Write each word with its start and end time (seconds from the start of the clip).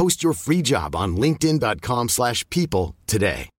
Post 0.00 0.22
your 0.22 0.32
free 0.32 0.62
job 0.62 0.96
on 0.96 1.18
linkedin.com/people 1.18 2.08
slash 2.08 2.48
people 2.48 2.96
today. 3.06 3.50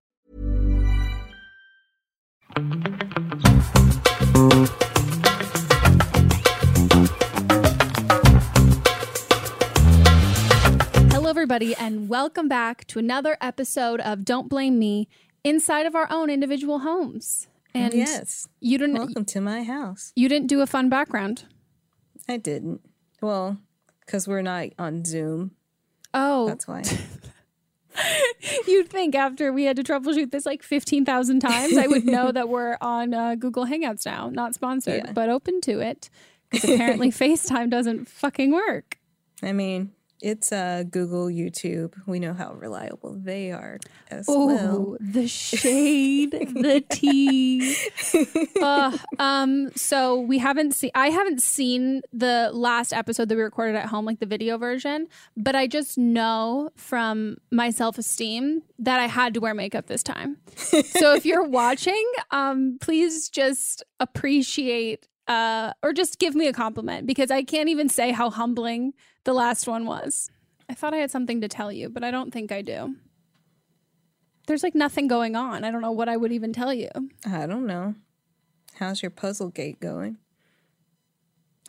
Hello, 11.12 11.30
everybody, 11.30 11.76
and 11.76 12.08
welcome 12.08 12.48
back 12.48 12.88
to 12.88 12.98
another 12.98 13.36
episode 13.40 14.00
of 14.00 14.24
Don't 14.24 14.48
Blame 14.48 14.80
Me 14.80 15.06
inside 15.44 15.86
of 15.86 15.94
our 15.94 16.08
own 16.10 16.28
individual 16.28 16.80
homes. 16.80 17.46
And 17.72 17.94
yes, 17.94 18.48
you 18.58 18.78
didn't. 18.78 18.98
Welcome 18.98 19.26
to 19.26 19.40
my 19.40 19.62
house. 19.62 20.12
You 20.16 20.28
didn't 20.28 20.48
do 20.48 20.60
a 20.60 20.66
fun 20.66 20.88
background. 20.88 21.44
I 22.28 22.36
didn't. 22.36 22.80
Well, 23.20 23.58
because 24.04 24.26
we're 24.26 24.42
not 24.42 24.70
on 24.76 25.04
Zoom. 25.04 25.52
Oh, 26.14 26.46
That's 26.48 26.66
why. 26.68 26.82
You'd 28.66 28.88
think 28.88 29.14
after 29.14 29.52
we 29.52 29.64
had 29.64 29.76
to 29.76 29.82
troubleshoot 29.82 30.30
this 30.30 30.46
like 30.46 30.62
15,000 30.62 31.40
times, 31.40 31.76
I 31.76 31.86
would 31.86 32.04
know 32.04 32.32
that 32.32 32.48
we're 32.48 32.76
on 32.80 33.12
uh, 33.14 33.34
Google 33.34 33.66
Hangouts 33.66 34.06
now. 34.06 34.28
Not 34.30 34.54
sponsored, 34.54 35.02
Yeah. 35.06 35.12
but 35.12 35.28
open 35.28 35.60
to 35.62 35.80
it. 35.80 36.08
Because 36.50 36.70
apparently 36.74 37.10
FaceTime 37.10 37.70
doesn't 37.70 38.08
fucking 38.08 38.50
work. 38.52 38.98
I 39.42 39.52
mean, 39.52 39.92
it's 40.22 40.52
uh, 40.52 40.84
Google, 40.88 41.26
YouTube. 41.26 41.94
We 42.06 42.20
know 42.20 42.32
how 42.32 42.54
reliable 42.54 43.18
they 43.18 43.50
are 43.52 43.78
as 44.10 44.26
Oh, 44.28 44.46
well. 44.46 44.96
the 45.00 45.26
shade, 45.28 46.30
the 46.30 46.82
tea. 46.88 47.76
Uh, 48.62 48.96
um, 49.18 49.70
so 49.74 50.20
we 50.20 50.38
haven't 50.38 50.72
seen. 50.72 50.90
I 50.94 51.08
haven't 51.10 51.42
seen 51.42 52.02
the 52.12 52.50
last 52.52 52.92
episode 52.92 53.28
that 53.28 53.34
we 53.34 53.42
recorded 53.42 53.74
at 53.74 53.86
home, 53.86 54.04
like 54.04 54.20
the 54.20 54.26
video 54.26 54.56
version. 54.56 55.08
But 55.36 55.56
I 55.56 55.66
just 55.66 55.98
know 55.98 56.70
from 56.76 57.38
my 57.50 57.70
self 57.70 57.98
esteem 57.98 58.62
that 58.78 59.00
I 59.00 59.08
had 59.08 59.34
to 59.34 59.40
wear 59.40 59.52
makeup 59.54 59.86
this 59.86 60.02
time. 60.04 60.36
so 60.54 61.14
if 61.14 61.26
you're 61.26 61.42
watching, 61.48 62.04
um, 62.30 62.78
please 62.80 63.28
just 63.28 63.82
appreciate. 63.98 65.08
Uh, 65.28 65.72
or 65.82 65.92
just 65.92 66.18
give 66.18 66.34
me 66.34 66.48
a 66.48 66.52
compliment 66.52 67.06
because 67.06 67.30
I 67.30 67.42
can't 67.44 67.68
even 67.68 67.88
say 67.88 68.10
how 68.10 68.28
humbling 68.28 68.92
the 69.24 69.32
last 69.32 69.66
one 69.66 69.86
was. 69.86 70.30
I 70.68 70.74
thought 70.74 70.94
I 70.94 70.98
had 70.98 71.10
something 71.10 71.40
to 71.40 71.48
tell 71.48 71.72
you, 71.72 71.88
but 71.88 72.04
I 72.04 72.10
don't 72.10 72.32
think 72.32 72.52
I 72.52 72.62
do 72.62 72.96
there's 74.46 74.62
like 74.62 74.74
nothing 74.74 75.08
going 75.08 75.36
on. 75.36 75.64
I 75.64 75.70
don't 75.70 75.82
know 75.82 75.92
what 75.92 76.08
I 76.08 76.16
would 76.16 76.32
even 76.32 76.52
tell 76.52 76.74
you. 76.74 76.88
I 77.26 77.46
don't 77.46 77.66
know. 77.66 77.94
How's 78.74 79.02
your 79.02 79.10
puzzle 79.10 79.50
gate 79.50 79.80
going? 79.80 80.18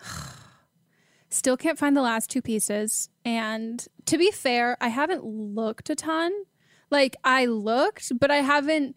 Still 1.29 1.57
can't 1.57 1.79
find 1.79 1.97
the 1.97 2.01
last 2.01 2.29
two 2.29 2.41
pieces. 2.41 3.09
And 3.25 3.85
to 4.05 4.17
be 4.17 4.31
fair, 4.31 4.77
I 4.81 4.89
haven't 4.89 5.23
looked 5.23 5.89
a 5.89 5.95
ton. 5.95 6.31
Like 6.89 7.15
I 7.23 7.45
looked, 7.45 8.11
but 8.19 8.31
I 8.31 8.37
haven't 8.37 8.95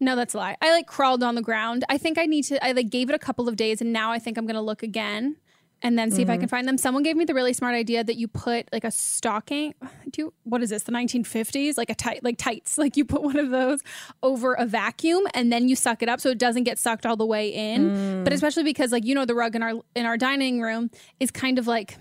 no, 0.00 0.16
that's 0.16 0.34
a 0.34 0.38
lie. 0.38 0.56
I 0.60 0.72
like 0.72 0.88
crawled 0.88 1.22
on 1.22 1.36
the 1.36 1.42
ground. 1.42 1.84
I 1.88 1.96
think 1.96 2.18
I 2.18 2.26
need 2.26 2.42
to 2.44 2.64
I 2.64 2.72
like 2.72 2.90
gave 2.90 3.08
it 3.08 3.14
a 3.14 3.20
couple 3.20 3.48
of 3.48 3.56
days 3.56 3.80
and 3.80 3.92
now 3.92 4.10
I 4.10 4.18
think 4.18 4.36
I'm 4.36 4.46
gonna 4.46 4.62
look 4.62 4.82
again. 4.82 5.36
And 5.82 5.98
then 5.98 6.10
see 6.10 6.22
if 6.22 6.28
I 6.28 6.32
Mm-hmm. 6.34 6.40
can 6.40 6.48
find 6.48 6.68
them. 6.68 6.78
Someone 6.78 7.02
gave 7.02 7.16
me 7.16 7.24
the 7.24 7.34
really 7.34 7.52
smart 7.52 7.74
idea 7.74 8.02
that 8.04 8.16
you 8.16 8.28
put 8.28 8.68
like 8.72 8.84
a 8.84 8.90
stocking. 8.90 9.74
Do 10.10 10.22
you, 10.22 10.32
what 10.44 10.62
is 10.62 10.70
this? 10.70 10.84
The 10.84 10.92
1950s, 10.92 11.76
like 11.76 11.90
a 11.90 11.94
tight, 11.94 12.22
like 12.24 12.38
tights. 12.38 12.78
Like 12.82 12.96
you 12.96 13.04
put 13.04 13.22
one 13.22 13.38
of 13.38 13.50
those 13.50 13.80
over 14.22 14.54
a 14.54 14.64
vacuum, 14.66 15.22
and 15.34 15.52
then 15.52 15.68
you 15.68 15.76
suck 15.76 16.02
it 16.02 16.08
up 16.08 16.20
so 16.20 16.30
it 16.30 16.38
doesn't 16.38 16.64
get 16.64 16.78
sucked 16.78 17.04
all 17.06 17.16
the 17.16 17.26
way 17.26 17.48
in. 17.48 17.90
Mm. 17.90 18.24
But 18.24 18.32
especially 18.32 18.64
because 18.64 18.92
like 18.92 19.04
you 19.04 19.14
know 19.14 19.24
the 19.24 19.34
rug 19.34 19.54
in 19.56 19.62
our 19.62 19.74
in 19.94 20.06
our 20.06 20.16
dining 20.16 20.60
room 20.60 20.90
is 21.20 21.30
kind 21.30 21.58
of 21.58 21.66
like. 21.66 21.96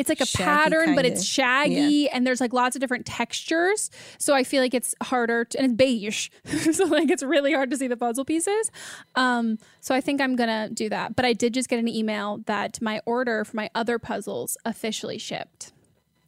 It's 0.00 0.08
like 0.08 0.20
a 0.20 0.26
Shaggy 0.26 0.44
pattern, 0.44 0.94
but 0.94 1.04
kinda. 1.04 1.12
it's 1.12 1.24
shaggy, 1.24 2.08
and 2.08 2.26
there's 2.26 2.40
like 2.40 2.52
lots 2.52 2.76
of 2.76 2.80
different 2.80 3.06
textures. 3.06 3.90
So 4.18 4.34
I 4.34 4.44
feel 4.44 4.62
like 4.62 4.74
it's 4.74 4.94
harder, 5.02 5.44
to, 5.44 5.58
and 5.58 5.66
it's 5.66 5.74
beige, 5.74 6.30
so 6.72 6.84
like 6.86 7.10
it's 7.10 7.22
really 7.22 7.52
hard 7.52 7.70
to 7.70 7.76
see 7.76 7.86
the 7.86 7.96
puzzle 7.96 8.24
pieces. 8.24 8.70
Um, 9.14 9.58
so 9.80 9.94
I 9.94 10.00
think 10.00 10.20
I'm 10.20 10.36
gonna 10.36 10.68
do 10.70 10.88
that. 10.88 11.16
But 11.16 11.24
I 11.24 11.32
did 11.32 11.54
just 11.54 11.68
get 11.68 11.78
an 11.78 11.88
email 11.88 12.38
that 12.46 12.80
my 12.82 13.00
order 13.06 13.44
for 13.44 13.56
my 13.56 13.70
other 13.74 13.98
puzzles 13.98 14.56
officially 14.64 15.18
shipped. 15.18 15.72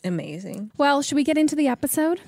Amazing. 0.04 0.70
Well, 0.76 1.02
should 1.02 1.16
we 1.16 1.24
get 1.24 1.38
into 1.38 1.54
the 1.54 1.68
episode? 1.68 2.20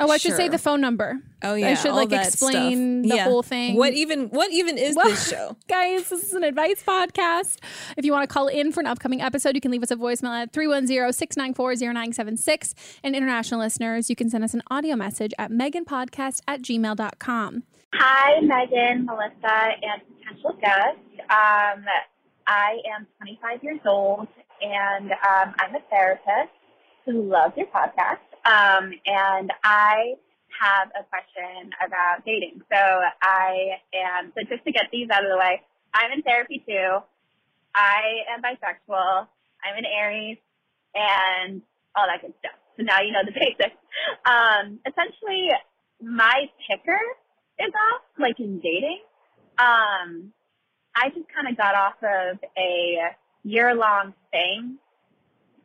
Oh, 0.00 0.10
I 0.10 0.16
should 0.16 0.34
say 0.34 0.48
the 0.48 0.58
phone 0.58 0.80
number. 0.80 1.20
Oh 1.42 1.54
yeah, 1.54 1.68
I 1.68 1.74
should 1.74 1.92
like 1.92 2.10
explain 2.12 3.04
stuff. 3.04 3.10
the 3.10 3.16
Yeah. 3.16 3.24
whole 3.24 3.42
thing. 3.44 3.76
What 3.76 3.92
even? 3.92 4.28
What 4.30 4.50
even 4.50 4.76
is 4.76 4.96
Well, 4.96 5.06
this 5.08 5.28
show? 5.30 5.56
Guys, 5.68 6.08
this 6.08 6.24
is 6.24 6.32
an 6.32 6.42
advice 6.42 6.82
podcast. 6.82 7.58
If 7.96 8.04
you 8.04 8.10
want 8.12 8.28
to 8.28 8.32
call 8.32 8.48
in 8.48 8.72
for 8.72 8.80
an 8.80 8.86
upcoming 8.86 9.20
episode, 9.22 9.54
you 9.54 9.60
can 9.60 9.70
leave 9.70 9.82
us 9.84 9.92
a 9.92 9.96
voicemail 9.96 10.42
at 10.42 10.52
310-694-0976. 10.52 12.74
And 13.02 13.14
international 13.14 13.60
listeners, 13.60 14.08
you 14.10 14.16
can 14.16 14.28
send 14.30 14.42
us 14.44 14.52
an 14.54 14.62
audio 14.70 14.96
message 14.96 15.32
at 15.38 15.50
meganpodcast 15.50 16.40
at 16.48 16.62
gmail.com. 16.62 17.62
Hi, 17.94 18.40
Megan, 18.40 19.04
Melissa, 19.06 19.70
and 19.82 20.02
potential 20.18 20.52
guest. 20.60 20.98
Um, 21.30 21.84
I 22.48 22.78
am 22.96 23.06
25 23.18 23.62
years 23.62 23.80
old, 23.86 24.26
and 24.60 25.12
um, 25.12 25.54
I'm 25.60 25.74
a 25.76 25.80
therapist 25.88 26.50
who 27.06 27.22
loves 27.30 27.54
your 27.56 27.66
podcast. 27.68 28.18
Um, 28.44 28.92
and 29.06 29.52
I 29.62 30.14
have 30.60 30.88
a 30.98 31.04
question 31.04 31.70
about 31.84 32.24
dating. 32.24 32.60
So 32.70 32.78
I 33.22 33.80
am, 33.94 34.32
so 34.36 34.44
just 34.48 34.64
to 34.64 34.72
get 34.72 34.86
these 34.92 35.08
out 35.10 35.24
of 35.24 35.30
the 35.30 35.38
way, 35.38 35.62
I'm 35.92 36.12
in 36.12 36.22
therapy 36.22 36.62
too. 36.66 36.98
I 37.74 38.22
am 38.32 38.42
bisexual. 38.42 39.26
I'm 39.64 39.78
an 39.78 39.84
Aries 39.86 40.38
and 40.94 41.62
all 41.96 42.06
that 42.06 42.20
good 42.20 42.34
stuff. 42.38 42.58
So 42.76 42.82
now 42.82 43.00
you 43.00 43.12
know 43.12 43.22
the 43.24 43.32
basics. 43.34 43.76
Um, 44.26 44.78
essentially, 44.86 45.50
my 46.02 46.50
picker 46.68 47.00
is 47.58 47.72
off, 47.92 48.02
like 48.18 48.38
in 48.38 48.60
dating. 48.60 49.00
Um, 49.58 50.32
I 50.96 51.08
just 51.08 51.26
kind 51.34 51.48
of 51.48 51.56
got 51.56 51.74
off 51.74 51.94
of 52.02 52.38
a 52.58 52.98
year 53.42 53.74
long 53.74 54.14
thing, 54.30 54.78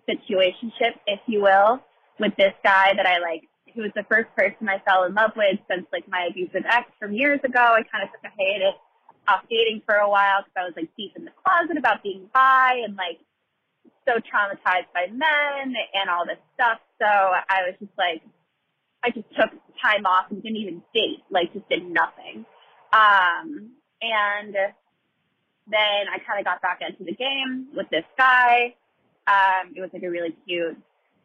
situationship, 0.08 0.96
if 1.08 1.20
you 1.28 1.42
will, 1.42 1.82
with 2.20 2.36
this 2.38 2.54
guy 2.64 2.94
that 2.96 3.06
I 3.06 3.20
like. 3.20 3.44
He 3.66 3.82
was 3.82 3.92
the 3.96 4.06
first 4.10 4.28
person 4.36 4.68
I 4.68 4.80
fell 4.84 5.04
in 5.04 5.14
love 5.14 5.32
with 5.36 5.60
since 5.70 5.86
like 5.94 6.08
my 6.10 6.28
abusive 6.30 6.64
ex 6.70 6.90
from 7.00 7.14
years 7.14 7.40
ago. 7.44 7.62
I 7.62 7.84
kind 7.86 8.04
of 8.04 8.10
took 8.12 8.24
a 8.26 8.34
hiatus 8.36 8.76
off 9.28 9.44
dating 9.50 9.82
for 9.86 9.96
a 9.96 10.10
while 10.10 10.42
because 10.42 10.58
I 10.58 10.66
was 10.66 10.74
like 10.76 10.90
deep 10.98 11.14
in 11.16 11.26
the 11.26 11.32
closet 11.44 11.78
about 11.78 12.02
being 12.02 12.30
bi 12.34 12.82
and 12.84 12.96
like 12.96 13.20
so 14.08 14.16
traumatized 14.18 14.90
by 14.94 15.08
men 15.12 15.76
and 15.94 16.10
all 16.10 16.26
this 16.26 16.42
stuff. 16.56 16.80
So 16.98 17.06
I 17.06 17.70
was 17.70 17.76
just 17.80 17.94
like, 17.98 18.22
I 19.04 19.12
just 19.12 19.30
took 19.38 19.52
time 19.82 20.06
off 20.06 20.26
and 20.32 20.42
didn't 20.42 20.58
even 20.58 20.82
date, 20.94 21.24
like 21.30 21.54
just 21.54 21.70
did 21.70 21.86
nothing. 21.86 22.46
Um, 22.92 23.72
and 24.02 24.56
then 25.70 26.02
I 26.10 26.18
kind 26.26 26.40
of 26.40 26.46
got 26.46 26.62
back 26.62 26.82
into 26.82 27.04
the 27.04 27.14
game 27.14 27.68
with 27.76 27.88
this 27.92 28.06
guy. 28.18 28.76
Um, 29.28 29.74
it 29.76 29.82
was 29.82 29.92
like 29.94 30.04
a 30.04 30.10
really 30.10 30.36
cute 30.48 30.78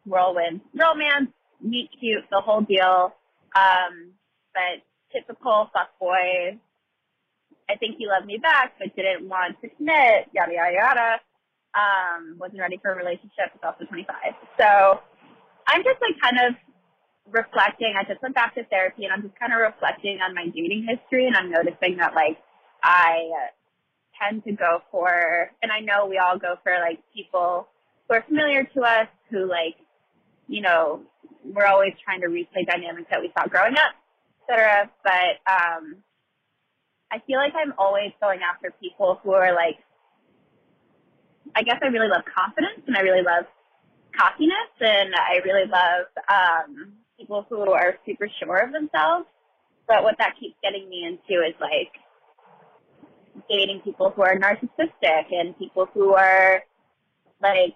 whirlwind 0.05 0.61
romance, 0.73 1.29
meet 1.61 1.89
cute, 1.99 2.23
the 2.31 2.41
whole 2.41 2.61
deal. 2.61 3.13
Um, 3.55 4.11
but 4.53 4.83
typical 5.11 5.69
fuckboy. 5.75 6.59
I 7.67 7.75
think 7.77 7.97
he 7.97 8.05
loved 8.05 8.27
me 8.27 8.37
back, 8.37 8.73
but 8.77 8.95
didn't 8.95 9.27
want 9.27 9.59
to 9.61 9.69
commit, 9.69 10.29
yada, 10.33 10.53
yada, 10.53 10.73
yada. 10.73 11.19
Um, 11.73 12.37
wasn't 12.39 12.59
ready 12.59 12.79
for 12.81 12.91
a 12.91 12.95
relationship, 12.95 13.51
was 13.53 13.61
also 13.63 13.85
25. 13.85 14.15
So 14.59 14.99
I'm 15.67 15.83
just 15.83 15.97
like 15.99 16.15
kind 16.21 16.37
of 16.47 16.55
reflecting. 17.31 17.95
I 17.99 18.03
just 18.07 18.21
went 18.21 18.35
back 18.35 18.55
to 18.55 18.63
therapy 18.65 19.03
and 19.03 19.11
I'm 19.11 19.23
just 19.23 19.37
kind 19.39 19.51
of 19.51 19.59
reflecting 19.59 20.19
on 20.21 20.35
my 20.35 20.45
dating 20.47 20.87
history 20.87 21.27
and 21.27 21.35
I'm 21.35 21.49
noticing 21.49 21.97
that 21.97 22.13
like 22.13 22.37
I 22.83 23.49
tend 24.21 24.43
to 24.45 24.51
go 24.53 24.81
for, 24.91 25.51
and 25.61 25.71
I 25.71 25.79
know 25.79 26.05
we 26.05 26.17
all 26.17 26.37
go 26.37 26.55
for 26.63 26.77
like 26.79 26.99
people 27.13 27.67
who 28.07 28.15
are 28.15 28.23
familiar 28.27 28.63
to 28.63 28.81
us 28.81 29.07
who 29.29 29.49
like, 29.49 29.75
you 30.47 30.61
know, 30.61 31.01
we're 31.43 31.65
always 31.65 31.93
trying 32.03 32.21
to 32.21 32.27
replay 32.27 32.65
dynamics 32.65 33.07
that 33.11 33.21
we 33.21 33.31
saw 33.37 33.47
growing 33.47 33.73
up, 33.73 33.93
et 34.41 34.53
cetera. 34.53 34.91
But, 35.03 35.51
um, 35.51 35.97
I 37.11 37.19
feel 37.27 37.37
like 37.37 37.53
I'm 37.55 37.73
always 37.77 38.11
going 38.19 38.39
after 38.41 38.73
people 38.81 39.19
who 39.23 39.31
are 39.31 39.53
like, 39.53 39.77
I 41.55 41.61
guess 41.61 41.77
I 41.81 41.87
really 41.87 42.09
love 42.09 42.23
confidence 42.25 42.81
and 42.87 42.97
I 42.97 43.01
really 43.01 43.21
love 43.21 43.45
cockiness 44.17 44.71
and 44.79 45.13
I 45.15 45.39
really 45.45 45.69
love 45.69 46.07
um, 46.29 46.93
people 47.17 47.45
who 47.47 47.71
are 47.71 47.95
super 48.05 48.27
sure 48.39 48.57
of 48.57 48.73
themselves. 48.73 49.27
But 49.87 50.03
what 50.03 50.15
that 50.17 50.33
keeps 50.39 50.55
getting 50.63 50.89
me 50.89 51.05
into 51.05 51.45
is 51.45 51.53
like 51.61 51.93
dating 53.49 53.81
people 53.81 54.09
who 54.09 54.23
are 54.23 54.37
narcissistic 54.37 55.31
and 55.31 55.57
people 55.57 55.87
who 55.93 56.13
are 56.15 56.63
like 57.41 57.75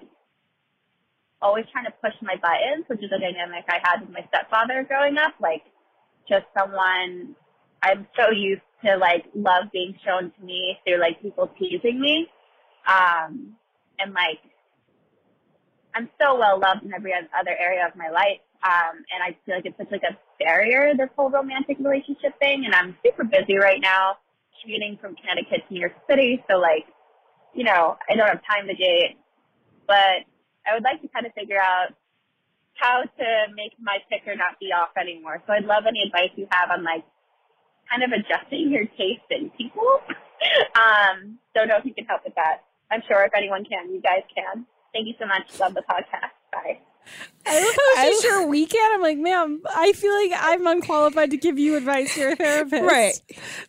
always 1.42 1.66
trying 1.72 1.86
to 1.86 1.94
push 2.04 2.14
my 2.22 2.36
buttons, 2.36 2.86
which 2.88 3.00
is 3.00 3.12
a 3.12 3.20
dynamic 3.20 3.66
I 3.70 3.80
had 3.84 4.02
with 4.02 4.10
my 4.10 4.26
stepfather 4.28 4.86
growing 4.88 5.18
up. 5.18 5.34
Like 5.40 5.64
just 6.28 6.46
someone 6.58 7.36
I'm 7.82 8.08
so 8.18 8.32
used 8.32 8.62
to 8.86 8.98
like 8.98 9.26
love 9.36 9.66
being 9.72 9.96
shown 10.06 10.32
to 10.32 10.46
me 10.46 10.78
through 10.86 11.00
like 11.00 11.22
people 11.22 11.50
teasing 11.58 12.00
me. 12.00 12.28
Um, 12.88 13.56
and 14.00 14.14
like 14.14 14.40
I'm 15.96 16.10
so 16.22 16.38
well 16.38 16.60
loved 16.60 16.84
in 16.84 16.94
every 16.94 17.14
other 17.14 17.56
area 17.60 17.88
of 17.88 17.96
my 17.96 18.10
life. 18.10 18.40
Um, 18.64 19.04
and 19.14 19.24
I 19.24 19.38
feel 19.46 19.56
like 19.56 19.66
it's 19.66 19.78
such 19.78 19.92
like 19.92 20.04
a 20.04 20.18
barrier, 20.44 20.94
this 20.96 21.10
whole 21.16 21.30
romantic 21.30 21.78
relationship 21.80 22.38
thing. 22.40 22.64
And 22.66 22.76
I'm 22.76 22.96
super 23.06 23.24
busy 23.24 23.58
right 23.58 23.80
now, 23.82 24.18
commuting 24.62 24.98
from 25.00 25.16
Connecticut 25.16 25.68
to 25.68 25.74
New 25.74 25.80
York 25.80 25.96
City. 26.10 26.44
So 26.50 26.58
like, 26.58 26.86
you 27.54 27.64
know, 27.64 27.98
I 28.10 28.16
don't 28.16 28.28
have 28.28 28.42
time 28.46 28.68
to 28.68 28.76
date, 28.76 29.18
but 29.88 30.28
I 30.70 30.74
would 30.76 30.84
like 30.84 31.02
to 31.02 31.08
kind 31.10 31.26
of 31.26 31.34
figure 31.34 31.60
out 31.60 31.94
how 32.76 33.02
to 33.04 33.28
make 33.56 33.74
my 33.82 33.98
picker 34.10 34.36
not 34.36 34.60
be 34.60 34.72
off 34.72 34.90
anymore. 35.00 35.42
So 35.48 35.54
I'd 35.54 35.66
love 35.66 35.84
any 35.88 36.02
advice 36.06 36.32
you 36.36 36.48
have 36.52 36.72
on 36.72 36.84
like 36.84 37.04
kind 37.90 38.04
of 38.04 38.12
adjusting 38.12 38.72
your 38.72 38.86
taste 38.98 39.28
in 39.30 39.50
people. 39.58 40.00
um, 40.76 41.40
don't 41.56 41.68
know 41.68 41.78
if 41.78 41.86
you 41.86 41.94
can 41.94 42.06
help 42.06 42.22
with 42.24 42.36
that. 42.36 42.64
I'm 42.92 43.02
sure 43.08 43.24
if 43.26 43.32
anyone 43.36 43.66
can, 43.66 43.94
you 43.94 44.02
guys 44.02 44.24
can. 44.34 44.66
Thank 44.94 45.08
you 45.08 45.14
so 45.20 45.26
much. 45.26 45.60
Love 45.60 45.74
the 45.74 45.84
podcast. 45.90 46.34
Bye. 46.52 46.80
I 47.46 47.64
love 47.64 47.76
how 47.98 48.10
she's 48.12 48.22
sure 48.22 48.48
we 48.48 48.66
can. 48.68 48.92
I'm 48.94 49.02
like, 49.02 49.18
ma'am, 49.18 49.62
I 49.68 49.94
feel 49.94 50.14
like 50.14 50.32
I'm 50.36 50.68
unqualified 50.68 51.32
to 51.32 51.38
give 51.38 51.58
you 51.58 51.78
advice. 51.78 52.16
You're 52.16 52.34
a 52.34 52.36
therapist. 52.36 52.84
Right. 52.84 53.14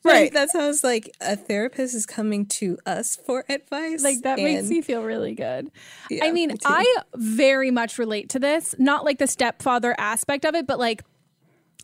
Right. 0.04 0.32
That 0.32 0.50
sounds 0.50 0.84
like 0.84 1.10
a 1.20 1.36
therapist 1.36 1.94
is 1.94 2.04
coming 2.04 2.44
to 2.46 2.76
us 2.84 3.16
for 3.16 3.44
advice. 3.48 4.02
Like 4.02 4.22
that 4.22 4.38
makes 4.38 4.68
me 4.68 4.82
feel 4.82 5.02
really 5.02 5.34
good. 5.34 5.70
Yeah, 6.10 6.24
I 6.24 6.32
mean, 6.32 6.50
me. 6.50 6.56
I 6.64 6.96
very 7.14 7.70
much 7.70 7.98
relate 7.98 8.28
to 8.30 8.38
this, 8.38 8.74
not 8.78 9.04
like 9.04 9.18
the 9.18 9.26
stepfather 9.26 9.94
aspect 9.98 10.44
of 10.44 10.54
it, 10.54 10.66
but 10.66 10.78
like 10.78 11.02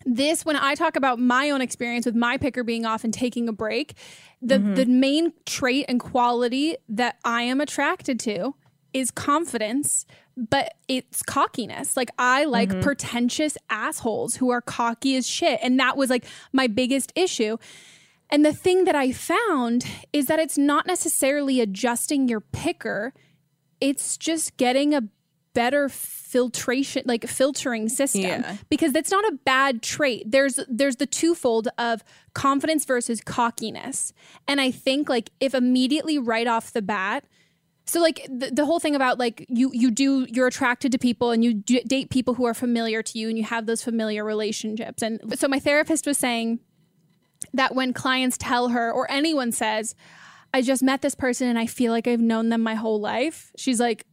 this 0.04 0.44
when 0.44 0.56
I 0.56 0.74
talk 0.74 0.96
about 0.96 1.18
my 1.18 1.50
own 1.50 1.62
experience 1.62 2.04
with 2.04 2.14
my 2.14 2.36
picker 2.36 2.62
being 2.62 2.84
off 2.84 3.04
and 3.04 3.14
taking 3.14 3.48
a 3.48 3.52
break, 3.52 3.94
the 4.42 4.58
Mm-hmm. 4.58 4.74
the 4.74 4.84
main 4.86 5.32
trait 5.46 5.86
and 5.88 5.98
quality 5.98 6.76
that 6.90 7.16
I 7.24 7.42
am 7.42 7.62
attracted 7.62 8.20
to 8.20 8.54
is 8.92 9.10
confidence, 9.10 10.04
but 10.36 10.74
it's 10.88 11.22
cockiness. 11.22 11.96
Like 11.96 12.10
I 12.18 12.44
like 12.44 12.68
Mm-hmm. 12.70 12.80
pretentious 12.80 13.56
assholes 13.70 14.36
who 14.36 14.50
are 14.50 14.60
cocky 14.60 15.16
as 15.16 15.26
shit, 15.26 15.58
and 15.62 15.78
that 15.80 15.96
was 15.96 16.10
like 16.10 16.24
my 16.52 16.66
biggest 16.66 17.12
issue. 17.16 17.56
And 18.28 18.44
the 18.44 18.52
thing 18.52 18.84
that 18.84 18.96
I 18.96 19.12
found 19.12 19.86
is 20.12 20.26
that 20.26 20.38
it's 20.40 20.58
not 20.58 20.86
necessarily 20.86 21.60
adjusting 21.60 22.28
your 22.28 22.40
picker, 22.40 23.14
it's 23.80 24.16
just 24.16 24.56
getting 24.56 24.94
a 24.94 25.02
better 25.54 25.88
filtration 25.88 27.02
like 27.06 27.26
filtering 27.26 27.88
system 27.88 28.20
Yeah. 28.22 28.56
because 28.68 28.92
that's 28.92 29.10
not 29.10 29.24
a 29.24 29.38
bad 29.46 29.80
trait 29.82 30.30
there's 30.30 30.60
there's 30.68 30.96
the 30.96 31.06
twofold 31.06 31.68
of 31.78 32.04
confidence 32.34 32.84
versus 32.84 33.22
cockiness 33.22 34.12
and 34.46 34.60
i 34.60 34.70
think 34.70 35.08
like 35.08 35.30
if 35.40 35.54
immediately 35.54 36.18
right 36.18 36.46
off 36.46 36.74
the 36.74 36.82
bat 36.82 37.24
so 37.86 38.00
like 38.00 38.26
the, 38.28 38.50
the 38.50 38.64
whole 38.64 38.80
thing 38.80 38.94
about 38.94 39.18
like 39.18 39.46
you 39.48 39.70
you 39.72 39.90
do 39.90 40.26
you're 40.28 40.46
attracted 40.46 40.92
to 40.92 40.98
people 40.98 41.30
and 41.30 41.44
you 41.44 41.54
d- 41.54 41.82
date 41.86 42.10
people 42.10 42.34
who 42.34 42.44
are 42.44 42.54
familiar 42.54 43.02
to 43.02 43.18
you 43.18 43.28
and 43.28 43.38
you 43.38 43.44
have 43.44 43.66
those 43.66 43.82
familiar 43.82 44.24
relationships 44.24 45.02
and 45.02 45.38
so 45.38 45.48
my 45.48 45.58
therapist 45.58 46.06
was 46.06 46.18
saying 46.18 46.58
that 47.54 47.74
when 47.74 47.92
clients 47.92 48.36
tell 48.36 48.68
her 48.68 48.90
or 48.90 49.10
anyone 49.10 49.52
says 49.52 49.94
I 50.52 50.62
just 50.62 50.82
met 50.82 51.02
this 51.02 51.14
person 51.14 51.48
and 51.48 51.58
I 51.58 51.66
feel 51.66 51.92
like 51.92 52.08
I've 52.08 52.20
known 52.20 52.48
them 52.48 52.62
my 52.62 52.76
whole 52.76 52.98
life. 52.98 53.52
She's 53.58 53.78
like, 53.78 54.06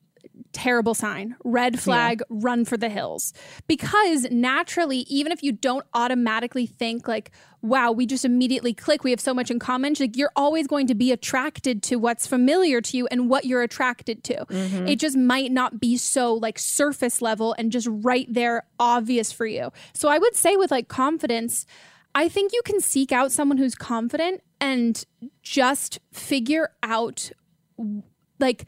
terrible 0.52 0.94
sign. 0.94 1.36
Red 1.44 1.80
flag, 1.80 2.22
yeah. 2.22 2.38
run 2.42 2.66
for 2.66 2.78
the 2.78 2.90
hills. 2.90 3.34
Because 3.68 4.28
naturally, 4.32 5.00
even 5.10 5.32
if 5.32 5.44
you 5.44 5.52
don't 5.52 5.86
automatically 5.94 6.66
think 6.66 7.08
like, 7.08 7.32
wow, 7.62 7.92
we 7.92 8.06
just 8.06 8.26
immediately 8.26 8.74
click, 8.74 9.04
we 9.04 9.12
have 9.12 9.20
so 9.20 9.34
much 9.34 9.50
in 9.50 9.58
common, 9.58 9.96
like 10.00 10.18
you're 10.18 10.32
always 10.36 10.68
going 10.68 10.88
to 10.88 10.96
be 10.96 11.12
attracted 11.12 11.82
to 11.84 11.96
what's 11.96 12.28
familiar 12.28 12.82
to 12.82 12.98
you 12.98 13.08
and 13.08 13.30
what 13.30 13.46
you're 13.46 13.64
attracted 13.64 14.24
to. 14.26 14.46
Mm-hmm. 14.46 14.88
It 14.88 15.00
just 15.00 15.18
might 15.18 15.52
not 15.52 15.80
be 15.80 15.98
so 15.98 16.34
like 16.34 16.60
surface 16.60 17.22
level 17.22 17.56
and 17.58 17.72
just 17.72 17.88
right 17.90 18.28
there 18.30 18.64
obvious 18.80 19.32
for 19.32 19.46
you. 19.46 19.72
So 19.94 20.10
I 20.10 20.18
would 20.18 20.36
say 20.36 20.58
with 20.58 20.72
like 20.72 20.88
confidence, 20.88 21.66
I 22.16 22.30
think 22.30 22.54
you 22.54 22.62
can 22.64 22.80
seek 22.80 23.12
out 23.12 23.32
someone 23.32 23.58
who's 23.58 23.76
confident 23.76 24.42
and 24.60 25.04
just 25.42 26.00
figure 26.12 26.70
out 26.84 27.32
like 28.40 28.66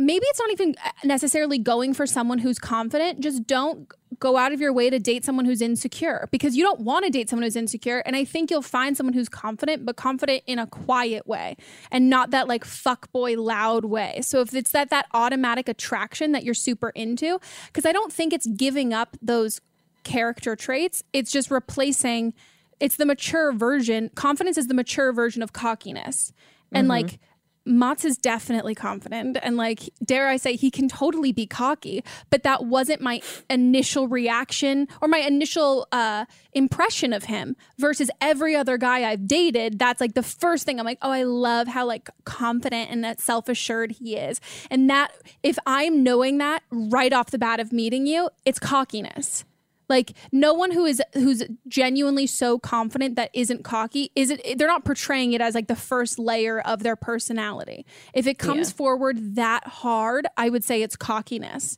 maybe 0.00 0.24
it's 0.26 0.38
not 0.38 0.50
even 0.50 0.74
necessarily 1.04 1.58
going 1.58 1.94
for 1.94 2.06
someone 2.06 2.38
who's 2.38 2.58
confident. 2.58 3.20
Just 3.20 3.46
don't 3.46 3.90
go 4.18 4.36
out 4.36 4.52
of 4.52 4.60
your 4.60 4.72
way 4.72 4.90
to 4.90 4.98
date 4.98 5.24
someone 5.24 5.44
who's 5.44 5.62
insecure 5.62 6.28
because 6.30 6.56
you 6.56 6.64
don't 6.64 6.80
want 6.80 7.04
to 7.04 7.10
date 7.10 7.28
someone 7.28 7.44
who's 7.44 7.56
insecure. 7.56 7.98
And 7.98 8.16
I 8.16 8.24
think 8.24 8.50
you'll 8.50 8.62
find 8.62 8.96
someone 8.96 9.14
who's 9.14 9.28
confident, 9.28 9.86
but 9.86 9.96
confident 9.96 10.42
in 10.46 10.58
a 10.58 10.66
quiet 10.66 11.26
way 11.26 11.56
and 11.90 12.10
not 12.10 12.30
that 12.30 12.48
like 12.48 12.64
fuck 12.64 13.10
boy 13.12 13.40
loud 13.40 13.84
way. 13.84 14.20
So 14.22 14.40
if 14.40 14.54
it's 14.54 14.72
that 14.72 14.90
that 14.90 15.06
automatic 15.14 15.68
attraction 15.68 16.32
that 16.32 16.44
you're 16.44 16.54
super 16.54 16.90
into, 16.90 17.38
because 17.66 17.86
I 17.86 17.92
don't 17.92 18.12
think 18.12 18.32
it's 18.32 18.46
giving 18.46 18.92
up 18.92 19.16
those 19.22 19.60
character 20.04 20.56
traits. 20.56 21.02
It's 21.12 21.30
just 21.30 21.50
replacing. 21.50 22.34
It's 22.78 22.96
the 22.96 23.06
mature 23.06 23.52
version. 23.52 24.10
Confidence 24.14 24.56
is 24.58 24.66
the 24.66 24.74
mature 24.74 25.12
version 25.12 25.42
of 25.42 25.52
cockiness, 25.52 26.32
and 26.72 26.84
mm-hmm. 26.84 26.90
like 26.90 27.18
Mats 27.66 28.04
is 28.04 28.16
definitely 28.16 28.74
confident 28.74 29.38
and 29.42 29.56
like 29.56 29.90
dare 30.04 30.28
I 30.28 30.36
say 30.36 30.56
he 30.56 30.70
can 30.70 30.88
totally 30.88 31.32
be 31.32 31.46
cocky, 31.46 32.02
but 32.30 32.42
that 32.42 32.64
wasn't 32.64 33.00
my 33.00 33.20
initial 33.48 34.08
reaction 34.08 34.88
or 35.00 35.08
my 35.08 35.18
initial 35.18 35.86
uh, 35.92 36.24
impression 36.52 37.12
of 37.12 37.24
him 37.24 37.56
versus 37.78 38.10
every 38.20 38.56
other 38.56 38.78
guy 38.78 39.10
I've 39.10 39.26
dated. 39.26 39.78
That's 39.78 40.00
like 40.00 40.14
the 40.14 40.22
first 40.22 40.64
thing 40.64 40.78
I'm 40.78 40.86
like, 40.86 40.98
oh, 41.02 41.10
I 41.10 41.22
love 41.24 41.68
how 41.68 41.86
like 41.86 42.08
confident 42.24 42.90
and 42.90 43.04
that 43.04 43.20
self 43.20 43.48
assured 43.48 43.92
he 43.92 44.16
is, 44.16 44.40
and 44.70 44.88
that 44.90 45.12
if 45.42 45.58
I'm 45.66 46.02
knowing 46.02 46.38
that 46.38 46.62
right 46.70 47.12
off 47.12 47.30
the 47.30 47.38
bat 47.38 47.60
of 47.60 47.72
meeting 47.72 48.06
you, 48.06 48.30
it's 48.44 48.58
cockiness. 48.58 49.44
Like 49.90 50.12
no 50.30 50.54
one 50.54 50.70
who 50.70 50.86
is 50.86 51.02
who's 51.14 51.42
genuinely 51.66 52.28
so 52.28 52.60
confident 52.60 53.16
that 53.16 53.30
isn't 53.34 53.64
cocky 53.64 54.12
is 54.14 54.30
it 54.30 54.56
they're 54.56 54.68
not 54.68 54.84
portraying 54.84 55.32
it 55.32 55.40
as 55.40 55.56
like 55.56 55.66
the 55.66 55.74
first 55.74 56.16
layer 56.16 56.60
of 56.60 56.84
their 56.84 56.94
personality. 56.94 57.84
If 58.14 58.28
it 58.28 58.38
comes 58.38 58.70
yeah. 58.70 58.76
forward 58.76 59.34
that 59.34 59.66
hard, 59.66 60.28
I 60.36 60.48
would 60.48 60.62
say 60.62 60.82
it's 60.82 60.94
cockiness. 60.94 61.76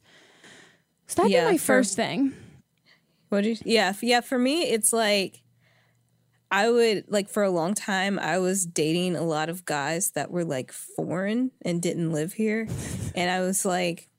So 1.07 1.23
that'd 1.23 1.33
yeah, 1.33 1.47
be 1.47 1.52
my 1.52 1.57
for, 1.57 1.64
first 1.64 1.97
thing. 1.97 2.35
What 3.31 3.45
do 3.45 3.50
you 3.50 3.57
Yeah, 3.64 3.95
yeah, 4.02 4.21
for 4.21 4.38
me 4.38 4.64
it's 4.64 4.92
like 4.92 5.40
I 6.50 6.69
would 6.69 7.04
like 7.09 7.31
for 7.31 7.42
a 7.42 7.50
long 7.50 7.73
time 7.73 8.19
I 8.19 8.38
was 8.40 8.66
dating 8.66 9.16
a 9.16 9.25
lot 9.25 9.49
of 9.49 9.64
guys 9.64 10.11
that 10.11 10.31
were 10.31 10.45
like 10.45 10.71
foreign 10.71 11.50
and 11.64 11.81
didn't 11.81 12.12
live 12.12 12.35
here 12.35 12.69
and 13.14 13.31
I 13.31 13.40
was 13.40 13.64
like 13.64 14.11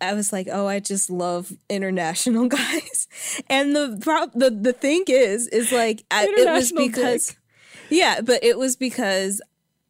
I 0.00 0.14
was 0.14 0.32
like, 0.32 0.48
oh, 0.50 0.66
I 0.66 0.80
just 0.80 1.10
love 1.10 1.52
international 1.68 2.48
guys. 2.48 3.08
And 3.48 3.74
the 3.74 3.98
prop, 4.00 4.32
the 4.34 4.50
the 4.50 4.72
thing 4.72 5.04
is, 5.08 5.48
is 5.48 5.72
like 5.72 6.04
I, 6.10 6.26
it 6.26 6.48
was 6.48 6.72
because, 6.72 7.28
dick. 7.28 7.36
yeah, 7.90 8.20
but 8.20 8.42
it 8.42 8.58
was 8.58 8.76
because 8.76 9.40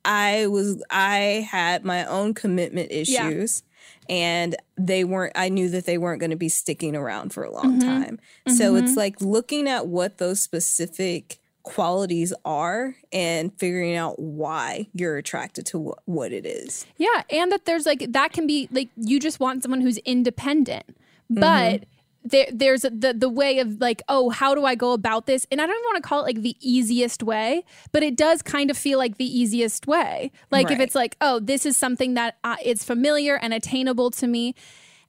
I 0.05 0.47
was 0.47 0.83
I 0.91 1.47
had 1.51 1.85
my 1.85 2.05
own 2.05 2.35
commitment 2.35 2.91
issues. 2.91 3.63
Yeah. 3.63 3.67
And 4.09 4.57
they 4.77 5.05
weren't, 5.05 5.35
I 5.37 5.51
knew 5.51 5.69
that 5.69 5.87
they 5.87 5.97
weren't 5.97 6.19
going 6.19 6.31
to 6.31 6.37
be 6.37 6.49
sticking 6.49 6.97
around 6.97 7.33
for 7.33 7.45
a 7.45 7.53
long 7.53 7.79
mm-hmm. 7.79 7.89
time. 7.89 8.21
So 8.49 8.75
mm-hmm. 8.75 8.85
it's 8.85 8.97
like 8.97 9.21
looking 9.21 9.69
at 9.69 9.87
what 9.87 10.19
those 10.19 10.43
specific 10.43 11.39
qualities 11.71 12.33
are 12.45 12.97
and 13.13 13.57
figuring 13.59 13.95
out 13.95 14.19
why 14.19 14.89
you're 14.93 15.17
attracted 15.17 15.65
to 15.67 15.79
wh- 15.79 16.09
what 16.09 16.33
it 16.33 16.45
is. 16.45 16.85
Yeah, 16.97 17.23
and 17.31 17.53
that 17.53 17.65
there's 17.65 17.87
like 17.87 18.07
that 18.11 18.33
can 18.33 18.47
be 18.47 18.69
like 18.73 18.89
you 18.97 19.21
just 19.21 19.39
want 19.39 19.63
someone 19.63 19.81
who's 19.81 19.99
independent, 19.99 20.87
mm-hmm. 20.89 21.41
but. 21.41 21.85
There, 22.23 22.49
there's 22.53 22.83
the 22.83 23.15
the 23.17 23.31
way 23.31 23.61
of 23.61 23.81
like 23.81 24.03
oh 24.07 24.29
how 24.29 24.55
do 24.55 24.67
I 24.67 24.75
go 24.75 24.93
about 24.93 25.25
this 25.25 25.47
and 25.51 25.59
I 25.59 25.67
don't 25.67 25.83
want 25.85 25.97
to 25.97 26.07
call 26.07 26.21
it 26.21 26.25
like 26.25 26.43
the 26.43 26.55
easiest 26.61 27.23
way 27.23 27.65
but 27.93 28.03
it 28.03 28.15
does 28.15 28.43
kind 28.43 28.71
of 28.71 28.77
feel 28.77 28.99
like 28.99 29.17
the 29.17 29.25
easiest 29.25 29.87
way 29.87 30.31
like 30.51 30.67
right. 30.67 30.75
if 30.75 30.81
it's 30.81 30.95
like 30.95 31.17
oh 31.23 31.41
this 31.41 31.65
is 31.65 31.79
something 31.79 32.13
that 32.15 32.37
uh, 32.45 32.57
it's 32.63 32.85
familiar 32.85 33.37
and 33.37 33.55
attainable 33.55 34.11
to 34.11 34.27
me 34.27 34.55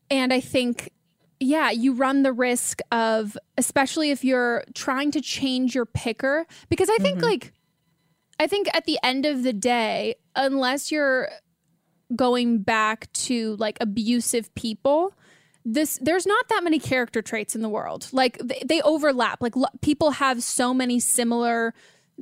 and 0.10 0.32
I 0.32 0.40
think 0.40 0.90
yeah, 1.42 1.72
you 1.72 1.94
run 1.94 2.24
the 2.24 2.32
risk 2.32 2.82
of, 2.92 3.38
especially 3.58 4.12
if 4.12 4.24
you're 4.24 4.64
trying 4.74 5.12
to 5.12 5.22
change 5.22 5.76
your 5.76 5.86
picker, 5.86 6.46
because 6.70 6.90
I 6.90 6.98
think, 6.98 7.18
mm-hmm. 7.18 7.26
like, 7.28 7.54
I 8.40 8.48
think 8.48 8.68
at 8.74 8.86
the 8.86 8.98
end 9.04 9.26
of 9.26 9.44
the 9.44 9.54
day, 9.54 10.16
unless 10.36 10.92
you're 10.92 11.30
going 12.16 12.60
back 12.60 13.12
to 13.14 13.56
like 13.58 13.78
abusive 13.82 14.54
people, 14.56 15.14
this 15.64 16.00
there's 16.02 16.26
not 16.26 16.50
that 16.50 16.64
many 16.64 16.80
character 16.80 17.22
traits 17.22 17.56
in 17.56 17.62
the 17.62 17.70
world. 17.70 18.08
Like 18.12 18.38
they, 18.40 18.64
they 18.66 18.82
overlap. 18.82 19.42
Like 19.42 19.54
people 19.82 20.12
have 20.12 20.42
so 20.44 20.74
many 20.74 21.00
similar 21.00 21.74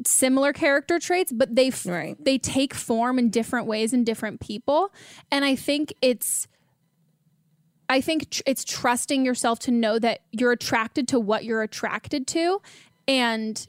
similar 0.05 0.53
character 0.53 0.99
traits, 0.99 1.31
but 1.31 1.55
they 1.55 1.67
f- 1.67 1.85
right. 1.85 2.17
they 2.23 2.37
take 2.37 2.73
form 2.73 3.17
in 3.17 3.29
different 3.29 3.65
ways 3.65 3.93
in 3.93 4.03
different 4.03 4.39
people, 4.39 4.93
and 5.31 5.45
I 5.45 5.55
think 5.55 5.93
it's 6.01 6.47
I 7.89 8.01
think 8.01 8.29
tr- 8.29 8.43
it's 8.45 8.63
trusting 8.63 9.25
yourself 9.25 9.59
to 9.59 9.71
know 9.71 9.99
that 9.99 10.21
you're 10.31 10.51
attracted 10.51 11.07
to 11.09 11.19
what 11.19 11.43
you're 11.43 11.63
attracted 11.63 12.27
to. 12.27 12.61
And 13.07 13.67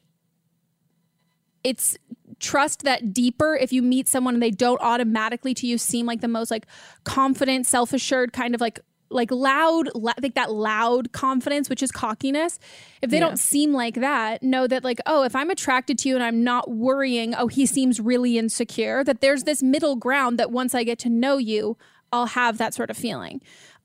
it's 1.65 1.97
trust 2.39 2.83
that 2.85 3.13
deeper 3.13 3.55
if 3.55 3.73
you 3.73 3.83
meet 3.83 4.09
someone 4.09 4.35
and 4.35 4.43
they 4.43 4.51
don't 4.51 4.81
automatically 4.81 5.55
to 5.55 5.67
you 5.67 5.79
seem 5.79 6.07
like 6.07 6.21
the 6.21 6.29
most 6.29 6.51
like 6.51 6.67
confident, 7.05 7.67
self-assured 7.67 8.33
kind 8.33 8.55
of 8.55 8.61
like 8.61 8.81
like 9.11 9.31
loud 9.31 9.89
la- 9.95 10.15
like 10.23 10.35
that 10.35 10.53
loud 10.53 11.13
confidence 11.13 11.69
which 11.69 11.83
is 11.83 11.91
cockiness 11.91 12.59
if 13.03 13.11
they 13.11 13.19
yeah. 13.19 13.27
don't 13.27 13.39
seem 13.39 13.73
like 13.73 13.97
that 13.97 14.41
know 14.41 14.69
that 14.69 14.85
like 14.85 15.01
oh 15.07 15.25
if 15.25 15.35
i'm 15.35 15.51
attracted 15.51 15.99
to 15.99 16.09
you 16.09 16.15
and 16.15 16.23
i'm 16.23 16.45
not 16.45 16.71
worrying 16.71 17.35
oh 17.35 17.49
he 17.49 17.67
seems 17.67 17.99
really 17.99 18.39
insecure 18.39 19.03
that 19.03 19.21
there's 19.21 19.43
this 19.43 19.63
middle 19.63 19.97
ground 19.97 20.39
that 20.39 20.53
once 20.53 20.75
i 20.75 20.85
get 20.85 20.97
to 20.97 21.09
know 21.09 21.39
you 21.39 21.77
i'll 22.13 22.27
have 22.27 22.57
that 22.59 22.73
sort 22.73 22.89
of 22.89 22.97
feeling 22.97 23.41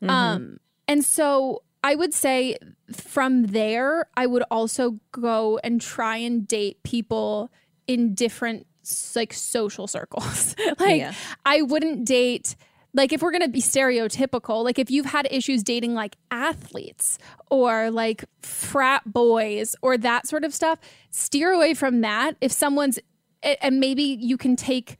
Mm-hmm. 0.07 0.09
Um, 0.09 0.59
and 0.87 1.03
so 1.03 1.63
I 1.83 1.95
would 1.95 2.13
say 2.13 2.57
from 2.91 3.43
there, 3.47 4.07
I 4.15 4.25
would 4.25 4.43
also 4.49 4.99
go 5.11 5.59
and 5.63 5.81
try 5.81 6.17
and 6.17 6.47
date 6.47 6.81
people 6.83 7.51
in 7.87 8.13
different 8.13 8.67
like 9.15 9.33
social 9.33 9.87
circles. 9.87 10.55
like 10.79 10.99
yeah. 10.99 11.13
I 11.45 11.61
wouldn't 11.61 12.05
date 12.05 12.55
like 12.95 13.11
if 13.11 13.21
we're 13.21 13.31
going 13.31 13.41
to 13.41 13.49
be 13.49 13.61
stereotypical, 13.61 14.63
like 14.63 14.79
if 14.79 14.89
you've 14.89 15.05
had 15.05 15.27
issues 15.29 15.63
dating 15.63 15.93
like 15.93 16.15
athletes 16.31 17.19
or 17.51 17.91
like 17.91 18.23
frat 18.41 19.03
boys 19.05 19.75
or 19.81 19.97
that 19.97 20.27
sort 20.27 20.45
of 20.45 20.53
stuff, 20.53 20.79
steer 21.11 21.51
away 21.51 21.73
from 21.73 22.01
that. 22.01 22.37
If 22.39 22.51
someone's 22.53 22.97
and 23.43 23.79
maybe 23.79 24.01
you 24.01 24.37
can 24.37 24.55
take 24.55 24.97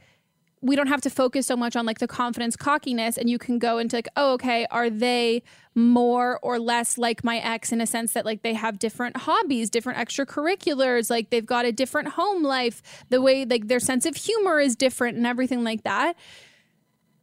we 0.65 0.75
don't 0.75 0.87
have 0.87 1.01
to 1.01 1.11
focus 1.11 1.45
so 1.45 1.55
much 1.55 1.75
on 1.75 1.85
like 1.85 1.99
the 1.99 2.07
confidence 2.07 2.55
cockiness 2.55 3.17
and 3.17 3.29
you 3.29 3.37
can 3.37 3.59
go 3.59 3.77
into 3.77 3.95
like 3.95 4.07
oh 4.17 4.33
okay 4.33 4.65
are 4.71 4.89
they 4.89 5.43
more 5.75 6.39
or 6.41 6.57
less 6.57 6.97
like 6.97 7.23
my 7.23 7.37
ex 7.37 7.71
in 7.71 7.79
a 7.79 7.85
sense 7.85 8.13
that 8.13 8.25
like 8.25 8.41
they 8.41 8.53
have 8.53 8.79
different 8.79 9.15
hobbies 9.15 9.69
different 9.69 9.99
extracurriculars 9.99 11.09
like 11.09 11.29
they've 11.29 11.45
got 11.45 11.65
a 11.65 11.71
different 11.71 12.07
home 12.09 12.41
life 12.41 12.81
the 13.09 13.21
way 13.21 13.45
like 13.45 13.67
their 13.67 13.79
sense 13.79 14.05
of 14.05 14.15
humor 14.15 14.59
is 14.59 14.75
different 14.75 15.15
and 15.15 15.27
everything 15.27 15.63
like 15.63 15.83
that 15.83 16.15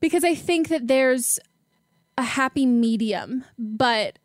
because 0.01 0.23
i 0.23 0.35
think 0.35 0.69
that 0.69 0.87
there's 0.87 1.41
a 2.17 2.23
happy 2.23 2.65
medium 2.65 3.45
but 3.59 4.19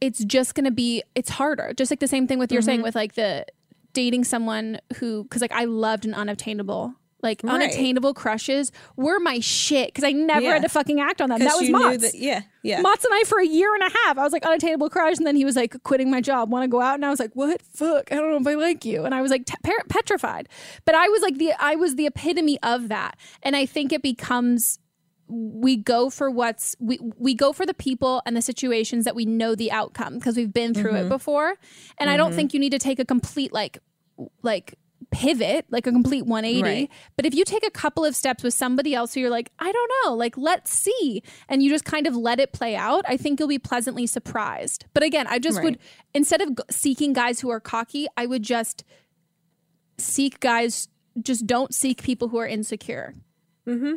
it's 0.00 0.24
just 0.24 0.54
going 0.54 0.64
to 0.64 0.70
be 0.70 1.02
it's 1.14 1.30
harder 1.30 1.72
just 1.76 1.92
like 1.92 2.00
the 2.00 2.08
same 2.08 2.26
thing 2.26 2.40
with 2.40 2.50
you're 2.50 2.60
mm-hmm. 2.60 2.66
saying 2.66 2.82
with 2.82 2.96
like 2.96 3.14
the 3.14 3.46
dating 3.92 4.24
someone 4.24 4.80
who 4.96 5.22
because 5.22 5.42
like 5.42 5.52
i 5.52 5.64
loved 5.64 6.04
an 6.04 6.14
unobtainable 6.14 6.94
like 7.22 7.40
right. 7.42 7.54
unattainable 7.54 8.14
crushes 8.14 8.70
were 8.96 9.18
my 9.18 9.40
shit 9.40 9.88
because 9.88 10.04
I 10.04 10.12
never 10.12 10.42
yeah. 10.42 10.52
had 10.54 10.62
to 10.62 10.68
fucking 10.68 11.00
act 11.00 11.20
on 11.20 11.30
them. 11.30 11.40
That 11.40 11.56
was. 11.58 11.68
That, 12.02 12.14
yeah, 12.14 12.42
yeah. 12.62 12.80
Mats 12.80 13.04
and 13.04 13.12
I 13.12 13.24
for 13.24 13.40
a 13.40 13.46
year 13.46 13.74
and 13.74 13.82
a 13.82 13.90
half. 14.04 14.18
I 14.18 14.22
was 14.22 14.32
like 14.32 14.44
unattainable 14.44 14.90
crush, 14.90 15.16
and 15.18 15.26
then 15.26 15.36
he 15.36 15.44
was 15.44 15.56
like 15.56 15.82
quitting 15.82 16.10
my 16.10 16.20
job, 16.20 16.50
want 16.50 16.64
to 16.64 16.68
go 16.68 16.80
out, 16.80 16.94
and 16.94 17.04
I 17.04 17.10
was 17.10 17.18
like, 17.18 17.32
what? 17.34 17.60
Fuck, 17.62 18.12
I 18.12 18.16
don't 18.16 18.30
know 18.30 18.36
if 18.36 18.46
I 18.46 18.54
like 18.54 18.84
you. 18.84 19.04
And 19.04 19.14
I 19.14 19.22
was 19.22 19.30
like 19.30 19.46
t- 19.46 19.54
petrified. 19.88 20.48
But 20.84 20.94
I 20.94 21.08
was 21.08 21.22
like 21.22 21.38
the 21.38 21.52
I 21.58 21.74
was 21.74 21.96
the 21.96 22.06
epitome 22.06 22.58
of 22.62 22.88
that, 22.88 23.16
and 23.42 23.56
I 23.56 23.66
think 23.66 23.92
it 23.92 24.02
becomes 24.02 24.78
we 25.28 25.76
go 25.76 26.08
for 26.08 26.30
what's 26.30 26.74
we 26.80 26.98
we 27.18 27.34
go 27.34 27.52
for 27.52 27.66
the 27.66 27.74
people 27.74 28.22
and 28.24 28.36
the 28.36 28.42
situations 28.42 29.04
that 29.04 29.14
we 29.14 29.26
know 29.26 29.54
the 29.54 29.70
outcome 29.70 30.14
because 30.14 30.36
we've 30.36 30.52
been 30.54 30.72
through 30.72 30.92
mm-hmm. 30.92 31.06
it 31.06 31.08
before 31.10 31.48
and 31.48 31.56
mm-hmm. 31.58 32.08
i 32.08 32.16
don't 32.16 32.30
mm-hmm. 32.30 32.36
think 32.36 32.54
you 32.54 32.60
need 32.60 32.72
to 32.72 32.78
take 32.78 32.98
a 32.98 33.04
complete 33.04 33.52
like 33.52 33.78
like 34.42 34.78
pivot 35.10 35.64
like 35.70 35.86
a 35.86 35.90
complete 35.92 36.26
180 36.26 36.62
Right. 36.62 36.90
but 37.16 37.24
if 37.24 37.34
you 37.34 37.44
take 37.44 37.64
a 37.66 37.70
couple 37.70 38.04
of 38.04 38.14
steps 38.14 38.42
with 38.44 38.52
somebody 38.52 38.94
else 38.94 39.14
who 39.14 39.20
you're 39.20 39.30
like 39.30 39.50
i 39.58 39.72
don't 39.72 39.90
know 40.04 40.14
like 40.14 40.36
let's 40.36 40.70
see 40.70 41.22
and 41.48 41.62
you 41.62 41.70
just 41.70 41.84
kind 41.86 42.06
of 42.06 42.14
let 42.14 42.40
it 42.40 42.52
play 42.52 42.76
out 42.76 43.04
i 43.08 43.16
think 43.16 43.38
you'll 43.38 43.48
be 43.48 43.58
pleasantly 43.58 44.06
surprised. 44.06 44.84
But 44.92 45.02
again 45.02 45.26
i 45.28 45.38
just 45.38 45.62
would 45.62 45.78
instead 46.12 46.42
of 46.42 46.50
seeking 46.70 47.12
guys 47.14 47.40
who 47.40 47.48
are 47.48 47.60
cocky 47.60 48.06
i 48.18 48.26
would 48.26 48.42
just 48.42 48.84
seek 49.98 50.40
guys 50.40 50.88
just 51.20 51.46
don't 51.46 51.74
seek 51.74 52.02
people 52.02 52.28
who 52.28 52.36
are 52.38 52.46
insecure. 52.46 53.14
Mm-hmm. 53.66 53.94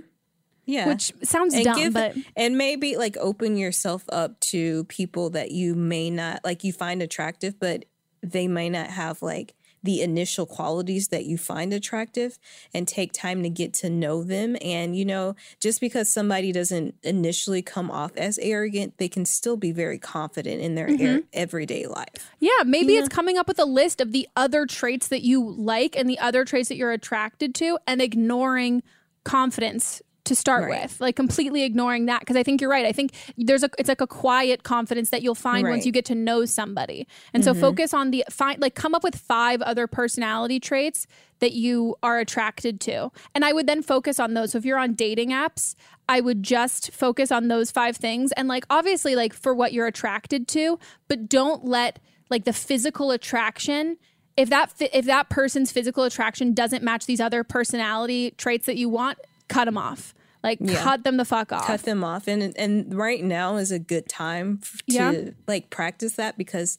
Yeah. 0.65 0.87
which 0.87 1.11
sounds 1.23 1.53
and 1.55 1.63
dumb 1.65 1.75
give- 1.77 1.93
but 1.93 2.15
and 2.35 2.57
maybe 2.57 2.95
like 2.95 3.17
open 3.17 3.57
yourself 3.57 4.03
up 4.09 4.39
to 4.51 4.85
people 4.85 5.31
that 5.31 5.51
you 5.51 5.73
may 5.75 6.09
not 6.09 6.41
like 6.45 6.63
you 6.63 6.71
find 6.71 7.01
attractive 7.01 7.59
but 7.59 7.85
they 8.23 8.47
may 8.47 8.69
not 8.69 8.87
have 8.87 9.21
like 9.21 9.55
the 9.83 10.01
initial 10.01 10.45
qualities 10.45 11.07
that 11.07 11.25
you 11.25 11.37
find 11.37 11.73
attractive 11.73 12.37
and 12.73 12.87
take 12.87 13.11
time 13.13 13.41
to 13.43 13.49
get 13.49 13.73
to 13.73 13.89
know 13.89 14.23
them. 14.23 14.55
And 14.61 14.95
you 14.95 15.05
know 15.05 15.35
just 15.59 15.81
because 15.81 16.07
somebody 16.11 16.51
doesn't 16.51 16.95
initially 17.03 17.61
come 17.61 17.89
off 17.89 18.11
as 18.17 18.37
arrogant 18.39 18.97
they 18.97 19.09
can 19.09 19.25
still 19.25 19.57
be 19.57 19.71
very 19.71 19.97
confident 19.97 20.61
in 20.61 20.75
their 20.75 20.87
Mm-hmm. 20.87 21.05
er- 21.17 21.21
everyday 21.33 21.87
life. 21.87 22.31
Yeah, 22.39 22.63
maybe 22.65 22.95
it's 22.95 23.07
coming 23.07 23.37
up 23.37 23.47
with 23.47 23.59
a 23.59 23.65
list 23.65 24.01
of 24.01 24.11
the 24.11 24.27
other 24.35 24.65
traits 24.65 25.07
that 25.07 25.21
you 25.21 25.41
like 25.57 25.95
and 25.95 26.09
the 26.09 26.19
other 26.19 26.43
traits 26.43 26.69
that 26.69 26.75
you're 26.75 26.91
attracted 26.91 27.55
to 27.55 27.77
and 27.87 28.01
ignoring 28.01 28.83
confidence 29.23 30.01
to 30.31 30.35
start 30.35 30.63
Right. 30.63 30.83
with. 30.83 31.01
Like 31.01 31.17
completely 31.17 31.63
ignoring 31.63 32.05
that 32.05 32.21
because 32.21 32.37
I 32.37 32.43
think 32.43 32.61
you're 32.61 32.69
right. 32.69 32.85
I 32.85 32.93
think 32.93 33.11
there's 33.37 33.63
a 33.63 33.69
it's 33.77 33.89
like 33.89 33.99
a 33.99 34.07
quiet 34.07 34.63
confidence 34.63 35.09
that 35.09 35.21
you'll 35.21 35.35
find 35.35 35.67
once 35.67 35.85
you 35.85 35.91
get 35.91 36.05
to 36.05 36.15
know 36.15 36.45
somebody. 36.45 37.05
And 37.33 37.43
so 37.43 37.51
mm-hmm. 37.51 37.61
focus 37.61 37.93
on 37.93 38.11
the 38.11 38.23
find 38.29 38.61
like 38.61 38.73
come 38.73 38.95
up 38.95 39.03
with 39.03 39.15
five 39.15 39.61
other 39.61 39.87
personality 39.87 40.59
traits 40.59 41.05
that 41.39 41.51
you 41.51 41.95
are 42.01 42.19
attracted 42.19 42.79
to. 42.81 43.11
And 43.35 43.43
I 43.43 43.51
would 43.51 43.67
then 43.67 43.81
focus 43.81 44.19
on 44.19 44.33
those. 44.33 44.51
So 44.51 44.57
if 44.57 44.65
you're 44.65 44.79
on 44.79 44.93
dating 44.93 45.31
apps, 45.31 45.75
I 46.07 46.21
would 46.21 46.43
just 46.43 46.91
focus 46.93 47.31
on 47.31 47.49
those 47.49 47.71
five 47.71 47.97
things 47.97 48.31
and 48.33 48.47
like 48.47 48.65
obviously 48.69 49.15
like 49.15 49.33
for 49.33 49.53
what 49.53 49.73
you're 49.73 49.87
attracted 49.87 50.47
to, 50.49 50.79
but 51.09 51.27
don't 51.27 51.65
let 51.65 51.99
like 52.29 52.45
the 52.45 52.53
physical 52.53 53.11
attraction 53.11 53.97
if 54.37 54.49
that 54.49 54.73
if 54.79 55.05
that 55.05 55.29
person's 55.29 55.73
physical 55.73 56.05
attraction 56.05 56.53
doesn't 56.53 56.83
match 56.83 57.05
these 57.05 57.19
other 57.19 57.43
personality 57.43 58.31
traits 58.37 58.65
that 58.65 58.77
you 58.77 58.87
want, 58.87 59.17
cut 59.49 59.65
them 59.65 59.77
off. 59.77 60.13
Like 60.43 60.59
Yeah. 60.61 60.81
cut 60.83 61.03
them 61.03 61.17
the 61.17 61.25
fuck 61.25 61.51
off. 61.51 61.65
cut 61.67 61.83
them 61.83 62.03
off 62.03 62.27
and 62.27 62.53
and 62.57 62.93
right 62.95 63.23
now 63.23 63.57
is 63.57 63.71
a 63.71 63.79
good 63.79 64.07
time 64.09 64.59
to 64.89 64.95
Yeah. 64.95 65.29
like 65.47 65.69
practice 65.69 66.13
that 66.13 66.37
because 66.37 66.77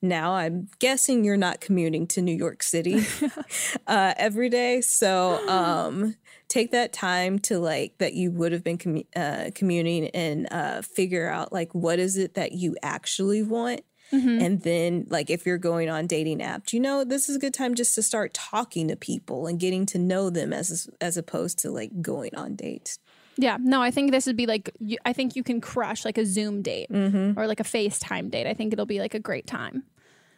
now 0.00 0.32
I'm 0.34 0.68
guessing 0.80 1.24
you're 1.24 1.36
not 1.36 1.60
commuting 1.60 2.06
to 2.08 2.22
New 2.22 2.34
York 2.34 2.62
City 2.64 3.04
uh, 3.86 4.14
every 4.16 4.48
day. 4.48 4.80
So 4.80 5.46
um, 5.48 6.16
take 6.48 6.72
that 6.72 6.92
time 6.92 7.38
to 7.40 7.58
like 7.60 7.98
that 7.98 8.14
you 8.14 8.32
would 8.32 8.50
have 8.52 8.64
been 8.64 8.78
commu- 8.78 9.06
uh, 9.14 9.50
commuting 9.54 10.08
and 10.08 10.48
uh, 10.50 10.82
figure 10.82 11.28
out 11.28 11.52
like 11.52 11.72
what 11.74 11.98
is 12.00 12.16
it 12.16 12.34
that 12.34 12.52
you 12.52 12.76
actually 12.82 13.42
want. 13.44 13.82
Mm-hmm. 14.12 14.44
And 14.44 14.60
then, 14.62 15.06
like, 15.08 15.30
if 15.30 15.46
you're 15.46 15.56
going 15.56 15.88
on 15.88 16.06
dating 16.06 16.40
apps, 16.40 16.74
you 16.74 16.80
know, 16.80 17.02
this 17.02 17.30
is 17.30 17.36
a 17.36 17.38
good 17.38 17.54
time 17.54 17.74
just 17.74 17.94
to 17.94 18.02
start 18.02 18.34
talking 18.34 18.88
to 18.88 18.96
people 18.96 19.46
and 19.46 19.58
getting 19.58 19.86
to 19.86 19.98
know 19.98 20.28
them 20.28 20.52
as 20.52 20.86
as 21.00 21.16
opposed 21.16 21.58
to 21.60 21.70
like 21.70 22.02
going 22.02 22.34
on 22.34 22.54
dates. 22.54 22.98
Yeah, 23.36 23.56
no, 23.60 23.80
I 23.82 23.90
think 23.90 24.10
this 24.10 24.26
would 24.26 24.36
be 24.36 24.46
like 24.46 24.70
you, 24.78 24.98
I 25.04 25.12
think 25.12 25.36
you 25.36 25.42
can 25.42 25.60
crush 25.60 26.04
like 26.04 26.18
a 26.18 26.26
Zoom 26.26 26.62
date 26.62 26.90
mm-hmm. 26.90 27.38
or 27.38 27.46
like 27.46 27.60
a 27.60 27.64
FaceTime 27.64 28.30
date. 28.30 28.46
I 28.46 28.54
think 28.54 28.72
it'll 28.72 28.86
be 28.86 29.00
like 29.00 29.14
a 29.14 29.18
great 29.20 29.46
time. 29.46 29.84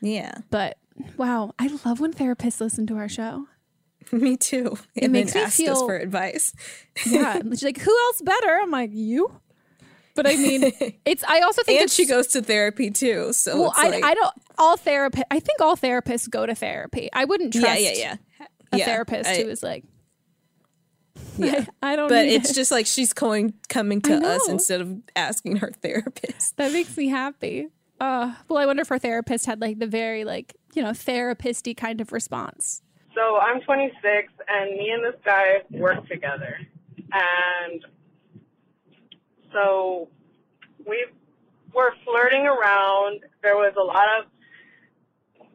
Yeah. 0.01 0.35
But 0.51 0.79
wow, 1.17 1.53
I 1.59 1.69
love 1.85 1.99
when 2.01 2.13
therapists 2.13 2.61
listen 2.61 2.87
to 2.89 2.97
our 2.97 3.09
show. 3.09 3.47
Me 4.13 4.37
too. 4.37 4.77
It 4.95 5.05
and 5.05 5.13
makes 5.13 5.33
then 5.33 5.43
me 5.43 5.47
asked 5.47 5.61
us 5.61 5.67
feel- 5.67 5.87
for 5.87 5.97
advice. 5.97 6.53
Yeah, 7.07 7.41
she's 7.51 7.65
like, 7.65 7.79
who 7.81 7.91
else 8.07 8.23
better? 8.23 8.61
I'm 8.63 8.71
like, 8.71 8.91
you. 8.93 9.41
But 10.15 10.29
I 10.29 10.37
mean, 10.37 10.71
it's. 11.05 11.25
I 11.25 11.41
also 11.41 11.65
think 11.65 11.81
and 11.81 11.91
she 11.91 12.07
goes 12.07 12.29
to 12.29 12.43
therapy 12.43 12.91
too. 12.91 13.33
So 13.33 13.61
Well, 13.63 13.71
it's 13.71 13.81
I, 13.81 13.89
like, 13.89 14.05
I 14.05 14.15
don't. 14.15 14.33
All 14.59 14.77
therapists. 14.77 15.25
I 15.33 15.41
think 15.41 15.61
all 15.61 15.77
therapists 15.77 16.31
go 16.31 16.47
to 16.47 16.55
therapy. 16.55 17.09
I 17.13 17.25
wouldn't 17.25 17.53
trust. 17.53 17.67
yeah, 17.81 17.91
yeah, 17.91 18.17
yeah. 18.39 18.47
A 18.73 18.79
Yeah, 18.79 18.85
therapist 18.85 19.29
I- 19.29 19.43
who 19.43 19.49
is 19.49 19.63
like, 19.65 19.83
Yeah. 21.37 21.65
I 21.83 21.97
don't. 21.97 22.09
Know. 22.09 22.17
But 22.17 22.27
need 22.27 22.35
it's 22.35 22.51
it. 22.51 22.55
just 22.55 22.71
like 22.71 22.87
she's 22.87 23.13
going 23.13 23.55
coming 23.69 24.01
to 24.03 24.15
us 24.15 24.49
instead 24.49 24.81
of 24.81 24.97
asking 25.17 25.57
her 25.57 25.73
therapist. 25.83 26.57
that 26.57 26.73
makes 26.73 26.97
me 26.97 27.09
happy. 27.09 27.69
Uh, 28.01 28.35
well, 28.49 28.59
I 28.59 28.67
wonder 28.67 28.83
if 28.83 28.89
her 28.89 28.99
therapist 28.99 29.47
had 29.47 29.61
like 29.61 29.79
the 29.79 29.87
very 29.87 30.25
like 30.25 30.55
you 30.75 30.83
know 30.83 30.91
therapisty 30.91 31.77
kind 31.77 32.01
of 32.01 32.13
response. 32.13 32.83
So 33.15 33.39
I'm 33.39 33.61
26, 33.61 34.33
and 34.49 34.77
me 34.77 34.91
and 34.91 35.05
this 35.05 35.21
guy 35.25 35.59
work 35.71 36.07
together, 36.09 36.59
and 37.13 37.85
so 39.53 40.09
we 40.87 41.07
were 41.73 41.95
flirting 42.05 42.47
around. 42.47 43.21
There 43.43 43.57
was 43.57 43.75
a 43.79 43.83
lot 43.83 44.07
of 44.19 45.47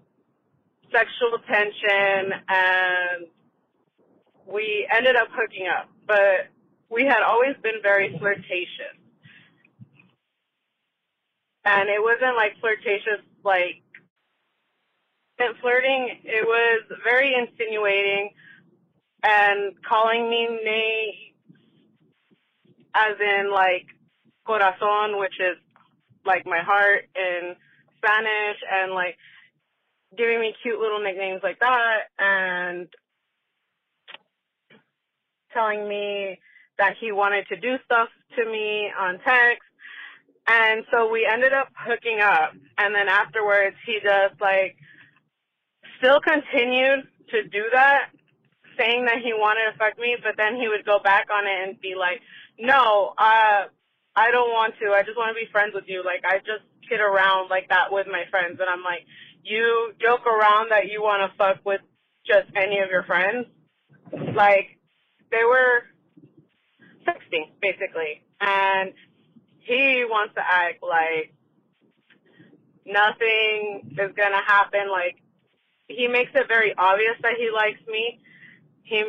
sexual 0.92 1.38
tension, 1.48 2.34
and 2.48 3.28
we 4.52 4.88
ended 4.96 5.16
up 5.16 5.28
hooking 5.32 5.68
up. 5.68 5.90
But 6.08 6.50
we 6.90 7.04
had 7.06 7.22
always 7.24 7.56
been 7.62 7.82
very 7.84 8.18
flirtatious, 8.18 8.98
and 11.66 11.90
it 11.90 12.02
wasn't 12.02 12.36
like 12.36 12.60
flirtatious 12.60 13.22
like 13.44 13.84
flirting, 15.62 16.20
it 16.24 16.46
was 16.46 16.84
very 17.04 17.34
insinuating 17.34 18.32
and 19.24 19.74
calling 19.88 20.30
me 20.30 20.48
names 20.64 21.16
as 22.94 23.16
in 23.20 23.52
like 23.52 23.86
corazon, 24.46 25.20
which 25.20 25.40
is 25.40 25.58
like 26.26 26.46
my 26.46 26.60
heart 26.60 27.06
in 27.16 27.56
Spanish, 27.98 28.58
and 28.72 28.94
like 28.94 29.18
giving 30.18 30.40
me 30.40 30.54
cute 30.62 30.80
little 30.80 31.02
nicknames 31.02 31.42
like 31.44 31.60
that, 31.60 32.10
and 32.18 32.88
telling 35.54 35.88
me 35.88 36.40
that 36.78 36.96
he 37.00 37.12
wanted 37.12 37.48
to 37.48 37.56
do 37.58 37.78
stuff 37.86 38.10
to 38.38 38.46
me 38.46 38.90
on 38.98 39.20
text. 39.26 39.64
And 40.48 40.84
so 40.92 41.10
we 41.10 41.28
ended 41.32 41.54
up 41.54 41.70
hooking 41.78 42.20
up. 42.22 42.54
And 42.78 42.96
then 42.96 43.08
afterwards, 43.08 43.76
he 43.86 44.00
just 44.02 44.40
like 44.42 44.76
still 46.00 46.20
continued 46.22 47.06
to 47.30 47.44
do 47.44 47.64
that, 47.74 48.10
saying 48.78 49.06
that 49.06 49.20
he 49.24 49.34
wanted 49.34 49.72
to 49.72 49.78
fuck 49.78 50.00
me, 50.00 50.18
but 50.24 50.36
then 50.38 50.56
he 50.56 50.68
would 50.68 50.86
go 50.86 51.00
back 51.00 51.28
on 51.32 51.46
it 51.46 51.70
and 51.70 51.80
be 51.82 51.94
like, 52.00 52.22
no, 52.58 53.14
uh, 53.18 53.70
I 54.16 54.32
don't 54.32 54.52
want 54.52 54.74
to. 54.82 54.92
I 54.92 55.04
just 55.04 55.18
want 55.18 55.36
to 55.36 55.40
be 55.40 55.52
friends 55.52 55.74
with 55.76 55.86
you. 55.88 56.04
Like, 56.04 56.24
I 56.26 56.40
just 56.40 56.66
kid 56.90 57.00
around 57.00 57.50
like 57.50 57.70
that 57.70 57.92
with 57.92 58.08
my 58.08 58.24
friends. 58.32 58.58
And 58.60 58.70
I'm 58.70 58.84
like, 58.84 59.06
you 59.44 59.94
joke 60.02 60.26
around 60.26 60.72
that 60.72 60.90
you 60.90 61.02
want 61.02 61.30
to 61.30 61.38
fuck 61.38 61.58
with 61.64 61.82
just 62.26 62.50
any 62.56 62.80
of 62.80 62.90
your 62.90 63.04
friends? 63.04 63.46
Like, 64.34 64.79
they 65.32 65.44
were 65.44 65.84
sexting, 67.08 67.50
basically. 67.62 68.24
And 68.42 68.94
he 69.60 70.06
wants 70.08 70.34
to 70.36 70.42
act 70.42 70.82
like 70.82 71.34
nothing 72.86 73.96
is 73.98 74.16
to 74.16 74.42
happen. 74.46 74.90
Like, 74.92 75.18
he 75.88 76.08
makes 76.08 76.32
it 76.34 76.48
very 76.48 76.74
obvious 76.78 77.16
that 77.22 77.34
he 77.38 77.50
likes 77.52 77.80
me. 77.88 78.20
He, 78.84 79.04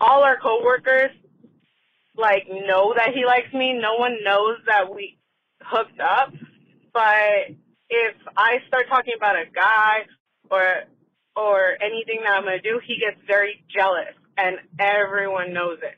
all 0.00 0.22
our 0.22 0.38
coworkers, 0.38 1.10
like, 2.16 2.46
know 2.48 2.94
that 2.96 3.14
he 3.14 3.24
likes 3.24 3.52
me. 3.52 3.72
No 3.72 3.96
one 3.96 4.18
knows 4.22 4.58
that 4.66 4.92
we 4.94 5.18
hooked 5.62 6.00
up. 6.00 6.32
But 6.92 7.56
if 7.88 8.14
I 8.36 8.58
start 8.68 8.86
talking 8.88 9.14
about 9.16 9.36
a 9.36 9.44
guy 9.54 10.06
or 10.50 10.84
or 11.34 11.76
anything 11.80 12.20
that 12.24 12.32
I'm 12.32 12.44
gonna 12.44 12.60
do, 12.60 12.80
he 12.84 12.98
gets 12.98 13.16
very 13.26 13.64
jealous, 13.74 14.14
and 14.36 14.56
everyone 14.78 15.52
knows 15.52 15.78
it, 15.82 15.96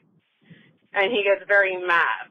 and 0.92 1.12
he 1.12 1.22
gets 1.22 1.46
very 1.46 1.76
mad. 1.76 2.30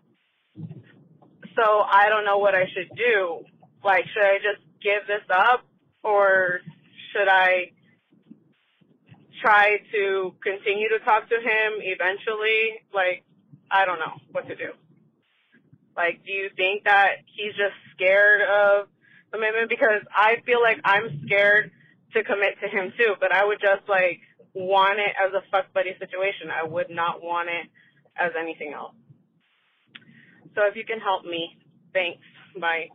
So 1.56 1.64
I 1.64 2.10
don't 2.10 2.26
know 2.26 2.40
what 2.40 2.56
I 2.56 2.66
should 2.74 2.96
do. 2.96 3.44
Like, 3.84 4.06
should 4.14 4.24
I 4.24 4.38
just 4.38 4.64
give 4.82 5.06
this 5.08 5.24
up, 5.30 5.66
or 6.04 6.60
should 7.12 7.28
I 7.28 7.72
try 9.42 9.78
to 9.92 10.34
continue 10.42 10.90
to 10.90 11.00
talk 11.06 11.30
to 11.30 11.36
him 11.36 11.80
eventually? 11.80 12.82
Like, 12.94 13.24
I 13.70 13.86
don't 13.86 14.00
know 14.00 14.14
what 14.32 14.48
to 14.48 14.56
do. 14.56 14.72
Like, 15.96 16.24
do 16.26 16.32
you 16.32 16.50
think 16.56 16.86
that 16.86 17.18
he's 17.36 17.54
just 17.54 17.76
scared 17.94 18.42
of 18.42 18.88
commitment? 19.32 19.70
Because 19.70 20.02
I 20.16 20.38
feel 20.46 20.62
like 20.62 20.80
I'm 20.84 21.22
scared 21.26 21.72
to 22.14 22.24
commit 22.24 22.60
to 22.62 22.68
him 22.68 22.94
too, 22.98 23.16
but 23.20 23.32
I 23.32 23.46
would 23.46 23.60
just 23.60 23.88
like 23.90 24.22
want 24.54 25.00
it 25.00 25.14
as 25.20 25.34
a 25.34 25.44
fuck 25.52 25.74
buddy 25.74 25.92
situation. 26.00 26.50
I 26.52 26.68
would 26.68 26.90
not 26.90 27.24
want 27.24 27.50
it 27.50 27.70
as 28.18 28.32
anything 28.40 28.74
else. 28.74 28.94
So 30.56 30.62
if 30.70 30.76
you 30.76 30.86
can 30.86 31.00
help 31.00 31.26
me, 31.26 31.58
thanks. 31.94 32.22
Bye. 32.60 32.90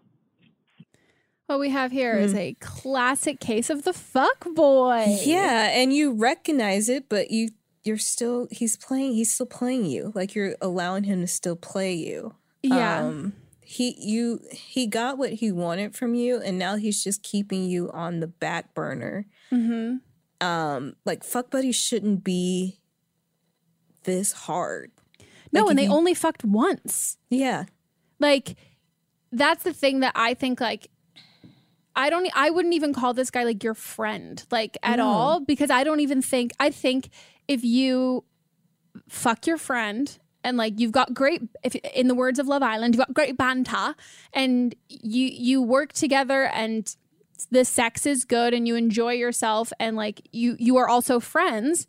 What 1.46 1.60
we 1.60 1.70
have 1.70 1.90
here 1.90 2.14
is 2.18 2.34
a 2.34 2.54
classic 2.60 3.40
case 3.40 3.70
of 3.70 3.84
the 3.84 3.94
fuck 3.94 4.44
boy. 4.54 5.18
Yeah, 5.24 5.70
and 5.70 5.94
you 5.94 6.12
recognize 6.12 6.90
it, 6.90 7.08
but 7.08 7.30
you 7.30 7.50
you're 7.84 7.96
still 7.96 8.48
he's 8.50 8.76
playing 8.76 9.14
he's 9.14 9.32
still 9.32 9.46
playing 9.46 9.86
you. 9.86 10.12
Like 10.14 10.34
you're 10.34 10.56
allowing 10.60 11.04
him 11.04 11.22
to 11.22 11.26
still 11.26 11.56
play 11.56 11.94
you. 11.94 12.34
Yeah. 12.62 13.06
Um 13.06 13.32
he 13.62 13.96
you 13.98 14.40
he 14.52 14.86
got 14.86 15.16
what 15.16 15.32
he 15.34 15.50
wanted 15.50 15.96
from 15.96 16.14
you 16.14 16.38
and 16.38 16.58
now 16.58 16.76
he's 16.76 17.02
just 17.02 17.22
keeping 17.22 17.64
you 17.64 17.90
on 17.92 18.20
the 18.20 18.26
back 18.26 18.74
burner. 18.74 19.26
Mm-hmm. 19.50 19.96
Um 20.40 20.94
like 21.04 21.24
fuck 21.24 21.50
buddies 21.50 21.76
shouldn't 21.76 22.22
be 22.24 22.78
this 24.04 24.32
hard. 24.32 24.92
No, 25.52 25.62
Like, 25.62 25.70
and 25.70 25.78
they 25.78 25.84
you- 25.84 25.92
only 25.92 26.14
fucked 26.14 26.44
once. 26.44 27.16
Yeah. 27.30 27.64
Like 28.18 28.56
that's 29.32 29.62
the 29.64 29.72
thing 29.72 30.00
that 30.00 30.12
I 30.14 30.34
think 30.34 30.60
like 30.60 30.88
I 31.96 32.10
don't 32.10 32.28
I 32.34 32.50
wouldn't 32.50 32.74
even 32.74 32.94
call 32.94 33.12
this 33.14 33.30
guy 33.30 33.44
like 33.44 33.62
your 33.64 33.74
friend 33.74 34.42
like 34.50 34.78
at 34.82 34.96
No. 34.96 35.06
all 35.06 35.40
because 35.40 35.70
I 35.70 35.84
don't 35.84 36.00
even 36.00 36.22
think 36.22 36.52
I 36.60 36.70
think 36.70 37.08
if 37.48 37.64
you 37.64 38.24
fuck 39.08 39.46
your 39.46 39.58
friend 39.58 40.16
and 40.44 40.56
like 40.56 40.78
you've 40.78 40.92
got 40.92 41.12
great 41.12 41.42
if 41.64 41.74
in 41.74 42.06
the 42.08 42.14
words 42.14 42.38
of 42.38 42.46
Love 42.46 42.62
Island 42.62 42.94
you've 42.94 43.04
got 43.04 43.12
great 43.14 43.36
banter 43.36 43.94
and 44.32 44.74
you 44.88 45.26
you 45.26 45.60
work 45.62 45.92
together 45.92 46.44
and 46.44 46.94
the 47.46 47.64
sex 47.64 48.06
is 48.06 48.24
good 48.24 48.52
and 48.54 48.66
you 48.66 48.74
enjoy 48.74 49.12
yourself 49.12 49.72
and 49.78 49.96
like 49.96 50.20
you 50.32 50.56
you 50.58 50.76
are 50.76 50.88
also 50.88 51.20
friends 51.20 51.86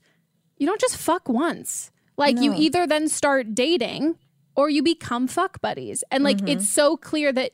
you 0.57 0.67
don't 0.67 0.81
just 0.81 0.97
fuck 0.97 1.27
once 1.27 1.91
like 2.17 2.37
you 2.39 2.53
either 2.53 2.85
then 2.85 3.07
start 3.07 3.55
dating 3.55 4.15
or 4.55 4.69
you 4.69 4.83
become 4.83 5.27
fuck 5.27 5.61
buddies 5.61 6.03
and 6.11 6.23
like 6.23 6.37
Mm-hmm. 6.37 6.49
it's 6.49 6.69
so 6.69 6.97
clear 6.97 7.31
that 7.31 7.51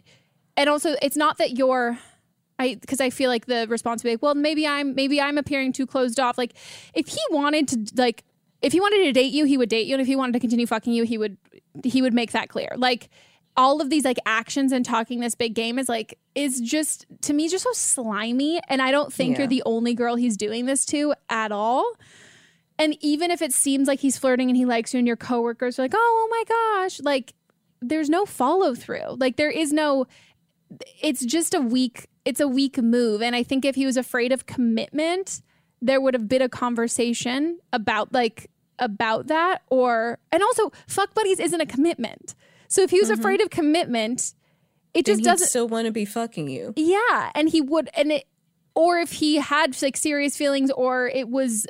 and 0.58 0.70
also 0.70 0.96
it's 1.02 1.16
not 1.18 1.38
that 1.38 1.58
you're 1.58 1.98
I 2.58 2.76
because 2.76 3.02
I 3.02 3.10
feel 3.10 3.30
like 3.30 3.48
the 3.48 3.68
response 3.70 4.02
would 4.02 4.08
be 4.08 4.14
like, 4.14 4.22
well, 4.22 4.34
maybe 4.36 4.66
I'm 4.66 4.96
maybe 4.96 5.20
I'm 5.20 5.38
appearing 5.38 5.74
too 5.74 5.86
closed 5.86 6.20
off. 6.20 6.38
Like 6.38 6.54
if 6.94 7.08
he 7.08 7.20
wanted 7.30 7.68
to 7.68 8.02
like 8.02 8.24
if 8.62 8.72
he 8.72 8.80
wanted 8.80 9.04
to 9.04 9.12
date 9.12 9.34
you, 9.34 9.44
he 9.46 9.58
would 9.58 9.68
date 9.68 9.88
you, 9.88 9.94
and 9.94 10.02
if 10.02 10.08
he 10.08 10.16
wanted 10.16 10.34
to 10.34 10.40
continue 10.40 10.66
fucking 10.66 10.94
you, 10.94 11.04
he 11.04 11.18
would 11.18 11.38
he 11.84 12.02
would 12.02 12.14
make 12.14 12.32
that 12.32 12.48
clear. 12.48 12.70
Like 12.78 13.10
all 13.58 13.82
of 13.82 13.90
these 13.90 14.04
like 14.06 14.18
actions 14.26 14.72
and 14.72 14.84
talking 14.86 15.20
this 15.20 15.36
big 15.36 15.54
game 15.54 15.80
is 15.80 15.88
like 15.88 16.18
is 16.36 16.60
just 16.60 17.06
to 17.22 17.34
me 17.34 17.48
just 17.48 17.64
so 17.64 17.72
slimy, 17.74 18.60
and 18.68 18.82
I 18.82 18.92
don't 18.92 19.12
think 19.14 19.34
Yeah. 19.34 19.40
you're 19.44 19.48
the 19.48 19.64
only 19.66 19.94
girl 19.94 20.16
he's 20.16 20.38
doing 20.38 20.66
this 20.66 20.86
to 20.88 21.14
at 21.30 21.52
all. 21.52 21.86
And 22.78 22.98
even 23.00 23.32
if 23.32 23.42
it 23.42 23.54
seems 23.54 23.88
like 23.88 24.00
he's 24.02 24.18
flirting 24.18 24.50
and 24.50 24.58
he 24.58 24.66
likes 24.66 24.94
you, 24.94 24.98
and 24.98 25.08
your 25.08 25.16
coworkers 25.16 25.80
are 25.80 25.84
like, 25.84 25.94
oh, 25.96 25.98
oh 25.98 26.28
my 26.30 26.44
gosh, 26.84 27.00
like 27.02 27.34
there's 27.82 28.10
no 28.10 28.26
follow 28.26 28.76
through. 28.76 29.16
Like 29.18 29.38
there 29.38 29.50
is 29.52 29.72
no 29.72 30.08
it's 31.02 31.24
just 31.24 31.54
a 31.54 31.62
weak 31.62 32.08
it's 32.26 32.40
a 32.40 32.48
weak 32.48 32.80
move 32.80 33.22
and 33.22 33.36
i 33.36 33.44
think 33.44 33.64
if 33.64 33.76
he 33.76 33.86
was 33.86 33.96
afraid 33.98 34.32
of 34.32 34.48
commitment 34.48 35.42
there 35.80 36.02
would 36.02 36.16
have 36.16 36.28
been 36.28 36.42
a 36.42 36.50
conversation 36.50 37.60
about 37.72 38.12
like 38.12 38.50
about 38.80 39.28
that 39.28 39.62
or 39.70 40.18
and 40.32 40.42
also 40.42 40.72
fuck 40.88 41.14
buddies 41.14 41.40
isn't 41.40 41.62
a 41.62 41.66
commitment 41.68 42.34
so 42.68 42.82
if 42.82 42.90
he 42.90 43.00
was 43.00 43.10
mm-hmm. 43.10 43.20
afraid 43.20 43.42
of 43.42 43.50
commitment 43.50 44.34
it 44.94 45.06
Then 45.06 45.18
just 45.18 45.24
doesn't 45.24 45.48
still 45.48 45.68
want 45.68 45.86
to 45.86 45.92
be 45.92 46.06
fucking 46.06 46.50
you. 46.50 46.74
yeah 46.76 47.32
and 47.36 47.50
he 47.50 47.62
would 47.62 47.90
and 47.96 48.12
it 48.12 48.26
or 48.76 48.98
if 48.98 49.12
he 49.14 49.38
had 49.38 49.80
like 49.82 49.98
serious 49.98 50.36
feelings 50.38 50.72
or 50.72 51.08
it 51.08 51.30
was 51.30 51.66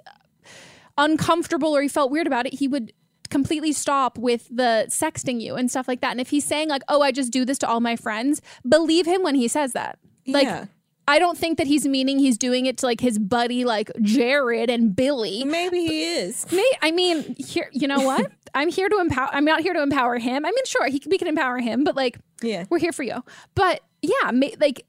uncomfortable 0.98 1.76
or 1.76 1.82
he 1.82 1.88
felt 1.88 2.12
weird 2.12 2.28
about 2.28 2.46
it 2.46 2.54
he 2.54 2.68
would 2.68 2.94
completely 3.30 3.74
stop 3.74 4.18
with 4.18 4.48
the 4.50 4.86
sexting 4.88 5.42
you 5.42 5.56
and 5.56 5.70
stuff 5.70 5.88
like 5.88 6.02
that 6.02 6.12
and 6.12 6.22
if 6.22 6.30
he's 6.30 6.46
saying 6.46 6.70
like 6.70 6.84
oh 6.88 7.02
i 7.02 7.12
just 7.12 7.32
do 7.34 7.44
this 7.44 7.58
to 7.58 7.68
all 7.68 7.80
my 7.80 7.96
friends 7.96 8.42
believe 8.68 9.06
him 9.06 9.24
when 9.24 9.36
he 9.36 9.48
says 9.48 9.74
that 9.74 9.98
like 10.28 10.46
Yeah. 10.46 10.66
I 11.08 11.20
don't 11.20 11.38
think 11.38 11.58
that 11.60 11.68
he's 11.68 11.86
meaning 11.88 12.18
he's 12.20 12.38
doing 12.38 12.66
it 12.66 12.80
to 12.80 12.86
like 12.88 13.00
his 13.00 13.20
buddy 13.20 13.64
like 13.64 13.92
jared 14.02 14.70
and 14.72 14.96
billy 14.96 15.44
Maybe 15.44 15.86
he 15.86 16.04
is. 16.04 16.52
May 16.52 16.70
I 16.82 16.92
mean, 16.92 17.36
here, 17.38 17.70
you 17.72 17.88
know 17.88 18.02
what? 18.02 18.32
I'm 18.56 18.70
here 18.70 18.90
to 18.90 19.00
empower. 19.00 19.30
I'm 19.32 19.46
not 19.46 19.62
here 19.62 19.74
to 19.74 19.82
empower 19.84 20.18
him. 20.18 20.46
I 20.46 20.50
mean, 20.50 20.66
sure, 20.66 20.88
he, 20.88 21.02
we 21.08 21.18
can 21.18 21.28
empower 21.28 21.60
him, 21.60 21.84
but 21.84 21.96
like, 21.96 22.18
Yeah. 22.42 22.66
we're 22.70 22.80
here 22.80 22.94
for 22.94 23.04
you. 23.04 23.24
But 23.54 23.82
yeah, 24.02 24.32
ma- 24.32 24.48
like 24.60 24.86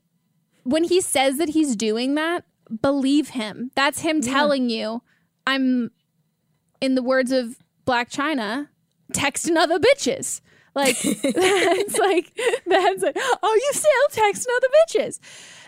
when 0.63 0.85
he 0.85 1.01
says 1.01 1.39
that 1.39 1.51
he's 1.51 1.77
doing 1.77 2.15
that, 2.15 2.45
believe 2.81 3.31
him. 3.31 3.71
That's 3.75 4.01
him 4.01 4.21
telling 4.21 4.71
you, 4.71 5.03
I'm, 5.47 5.91
in 6.81 6.95
the 6.95 7.03
words 7.03 7.33
of 7.33 7.59
Blac 7.87 8.11
Chyna, 8.11 8.69
texting 9.13 9.57
other 9.57 9.79
bitches. 9.79 10.41
Like 10.75 10.99
that's 11.23 11.99
like 11.99 12.39
that's 12.67 13.03
like 13.03 13.17
oh 13.43 13.55
you 13.55 13.71
still 13.73 14.25
texting 14.25 14.47
other 14.57 14.69
bitches. 15.09 15.21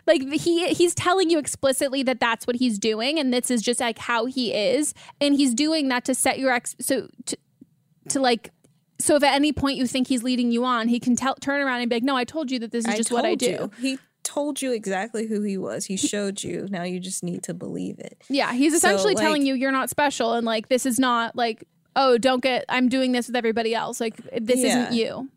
Like 0.08 0.22
he 0.32 0.68
he's 0.74 0.94
telling 0.94 1.30
you 1.30 1.38
explicitly 1.38 2.02
that 2.04 2.18
that's 2.18 2.46
what 2.46 2.56
he's 2.56 2.78
doing 2.78 3.18
and 3.18 3.32
this 3.32 3.50
is 3.50 3.62
just 3.62 3.78
like 3.78 3.98
how 3.98 4.24
he 4.24 4.52
is 4.52 4.94
and 5.20 5.34
he's 5.36 5.54
doing 5.54 5.88
that 5.88 6.04
to 6.06 6.14
set 6.14 6.38
your 6.38 6.50
ex 6.50 6.74
so 6.80 7.08
to, 7.26 7.36
to 8.08 8.18
like 8.20 8.50
so 9.00 9.14
if 9.16 9.22
at 9.22 9.34
any 9.34 9.52
point 9.52 9.76
you 9.76 9.86
think 9.86 10.08
he's 10.08 10.22
leading 10.24 10.50
you 10.50 10.64
on, 10.64 10.88
he 10.88 10.98
can 10.98 11.14
tell 11.14 11.34
turn 11.36 11.60
around 11.60 11.80
and 11.80 11.88
be 11.88 11.96
like, 11.96 12.02
"No, 12.02 12.16
I 12.16 12.24
told 12.24 12.50
you 12.50 12.58
that 12.60 12.72
this 12.72 12.84
is 12.84 12.96
just 12.96 13.12
what 13.12 13.24
I 13.24 13.34
do." 13.36 13.46
you. 13.46 13.70
He 13.80 13.98
told 14.24 14.60
you 14.60 14.72
exactly 14.72 15.26
who 15.26 15.42
he 15.42 15.56
was. 15.56 15.84
He 15.84 15.96
showed 15.96 16.42
you. 16.42 16.66
Now 16.68 16.82
you 16.82 16.98
just 16.98 17.22
need 17.22 17.42
to 17.44 17.54
believe 17.54 17.98
it. 17.98 18.20
Yeah, 18.28 18.52
he's 18.52 18.72
So, 18.72 18.78
essentially 18.78 19.14
like- 19.14 19.22
telling 19.22 19.46
you 19.46 19.54
you're 19.54 19.72
not 19.72 19.88
special 19.88 20.32
and 20.34 20.44
like 20.44 20.68
this 20.68 20.84
is 20.84 20.98
not 20.98 21.36
like, 21.36 21.62
"Oh, 21.94 22.18
don't 22.18 22.42
get 22.42 22.64
I'm 22.68 22.88
doing 22.88 23.12
this 23.12 23.28
with 23.28 23.36
everybody 23.36 23.74
else." 23.74 24.00
Like 24.00 24.16
this 24.40 24.64
isn't 24.64 24.92
you. 24.94 25.28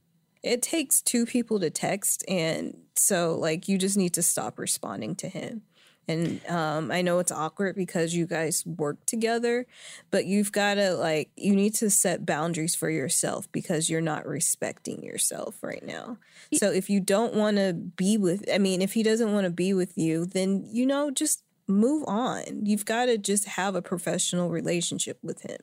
It 0.44 0.62
takes 0.62 1.02
two 1.02 1.26
people 1.26 1.60
to 1.60 1.70
text, 1.70 2.24
and 2.28 2.78
so 2.96 3.36
like 3.36 3.68
you 3.68 3.78
just 3.78 3.98
need 3.98 4.14
to 4.16 4.24
stop 4.24 4.58
responding 4.58 5.16
to 5.16 5.30
him. 5.30 5.62
And 6.08 6.46
um, 6.48 6.92
I 6.92 7.02
know 7.02 7.20
it's 7.20 7.32
awkward 7.32 7.76
because 7.76 8.14
you 8.14 8.26
guys 8.26 8.66
work 8.66 9.06
together, 9.06 9.68
but 10.10 10.26
you've 10.26 10.52
got 10.52 10.76
to 10.76 10.96
like 10.96 11.30
you 11.36 11.56
need 11.56 11.76
to 11.76 11.90
set 11.90 12.26
boundaries 12.26 12.76
for 12.76 12.90
yourself 12.90 13.52
because 13.52 13.90
you're 13.90 14.02
not 14.02 14.26
respecting 14.26 15.04
yourself 15.04 15.62
right 15.62 15.86
now. 15.86 16.18
So 16.54 16.72
if 16.72 16.90
you 16.90 17.00
don't 17.00 17.34
want 17.34 17.58
to 17.58 17.74
be 17.74 18.18
with, 18.18 18.44
I 18.52 18.58
mean, 18.58 18.82
if 18.82 18.94
he 18.94 19.04
doesn't 19.04 19.32
want 19.32 19.46
to 19.46 19.52
be 19.52 19.74
with 19.74 19.98
you, 19.98 20.26
then 20.26 20.66
you 20.72 20.86
know 20.86 21.12
just 21.12 21.44
move 21.68 22.04
on. 22.08 22.66
You've 22.66 22.86
got 22.86 23.06
to 23.06 23.18
just 23.18 23.46
have 23.46 23.76
a 23.76 23.82
professional 23.82 24.50
relationship 24.50 25.20
with 25.22 25.42
him. 25.42 25.58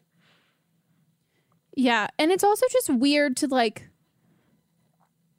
Yeah, 1.76 2.08
and 2.18 2.32
it's 2.32 2.44
also 2.44 2.66
just 2.72 2.90
weird 2.90 3.36
to 3.38 3.46
like 3.46 3.88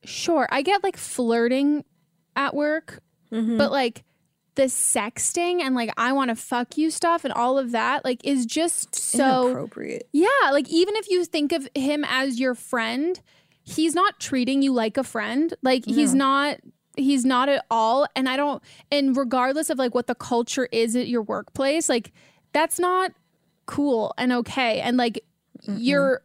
sure, 0.09 0.47
I 0.51 0.61
get 0.61 0.83
like 0.83 0.97
flirting 0.97 1.85
at 2.35 2.55
work, 2.55 2.99
Mm-hmm. 3.31 3.57
but 3.57 3.71
like 3.71 4.03
the 4.55 4.63
sexting 4.63 5.61
and 5.61 5.75
like 5.75 5.91
I 5.97 6.13
want 6.13 6.29
to 6.29 6.35
fuck 6.35 6.77
you 6.77 6.89
stuff 6.89 7.23
and 7.23 7.31
all 7.31 7.59
of 7.59 7.71
that 7.71 8.03
like 8.03 8.25
is 8.25 8.45
just 8.47 8.95
so 8.95 9.49
Inappropriate. 9.49 10.09
Yeah, 10.11 10.27
like 10.51 10.67
even 10.69 10.95
if 10.95 11.09
you 11.11 11.23
think 11.25 11.51
of 11.51 11.67
him 11.75 12.03
as 12.09 12.39
your 12.39 12.55
friend, 12.55 13.21
he's 13.63 13.93
not 13.93 14.19
treating 14.19 14.63
you 14.63 14.73
like 14.73 14.97
a 14.97 15.03
friend. 15.03 15.53
Like 15.61 15.85
he's 15.85 16.15
not 16.15 16.57
he's 16.97 17.23
not 17.23 17.47
at 17.49 17.63
all 17.69 18.07
and 18.15 18.27
I 18.27 18.35
don't 18.35 18.61
and 18.91 19.15
regardless 19.15 19.69
of 19.69 19.77
like 19.77 19.93
what 19.93 20.07
the 20.07 20.15
culture 20.15 20.67
is 20.71 20.95
at 20.95 21.07
your 21.07 21.21
workplace, 21.21 21.87
like 21.87 22.11
that's 22.51 22.79
not 22.79 23.11
cool 23.67 24.13
and 24.17 24.33
okay 24.33 24.81
and 24.81 24.97
like 24.97 25.23
you're 25.67 26.23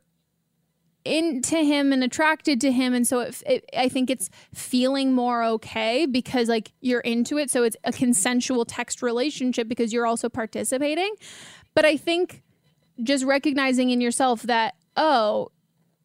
into 1.05 1.59
him 1.59 1.93
and 1.93 2.03
attracted 2.03 2.61
to 2.62 2.73
him. 2.73 2.95
And 2.95 3.07
so 3.07 3.21
it, 3.21 3.43
it, 3.47 3.71
i 3.77 3.88
think 3.88 4.11
it's 4.11 4.31
feeling 4.55 5.12
more 5.12 5.45
okay 5.45 6.07
because 6.07 6.49
like 6.49 6.73
you're 6.81 7.01
into 7.01 7.38
it. 7.38 7.51
So 7.51 7.62
it's 7.62 7.77
a 7.85 7.93
consensual 7.93 8.64
text 8.64 9.03
relationship 9.03 9.69
because 9.69 9.93
you're 9.93 10.07
also 10.07 10.29
participating. 10.29 11.14
But 11.75 11.85
i 11.85 11.97
think 11.97 12.43
just 13.03 13.25
recognizing 13.25 13.90
in 13.90 14.01
yourself 14.01 14.43
that 14.43 14.75
oh 14.97 15.51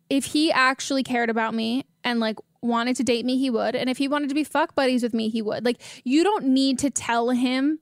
if 0.09 0.25
he 0.25 0.51
actually 0.51 1.03
cared 1.03 1.29
about 1.29 1.53
me 1.53 1.85
and 2.03 2.19
like 2.19 2.37
wanted 2.61 2.95
to 2.97 3.03
date 3.03 3.25
me 3.25 3.37
he 3.37 3.49
would. 3.49 3.75
And 3.75 3.89
if 3.89 3.97
he 3.97 4.07
wanted 4.07 4.29
to 4.29 4.35
be 4.35 4.43
fuck 4.43 4.75
buddies 4.75 5.03
with 5.03 5.13
me 5.13 5.29
he 5.29 5.41
would. 5.41 5.65
Like 5.65 5.81
you 6.03 6.23
don't 6.23 6.47
need 6.47 6.79
to 6.79 6.89
tell 6.89 7.29
him 7.29 7.79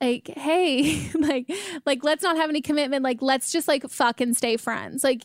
like 0.00 0.28
hey 0.36 1.10
like 1.14 1.50
like 1.84 2.04
let's 2.04 2.22
not 2.22 2.36
have 2.36 2.50
any 2.50 2.60
commitment. 2.60 3.02
Like 3.02 3.22
let's 3.22 3.50
just 3.52 3.68
like 3.68 3.88
fuck 3.88 4.20
and 4.20 4.36
stay 4.36 4.56
friends. 4.56 5.02
Like 5.02 5.24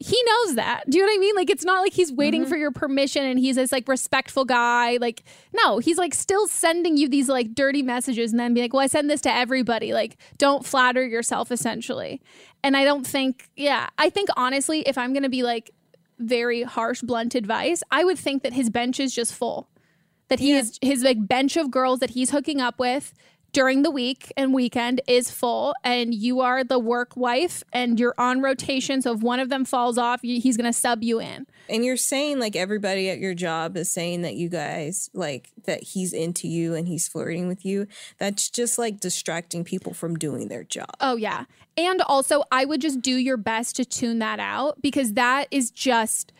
he 0.00 0.20
knows 0.26 0.56
that. 0.56 0.84
Do 0.88 0.98
you 0.98 1.04
know 1.04 1.10
what 1.10 1.16
I 1.16 1.20
mean? 1.20 1.36
Like 1.36 1.50
it's 1.50 1.64
not 1.64 1.80
like 1.80 1.92
he's 1.92 2.12
waiting 2.12 2.42
mm-hmm. 2.42 2.50
for 2.50 2.56
your 2.56 2.72
permission 2.72 3.24
and 3.24 3.38
he's 3.38 3.56
this 3.56 3.72
like 3.72 3.88
respectful 3.88 4.44
guy. 4.44 4.98
Like 5.00 5.22
no, 5.52 5.78
he's 5.78 5.98
like 5.98 6.14
still 6.14 6.46
sending 6.48 6.96
you 6.96 7.08
these 7.08 7.28
like 7.28 7.54
dirty 7.54 7.82
messages 7.82 8.32
and 8.32 8.40
then 8.40 8.54
be 8.54 8.60
like, 8.60 8.72
"Well, 8.72 8.82
I 8.82 8.88
send 8.88 9.08
this 9.08 9.20
to 9.22 9.32
everybody." 9.32 9.92
Like 9.92 10.16
don't 10.36 10.66
flatter 10.66 11.06
yourself 11.06 11.52
essentially. 11.52 12.20
And 12.62 12.76
I 12.76 12.84
don't 12.84 13.06
think 13.06 13.48
yeah, 13.56 13.88
I 13.96 14.10
think 14.10 14.28
honestly 14.36 14.80
if 14.80 14.98
I'm 14.98 15.12
going 15.12 15.22
to 15.22 15.28
be 15.28 15.42
like 15.42 15.70
very 16.18 16.62
harsh 16.62 17.00
blunt 17.02 17.34
advice, 17.34 17.82
I 17.90 18.04
would 18.04 18.18
think 18.18 18.42
that 18.42 18.52
his 18.52 18.70
bench 18.70 18.98
is 18.98 19.14
just 19.14 19.32
full. 19.32 19.68
That 20.28 20.40
he 20.40 20.52
is 20.52 20.78
his 20.82 21.02
like 21.02 21.26
bench 21.26 21.56
of 21.56 21.70
girls 21.70 22.00
that 22.00 22.10
he's 22.10 22.30
hooking 22.30 22.60
up 22.60 22.78
with 22.78 23.12
during 23.54 23.82
the 23.82 23.90
week 23.90 24.32
and 24.36 24.52
weekend 24.52 25.00
is 25.06 25.30
full 25.30 25.74
and 25.84 26.12
you 26.12 26.40
are 26.40 26.62
the 26.64 26.78
work 26.78 27.16
wife 27.16 27.62
and 27.72 27.98
you're 27.98 28.14
on 28.18 28.42
rotation 28.42 29.00
so 29.00 29.14
if 29.14 29.20
one 29.20 29.40
of 29.40 29.48
them 29.48 29.64
falls 29.64 29.96
off 29.96 30.20
he's 30.22 30.56
going 30.56 30.70
to 30.70 30.72
sub 30.72 31.02
you 31.02 31.20
in 31.20 31.46
And 31.68 31.84
you're 31.84 31.96
saying 31.96 32.38
like 32.40 32.56
everybody 32.56 33.08
at 33.08 33.18
your 33.18 33.32
job 33.34 33.76
is 33.76 33.88
saying 33.88 34.22
that 34.22 34.34
you 34.34 34.48
guys 34.48 35.08
like 35.14 35.50
that 35.64 35.82
he's 35.82 36.12
into 36.12 36.48
you 36.48 36.74
and 36.74 36.86
he's 36.86 37.08
flirting 37.08 37.48
with 37.48 37.64
you. 37.64 37.86
That's 38.18 38.50
just 38.50 38.78
like 38.78 39.00
distracting 39.00 39.64
people 39.64 39.94
from 39.94 40.16
doing 40.16 40.48
their 40.48 40.64
job. 40.64 40.90
oh 41.00 41.16
yeah 41.16 41.44
and 41.76 42.02
also 42.02 42.42
i 42.52 42.64
would 42.64 42.80
just 42.80 43.00
do 43.00 43.16
your 43.16 43.36
best 43.36 43.76
to 43.76 43.84
tune 43.84 44.18
that 44.18 44.40
out 44.40 44.80
because 44.82 45.14
that 45.14 45.46
is 45.50 45.70
just 45.70 46.32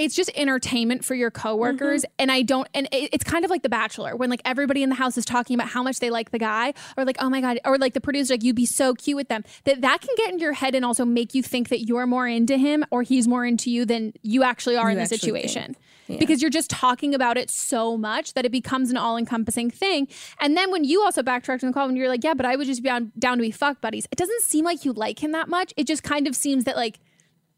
it's 0.00 0.14
just 0.16 0.30
entertainment 0.34 1.04
for 1.04 1.14
your 1.14 1.30
coworkers. 1.30 2.02
Mm-hmm. 2.02 2.14
And 2.18 2.32
i 2.32 2.42
don't 2.42 2.68
and 2.74 2.88
it- 2.92 3.10
it's 3.12 3.24
kind 3.24 3.44
of 3.44 3.50
like 3.50 3.62
the 3.62 3.68
bachelor 3.68 4.16
when 4.16 4.30
like 4.30 4.42
everybody 4.44 4.82
in 4.82 4.88
the 4.88 4.94
house 4.94 5.16
is 5.18 5.24
talking 5.24 5.54
about 5.54 5.68
how 5.68 5.82
much 5.82 5.98
they 6.00 6.10
like 6.10 6.30
the 6.30 6.38
guy 6.38 6.72
or 6.96 7.04
like 7.04 7.16
oh 7.20 7.28
my 7.30 7.40
god 7.40 7.58
or 7.64 7.78
like 7.78 7.94
the 7.94 8.00
producer 8.00 8.34
like 8.34 8.42
you'd 8.42 8.56
be 8.56 8.66
so 8.66 8.94
cute 8.94 9.16
with 9.16 9.28
them. 9.28 9.44
That 9.64 9.80
that 9.82 10.00
can 10.00 10.14
get 10.16 10.32
in 10.32 10.38
your 10.38 10.52
head 10.52 10.74
and 10.74 10.84
also 10.84 11.04
make 11.04 11.34
you 11.34 11.42
think 11.42 11.68
that 11.68 11.80
you're 11.86 12.06
more 12.06 12.26
into 12.26 12.56
him 12.56 12.84
or 12.90 13.02
he's 13.02 13.26
more 13.28 13.44
into 13.44 13.70
you 13.70 13.84
than 13.84 14.12
you 14.22 14.42
actually 14.42 14.76
are 14.76 14.90
You 14.90 14.96
in 14.96 15.02
the 15.02 15.06
situation. 15.06 15.76
Yeah. 16.06 16.18
because 16.18 16.42
you're 16.42 16.50
just 16.50 16.70
talking 16.70 17.14
about 17.14 17.36
it 17.38 17.50
so 17.50 17.96
much 17.96 18.34
that 18.34 18.44
it 18.44 18.50
becomes 18.50 18.90
an 18.90 18.96
all-encompassing 18.96 19.70
thing. 19.70 20.08
And 20.40 20.56
then 20.56 20.72
when 20.72 20.82
you 20.82 21.02
also 21.02 21.22
backtracked 21.22 21.62
in 21.62 21.68
the 21.68 21.72
call 21.72 21.86
when 21.86 21.94
you're 21.94 22.08
like 22.08 22.24
yeah 22.24 22.34
but 22.34 22.44
i 22.46 22.56
would 22.56 22.66
just 22.66 22.82
be 22.82 22.90
on, 22.90 23.12
down 23.18 23.36
to 23.38 23.42
be 23.42 23.50
fuck 23.52 23.80
buddies. 23.80 24.06
It 24.10 24.16
doesn't 24.16 24.42
seem 24.42 24.64
like 24.64 24.84
you 24.84 24.92
like 24.92 25.22
him 25.22 25.32
that 25.32 25.48
much. 25.48 25.72
It 25.76 25.86
just 25.86 26.02
kind 26.02 26.26
of 26.26 26.34
seems 26.34 26.64
that 26.64 26.76
like 26.76 26.98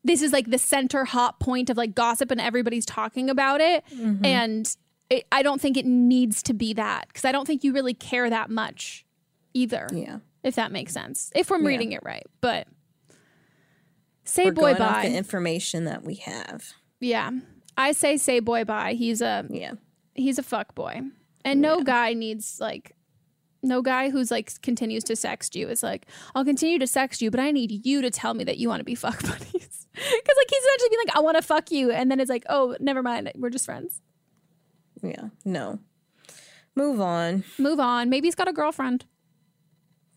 this 0.05 0.21
is 0.23 0.33
like 0.33 0.51
the 0.51 0.59
center 0.59 1.05
hot 1.05 1.39
point 1.41 1.71
of 1.71 1.77
like 1.77 1.95
gossip 1.95 2.31
and 2.31 2.41
everybody's 2.41 2.85
talking 2.87 3.31
about 3.31 3.61
it. 3.61 3.85
Mhm. 3.95 4.25
and 4.27 4.77
it, 5.11 5.27
i 5.31 5.43
don't 5.43 5.61
think 5.61 5.77
it 5.77 5.85
needs 5.87 6.43
to 6.43 6.55
be 6.55 6.73
that 6.73 7.07
because 7.09 7.25
i 7.25 7.33
don't 7.33 7.47
think 7.47 7.63
you 7.65 7.73
really 7.73 7.93
care 7.95 8.31
that 8.31 8.49
much 8.51 9.05
either 9.53 9.87
yeah. 9.93 10.19
if 10.43 10.55
that 10.55 10.73
makes 10.73 10.93
sense 10.95 11.31
if 11.35 11.51
i'm 11.53 11.63
Yeah. 11.63 11.69
reading 11.69 11.93
it 11.93 12.01
right. 12.03 12.27
But 12.41 12.67
say 14.25 14.47
We're 14.47 14.53
boy 14.53 14.75
bye 14.75 15.09
the 15.09 15.17
information 15.17 15.85
that 15.85 16.03
we 16.05 16.15
have. 16.17 16.73
yeah. 17.01 17.31
I 17.77 17.93
say 17.93 18.17
say 18.19 18.41
boy 18.41 18.65
bye. 18.65 18.93
He's 18.95 19.21
a 19.23 19.47
yeah. 19.51 19.73
he's 20.15 20.39
a 20.39 20.43
fuck 20.43 20.75
boy. 20.75 21.01
And 21.45 21.61
no 21.61 21.83
guy 21.83 22.13
needs 22.13 22.59
like 22.61 22.95
no 23.63 23.81
guy 23.83 24.11
who's 24.11 24.31
like 24.31 24.61
continues 24.63 25.05
to 25.05 25.15
sext 25.15 25.55
you 25.55 25.69
is 25.69 25.83
like 25.83 26.07
i'll 26.35 26.45
continue 26.45 26.79
to 26.81 26.85
sext 26.85 27.21
you 27.21 27.31
but 27.31 27.39
i 27.41 27.51
need 27.53 27.85
you 27.87 28.03
to 28.03 28.11
tell 28.11 28.35
me 28.35 28.43
that 28.45 28.59
you 28.59 28.69
want 28.69 28.81
to 28.81 28.85
be 28.85 28.95
fuck 28.97 29.21
buddies 29.29 29.82
because 29.95 30.37
like 30.37 30.49
he's 30.51 30.63
eventually 30.65 30.89
being 30.91 31.03
like 31.07 31.17
i 31.17 31.21
want 31.21 31.37
to 31.37 31.43
fuck 31.43 31.71
you 31.71 31.91
and 31.91 32.11
then 32.11 32.21
it's 32.21 32.31
like 32.31 32.45
oh 32.49 32.77
never 32.81 33.03
mind 33.03 33.31
we're 33.37 33.51
just 33.51 33.65
friends 33.67 34.01
Yeah. 35.03 35.29
No. 35.45 35.79
Move 36.75 37.01
on. 37.01 37.45
move 37.59 37.79
on 37.81 38.09
maybe 38.11 38.27
he's 38.29 38.35
got 38.35 38.49
a 38.49 38.53
girlfriend 38.53 39.05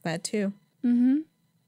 That 0.03 0.23
too. 0.23 0.53
mm-hmm 0.83 1.17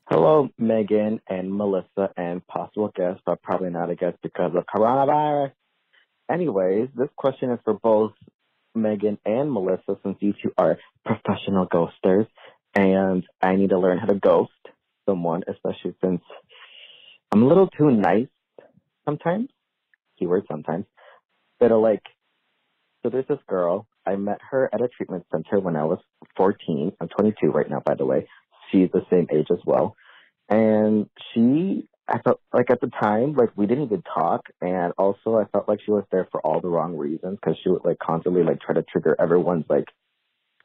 Hello, 0.10 0.48
Megan 0.58 1.20
and 1.28 1.54
Melissa, 1.54 2.10
and 2.16 2.46
possible 2.48 2.90
guest, 2.96 3.20
but 3.26 3.42
probably 3.44 3.70
not 3.70 3.90
a 3.90 3.96
guest 3.96 4.16
because 4.24 4.54
of 4.56 4.64
coronavirus. 4.74 5.52
Anyways, 6.32 6.88
this 6.96 7.10
question 7.18 7.52
is 7.52 7.60
for 7.66 7.74
both 7.74 8.14
Megan 8.74 9.18
and 9.26 9.52
Melissa, 9.52 9.98
since 10.04 10.16
you 10.22 10.34
two 10.42 10.54
are 10.58 10.78
professional 11.06 11.68
ghosters, 11.68 12.26
and 12.74 13.26
I 13.42 13.58
need 13.58 13.72
to 13.72 13.80
learn 13.80 13.98
how 13.98 14.06
to 14.06 14.16
ghost 14.16 14.54
someone, 15.06 15.44
especially 15.46 15.94
since 16.02 16.22
I'm 17.32 17.44
a 17.44 17.48
little 17.48 17.68
too 17.68 17.92
nice 17.92 18.28
sometimes. 19.06 19.50
Keyword 20.20 20.46
sometimes. 20.50 20.86
But 21.60 21.72
uh, 21.72 21.78
like, 21.78 22.04
so 23.04 23.10
there's 23.10 23.28
this 23.28 23.40
girl. 23.48 23.88
I 24.06 24.16
met 24.16 24.40
her 24.52 24.70
at 24.74 24.82
a 24.82 24.88
treatment 24.88 25.26
center 25.32 25.60
when 25.60 25.76
I 25.76 25.84
was 25.84 26.00
14. 26.38 26.94
I'm 27.02 27.08
22 27.10 27.48
right 27.48 27.70
now, 27.70 27.82
by 27.86 27.96
the 27.96 28.06
way 28.06 28.28
she's 28.72 28.90
the 28.92 29.06
same 29.10 29.28
age 29.32 29.48
as 29.52 29.60
well. 29.66 29.96
And 30.50 31.10
she, 31.34 31.88
I 32.08 32.20
felt 32.22 32.42
like 32.54 32.70
at 32.70 32.82
the 32.82 32.92
time, 33.02 33.34
like 33.34 33.50
we 33.56 33.66
didn't 33.68 33.86
even 33.86 34.04
talk. 34.04 34.42
And 34.62 34.94
also 34.98 35.38
I 35.38 35.46
felt 35.52 35.68
like 35.68 35.80
she 35.86 35.92
was 35.92 36.06
there 36.12 36.28
for 36.32 36.42
all 36.42 36.62
the 36.62 36.70
wrong 36.70 36.96
reasons 36.98 37.38
because 37.42 37.58
she 37.64 37.70
would 37.70 37.86
like 37.86 38.00
constantly 38.00 38.44
like 38.44 38.62
try 38.62 38.76
to 38.76 38.84
trigger 38.84 39.16
everyone's 39.20 39.66
like 39.70 39.88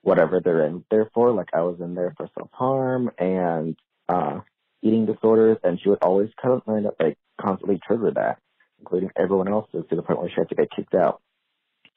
whatever 0.03 0.41
they're 0.41 0.67
in 0.67 0.85
there 0.91 1.11
for. 1.15 1.33
Like 1.33 1.51
I 1.55 1.63
was 1.63 1.79
in 1.81 1.95
there 1.95 2.15
for 2.17 2.29
self 2.39 2.51
harm 2.53 3.11
and 3.19 3.77
uh 4.09 4.41
eating 4.83 5.07
disorders. 5.07 5.59
And 5.63 5.81
she 5.81 5.89
would 5.89 6.03
always 6.03 6.31
kind 6.41 6.55
of 6.55 6.77
end 6.77 6.87
up 6.87 6.97
like 7.01 7.19
constantly 7.41 7.81
trigger 7.87 8.11
that, 8.15 8.39
including 8.79 9.11
everyone 9.17 9.49
else's 9.49 9.85
to 9.91 9.97
the 9.97 10.03
point 10.03 10.21
where 10.21 10.29
she 10.29 10.37
had 10.37 10.49
to 10.49 10.55
get 10.55 10.71
kicked 10.75 10.95
out 10.95 11.21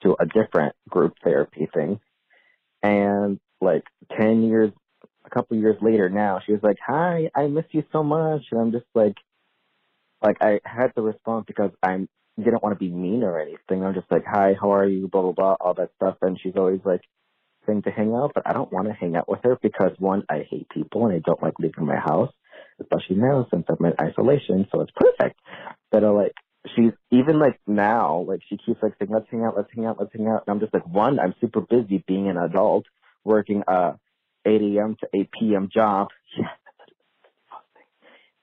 to 0.02 0.16
a 0.18 0.26
different 0.26 0.74
group 0.88 1.14
therapy 1.22 1.68
thing. 1.72 2.00
And 2.82 3.40
like 3.60 3.84
10 4.18 4.44
years 4.44 4.72
a 5.24 5.30
couple 5.30 5.56
years 5.56 5.76
later 5.82 6.08
now, 6.08 6.40
she 6.44 6.52
was 6.52 6.62
like, 6.62 6.78
"Hi, 6.86 7.30
I 7.34 7.48
miss 7.48 7.64
you 7.72 7.82
so 7.90 8.02
much," 8.02 8.42
and 8.52 8.60
I'm 8.60 8.72
just 8.72 8.86
like, 8.94 9.16
like 10.22 10.36
I 10.40 10.60
had 10.64 10.94
to 10.94 11.02
respond 11.02 11.46
because 11.46 11.72
I'm 11.82 12.08
didn't 12.38 12.62
want 12.62 12.74
to 12.74 12.78
be 12.78 12.90
mean 12.90 13.22
or 13.24 13.40
anything. 13.40 13.82
I'm 13.82 13.94
just 13.94 14.10
like, 14.10 14.24
"Hi, 14.24 14.54
how 14.60 14.72
are 14.72 14.86
you?" 14.86 15.08
Blah 15.08 15.22
blah 15.22 15.32
blah, 15.32 15.56
all 15.60 15.74
that 15.74 15.90
stuff, 15.96 16.16
and 16.22 16.38
she's 16.40 16.56
always 16.56 16.80
like 16.84 17.00
saying 17.66 17.82
to 17.82 17.90
hang 17.90 18.14
out, 18.14 18.32
but 18.34 18.46
I 18.46 18.52
don't 18.52 18.72
want 18.72 18.86
to 18.86 18.94
hang 18.94 19.16
out 19.16 19.28
with 19.28 19.40
her 19.42 19.58
because 19.60 19.92
one, 19.98 20.22
I 20.30 20.46
hate 20.48 20.68
people 20.68 21.06
and 21.06 21.14
I 21.14 21.20
don't 21.24 21.42
like 21.42 21.54
leaving 21.58 21.84
my 21.84 21.96
house, 21.96 22.32
especially 22.80 23.16
now 23.16 23.46
since 23.50 23.64
I'm 23.68 23.84
in 23.84 23.94
isolation, 24.00 24.66
so 24.72 24.80
it's 24.80 24.92
perfect. 24.94 25.40
But 25.90 26.04
uh, 26.04 26.12
like 26.12 26.34
she's 26.74 26.92
even 27.10 27.38
like 27.38 27.60
now, 27.66 28.24
like 28.28 28.40
she 28.48 28.56
keeps 28.56 28.82
like 28.82 28.94
saying, 28.98 29.10
"Let's 29.10 29.26
hang 29.30 29.44
out, 29.44 29.56
let's 29.56 29.70
hang 29.74 29.86
out, 29.86 29.96
let's 29.98 30.12
hang 30.14 30.28
out," 30.28 30.44
and 30.46 30.54
I'm 30.54 30.60
just 30.60 30.74
like, 30.74 30.86
one, 30.86 31.18
I'm 31.18 31.34
super 31.40 31.60
busy 31.60 32.04
being 32.06 32.28
an 32.28 32.36
adult, 32.36 32.84
working 33.24 33.62
uh 33.68 33.92
8 34.44 34.60
a.m. 34.62 34.96
to 35.00 35.08
8 35.12 35.30
p.m. 35.38 35.68
job. 35.72 36.08
Yes, 36.38 36.50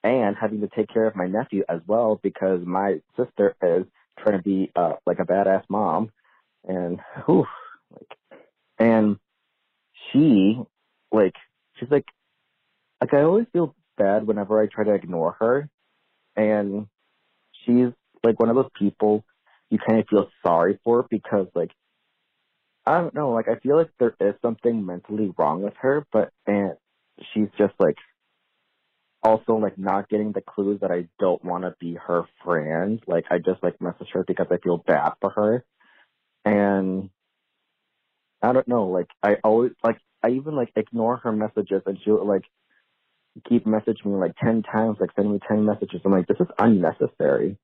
and 0.04 0.36
having 0.36 0.60
to 0.60 0.68
take 0.68 0.88
care 0.92 1.06
of 1.06 1.16
my 1.16 1.26
nephew 1.26 1.64
as 1.68 1.80
well 1.86 2.20
because 2.22 2.60
my 2.64 3.00
sister 3.16 3.56
is 3.62 3.86
trying 4.18 4.36
to 4.36 4.42
be 4.42 4.70
uh 4.76 4.92
like 5.06 5.18
a 5.18 5.24
badass 5.24 5.64
mom 5.68 6.10
and 6.68 7.00
whew, 7.24 7.46
like 7.90 8.18
and 8.78 9.16
she 10.12 10.58
like 11.10 11.34
she's 11.78 11.90
like 11.90 12.04
like 13.00 13.14
I 13.14 13.22
always 13.22 13.46
feel 13.52 13.74
bad 13.96 14.26
whenever 14.26 14.60
I 14.60 14.66
try 14.66 14.84
to 14.84 14.94
ignore 14.94 15.36
her 15.40 15.68
and 16.36 16.86
she's 17.64 17.88
like 18.22 18.40
one 18.40 18.48
of 18.48 18.56
those 18.56 18.70
people 18.78 19.24
you 19.70 19.78
kind 19.78 20.00
of 20.00 20.06
feel 20.08 20.28
sorry 20.44 20.78
for 20.84 21.06
because 21.10 21.46
like 21.54 21.70
I 22.86 23.00
don't 23.00 23.14
know, 23.14 23.30
like 23.30 23.48
I 23.48 23.56
feel 23.56 23.76
like 23.76 23.90
there 23.98 24.14
is 24.20 24.34
something 24.42 24.84
mentally 24.84 25.32
wrong 25.38 25.62
with 25.62 25.74
her, 25.80 26.06
but 26.12 26.30
and 26.46 26.74
she's 27.32 27.48
just 27.56 27.72
like 27.78 27.96
also 29.22 29.54
like 29.56 29.78
not 29.78 30.08
getting 30.10 30.32
the 30.32 30.42
clues 30.42 30.80
that 30.80 30.90
I 30.90 31.08
don't 31.18 31.42
want 31.42 31.64
to 31.64 31.74
be 31.80 31.94
her 31.94 32.24
friend. 32.44 33.02
Like 33.06 33.24
I 33.30 33.38
just 33.38 33.62
like 33.62 33.80
message 33.80 34.08
her 34.12 34.22
because 34.26 34.46
I 34.50 34.58
feel 34.58 34.78
bad 34.78 35.12
for 35.20 35.30
her. 35.30 35.64
And 36.44 37.08
I 38.42 38.52
don't 38.52 38.68
know, 38.68 38.88
like 38.88 39.08
I 39.22 39.36
always 39.42 39.72
like 39.82 39.98
I 40.22 40.30
even 40.30 40.54
like 40.54 40.72
ignore 40.76 41.16
her 41.18 41.32
messages 41.32 41.82
and 41.86 41.98
she'll 42.04 42.26
like 42.26 42.44
keep 43.48 43.64
messaging 43.66 44.06
me 44.06 44.12
like 44.16 44.34
ten 44.36 44.62
times, 44.62 44.98
like 45.00 45.10
sending 45.16 45.32
me 45.34 45.40
ten 45.46 45.64
messages. 45.64 46.00
I'm 46.04 46.12
like, 46.12 46.26
this 46.26 46.40
is 46.40 46.46
unnecessary. 46.58 47.56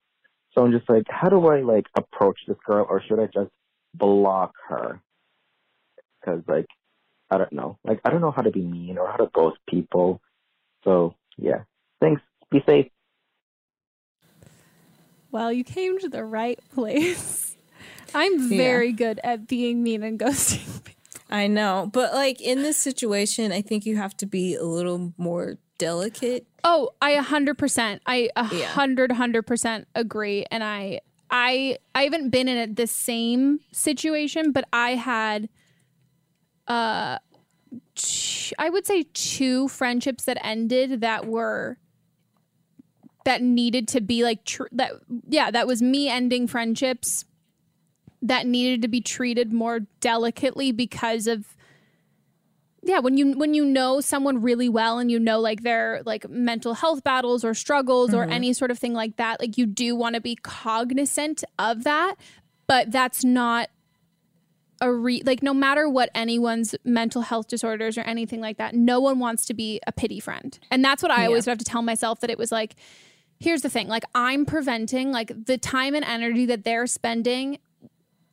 So 0.53 0.65
I'm 0.65 0.73
just 0.73 0.89
like, 0.91 1.05
how 1.09 1.29
do 1.29 1.47
I 1.49 1.61
like 1.61 1.87
approach 1.97 2.39
this 2.49 2.57
girl 2.67 2.87
or 2.89 3.03
should 3.03 3.21
I 3.21 3.27
just 3.27 3.51
block 3.95 4.53
her? 4.69 5.01
Because 6.21 6.43
like 6.49 6.67
I 7.31 7.39
don't 7.39 7.53
know, 7.53 7.79
like 7.85 8.01
I 8.05 8.11
don't 8.11 8.21
know 8.21 8.33
how 8.33 8.43
to 8.43 8.51
be 8.51 8.63
mean 8.63 8.99
or 8.99 9.09
how 9.09 9.17
to 9.17 9.31
ghost 9.33 9.59
people. 9.69 10.21
So 10.85 11.15
yeah, 11.39 11.63
thanks. 12.01 12.21
Be 12.51 12.61
safe. 12.67 12.87
well 15.31 15.53
you 15.53 15.63
came 15.65 15.99
to 15.99 16.09
the 16.09 16.25
right 16.25 16.59
place 16.75 17.57
i'm 18.15 18.39
Yeah. 18.51 18.57
very 18.57 18.93
good 18.93 19.21
at 19.23 19.47
being 19.47 19.83
mean 19.83 20.03
and 20.03 20.19
ghosting 20.19 20.81
I 21.31 21.47
know, 21.47 21.89
but 21.93 22.13
like 22.13 22.41
in 22.41 22.63
this 22.63 22.77
situation, 22.77 23.53
I 23.53 23.63
think 23.63 23.87
you 23.87 23.97
have 23.97 24.17
to 24.19 24.27
be 24.27 24.55
a 24.57 24.65
little 24.65 25.13
more 25.17 25.59
delicate. 25.79 26.47
Oh, 26.65 26.91
I 27.01 27.13
a 27.13 27.23
hundred 27.23 27.57
percent. 27.57 28.03
I 28.07 28.31
a 28.37 28.45
hundred 28.45 29.13
hundred 29.13 29.47
percent 29.47 29.87
agree. 29.95 30.45
And 30.51 30.65
I 30.65 31.01
I 31.31 31.79
I 31.95 32.03
haven't 32.03 32.31
been 32.31 32.49
in 32.49 32.59
a, 32.59 32.73
the 32.73 32.87
same 32.87 33.61
situation, 33.73 34.53
but 34.53 34.65
I 34.73 34.97
had 34.97 35.49
uh 36.67 37.19
t- 37.95 38.55
I 38.59 38.69
would 38.69 38.87
say 38.87 39.05
two 39.15 39.69
friendships 39.69 40.25
that 40.25 40.39
ended 40.45 41.01
that 41.01 41.27
were 41.27 41.79
that 43.25 43.41
needed 43.41 43.87
to 43.89 44.01
be 44.01 44.25
like 44.25 44.45
tr- 44.45 44.65
that 44.73 44.93
yeah, 45.29 45.51
that 45.51 45.67
was 45.67 45.81
me 45.81 46.09
ending 46.09 46.47
friendships 46.47 47.25
that 48.23 48.47
needed 48.47 48.83
to 48.83 48.89
be 48.89 49.01
treated 49.01 49.53
more 49.53 49.81
delicately 50.01 50.73
because 50.73 51.27
of 51.27 51.57
yeah 52.83 52.99
when 52.99 53.17
you 53.17 53.33
when 53.33 53.53
you 53.55 53.65
know 53.65 54.01
someone 54.01 54.41
really 54.41 54.69
well 54.69 54.99
and 54.99 55.11
you 55.11 55.19
know 55.19 55.39
like 55.41 55.63
their 55.63 56.03
like 56.07 56.29
mental 56.29 56.75
health 56.75 57.03
battles 57.05 57.45
or 57.45 57.53
struggles 57.55 58.15
or 58.15 58.27
Mhm. 58.27 58.33
any 58.33 58.53
sort 58.53 58.71
of 58.71 58.79
thing 58.79 58.93
like 58.95 59.17
that 59.17 59.41
like 59.41 59.59
you 59.59 59.67
do 59.67 59.95
want 59.97 60.15
to 60.15 60.21
be 60.21 60.37
cognizant 60.37 61.45
of 61.59 61.85
that 61.85 62.15
but 62.67 62.91
that's 62.91 63.23
not 63.25 63.69
a 64.83 64.91
re 64.91 65.23
like 65.27 65.43
no 65.43 65.53
matter 65.53 65.89
what 65.89 66.09
anyone's 66.15 66.75
mental 66.85 67.21
health 67.23 67.49
disorders 67.49 67.99
or 67.99 68.01
anything 68.03 68.41
like 68.41 68.57
that, 68.57 68.75
no 68.75 68.99
one 68.99 69.19
wants 69.19 69.45
to 69.45 69.53
be 69.53 69.79
a 69.87 69.93
pity 69.93 70.19
friend. 70.21 70.59
And 70.71 70.83
that's 70.83 71.03
what 71.03 71.13
I 71.13 71.23
Yeah. 71.23 71.27
always 71.27 71.45
have 71.45 71.59
to 71.59 71.65
tell 71.67 71.83
myself 71.83 72.21
that 72.21 72.31
it 72.31 72.39
was 72.39 72.51
like 72.51 72.77
here's 73.39 73.61
the 73.61 73.69
thing, 73.69 73.89
like 73.89 74.05
I'm 74.15 74.47
preventing 74.47 75.13
like 75.13 75.33
the 75.47 75.59
time 75.59 75.95
and 75.95 76.03
energy 76.05 76.47
that 76.47 76.65
they're 76.65 76.87
spending 76.87 77.59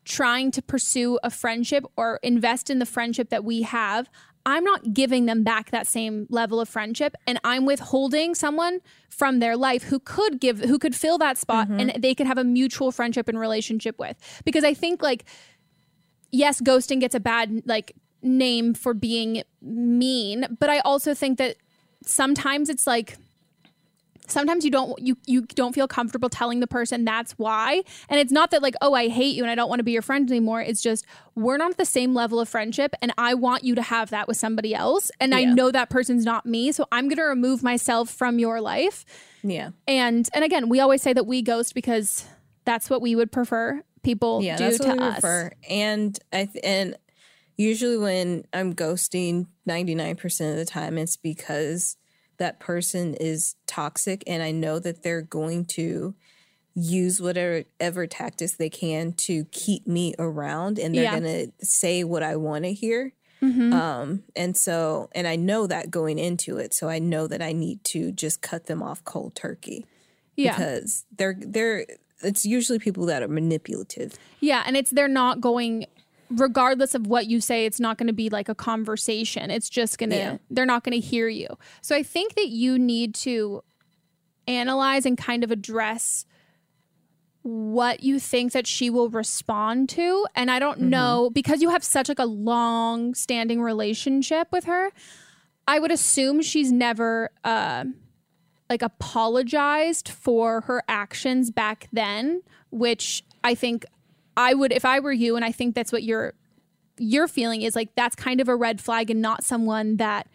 trying 0.07 0.51
to 0.51 0.61
pursue 0.61 1.19
a 1.23 1.29
friendship 1.29 1.85
or 1.97 2.19
invest 2.23 2.69
in 2.69 2.79
the 2.79 2.85
friendship 2.85 3.29
that 3.29 3.43
we 3.43 3.63
have, 3.63 4.09
I'm 4.45 4.63
not 4.63 4.93
giving 4.93 5.25
them 5.25 5.43
back 5.43 5.71
that 5.71 5.87
same 5.87 6.25
level 6.29 6.61
of 6.61 6.69
friendship 6.69 7.15
and 7.27 7.37
I'm 7.43 7.65
withholding 7.65 8.33
someone 8.33 8.79
from 9.09 9.39
their 9.39 9.57
life 9.57 9.83
who 9.83 9.99
could 9.99 10.39
give 10.39 10.59
who 10.59 10.79
could 10.79 10.95
fill 10.95 11.17
that 11.17 11.37
spot 11.37 11.67
mm-hmm. 11.67 11.79
and 11.81 12.01
they 12.01 12.15
could 12.15 12.27
have 12.27 12.37
a 12.37 12.45
mutual 12.45 12.93
friendship 12.93 13.27
and 13.27 13.37
relationship 13.37 13.99
with. 13.99 14.15
Because 14.45 14.63
I 14.63 14.73
think 14.73 15.03
like 15.03 15.25
yes, 16.31 16.61
ghosting 16.61 17.01
gets 17.01 17.13
a 17.13 17.19
bad 17.19 17.63
like 17.65 17.93
name 18.21 18.73
for 18.73 18.93
being 18.93 19.43
mean, 19.61 20.47
but 20.59 20.69
I 20.69 20.79
also 20.79 21.13
think 21.13 21.37
that 21.39 21.57
sometimes 22.05 22.69
it's 22.69 22.87
like 22.87 23.17
sometimes 24.27 24.63
you 24.65 24.71
don't 24.71 24.99
you 24.99 25.17
you 25.25 25.41
don't 25.41 25.73
feel 25.73 25.87
comfortable 25.87 26.29
telling 26.29 26.59
the 26.59 26.67
person 26.67 27.05
that's 27.05 27.33
why. 27.33 27.83
And 28.09 28.19
it's 28.19 28.31
not 28.31 28.51
that 28.51 28.61
like 28.61 28.75
oh 28.81 28.93
i 28.93 29.07
hate 29.07 29.35
you 29.35 29.43
and 29.43 29.51
i 29.51 29.55
don't 29.55 29.69
want 29.69 29.79
to 29.79 29.83
be 29.83 29.91
your 29.91 30.01
friend 30.01 30.29
anymore. 30.29 30.61
It's 30.61 30.81
just 30.81 31.05
we're 31.35 31.57
not 31.57 31.71
at 31.71 31.77
the 31.77 31.85
same 31.85 32.13
level 32.13 32.39
of 32.39 32.49
friendship 32.49 32.93
and 33.01 33.13
i 33.17 33.33
want 33.33 33.63
you 33.63 33.75
to 33.75 33.81
have 33.81 34.09
that 34.11 34.27
with 34.27 34.37
somebody 34.37 34.73
else. 34.73 35.11
And 35.19 35.33
i 35.33 35.43
know 35.43 35.71
that 35.71 35.89
person's 35.89 36.25
not 36.25 36.45
me 36.45 36.71
so 36.71 36.85
i'm 36.91 37.05
going 37.05 37.17
to 37.17 37.23
remove 37.23 37.63
myself 37.63 38.09
from 38.09 38.39
your 38.39 38.61
life. 38.61 39.05
Yeah. 39.43 39.71
and 39.87 40.27
and 40.33 40.43
again 40.43 40.69
we 40.69 40.79
always 40.79 41.01
say 41.01 41.13
that 41.13 41.25
we 41.25 41.41
ghost 41.41 41.73
because 41.73 42.25
that's 42.65 42.89
what 42.89 43.01
we 43.01 43.15
would 43.15 43.31
prefer 43.31 43.81
people 44.07 44.41
yeah, 44.41 44.57
do 44.57 44.63
that's 44.63 44.77
to 44.79 45.01
us. 45.01 45.13
prefer. 45.19 45.51
And 45.69 46.17
I 46.31 46.45
th- 46.45 46.63
and 46.63 46.95
usually 47.57 47.97
when 47.97 48.45
I'm 48.53 48.73
ghosting, 48.73 49.47
ninety 49.65 49.95
nine 49.95 50.15
percent 50.15 50.51
of 50.51 50.57
the 50.57 50.65
time, 50.65 50.97
it's 50.97 51.17
because 51.17 51.97
that 52.37 52.59
person 52.59 53.13
is 53.15 53.55
toxic, 53.67 54.23
and 54.27 54.41
I 54.43 54.51
know 54.51 54.79
that 54.79 55.03
they're 55.03 55.21
going 55.21 55.65
to 55.65 56.15
use 56.75 57.19
whatever 57.19 57.63
ever 57.79 58.05
tactics 58.05 58.53
they 58.55 58.69
can 58.69 59.13
to 59.13 59.45
keep 59.45 59.87
me 59.87 60.13
around, 60.19 60.77
and 60.77 60.93
they're 60.93 61.03
Yeah. 61.03 61.19
gonna 61.19 61.47
say 61.61 62.03
what 62.03 62.21
I 62.23 62.35
want 62.35 62.65
to 62.65 62.73
hear. 62.73 63.13
Mhm. 63.41 63.73
Um, 63.73 64.23
and 64.35 64.55
so, 64.57 65.09
and 65.13 65.27
I 65.27 65.35
know 65.35 65.67
that 65.67 65.89
going 65.91 66.19
into 66.19 66.57
it, 66.57 66.73
so 66.73 66.87
I 66.89 66.99
know 66.99 67.27
that 67.27 67.41
I 67.41 67.51
need 67.51 67.83
to 67.85 68.11
just 68.11 68.41
cut 68.41 68.65
them 68.67 68.81
off 68.83 69.03
cold 69.03 69.35
turkey. 69.35 69.85
Yeah. 70.35 70.55
because 70.55 71.05
they're 71.17 71.35
they're 71.39 71.87
it's 72.21 72.45
usually 72.45 72.77
people 72.77 73.07
that 73.07 73.23
are 73.23 73.27
manipulative. 73.27 74.13
Yeah, 74.39 74.61
and 74.67 74.77
it's 74.77 74.91
they're 74.91 75.07
not 75.07 75.41
going 75.41 75.87
regardless 76.29 76.93
of 76.95 77.07
what 77.07 77.27
you 77.27 77.39
say, 77.41 77.65
it's 77.65 77.79
not 77.79 77.97
going 77.97 78.07
to 78.07 78.13
be 78.13 78.29
like 78.29 78.49
a 78.49 78.55
conversation. 78.55 79.49
It's 79.51 79.69
just 79.69 79.97
going 79.97 80.09
to 80.11 80.15
Yeah. 80.17 80.37
they're 80.49 80.65
not 80.65 80.83
going 80.83 80.99
to 80.99 81.05
hear 81.05 81.27
you. 81.27 81.47
So 81.81 81.95
I 81.95 82.03
think 82.03 82.35
that 82.35 82.49
you 82.49 82.77
need 82.79 83.15
to 83.15 83.63
analyze 84.47 85.05
and 85.05 85.17
kind 85.17 85.43
of 85.43 85.51
address 85.51 86.25
what 87.43 88.03
you 88.03 88.19
think 88.19 88.51
that 88.51 88.67
she 88.67 88.89
will 88.89 89.09
respond 89.09 89.87
to 89.87 90.25
and 90.35 90.51
i 90.51 90.59
don't 90.59 90.81
know 90.81 91.29
because 91.33 91.61
you 91.61 91.69
have 91.69 91.81
such 91.83 92.09
like 92.09 92.19
a 92.19 92.25
long 92.25 93.13
standing 93.13 93.61
relationship 93.61 94.49
with 94.51 94.65
her 94.65 94.91
i 95.65 95.79
would 95.79 95.91
assume 95.91 96.41
she's 96.41 96.71
never 96.73 97.29
uh, 97.45 97.85
like 98.69 98.81
apologized 98.81 100.09
for 100.09 100.61
her 100.61 100.83
actions 100.89 101.49
back 101.49 101.87
then 101.93 102.41
which 102.69 103.23
i 103.45 103.55
think 103.55 103.85
i 104.37 104.53
would 104.53 104.71
if 104.71 104.85
i 104.85 104.99
were 104.99 105.11
you 105.11 105.35
and 105.35 105.43
i 105.43 105.51
think 105.51 105.75
that's 105.75 105.91
what 105.91 106.03
you're 106.03 106.33
you're 106.97 107.27
feeling 107.27 107.61
is 107.61 107.75
like 107.75 107.93
that's 107.95 108.15
kind 108.15 108.39
of 108.39 108.47
a 108.47 108.55
red 108.55 108.79
flag 108.79 109.09
and 109.09 109.21
not 109.21 109.43
someone 109.43 109.97
that 109.97 110.27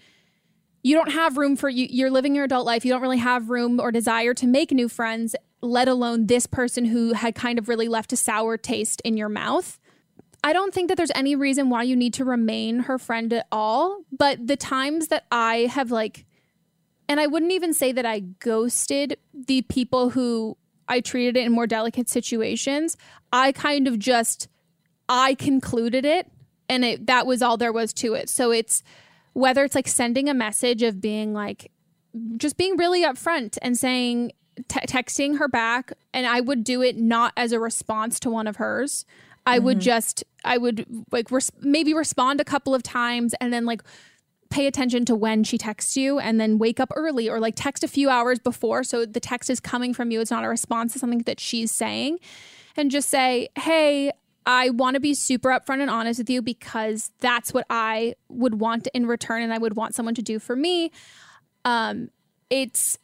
you 0.82 0.94
don't 0.94 1.12
have 1.12 1.38
room 1.38 1.56
for 1.56 1.68
you 1.68 1.86
you're 1.90 2.10
living 2.10 2.34
your 2.34 2.44
adult 2.44 2.66
life 2.66 2.84
you 2.84 2.92
don't 2.92 3.02
really 3.02 3.18
have 3.18 3.48
room 3.48 3.80
or 3.80 3.90
desire 3.90 4.34
to 4.34 4.46
make 4.46 4.70
new 4.70 4.88
friends 4.88 5.34
let 5.62 5.88
alone 5.88 6.26
this 6.26 6.46
person 6.46 6.84
who 6.84 7.14
had 7.14 7.34
kind 7.34 7.58
of 7.58 7.68
really 7.68 7.88
left 7.88 8.12
a 8.12 8.16
sour 8.16 8.56
taste 8.58 9.00
in 9.04 9.16
your 9.16 9.28
mouth 9.28 9.78
I 10.44 10.52
don't 10.52 10.74
think 10.74 10.88
that 10.88 10.96
there's 10.96 11.12
any 11.14 11.36
reason 11.36 11.70
why 11.70 11.84
you 11.84 11.94
need 11.94 12.14
to 12.14 12.24
remain 12.24 12.80
her 12.80 12.98
friend 12.98 13.32
at 13.32 13.46
all. 13.52 14.00
But 14.10 14.46
the 14.46 14.56
times 14.56 15.08
that 15.08 15.24
I 15.30 15.68
have 15.70 15.90
like, 15.90 16.26
and 17.08 17.20
I 17.20 17.28
wouldn't 17.28 17.52
even 17.52 17.72
say 17.72 17.92
that 17.92 18.04
I 18.04 18.20
ghosted 18.20 19.18
the 19.32 19.62
people 19.62 20.10
who 20.10 20.56
I 20.88 21.00
treated 21.00 21.36
it 21.36 21.44
in 21.46 21.52
more 21.52 21.66
delicate 21.66 22.08
situations. 22.08 22.96
I 23.32 23.52
kind 23.52 23.86
of 23.88 23.98
just, 23.98 24.48
I 25.08 25.34
concluded 25.34 26.04
it 26.04 26.30
and 26.68 26.84
it, 26.84 27.06
that 27.06 27.26
was 27.26 27.42
all 27.42 27.56
there 27.56 27.72
was 27.72 27.92
to 27.94 28.14
it. 28.14 28.28
So 28.28 28.50
it's 28.50 28.82
whether 29.32 29.64
it's 29.64 29.74
like 29.74 29.88
sending 29.88 30.28
a 30.28 30.34
message 30.34 30.82
of 30.82 31.00
being 31.00 31.32
like, 31.32 31.70
just 32.36 32.56
being 32.56 32.76
really 32.76 33.04
upfront 33.04 33.56
and 33.62 33.76
saying, 33.78 34.32
te- 34.68 34.80
texting 34.80 35.38
her 35.38 35.48
back, 35.48 35.92
and 36.12 36.26
I 36.26 36.40
would 36.42 36.62
do 36.62 36.82
it 36.82 36.98
not 36.98 37.32
as 37.38 37.52
a 37.52 37.58
response 37.60 38.20
to 38.20 38.30
one 38.30 38.46
of 38.46 38.56
hers. 38.56 39.06
I 39.46 39.58
would 39.58 39.78
Mhm. 39.78 39.82
just, 39.82 40.24
I 40.44 40.58
would 40.58 40.84
like 41.10 41.30
res- 41.30 41.50
maybe 41.62 41.94
respond 41.94 42.40
a 42.40 42.44
couple 42.44 42.74
of 42.74 42.82
times 42.82 43.34
and 43.40 43.50
then 43.52 43.64
like 43.64 43.82
pay 44.52 44.66
attention 44.66 45.04
to 45.06 45.14
when 45.14 45.42
she 45.42 45.56
texts 45.56 45.96
you 45.96 46.18
and 46.18 46.38
then 46.38 46.58
wake 46.58 46.78
up 46.78 46.92
early 46.94 47.28
or 47.28 47.40
like 47.40 47.54
text 47.56 47.82
a 47.82 47.88
few 47.88 48.10
hours 48.10 48.38
before 48.38 48.84
so 48.84 49.06
the 49.06 49.20
text 49.20 49.48
is 49.48 49.60
coming 49.60 49.94
from 49.94 50.10
you. 50.10 50.20
It's 50.20 50.30
not 50.30 50.44
a 50.44 50.48
response 50.48 50.92
to 50.92 50.98
something 50.98 51.20
that 51.20 51.40
she's 51.40 51.72
saying. 51.72 52.18
And 52.76 52.90
just 52.90 53.08
say, 53.08 53.48
hey, 53.58 54.12
I 54.44 54.70
want 54.70 54.94
to 54.94 55.00
be 55.00 55.14
super 55.14 55.50
upfront 55.50 55.80
and 55.80 55.90
honest 55.90 56.18
with 56.18 56.28
you 56.30 56.42
because 56.42 57.10
that's 57.20 57.54
what 57.54 57.66
I 57.70 58.14
would 58.28 58.60
want 58.60 58.88
in 58.92 59.06
return 59.06 59.42
and 59.42 59.52
I 59.52 59.58
would 59.58 59.76
want 59.76 59.94
someone 59.94 60.14
to 60.16 60.22
do 60.22 60.38
for 60.38 60.56
me. 60.56 60.90
Um, 61.64 62.10
it's 62.50 62.98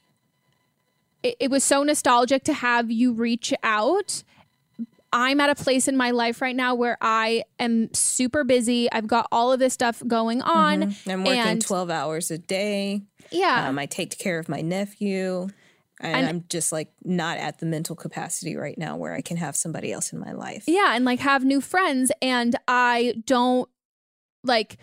it, 1.23 1.37
it 1.41 1.51
was 1.51 1.65
so 1.65 1.83
nostalgic 1.83 2.45
to 2.45 2.53
have 2.53 2.91
you 2.91 3.13
reach 3.13 3.55
out. 3.63 4.23
I'm 5.12 5.40
at 5.40 5.49
a 5.51 5.55
place 5.55 5.88
in 5.88 5.97
my 5.97 6.11
life 6.11 6.42
right 6.42 6.55
now 6.57 6.75
where 6.75 6.99
I 7.01 7.44
am 7.59 7.92
super 7.94 8.44
busy. 8.44 8.90
I've 8.92 9.07
got 9.07 9.27
all 9.33 9.53
of 9.53 9.59
this 9.59 9.73
stuff 9.73 10.03
going 10.07 10.42
on. 10.42 10.83
Mhm. 10.83 11.12
I'm 11.12 11.25
working 11.25 11.40
and 11.40 11.62
12 11.64 11.90
hours 11.90 12.31
a 12.31 12.37
day. 12.38 13.03
Yeah. 13.31 13.68
Um, 13.68 13.79
I 13.79 13.87
take 13.87 14.18
care 14.18 14.38
of 14.38 14.49
my 14.49 14.61
nephew. 14.61 15.49
And, 16.01 16.14
And- 16.16 16.27
I'm 16.29 16.44
just 16.49 16.73
like 16.73 16.92
not 17.05 17.38
at 17.38 17.59
the 17.59 17.66
mental 17.66 17.97
capacity 17.97 18.55
right 18.57 18.77
now 18.79 18.97
where 18.97 19.14
I 19.14 19.21
can 19.21 19.37
have 19.38 19.57
somebody 19.57 19.92
else 19.92 20.12
in 20.12 20.18
my 20.21 20.33
life. 20.33 20.64
Yeah, 20.66 20.94
and 20.94 21.05
like 21.05 21.21
have 21.21 21.44
new 21.44 21.61
friends 21.61 22.12
and 22.23 22.55
I 22.68 23.14
don't 23.25 23.68
like 24.44 24.77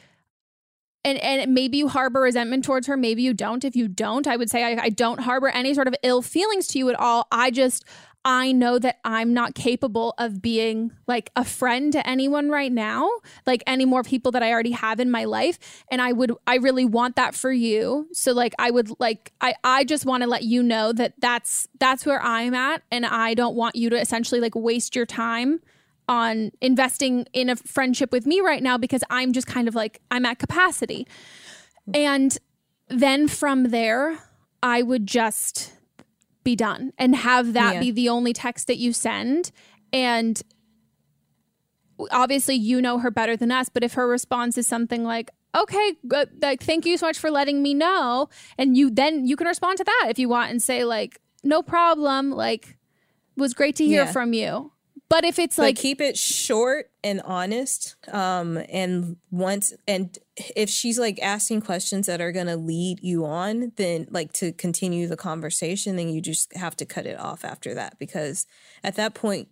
and 1.06 1.18
and 1.20 1.54
maybe 1.54 1.78
you 1.78 1.88
harbor 1.88 2.22
resentment 2.22 2.66
towards 2.66 2.88
her, 2.88 2.98
maybe 2.98 3.22
you 3.22 3.34
don't. 3.34 3.64
If 3.64 3.76
you 3.76 3.88
don't, 3.88 4.26
I 4.28 4.36
would 4.36 4.50
say 4.50 4.64
I, 4.64 4.86
I 4.86 4.90
don't 4.90 5.20
harbor 5.22 5.50
any 5.50 5.74
sort 5.76 5.88
of 5.88 5.94
ill 6.04 6.22
feelings 6.24 6.66
to 6.70 6.80
you 6.80 6.90
at 6.90 7.00
all. 7.00 7.28
I 7.32 7.52
just 7.52 7.86
I 8.28 8.52
know 8.52 8.80
that 8.80 8.98
I'm 9.06 9.36
not 9.36 9.54
capable 9.54 10.16
of 10.18 10.42
being 10.42 10.92
like 11.06 11.32
a 11.36 11.46
friend 11.46 11.94
to 11.94 12.06
anyone 12.10 12.50
right 12.50 12.72
now, 12.72 13.08
like 13.46 13.64
any 13.68 13.86
more 13.86 14.02
people 14.02 14.32
that 14.32 14.42
I 14.42 14.52
already 14.52 14.72
have 14.72 15.00
in 15.00 15.12
my 15.12 15.26
life. 15.26 15.86
And 15.92 16.02
I 16.02 16.12
would, 16.12 16.34
I 16.48 16.56
really 16.56 16.86
want 16.86 17.18
that 17.18 17.36
for 17.36 17.52
you. 17.52 18.08
So 18.14 18.34
like, 18.34 18.56
I 18.58 18.72
would 18.72 18.90
like, 19.00 19.32
I, 19.42 19.54
I 19.64 19.84
just 19.84 20.08
want 20.08 20.24
to 20.24 20.28
let 20.28 20.42
you 20.42 20.64
know 20.64 20.92
that 20.94 21.14
that's, 21.20 21.68
that's 21.80 22.04
where 22.04 22.20
I'm 22.20 22.56
at. 22.56 22.82
And 22.92 23.06
I 23.06 23.36
don't 23.36 23.56
want 23.56 23.76
you 23.76 23.92
to 23.92 24.02
essentially 24.02 24.42
like 24.42 24.56
waste 24.56 24.96
your 24.96 25.06
time 25.06 25.62
on 26.10 26.52
investing 26.62 27.28
in 27.32 27.52
a 27.52 27.56
friendship 27.56 28.12
with 28.12 28.26
me 28.26 28.42
right 28.42 28.64
now 28.64 28.80
because 28.80 29.04
I'm 29.12 29.34
just 29.34 29.46
kind 29.46 29.68
of 29.68 29.76
like, 29.76 30.02
I'm 30.10 30.26
at 30.26 30.40
capacity. 30.40 31.08
And 31.94 32.36
then 32.88 33.28
from 33.28 33.70
there, 33.70 34.18
I 34.64 34.82
would 34.82 35.06
just 35.06 35.75
be 36.46 36.56
done 36.56 36.94
and 36.98 37.14
have 37.14 37.52
that 37.54 37.74
Yeah. 37.74 37.80
be 37.82 37.92
the 37.92 38.08
only 38.08 38.32
text 38.32 38.68
that 38.68 38.78
you 38.78 38.94
send. 38.94 39.52
And 39.92 40.42
obviously, 42.12 42.56
you 42.56 42.82
know 42.82 43.00
her 43.00 43.12
better 43.12 43.36
than 43.36 43.52
us, 43.52 43.68
but 43.68 43.84
if 43.84 43.94
her 43.94 44.08
response 44.08 44.58
is 44.58 44.66
something 44.68 45.04
like, 45.04 45.30
okay, 45.58 45.96
good, 46.08 46.30
like, 46.42 46.62
thank 46.62 46.86
you 46.86 46.98
so 46.98 47.06
much 47.08 47.18
for 47.18 47.32
letting 47.32 47.62
me 47.62 47.74
know. 47.74 48.30
And 48.58 48.76
you 48.78 48.90
then 48.90 49.26
you 49.26 49.36
can 49.36 49.48
respond 49.48 49.78
to 49.80 49.84
that 49.84 50.08
if 50.10 50.20
you 50.20 50.30
want 50.30 50.52
and 50.52 50.62
say, 50.62 50.84
like, 50.86 51.20
no 51.44 51.62
problem, 51.62 52.32
like, 52.32 52.78
was 53.38 53.54
great 53.54 53.76
to 53.78 53.86
hear 53.86 54.04
Yeah. 54.06 54.12
from 54.12 54.34
you. 54.34 54.72
But 55.08 55.24
if 55.24 55.38
it's 55.38 55.56
But 55.56 55.64
like, 55.64 55.76
keep 55.76 56.02
it 56.02 56.18
short 56.18 56.90
and 57.04 57.22
honest. 57.22 57.96
Um, 58.12 58.58
and 58.70 59.18
once 59.30 59.74
and 59.88 60.18
if 60.56 60.70
she's 60.70 60.98
like 60.98 61.20
asking 61.22 61.62
questions 61.62 62.08
that 62.08 62.22
are 62.22 62.32
gonna 62.32 62.58
lead 62.58 63.00
you 63.02 63.26
on, 63.26 63.72
then 63.76 64.08
like 64.10 64.34
to 64.34 64.52
continue 64.52 65.08
the 65.08 65.18
conversation, 65.18 65.96
then 65.96 66.10
you 66.10 66.22
just 66.22 66.56
have 66.56 66.76
to 66.78 66.86
cut 66.86 67.06
it 67.06 67.20
off 67.20 67.46
after 67.46 67.74
that 67.76 68.00
because 68.00 68.48
at 68.84 68.96
that 68.96 69.14
point 69.14 69.48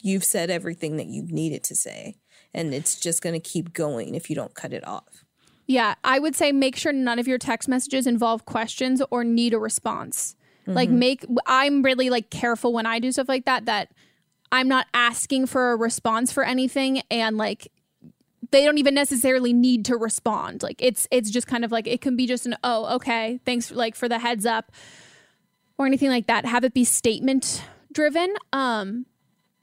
you've 0.00 0.24
said 0.24 0.50
everything 0.50 0.96
that 0.96 1.06
you 1.06 1.22
needed 1.22 1.62
to 1.64 1.76
say, 1.76 2.16
and 2.52 2.74
it's 2.74 2.98
just 2.98 3.22
gonna 3.22 3.40
keep 3.40 3.72
going 3.72 4.16
if 4.16 4.28
you 4.28 4.34
don't 4.34 4.54
cut 4.54 4.72
it 4.72 4.86
off. 4.86 5.24
Yeah, 5.68 5.94
I 6.02 6.18
would 6.18 6.34
say 6.34 6.50
make 6.50 6.74
sure 6.74 6.92
none 6.92 7.20
of 7.20 7.28
your 7.28 7.38
text 7.38 7.68
messages 7.68 8.08
involve 8.08 8.44
questions 8.44 9.00
or 9.12 9.22
need 9.22 9.54
a 9.54 9.58
response. 9.58 10.34
Like 10.66 10.88
Mhm. 10.88 10.98
make 10.98 11.24
I'm 11.46 11.82
really 11.82 12.10
like 12.10 12.28
careful 12.30 12.72
when 12.72 12.86
I 12.86 12.98
do 12.98 13.12
stuff 13.12 13.28
like 13.28 13.44
that 13.44 13.66
that 13.66 13.92
I'm 14.52 14.68
not 14.68 14.86
asking 14.94 15.46
for 15.46 15.72
a 15.72 15.76
response 15.76 16.32
for 16.32 16.44
anything 16.44 17.02
and 17.10 17.36
like 17.36 17.70
they 18.50 18.64
don't 18.64 18.78
even 18.78 18.94
necessarily 18.94 19.52
need 19.52 19.84
to 19.86 19.96
respond. 19.96 20.62
Like 20.62 20.76
it's 20.80 21.06
it's 21.10 21.30
just 21.30 21.46
kind 21.46 21.64
of 21.64 21.70
like 21.70 21.86
it 21.86 22.00
can 22.00 22.16
be 22.16 22.26
just 22.26 22.46
an 22.46 22.56
oh 22.64 22.96
okay 22.96 23.38
thanks 23.44 23.70
like 23.70 23.94
for 23.94 24.08
the 24.08 24.18
heads 24.18 24.46
up 24.46 24.72
or 25.78 25.86
anything 25.86 26.08
like 26.08 26.26
that. 26.26 26.44
Have 26.44 26.64
it 26.64 26.74
be 26.74 26.84
statement 26.84 27.62
driven. 27.92 28.34
Um, 28.52 29.06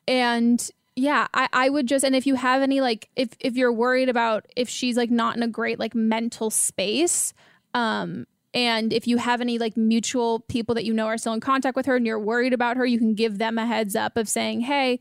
and 0.07 0.69
yeah, 0.95 1.27
I 1.33 1.47
I 1.51 1.69
would 1.69 1.87
just 1.87 2.05
and 2.05 2.15
if 2.15 2.25
you 2.25 2.35
have 2.35 2.61
any 2.61 2.81
like 2.81 3.09
if 3.15 3.29
if 3.39 3.55
you're 3.55 3.73
worried 3.73 4.09
about 4.09 4.45
if 4.55 4.69
she's 4.69 4.95
like 4.95 5.11
not 5.11 5.35
in 5.35 5.43
a 5.43 5.47
great 5.47 5.79
like 5.79 5.95
mental 5.95 6.49
space, 6.49 7.33
um. 7.73 8.25
And 8.53 8.93
if 8.93 9.07
you 9.07 9.17
have 9.17 9.41
any 9.41 9.57
like 9.57 9.77
mutual 9.77 10.39
people 10.41 10.75
that 10.75 10.85
you 10.85 10.93
know 10.93 11.07
are 11.07 11.17
still 11.17 11.33
in 11.33 11.39
contact 11.39 11.75
with 11.75 11.85
her 11.85 11.95
and 11.95 12.05
you're 12.05 12.19
worried 12.19 12.53
about 12.53 12.77
her, 12.77 12.85
you 12.85 12.97
can 12.97 13.13
give 13.13 13.37
them 13.37 13.57
a 13.57 13.65
heads 13.65 13.95
up 13.95 14.17
of 14.17 14.29
saying, 14.29 14.61
Hey, 14.61 14.99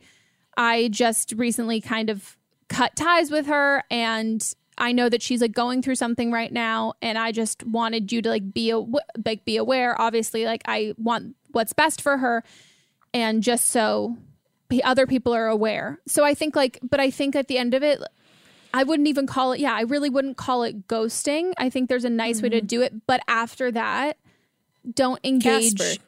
I 0.57 0.89
just 0.89 1.33
recently 1.37 1.81
kind 1.81 2.11
of 2.11 2.37
cut 2.69 2.97
ties 2.97 3.31
with 3.31 3.47
her 3.47 3.85
and 3.91 4.55
I 4.79 4.93
know 4.93 5.09
that 5.09 5.23
she's 5.23 5.41
like 5.41 5.53
going 5.53 5.83
through 5.83 5.95
something 5.95 6.33
right 6.33 6.53
now 6.53 6.95
and 7.01 7.17
I 7.17 7.33
just 7.33 7.65
wanted 7.65 8.13
you 8.13 8.21
to 8.23 8.29
like 8.29 8.53
be 8.53 8.71
a, 8.71 8.79
like 9.25 9.45
be 9.45 9.57
aware 9.57 9.99
obviously 10.01 10.45
like 10.45 10.63
I 10.67 10.95
want 10.99 11.37
what's 11.53 11.73
best 11.73 12.03
for 12.03 12.19
her 12.19 12.43
and 13.15 13.43
just 13.43 13.67
so 13.67 14.17
other 14.85 15.07
people 15.07 15.33
are 15.33 15.47
aware. 15.47 16.01
So 16.07 16.25
I 16.25 16.35
think 16.35 16.57
like 16.57 16.79
but 16.83 17.01
I 17.01 17.11
think 17.11 17.37
at 17.37 17.49
the 17.49 17.59
end 17.59 17.75
of 17.75 17.83
it 17.83 18.01
I 18.77 18.83
wouldn't 18.85 19.09
even 19.09 19.27
call 19.27 19.53
it 19.53 19.61
yeah, 19.61 19.75
I 19.75 19.83
really 19.83 20.11
wouldn't 20.11 20.37
call 20.37 20.63
it 20.63 20.87
ghosting. 20.89 21.53
I 21.59 21.71
think 21.71 21.89
there's 21.89 22.05
a 22.05 22.11
nice 22.11 22.43
way 22.43 22.49
to 22.51 22.59
Mm-hmm. 22.59 22.67
do 22.67 22.83
it, 22.83 23.07
but 23.07 23.21
after 23.29 23.71
that 23.73 24.19
don't 24.95 25.21
engage 25.25 25.77
Casper. 25.79 26.03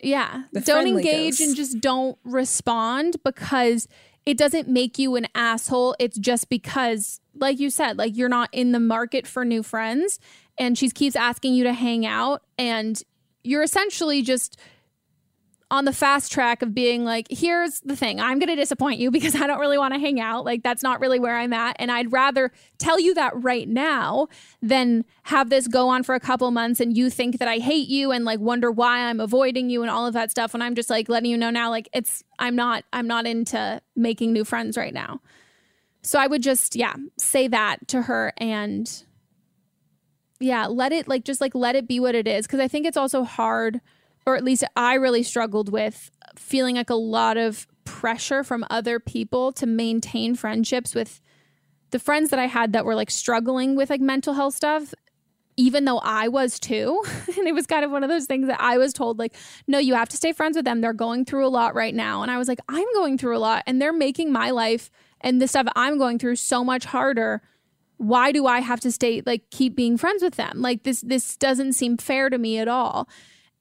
yeah. 0.00 0.44
The 0.52 0.60
don't 0.60 0.86
engage 0.86 1.38
ghost. 1.38 1.40
and 1.40 1.56
just 1.56 1.80
don't 1.80 2.18
respond 2.24 3.16
because 3.24 3.88
it 4.24 4.36
doesn't 4.36 4.68
make 4.68 4.98
you 4.98 5.16
an 5.16 5.26
asshole. 5.34 5.94
It's 5.98 6.18
just 6.18 6.48
because, 6.48 7.20
like 7.34 7.58
you 7.60 7.70
said, 7.70 7.96
like 7.98 8.16
you're 8.16 8.28
not 8.28 8.48
in 8.52 8.72
the 8.72 8.80
market 8.80 9.26
for 9.26 9.44
new 9.44 9.62
friends 9.62 10.18
and 10.58 10.76
she 10.78 10.90
keeps 10.90 11.16
asking 11.16 11.54
you 11.54 11.64
to 11.64 11.72
hang 11.72 12.04
out 12.06 12.42
and 12.58 13.02
you're 13.44 13.62
essentially 13.62 14.22
just 14.22 14.58
on 15.68 15.84
the 15.84 15.92
fast 15.92 16.30
track 16.30 16.62
of 16.62 16.72
being 16.72 17.04
like, 17.04 17.26
here's 17.28 17.80
the 17.80 17.96
thing, 17.96 18.20
I'm 18.20 18.38
going 18.38 18.48
to 18.48 18.56
disappoint 18.56 19.00
you 19.00 19.10
because 19.10 19.34
I 19.40 19.46
don't 19.46 19.58
really 19.58 19.78
want 19.78 19.94
to 19.94 20.00
hang 20.00 20.20
out. 20.20 20.44
Like, 20.44 20.62
that's 20.62 20.82
not 20.82 21.00
really 21.00 21.18
where 21.18 21.36
I'm 21.36 21.52
at. 21.52 21.76
And 21.78 21.90
I'd 21.90 22.12
rather 22.12 22.52
tell 22.78 23.00
you 23.00 23.14
that 23.14 23.32
right 23.42 23.68
now 23.68 24.28
than 24.62 25.04
have 25.24 25.50
this 25.50 25.66
go 25.66 25.88
on 25.88 26.04
for 26.04 26.14
a 26.14 26.20
couple 26.20 26.50
months 26.52 26.78
and 26.78 26.96
you 26.96 27.10
think 27.10 27.38
that 27.38 27.48
I 27.48 27.58
hate 27.58 27.88
you 27.88 28.12
and 28.12 28.24
like 28.24 28.38
wonder 28.38 28.70
why 28.70 29.00
I'm 29.00 29.18
avoiding 29.18 29.68
you 29.68 29.82
and 29.82 29.90
all 29.90 30.06
of 30.06 30.14
that 30.14 30.30
stuff. 30.30 30.52
When 30.52 30.62
I'm 30.62 30.76
just 30.76 30.88
like 30.88 31.08
letting 31.08 31.30
you 31.30 31.36
know 31.36 31.50
now, 31.50 31.70
like, 31.70 31.88
it's, 31.92 32.22
I'm 32.38 32.54
not, 32.54 32.84
I'm 32.92 33.08
not 33.08 33.26
into 33.26 33.82
making 33.96 34.32
new 34.32 34.44
friends 34.44 34.76
right 34.76 34.94
now. 34.94 35.20
So 36.02 36.20
I 36.20 36.28
would 36.28 36.42
just, 36.42 36.76
yeah, 36.76 36.94
say 37.18 37.48
that 37.48 37.88
to 37.88 38.02
her 38.02 38.32
and 38.38 39.02
yeah, 40.38 40.66
let 40.66 40.92
it 40.92 41.08
like 41.08 41.24
just 41.24 41.40
like 41.40 41.54
let 41.54 41.74
it 41.74 41.88
be 41.88 41.98
what 41.98 42.14
it 42.14 42.28
is. 42.28 42.46
Cause 42.46 42.60
I 42.60 42.68
think 42.68 42.86
it's 42.86 42.96
also 42.96 43.24
hard, 43.24 43.80
or 44.26 44.36
at 44.36 44.44
least 44.44 44.64
I 44.74 44.94
really 44.94 45.22
struggled 45.22 45.70
with 45.70 46.10
feeling 46.36 46.76
like 46.76 46.90
a 46.90 46.94
lot 46.94 47.36
of 47.36 47.66
pressure 47.84 48.42
from 48.42 48.66
other 48.68 48.98
people 48.98 49.52
to 49.52 49.66
maintain 49.66 50.34
friendships 50.34 50.94
with 50.94 51.20
the 51.90 51.98
friends 51.98 52.30
that 52.30 52.38
I 52.38 52.46
had 52.46 52.72
that 52.72 52.84
were 52.84 52.96
like 52.96 53.10
struggling 53.10 53.76
with 53.76 53.88
like 53.88 54.00
mental 54.00 54.34
health 54.34 54.54
stuff. 54.54 54.92
Even 55.58 55.86
though 55.86 56.00
I 56.00 56.28
was 56.28 56.60
too. 56.60 57.02
and 57.38 57.48
it 57.48 57.54
was 57.54 57.66
kind 57.66 57.82
of 57.82 57.90
one 57.90 58.02
of 58.02 58.10
those 58.10 58.26
things 58.26 58.46
that 58.48 58.60
I 58.60 58.76
was 58.76 58.92
told, 58.92 59.18
like, 59.18 59.34
no, 59.66 59.78
you 59.78 59.94
have 59.94 60.10
to 60.10 60.16
stay 60.18 60.32
friends 60.32 60.54
with 60.54 60.66
them. 60.66 60.82
They're 60.82 60.92
going 60.92 61.24
through 61.24 61.46
a 61.46 61.48
lot 61.48 61.74
right 61.74 61.94
now. 61.94 62.20
And 62.20 62.30
I 62.30 62.36
was 62.36 62.46
like, 62.46 62.58
I'm 62.68 62.86
going 62.92 63.16
through 63.16 63.38
a 63.38 63.38
lot 63.38 63.62
and 63.66 63.80
they're 63.80 63.94
making 63.94 64.30
my 64.30 64.50
life 64.50 64.90
and 65.22 65.40
the 65.40 65.48
stuff 65.48 65.66
I'm 65.74 65.96
going 65.96 66.18
through 66.18 66.36
so 66.36 66.62
much 66.62 66.84
harder 66.84 67.40
why 67.98 68.32
do 68.32 68.46
I 68.46 68.60
have 68.60 68.80
to 68.80 68.92
stay 68.92 69.22
like 69.24 69.50
keep 69.50 69.74
being 69.74 69.96
friends 69.96 70.22
with 70.22 70.34
them? 70.34 70.60
Like 70.60 70.82
this 70.82 71.00
this 71.00 71.36
doesn't 71.36 71.72
seem 71.72 71.96
fair 71.96 72.28
to 72.28 72.38
me 72.38 72.58
at 72.58 72.68
all. 72.68 73.08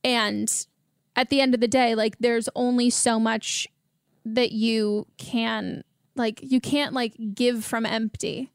And 0.05 0.65
at 1.15 1.29
the 1.29 1.41
end 1.41 1.55
of 1.55 1.61
the 1.61 1.67
day, 1.67 1.95
like 1.95 2.19
there's 2.19 2.47
only 2.55 2.91
so 2.91 3.19
much 3.19 3.67
that 4.23 4.51
you 4.51 5.07
can 5.17 5.83
like 6.15 6.39
you 6.43 6.61
can't 6.61 6.93
like 6.93 7.15
give 7.33 7.65
from 7.65 7.87
empty. 7.87 8.51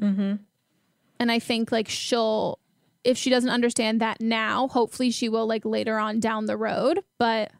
Mm-hmm. 0.00 0.34
And 1.20 1.32
I 1.32 1.38
think 1.38 1.70
like 1.70 1.88
she'll 1.88 2.58
if 3.04 3.16
she 3.16 3.30
doesn't 3.30 3.50
understand 3.50 4.00
that 4.00 4.20
now, 4.20 4.66
hopefully 4.68 5.12
she 5.12 5.28
will 5.28 5.46
like 5.46 5.64
later 5.64 5.98
on 5.98 6.18
down 6.18 6.46
the 6.46 6.56
road, 6.56 7.04
but 7.16 7.52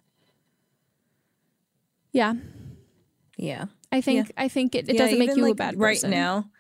yeah, 2.13 2.35
Yeah. 3.37 3.67
I 3.93 4.01
think 4.01 4.33
I 4.37 4.49
think 4.49 4.75
it, 4.75 4.89
it 4.89 4.97
Yeah, 4.97 5.03
doesn't 5.03 5.19
make 5.19 5.37
you 5.37 5.45
a 5.45 5.49
like, 5.49 5.57
bad 5.57 5.79
right 5.79 6.03
now. 6.03 6.51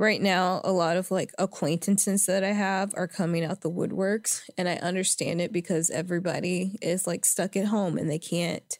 Right 0.00 0.22
now, 0.22 0.62
a 0.64 0.72
lot 0.72 0.96
of 0.96 1.10
like 1.10 1.30
acquaintances 1.38 2.24
that 2.24 2.42
I 2.42 2.52
have 2.52 2.94
are 2.96 3.06
coming 3.06 3.44
out 3.44 3.60
the 3.60 3.70
woodworks, 3.70 4.48
and 4.56 4.66
I 4.66 4.76
understand 4.76 5.42
it 5.42 5.52
because 5.52 5.90
everybody 5.90 6.78
is 6.80 7.06
like 7.06 7.26
stuck 7.26 7.54
at 7.54 7.66
home 7.66 7.98
and 7.98 8.08
they 8.08 8.18
can't 8.18 8.78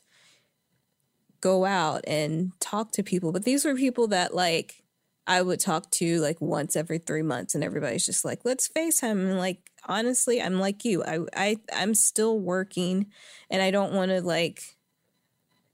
go 1.42 1.66
out 1.66 2.04
and 2.06 2.52
talk 2.58 2.92
to 2.92 3.02
people. 3.02 3.32
But 3.32 3.44
these 3.44 3.66
were 3.66 3.74
people 3.74 4.08
that 4.08 4.34
like 4.34 4.82
I 5.26 5.42
would 5.42 5.60
talk 5.60 5.90
to 5.90 6.20
like 6.20 6.40
once 6.40 6.74
every 6.74 6.96
three 6.96 7.20
months, 7.20 7.54
and 7.54 7.62
everybody's 7.62 8.06
just 8.06 8.24
like, 8.24 8.40
"Let's 8.46 8.70
FaceTime." 8.70 9.10
And 9.10 9.36
like 9.36 9.70
honestly, 9.84 10.40
I'm 10.40 10.58
like 10.58 10.86
you. 10.86 11.04
I 11.04 11.18
I 11.36 11.56
I'm 11.70 11.92
still 11.92 12.40
working, 12.40 13.08
and 13.50 13.60
I 13.60 13.70
don't 13.70 13.92
want 13.92 14.10
to 14.10 14.22
like 14.22 14.78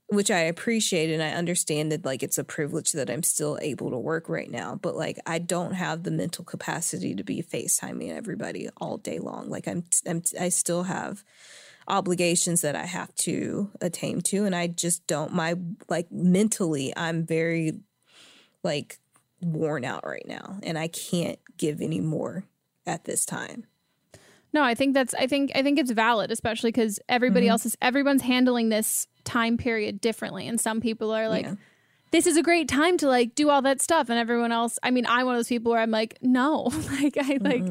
which 0.09 0.31
I 0.31 0.39
appreciate 0.39 1.11
and 1.11 1.21
I 1.21 1.31
understand 1.31 1.91
that 1.91 2.05
like 2.05 2.23
it's 2.23 2.37
a 2.37 2.43
privilege 2.43 2.93
that 2.93 3.09
I'm 3.09 3.23
still 3.23 3.57
able 3.61 3.91
to 3.91 3.97
work 3.97 4.29
right 4.29 4.49
now, 4.49 4.79
but 4.81 4.95
like 4.95 5.19
I 5.25 5.39
don't 5.39 5.73
have 5.73 6.03
the 6.03 6.11
mental 6.11 6.45
capacity 6.45 7.13
to 7.15 7.23
be 7.23 7.43
FaceTiming 7.43 8.15
everybody 8.15 8.69
all 8.77 8.97
day 8.97 9.19
long. 9.19 9.49
Like 9.49 9.67
I'm, 9.67 9.83
I'm 10.07 10.23
I 10.39 10.49
still 10.49 10.83
have 10.83 11.23
obligations 11.89 12.61
that 12.61 12.75
I 12.75 12.85
have 12.85 13.13
to 13.15 13.69
attain 13.81 14.21
to 14.21 14.45
and 14.45 14.55
I 14.55 14.67
just 14.67 15.05
don't 15.07 15.33
my 15.33 15.55
like 15.89 16.11
mentally 16.11 16.93
I'm 16.95 17.25
very 17.25 17.79
like 18.63 18.99
worn 19.41 19.85
out 19.85 20.05
right 20.05 20.25
now 20.27 20.57
and 20.63 20.77
I 20.77 20.87
can't 20.87 21.39
give 21.57 21.81
any 21.81 21.99
more 22.01 22.45
at 22.85 23.03
this 23.03 23.25
time. 23.25 23.65
No, 24.57 24.63
I 24.63 24.73
think 24.73 24.95
that's 24.95 25.13
I 25.13 25.27
think 25.27 25.51
I 25.53 25.61
think 25.61 25.77
it's 25.77 25.91
valid, 25.91 26.31
especially 26.31 26.69
because 26.71 26.99
everybody 27.07 27.45
Mhm. 27.45 27.51
else 27.51 27.65
is 27.67 27.77
everyone's 27.79 28.23
handling 28.23 28.69
this 28.69 29.05
time 29.23 29.55
period 29.55 30.01
differently. 30.01 30.47
And 30.47 30.59
some 30.59 30.81
people 30.81 31.11
are 31.11 31.29
like, 31.29 31.45
Yeah. 31.45 31.55
this 32.11 32.25
is 32.25 32.37
a 32.37 32.41
great 32.41 32.67
time 32.67 32.97
to 32.97 33.07
like 33.07 33.35
do 33.35 33.51
all 33.51 33.61
that 33.61 33.81
stuff. 33.81 34.09
And 34.09 34.17
everyone 34.17 34.51
else, 34.51 34.79
I 34.81 34.89
mean, 34.89 35.05
I'm 35.07 35.27
one 35.27 35.35
of 35.35 35.39
those 35.39 35.47
people 35.47 35.71
where 35.71 35.81
I'm 35.81 35.91
like, 35.91 36.17
no. 36.23 36.71
like 37.01 37.15
I 37.19 37.37
like 37.39 37.63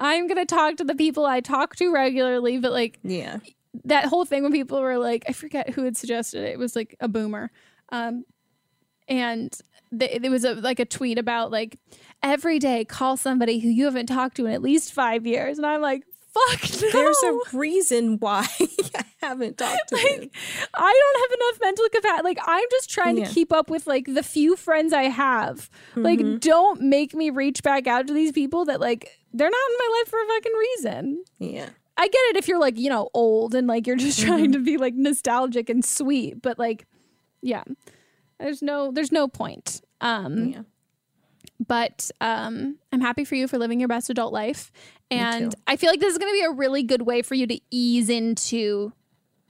I'm 0.00 0.26
gonna 0.26 0.44
talk 0.46 0.76
to 0.78 0.84
the 0.84 0.96
people 0.96 1.24
I 1.26 1.38
talk 1.40 1.76
to 1.76 1.92
regularly, 1.92 2.58
but 2.58 2.72
like 2.72 2.98
Yeah. 3.04 3.38
that 3.84 4.06
whole 4.06 4.24
thing 4.24 4.42
when 4.42 4.50
people 4.52 4.80
were 4.80 4.98
like, 4.98 5.22
I 5.28 5.32
forget 5.32 5.70
who 5.70 5.84
had 5.84 5.96
suggested 5.96 6.42
it. 6.42 6.50
It 6.54 6.58
was 6.58 6.74
like 6.74 6.96
a 6.98 7.06
boomer. 7.06 7.52
Um 7.90 8.24
and 9.06 9.56
there 9.92 10.30
was 10.30 10.44
a 10.44 10.54
like 10.54 10.80
a 10.80 10.86
tweet 10.86 11.18
about 11.18 11.50
like 11.52 11.78
every 12.22 12.58
day 12.58 12.84
call 12.84 13.16
somebody 13.16 13.58
who 13.60 13.68
you 13.68 13.84
haven't 13.84 14.06
talked 14.06 14.36
to 14.38 14.46
in 14.46 14.52
at 14.52 14.62
least 14.62 14.92
five 14.92 15.26
years. 15.26 15.58
And 15.58 15.66
I'm 15.66 15.82
like, 15.82 16.02
fuck 16.32 16.82
no. 16.82 16.90
There's 16.92 17.22
a 17.24 17.56
reason 17.56 18.18
why 18.18 18.46
I 18.60 19.04
haven't 19.22 19.58
talked 19.58 19.88
to 19.88 19.96
them. 19.96 20.30
I 20.74 21.12
don't 21.14 21.22
have 21.22 21.38
enough 21.40 21.60
mental 21.60 21.84
capacity. 21.92 22.22
Like 22.24 22.38
I'm 22.46 22.64
just 22.70 22.90
trying 22.90 23.18
Yeah. 23.18 23.24
to 23.26 23.32
keep 23.34 23.52
up 23.52 23.68
with 23.70 23.86
like 23.86 24.06
the 24.06 24.22
few 24.22 24.56
friends 24.56 24.92
I 24.92 25.04
have. 25.04 25.68
Like 25.96 26.20
Mhm. 26.20 26.40
don't 26.40 26.80
make 26.82 27.14
me 27.14 27.30
reach 27.30 27.62
back 27.62 27.86
out 27.86 28.06
to 28.06 28.12
these 28.14 28.32
people 28.32 28.64
that 28.66 28.80
like 28.80 29.18
they're 29.32 29.50
not 29.50 29.70
in 29.70 29.76
my 29.78 29.98
life 30.00 30.08
for 30.08 30.18
a 30.22 30.26
fucking 30.26 30.52
reason. 30.58 31.24
Yeah. 31.38 31.68
I 31.96 32.08
get 32.08 32.20
it 32.30 32.36
if 32.36 32.48
you're 32.48 32.58
like, 32.60 32.78
you 32.78 32.88
know, 32.88 33.10
old 33.14 33.54
and 33.54 33.66
like 33.66 33.86
you're 33.86 33.96
just 33.96 34.20
trying 34.20 34.52
to 34.52 34.58
be 34.58 34.76
like 34.78 34.94
nostalgic 34.94 35.68
and 35.68 35.84
sweet, 35.84 36.40
but 36.42 36.58
like 36.58 36.86
yeah. 37.42 37.64
There's 38.40 38.62
no 38.62 38.90
there's 38.90 39.12
no 39.12 39.28
point. 39.28 39.82
Um 40.00 40.48
Yeah. 40.48 40.62
but 41.66 42.10
um 42.20 42.78
I'm 42.92 43.00
happy 43.00 43.24
for 43.24 43.34
you 43.34 43.46
for 43.48 43.58
living 43.58 43.78
your 43.80 43.88
best 43.88 44.10
adult 44.10 44.32
life. 44.32 44.72
And. 45.12 45.54
I 45.66 45.76
feel 45.76 45.90
like 45.90 46.00
this 46.00 46.12
is 46.12 46.18
going 46.18 46.32
to 46.32 46.38
be 46.38 46.44
a 46.44 46.50
really 46.50 46.82
good 46.82 47.02
way 47.02 47.22
for 47.22 47.34
you 47.34 47.46
to 47.46 47.60
ease 47.70 48.08
into 48.08 48.92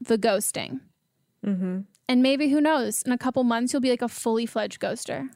the 0.01 0.19
ghosting. 0.19 0.81
Mm-hmm. 1.45 1.81
And 2.09 2.23
maybe 2.23 2.49
who 2.49 2.61
knows, 2.61 3.03
in 3.03 3.13
a 3.13 3.19
couple 3.19 3.43
months 3.45 3.73
you'll 3.73 3.83
be 3.83 3.91
like 3.91 4.03
a 4.03 4.09
fully 4.09 4.47
fledged 4.47 4.81
ghoster. 4.81 5.29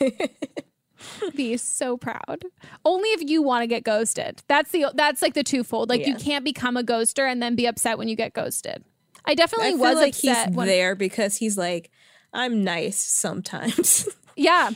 be 1.34 1.56
so 1.56 1.96
proud. 1.96 2.44
Only 2.84 3.08
if 3.10 3.28
you 3.28 3.42
want 3.42 3.62
to 3.62 3.66
get 3.66 3.84
ghosted. 3.84 4.42
That's 4.48 4.70
the 4.70 4.86
that's 4.94 5.22
like 5.22 5.34
the 5.34 5.42
twofold. 5.42 5.88
Like 5.88 6.06
you 6.06 6.14
can't 6.14 6.44
become 6.44 6.76
a 6.76 6.82
ghoster 6.82 7.30
and 7.30 7.42
then 7.42 7.56
be 7.56 7.66
upset 7.66 7.98
when 7.98 8.08
you 8.08 8.16
get 8.16 8.32
ghosted. 8.32 8.84
I 9.24 9.34
definitely 9.34 9.72
I 9.72 9.74
was 9.74 9.96
like 9.96 10.14
upset 10.14 10.48
he's 10.48 10.56
when 10.56 10.66
there 10.66 10.94
because 10.94 11.36
he's 11.36 11.56
like, 11.56 11.90
I'm 12.32 12.62
nice 12.64 12.98
sometimes. 12.98 14.08
Yeah. 14.36 14.70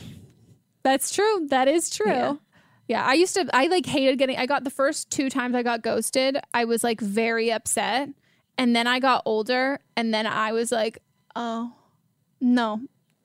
That's 0.83 1.13
true. 1.13 1.47
That 1.49 1.67
is 1.67 1.89
true. 1.89 2.07
Yeah. 2.07 2.35
Yeah. 2.89 3.05
I 3.05 3.13
used 3.13 3.35
to 3.35 3.45
I 3.53 3.67
like 3.67 3.85
hated 3.85 4.17
getting 4.17 4.35
I 4.37 4.45
got 4.45 4.65
the 4.65 4.69
first 4.69 5.09
two 5.09 5.29
times 5.29 5.55
I 5.55 5.63
got 5.63 5.81
ghosted, 5.81 6.37
I 6.53 6.65
was 6.65 6.83
like 6.83 6.99
very 6.99 7.51
upset. 7.51 8.09
And 8.57 8.75
then 8.75 8.87
I 8.87 8.99
got 8.99 9.21
older 9.25 9.79
and 9.95 10.13
then 10.13 10.27
I 10.27 10.51
was 10.51 10.69
like, 10.71 10.97
oh 11.35 11.71
no. 12.41 12.81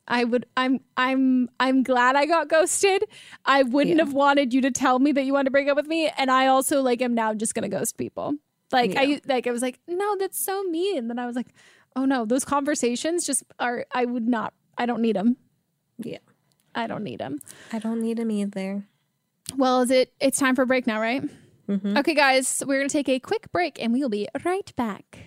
I 0.07 0.23
would 0.25 0.45
I'm 0.55 0.81
I'm 0.99 1.49
I'm 1.59 1.83
glad 1.83 2.15
I 2.15 2.27
got 2.27 2.49
ghosted. 2.49 3.05
I 3.47 3.63
wouldn't 3.63 3.97
Yeah. 3.97 4.05
have 4.05 4.13
wanted 4.13 4.53
you 4.53 4.61
to 4.61 4.71
tell 4.71 4.99
me 4.99 5.13
that 5.13 5.25
you 5.25 5.33
wanted 5.33 5.47
to 5.47 5.51
break 5.51 5.67
up 5.67 5.77
with 5.77 5.87
me 5.87 6.11
and 6.19 6.31
I 6.31 6.47
also 6.49 6.83
like 6.83 7.01
am 7.01 7.15
now 7.15 7.33
just 7.33 7.55
going 7.55 7.63
to 7.69 7.75
ghost 7.75 7.97
people. 7.97 8.35
Like 8.71 8.97
I 8.97 9.21
like 9.27 9.47
I 9.47 9.51
was 9.51 9.63
like, 9.63 9.79
"No, 9.89 10.17
that's 10.19 10.39
so 10.39 10.63
mean." 10.65 10.99
And 10.99 11.09
then 11.11 11.19
I 11.19 11.27
was 11.27 11.37
like, 11.37 11.47
"Oh 11.97 12.05
no, 12.05 12.27
those 12.27 12.45
conversations 12.45 13.25
just 13.25 13.45
are 13.59 13.87
I 13.93 14.05
would 14.05 14.29
not 14.29 14.53
I 14.77 14.85
don't 14.85 15.01
need 15.01 15.17
them. 15.17 15.37
Yeah. 15.99 16.19
I 16.75 16.87
don't 16.87 17.05
need 17.05 17.21
them." 17.21 17.39
I 17.73 17.79
don't 17.79 18.01
need 18.03 18.19
them 18.19 18.31
either. 18.31 18.85
Well, 19.57 19.83
is 19.83 19.91
it 19.91 20.13
it's 20.21 20.39
time 20.39 20.55
for 20.57 20.63
a 20.63 20.67
break 20.67 20.87
now, 20.87 21.01
right? 21.01 21.23
Mhm. 21.69 21.99
Okay, 21.99 22.15
guys, 22.15 22.63
we're 22.67 22.79
going 22.79 22.89
to 22.89 22.93
take 22.93 23.09
a 23.09 23.19
quick 23.19 23.51
break 23.53 23.81
and 23.83 23.93
we 23.93 24.01
will 24.03 24.09
be 24.11 24.29
right 24.45 24.75
back. 24.77 25.19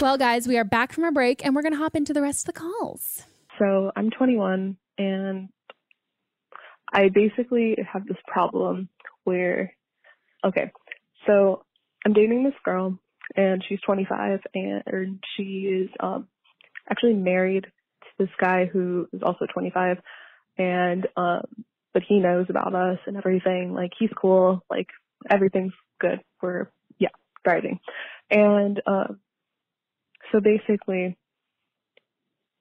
Well, 0.00 0.18
guys, 0.18 0.46
we 0.46 0.56
are 0.56 0.64
back 0.64 0.92
from 0.92 1.02
our 1.04 1.10
break 1.10 1.44
and 1.44 1.54
we're 1.54 1.62
going 1.62 1.72
to 1.72 1.78
hop 1.78 1.96
into 1.96 2.12
the 2.12 2.22
rest 2.22 2.46
of 2.46 2.54
the 2.54 2.60
calls. 2.60 3.22
So 3.58 3.90
I'm 3.96 4.10
21 4.10 4.76
and 4.98 5.48
I 6.92 7.08
basically 7.08 7.76
have 7.92 8.06
this 8.06 8.16
problem 8.26 8.88
where, 9.24 9.74
okay, 10.44 10.70
so 11.26 11.64
I'm 12.04 12.12
dating 12.12 12.44
this 12.44 12.54
girl 12.64 12.98
and 13.34 13.64
she's 13.68 13.80
25 13.84 14.40
and 14.54 14.82
or 14.86 15.06
she 15.36 15.42
is 15.42 15.90
um, 16.00 16.28
actually 16.88 17.14
married 17.14 17.64
to 17.64 18.08
this 18.18 18.34
guy 18.40 18.66
who 18.66 19.08
is 19.12 19.22
also 19.22 19.46
25 19.52 19.98
and 20.58 21.06
um, 21.16 21.42
but 21.92 22.02
he 22.06 22.18
knows 22.18 22.46
about 22.48 22.74
us 22.74 22.98
and 23.06 23.16
everything. 23.16 23.72
Like 23.74 23.92
he's 23.98 24.10
cool, 24.20 24.62
like 24.70 24.88
everything's 25.30 25.72
good. 25.98 26.20
We're 26.42 26.68
yeah, 26.98 27.08
thriving. 27.42 27.80
And 28.30 28.80
um, 28.86 29.20
so 30.30 30.40
basically 30.40 31.16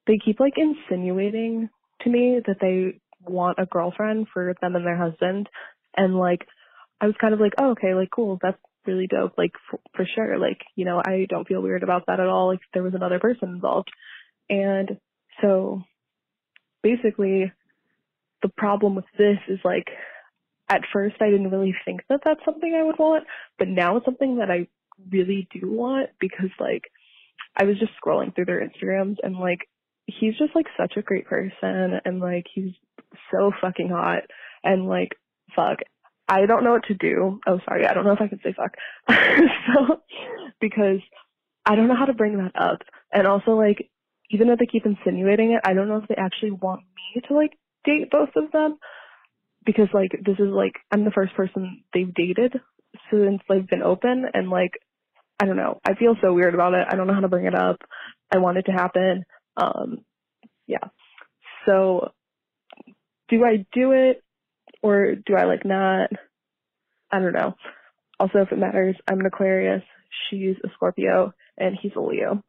they 0.07 0.19
keep 0.23 0.39
like 0.39 0.53
insinuating 0.57 1.69
to 2.01 2.09
me 2.09 2.39
that 2.45 2.57
they 2.61 2.99
want 3.28 3.59
a 3.59 3.65
girlfriend 3.65 4.28
for 4.34 4.53
them 4.61 4.76
and 4.76 4.86
their 4.86 4.97
husband. 4.97 5.49
And 5.95 6.17
like 6.17 6.45
i 7.01 7.07
was 7.07 7.15
kind 7.19 7.34
of 7.34 7.39
like 7.39 7.53
oh 7.57 7.71
okay 7.71 7.93
like 7.93 8.09
cool 8.09 8.39
that's 8.41 8.57
really 8.86 9.07
dope 9.07 9.34
like 9.38 9.51
for, 9.69 9.80
for 9.93 10.05
sure 10.15 10.38
like 10.38 10.61
you 10.76 10.86
know 10.86 11.01
i 11.05 11.26
don't 11.30 11.47
feel 11.47 11.61
weird 11.61 11.84
about 11.84 12.05
that 12.07 12.21
at 12.21 12.28
all 12.28 12.47
like 12.47 12.59
there 12.73 12.84
was 12.84 12.93
another 12.93 13.19
person 13.19 13.49
involved. 13.49 13.89
And 14.49 14.99
so 15.41 15.82
basically 16.84 17.51
the 18.41 18.49
problem 18.49 18.95
with 18.95 19.05
this 19.17 19.39
is 19.47 19.59
like 19.63 19.88
at 20.69 20.82
first 20.93 21.15
i 21.19 21.30
didn't 21.30 21.51
really 21.51 21.76
think 21.86 22.01
that 22.09 22.21
that's 22.23 22.43
something 22.45 22.73
i 22.73 22.84
would 22.84 22.99
want 22.99 23.26
but 23.57 23.67
now 23.67 23.97
it's 23.97 24.05
something 24.05 24.38
that 24.38 24.51
i 24.51 24.67
really 25.11 25.47
do 25.51 25.71
want 25.71 26.09
because 26.19 26.49
like 26.59 26.84
I 27.55 27.63
was 27.65 27.80
just 27.80 27.91
scrolling 28.03 28.34
through 28.34 28.45
their 28.45 28.67
Instagrams 28.67 29.17
and 29.23 29.38
like 29.38 29.67
he's 30.07 30.38
just 30.38 30.55
like 30.55 30.67
such 30.78 30.97
a 30.97 31.01
great 31.01 31.26
person 31.26 31.99
and 32.03 32.19
like 32.19 32.45
he's 32.53 32.73
so 33.32 33.51
fucking 33.61 33.89
hot 33.89 34.24
and 34.63 34.88
like 34.88 35.16
fuck 35.55 35.80
I 36.28 36.47
don't 36.47 36.63
know 36.63 36.72
what 36.72 36.86
to 36.86 36.95
do. 36.95 37.39
Oh 37.45 37.59
sorry, 37.66 37.86
I 37.86 37.93
don't 37.93 38.03
know 38.03 38.13
if 38.13 38.22
I 38.22 38.28
can 38.28 38.39
say 38.43 38.53
fuck. 38.53 38.76
so 39.09 40.01
because 40.59 40.99
I 41.66 41.76
don't 41.76 41.88
know 41.88 41.95
how 41.95 42.05
to 42.05 42.13
bring 42.13 42.38
that 42.38 42.59
up. 42.59 42.82
And 43.13 43.28
also 43.28 43.51
like 43.51 43.89
even 44.32 44.47
though 44.47 44.55
they 44.59 44.66
keep 44.66 44.86
insinuating 44.86 45.51
it, 45.51 45.61
I 45.63 45.74
don't 45.74 45.88
know 45.88 45.97
if 45.97 46.07
they 46.07 46.16
actually 46.16 46.51
want 46.51 46.82
me 46.82 47.22
to 47.28 47.36
like 47.36 47.57
date 47.84 48.09
both 48.09 48.30
of 48.36 48.51
them 48.51 48.78
because 49.66 49.88
like 49.93 50.11
this 50.26 50.39
is 50.39 50.49
like 50.49 50.74
I'm 50.91 51.05
the 51.05 51.11
first 51.11 51.36
person 51.36 51.84
they've 51.93 52.13
dated 52.13 52.59
since 53.11 53.41
they've 53.47 53.68
been 53.68 53.84
open 53.84 54.26
and 54.34 54.49
like 54.49 54.72
I 55.39 55.45
don't 55.45 55.57
know. 55.57 55.80
I 55.86 55.95
feel 55.95 56.16
so 56.22 56.34
weird 56.34 56.53
about 56.53 56.74
it. 56.74 56.88
I 56.89 56.95
don't 56.95 57.07
know 57.07 57.13
how 57.13 57.20
to 57.20 57.28
bring 57.28 57.45
it 57.45 57.55
up. 57.55 57.82
I 58.32 58.38
want 58.38 58.57
it 58.57 58.63
to 58.63 58.72
happen. 58.72 59.26
Um, 59.57 60.05
yeah. 60.66 60.88
So, 61.66 62.11
do 63.30 63.43
I 63.43 63.65
do 63.73 63.91
it 63.91 64.23
or 64.82 65.15
do 65.15 65.36
I 65.36 65.45
like 65.45 65.65
not? 65.65 66.11
I 67.11 67.19
don't 67.19 67.34
know. 67.34 67.55
Also, 68.19 68.39
if 68.39 68.51
it 68.51 68.59
matters, 68.59 68.95
I'm 69.07 69.19
an 69.19 69.26
Aquarius. 69.26 69.84
She's 70.30 70.55
a 70.63 70.69
Scorpio 70.76 71.34
and 71.57 71.78
he's 71.80 71.91
a 71.95 72.01
Leo. 72.01 72.43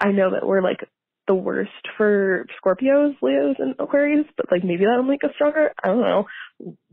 I 0.00 0.10
know 0.10 0.30
that 0.32 0.46
we're 0.46 0.62
like 0.62 0.88
the 1.28 1.34
worst 1.34 1.70
for 1.96 2.46
Scorpios, 2.62 3.14
Leos, 3.22 3.56
and 3.58 3.74
Aquarius, 3.78 4.26
but 4.36 4.46
like 4.50 4.64
maybe 4.64 4.84
that'll 4.84 5.04
make 5.04 5.22
us 5.24 5.30
stronger. 5.34 5.72
I 5.82 5.88
don't 5.88 6.00
know. 6.00 6.26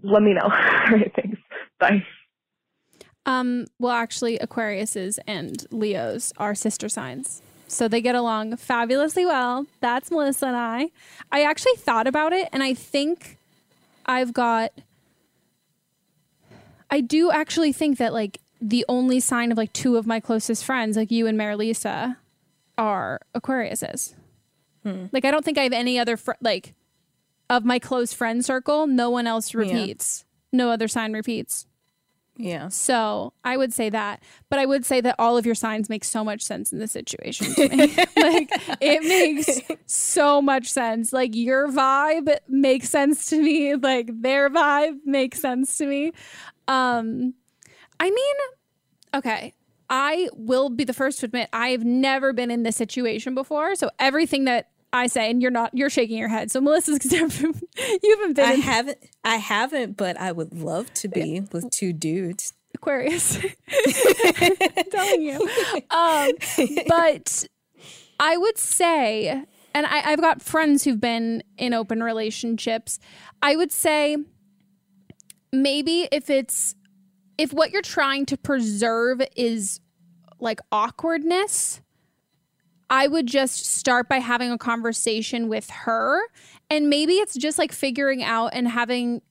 Let 0.04 0.22
me 0.22 0.34
know. 0.34 0.44
All 0.44 0.50
right, 0.50 1.12
thanks. 1.16 1.40
Bye. 1.80 2.04
Um, 3.26 3.68
well, 3.80 3.92
actually, 3.92 4.40
Aquariuses 4.40 5.20
and 5.28 5.66
Leos 5.72 6.34
are 6.38 6.56
sister 6.56 6.90
signs. 6.90 7.42
So 7.72 7.88
they 7.88 8.02
get 8.02 8.16
along 8.16 8.58
fabulously 8.58 9.26
well. 9.26 9.66
That's 9.80 10.10
Melissa 10.12 10.48
and 10.48 10.56
I. 10.58 10.90
I 11.32 11.44
actually 11.44 11.76
thought 11.78 12.08
about 12.08 12.34
it 12.34 12.50
and 12.52 12.62
I 12.64 12.74
think 12.74 13.38
I've 14.06 14.34
got 14.34 14.72
I 16.90 17.02
do 17.02 17.32
actually 17.32 17.72
think 17.72 17.98
that 18.00 18.14
like 18.14 18.40
the 18.62 18.86
only 18.90 19.20
sign 19.20 19.52
of 19.52 19.58
like 19.58 19.72
two 19.74 19.96
of 19.98 20.08
my 20.08 20.20
closest 20.20 20.66
friends, 20.66 20.98
like 20.98 21.12
you 21.12 21.28
and 21.28 21.40
Marilisa, 21.40 22.18
are 22.78 23.22
Aquariuses. 23.36 24.14
Hmm. 24.84 25.06
Like 25.12 25.26
I 25.26 25.32
don't 25.32 25.46
think 25.46 25.58
I 25.58 25.64
have 25.64 25.74
any 25.74 26.00
other 26.00 26.18
fr- 26.18 26.32
like 26.42 26.74
of 27.50 27.66
my 27.66 27.80
close 27.80 28.14
friend 28.14 28.44
circle, 28.44 28.88
no 28.88 29.10
one 29.10 29.28
else 29.28 29.54
Yeah. 29.54 29.60
repeats. 29.62 30.26
No 30.52 30.72
other 30.72 30.88
sign 30.88 31.14
repeats. 31.14 31.68
Yeah. 32.42 32.70
So 32.70 33.34
I 33.44 33.58
would 33.58 33.74
say 33.74 33.90
that, 33.90 34.24
but 34.50 34.60
I 34.60 34.66
would 34.66 34.86
say 34.86 35.02
that 35.02 35.16
all 35.20 35.38
of 35.38 35.46
your 35.46 35.56
signs 35.56 35.90
make 35.90 36.06
so 36.06 36.24
much 36.24 36.42
sense 36.42 36.72
in 36.72 36.80
this 36.80 36.94
situation 36.94 37.54
to 37.54 37.68
me. 37.68 37.78
like 38.18 38.50
it 38.80 39.04
makes 39.04 39.60
so 39.86 40.42
much 40.42 40.68
sense. 40.68 41.12
Like 41.12 41.36
your 41.36 41.68
vibe 41.68 42.38
makes 42.48 42.90
sense 42.90 43.30
to 43.32 43.42
me. 43.42 43.76
Like 43.76 44.10
their 44.22 44.50
vibe 44.50 45.00
makes 45.04 45.42
sense 45.42 45.78
to 45.80 45.86
me. 45.86 46.14
Um, 46.70 47.34
I 48.00 48.10
mean, 48.10 48.36
okay. 49.16 49.54
I 49.90 50.30
will 50.34 50.70
be 50.70 50.86
the 50.86 50.94
first 50.94 51.20
to 51.20 51.26
admit 51.26 51.50
I've 51.52 51.84
never 51.84 52.32
been 52.32 52.52
in 52.52 52.64
this 52.64 52.78
situation 52.78 53.36
before. 53.36 53.76
So 53.76 53.90
everything 54.00 54.46
that 54.46 54.70
I 54.92 55.08
say, 55.08 55.30
and 55.30 55.42
you're 55.42 55.52
not, 55.52 55.72
you're 55.74 55.90
shaking 55.90 56.18
your 56.18 56.30
head. 56.30 56.52
So 56.52 56.62
Melissa's, 56.62 57.12
you 57.12 57.20
haven't 57.20 58.36
been 58.36 58.46
I 58.46 58.54
in 58.54 58.62
haven't. 58.62 58.98
I 59.24 59.36
haven't, 59.36 59.98
but 59.98 60.18
I 60.18 60.32
would 60.32 60.54
love 60.54 60.94
to 60.96 61.08
be 61.08 61.42
with 61.52 61.70
two 61.70 61.94
dudes. 61.94 62.54
Aquarius. 62.76 63.38
I'm 63.38 64.56
telling 64.92 65.22
you. 65.22 65.50
Um, 65.92 66.32
but 66.88 67.46
I 68.20 68.38
would 68.38 68.58
say, 68.58 69.44
and 69.74 69.86
I, 69.86 70.12
I've 70.12 70.22
got 70.22 70.42
friends 70.42 70.84
who've 70.84 71.00
been 71.00 71.44
in 71.58 71.74
open 71.74 72.02
relationships. 72.02 73.00
I 73.42 73.56
would 73.56 73.72
say 73.72 74.18
maybe 75.52 76.08
if 76.12 76.30
it's 76.30 76.76
if 77.38 77.54
what 77.54 77.72
you're 77.72 77.82
trying 77.82 78.26
to 78.28 78.38
preserve 78.38 79.22
is 79.36 79.80
like 80.40 80.60
awkwardness, 80.72 81.82
I 82.90 83.08
would 83.08 83.28
just 83.28 83.66
start 83.66 84.10
by 84.10 84.18
having 84.18 84.52
a 84.52 84.58
conversation 84.58 85.48
with 85.48 85.70
her. 85.70 86.20
And 86.70 86.90
maybe 86.90 87.14
it's 87.14 87.36
just 87.36 87.58
like 87.58 87.72
figuring 87.72 88.24
out 88.24 88.52
and 88.54 88.68
having 88.68 89.22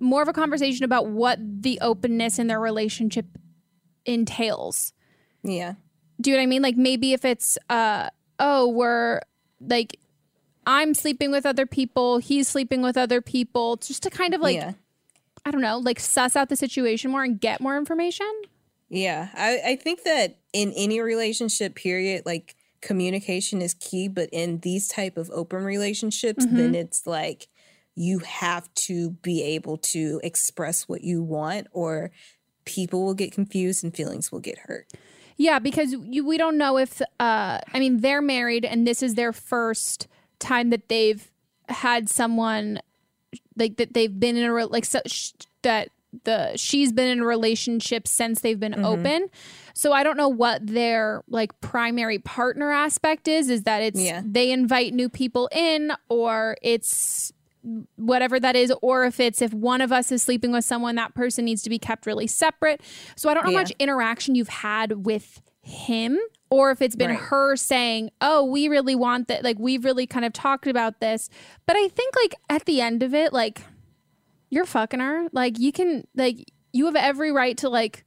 more 0.00 0.22
of 0.22 0.28
a 0.28 0.32
conversation 0.32 0.84
about 0.84 1.08
what 1.08 1.38
the 1.40 1.78
openness 1.80 2.38
in 2.38 2.46
their 2.46 2.60
relationship 2.60 3.26
entails. 4.04 4.92
Yeah. 5.42 5.74
Do 6.20 6.30
you 6.30 6.36
know 6.36 6.40
what 6.40 6.44
I 6.44 6.46
mean? 6.46 6.62
Like 6.62 6.76
maybe 6.76 7.12
if 7.12 7.24
it's 7.24 7.58
uh 7.68 8.10
oh, 8.38 8.68
we're 8.68 9.20
like 9.60 9.98
I'm 10.66 10.94
sleeping 10.94 11.30
with 11.30 11.46
other 11.46 11.66
people, 11.66 12.18
he's 12.18 12.48
sleeping 12.48 12.82
with 12.82 12.96
other 12.96 13.20
people, 13.20 13.76
just 13.76 14.02
to 14.04 14.10
kind 14.10 14.34
of 14.34 14.40
like 14.40 14.56
Yeah. 14.56 14.72
I 15.44 15.50
don't 15.50 15.60
know, 15.60 15.78
like 15.78 16.00
suss 16.00 16.36
out 16.36 16.48
the 16.48 16.56
situation 16.56 17.10
more 17.10 17.22
and 17.22 17.40
get 17.40 17.60
more 17.60 17.76
information. 17.76 18.30
Yeah, 18.90 19.28
I, 19.34 19.60
I 19.64 19.76
think 19.76 20.04
that 20.04 20.38
in 20.52 20.72
any 20.74 21.00
relationship, 21.00 21.74
period, 21.74 22.24
like 22.26 22.54
communication 22.80 23.60
is 23.62 23.74
key. 23.74 24.08
But 24.08 24.28
in 24.32 24.60
these 24.60 24.88
type 24.88 25.16
of 25.16 25.30
open 25.30 25.64
relationships, 25.64 26.46
then 26.46 26.72
Mhm. 26.72 26.76
it's 26.76 27.06
like 27.06 27.48
you 27.94 28.20
have 28.20 28.72
to 28.86 29.10
be 29.10 29.42
able 29.42 29.76
to 29.76 30.20
express 30.22 30.88
what 30.88 31.02
you 31.02 31.22
want, 31.22 31.66
or 31.72 32.10
people 32.64 33.04
will 33.04 33.14
get 33.14 33.32
confused 33.32 33.82
and 33.82 33.94
feelings 33.94 34.30
will 34.30 34.40
get 34.40 34.58
hurt. 34.58 34.86
Yeah, 35.36 35.58
because 35.58 35.92
you, 35.92 36.26
we 36.26 36.36
don't 36.36 36.58
know 36.58 36.78
if 36.78 37.00
uh 37.18 37.58
I 37.72 37.78
mean 37.78 38.00
they're 38.00 38.22
married 38.22 38.64
and 38.64 38.86
this 38.86 39.02
is 39.02 39.14
their 39.14 39.32
first 39.32 40.06
time 40.38 40.70
that 40.70 40.88
they've 40.88 41.30
had 41.68 42.08
someone 42.08 42.80
like 43.56 43.76
that 43.76 43.94
they've 43.94 44.18
been 44.18 44.36
in 44.36 44.44
a 44.50 44.66
like 44.66 44.84
so, 44.84 45.00
sh- 45.06 45.32
that 45.62 45.90
the 46.24 46.56
she's 46.56 46.92
been 46.92 47.08
in 47.08 47.20
a 47.20 47.24
relationship 47.26 48.08
since 48.08 48.40
they've 48.40 48.58
been 48.58 48.72
Mhm. 48.72 48.84
open. 48.84 49.28
So 49.74 49.92
I 49.92 50.02
don't 50.02 50.16
know 50.16 50.28
what 50.28 50.66
their 50.66 51.22
like 51.28 51.58
primary 51.60 52.18
partner 52.18 52.70
aspect 52.72 53.28
is. 53.28 53.50
Is 53.50 53.62
that 53.64 53.82
it's 53.82 54.00
Yeah. 54.00 54.22
they 54.24 54.50
invite 54.50 54.94
new 54.94 55.08
people 55.08 55.48
in, 55.52 55.92
or 56.08 56.56
it's 56.62 57.32
whatever 57.96 58.40
that 58.40 58.56
is, 58.56 58.72
or 58.82 59.04
if 59.04 59.20
it's 59.20 59.42
if 59.42 59.52
one 59.52 59.80
of 59.80 59.92
us 59.92 60.10
is 60.10 60.22
sleeping 60.22 60.52
with 60.52 60.64
someone, 60.64 60.94
that 60.94 61.14
person 61.14 61.44
needs 61.44 61.62
to 61.62 61.70
be 61.70 61.78
kept 61.78 62.06
really 62.06 62.26
separate. 62.26 62.80
So 63.16 63.28
I 63.28 63.34
don't 63.34 63.44
know 63.44 63.50
how 63.50 63.56
Yeah. 63.56 63.62
much 63.62 63.72
interaction 63.78 64.34
you've 64.34 64.48
had 64.48 65.04
with 65.04 65.42
him 65.62 66.18
or 66.50 66.70
if 66.70 66.80
it's 66.80 66.96
been 66.96 67.10
Right. 67.10 67.18
her 67.18 67.56
saying, 67.56 68.10
"Oh, 68.22 68.42
we 68.44 68.68
really 68.68 68.94
want 68.94 69.28
that." 69.28 69.44
Like 69.44 69.58
we've 69.58 69.84
really 69.84 70.06
kind 70.06 70.24
of 70.24 70.32
talked 70.32 70.66
about 70.66 71.00
this. 71.00 71.28
But 71.66 71.76
I 71.76 71.88
think 71.88 72.14
like 72.16 72.34
at 72.48 72.64
the 72.64 72.80
end 72.80 73.02
of 73.02 73.12
it, 73.12 73.34
like 73.34 73.62
you're 74.50 74.66
fucking 74.66 75.00
her. 75.00 75.28
Like 75.32 75.58
you 75.58 75.72
can 75.72 76.06
like 76.14 76.50
you 76.72 76.86
have 76.86 76.96
every 76.96 77.32
right 77.32 77.56
to 77.58 77.68
like 77.68 78.04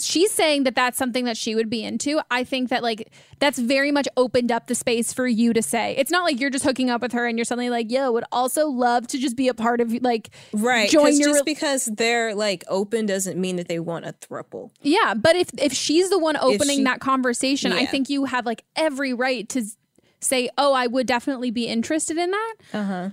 she's 0.00 0.30
saying 0.30 0.64
that 0.64 0.74
that's 0.74 0.96
something 0.96 1.26
that 1.26 1.36
she 1.36 1.54
would 1.54 1.68
be 1.68 1.84
into. 1.84 2.18
I 2.30 2.44
think 2.44 2.70
that 2.70 2.82
like 2.82 3.12
that's 3.40 3.58
very 3.58 3.92
much 3.92 4.08
opened 4.16 4.50
up 4.50 4.66
the 4.66 4.74
space 4.74 5.12
for 5.12 5.26
you 5.26 5.52
to 5.52 5.60
say. 5.62 5.94
It's 5.98 6.10
not 6.10 6.24
like 6.24 6.40
you're 6.40 6.50
just 6.50 6.64
hooking 6.64 6.88
up 6.88 7.02
with 7.02 7.12
her 7.12 7.26
and 7.26 7.36
you're 7.36 7.44
suddenly 7.44 7.68
like, 7.68 7.90
"Yo, 7.90 8.10
would 8.12 8.24
also 8.32 8.68
love 8.68 9.06
to 9.08 9.18
just 9.18 9.36
be 9.36 9.48
a 9.48 9.54
part 9.54 9.80
of 9.80 9.92
like 10.02 10.30
Right. 10.52 10.88
Join 10.88 11.18
your 11.18 11.30
just 11.34 11.40
re- 11.40 11.52
because 11.52 11.84
they're 11.86 12.34
like 12.34 12.64
open 12.68 13.04
doesn't 13.06 13.38
mean 13.38 13.56
that 13.56 13.68
they 13.68 13.78
want 13.80 14.06
a 14.06 14.12
thruple. 14.14 14.70
Yeah, 14.80 15.14
but 15.14 15.36
if 15.36 15.50
if 15.58 15.72
she's 15.74 16.08
the 16.08 16.18
one 16.18 16.36
opening 16.38 16.78
she- 16.78 16.84
that 16.84 17.00
conversation, 17.00 17.72
I 17.72 17.84
think 17.86 18.08
you 18.08 18.24
have 18.24 18.46
like 18.46 18.64
every 18.76 19.12
right 19.12 19.48
to 19.50 19.62
say, 20.20 20.48
"Oh, 20.56 20.72
I 20.72 20.86
would 20.86 21.06
definitely 21.06 21.50
be 21.50 21.66
interested 21.66 22.16
in 22.16 22.30
that." 22.30 22.54
Uh 22.72 22.84
huh. 22.84 23.08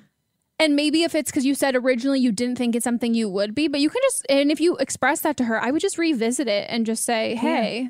And 0.62 0.76
maybe 0.76 1.04
if 1.04 1.16
it's 1.16 1.32
because 1.32 1.46
you 1.46 1.56
said 1.56 1.76
originally 1.76 2.20
you 2.20 2.32
didn't 2.34 2.58
think 2.58 2.76
it's 2.76 2.84
something 2.84 3.14
you 3.14 3.30
would 3.30 3.56
be, 3.56 3.68
but 3.70 3.80
you 3.80 3.90
can 3.90 4.02
just 4.04 4.26
and 4.30 4.52
if 4.52 4.60
you 4.60 4.76
express 4.78 5.22
that 5.22 5.38
to 5.38 5.46
her, 5.46 5.62
I 5.62 5.72
would 5.72 5.82
just 5.82 5.98
revisit 5.98 6.48
it 6.48 6.68
and 6.70 6.86
just 6.86 7.06
say, 7.06 7.36
"Hey, 7.36 7.90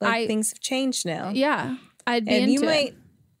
Like 0.00 0.14
I 0.14 0.26
things 0.28 0.50
have 0.50 0.60
changed 0.60 1.04
now. 1.04 1.30
yeah, 1.30 1.76
I'd 2.06 2.24
be 2.24 2.38
and 2.38 2.52
you 2.52 2.68
it." 2.68 2.94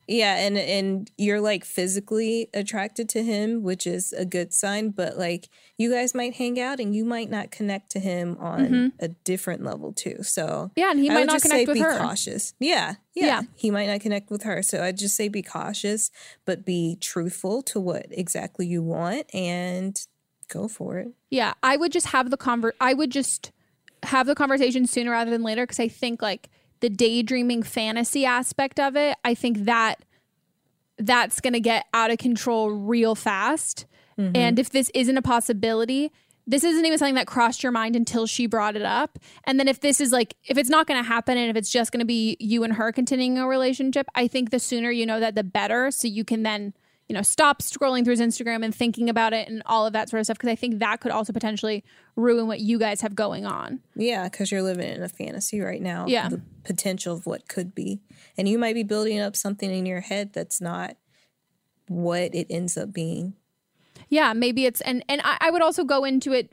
Yeah 0.08 0.36
and 0.36 0.56
and 0.58 1.10
you're 1.18 1.40
like 1.40 1.64
physically 1.64 2.48
attracted 2.54 3.08
to 3.10 3.22
him 3.22 3.62
which 3.62 3.86
is 3.86 4.12
a 4.14 4.24
good 4.24 4.52
sign 4.54 4.88
but 4.90 5.18
like 5.18 5.48
you 5.76 5.90
guys 5.92 6.14
might 6.14 6.34
hang 6.34 6.58
out 6.58 6.80
and 6.80 6.94
you 6.96 7.04
might 7.04 7.30
not 7.30 7.50
connect 7.50 7.90
to 7.90 8.00
him 8.00 8.36
on 8.40 8.60
Mhm. 8.60 8.92
a 9.00 9.08
different 9.08 9.62
level 9.62 9.92
too 9.92 10.22
so 10.22 10.70
Yeah, 10.76 10.90
and 10.90 10.98
he 10.98 11.10
I 11.10 11.14
might 11.14 11.26
not 11.26 11.42
connect 11.42 11.68
with 11.68 11.74
be 11.74 11.80
her. 11.80 11.98
cautious 11.98 12.54
yeah, 12.58 12.94
yeah 13.14 13.26
Yeah. 13.26 13.42
he 13.54 13.70
might 13.70 13.86
not 13.86 14.00
connect 14.00 14.30
with 14.30 14.42
her 14.44 14.62
so 14.62 14.82
i'd 14.82 14.96
just 14.98 15.14
say 15.14 15.28
be 15.28 15.42
cautious 15.42 16.10
but 16.46 16.64
be 16.64 16.96
truthful 17.00 17.62
to 17.64 17.78
what 17.78 18.06
exactly 18.10 18.66
you 18.66 18.82
want 18.82 19.26
and 19.34 20.00
go 20.48 20.66
for 20.68 20.96
it 20.98 21.08
Yeah, 21.30 21.52
I 21.62 21.76
would 21.76 21.92
just 21.92 22.06
have 22.08 22.30
the 22.30 22.38
conver 22.38 22.72
I 22.80 22.94
would 22.94 23.10
just 23.10 23.52
have 24.04 24.26
the 24.26 24.34
conversation 24.34 24.86
sooner 24.86 25.10
rather 25.10 25.30
than 25.30 25.42
later 25.42 25.64
because 25.64 25.80
I 25.80 25.88
think 25.88 26.22
like 26.22 26.48
the 26.80 26.90
daydreaming 26.90 27.62
fantasy 27.62 28.24
aspect 28.24 28.78
of 28.78 28.96
it, 28.96 29.16
I 29.24 29.34
think 29.34 29.64
that 29.64 30.04
that's 30.98 31.40
going 31.40 31.52
to 31.52 31.60
get 31.60 31.86
out 31.94 32.10
of 32.10 32.18
control 32.18 32.70
real 32.70 33.14
fast. 33.14 33.86
Mhm. 34.18 34.36
And 34.36 34.58
if 34.58 34.70
this 34.70 34.90
isn't 34.94 35.16
a 35.16 35.22
possibility, 35.22 36.12
this 36.46 36.64
isn't 36.64 36.84
even 36.84 36.98
something 36.98 37.14
that 37.14 37.26
crossed 37.26 37.62
your 37.62 37.72
mind 37.72 37.94
until 37.94 38.26
she 38.26 38.46
brought 38.46 38.74
it 38.74 38.82
up. 38.82 39.18
And 39.44 39.60
then 39.60 39.68
if 39.68 39.80
this 39.80 40.00
is 40.00 40.12
like 40.12 40.34
if 40.44 40.56
it's 40.58 40.70
not 40.70 40.86
going 40.86 41.00
to 41.00 41.06
happen 41.06 41.36
and 41.36 41.50
if 41.50 41.56
it's 41.56 41.70
just 41.70 41.92
going 41.92 42.00
to 42.00 42.06
be 42.06 42.36
you 42.40 42.64
and 42.64 42.72
her 42.72 42.90
continuing 42.90 43.38
a 43.38 43.46
relationship, 43.46 44.08
I 44.14 44.26
think 44.26 44.50
the 44.50 44.58
sooner 44.58 44.90
you 44.90 45.06
know 45.06 45.20
that 45.20 45.34
the 45.34 45.44
better 45.44 45.90
so 45.90 46.08
you 46.08 46.24
can 46.24 46.42
then 46.42 46.72
you 47.08 47.14
know, 47.14 47.22
stop 47.22 47.62
scrolling 47.62 48.04
through 48.04 48.16
his 48.16 48.20
Instagram 48.20 48.62
and 48.62 48.74
thinking 48.74 49.08
about 49.08 49.32
it 49.32 49.48
and 49.48 49.62
all 49.64 49.86
of 49.86 49.94
that 49.94 50.10
sort 50.10 50.20
of 50.20 50.26
stuff. 50.26 50.36
Because 50.36 50.50
I 50.50 50.54
think 50.54 50.80
that 50.80 51.00
could 51.00 51.10
also 51.10 51.32
potentially 51.32 51.82
ruin 52.16 52.46
what 52.46 52.60
you 52.60 52.78
guys 52.78 53.00
have 53.00 53.14
going 53.14 53.46
on. 53.46 53.80
Yeah, 53.96 54.24
because 54.24 54.52
you're 54.52 54.62
living 54.62 54.90
in 54.90 55.02
a 55.02 55.08
fantasy 55.08 55.60
right 55.60 55.80
now. 55.80 56.04
Yeah. 56.06 56.28
The 56.28 56.42
potential 56.68 57.16
of 57.16 57.26
what 57.26 57.48
could 57.48 57.74
be. 57.74 58.00
And 58.36 58.48
you 58.48 58.58
might 58.58 58.74
be 58.74 58.84
building 58.84 59.18
up 59.18 59.34
something 59.34 59.72
in 59.72 59.86
your 59.86 60.02
head 60.02 60.32
that's 60.34 60.60
not 60.60 60.96
what 61.88 62.34
it 62.34 62.46
ends 62.50 62.76
up 62.76 62.92
being. 62.92 63.32
Yeah, 64.10 64.34
maybe 64.34 64.66
it's 64.66 64.80
and 64.82 65.02
and 65.08 65.20
I, 65.24 65.38
I 65.40 65.50
would 65.50 65.62
also 65.62 65.82
go 65.82 66.04
into 66.04 66.32
it, 66.32 66.52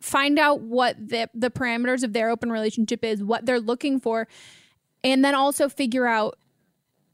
find 0.00 0.38
out 0.38 0.62
what 0.62 0.96
the 0.96 1.28
the 1.34 1.50
parameters 1.50 2.02
of 2.02 2.14
their 2.14 2.30
open 2.30 2.50
relationship 2.50 3.04
is, 3.04 3.22
what 3.22 3.46
they're 3.46 3.60
looking 3.60 4.00
for, 4.00 4.26
and 5.04 5.24
then 5.24 5.34
also 5.34 5.68
figure 5.68 6.06
out 6.06 6.38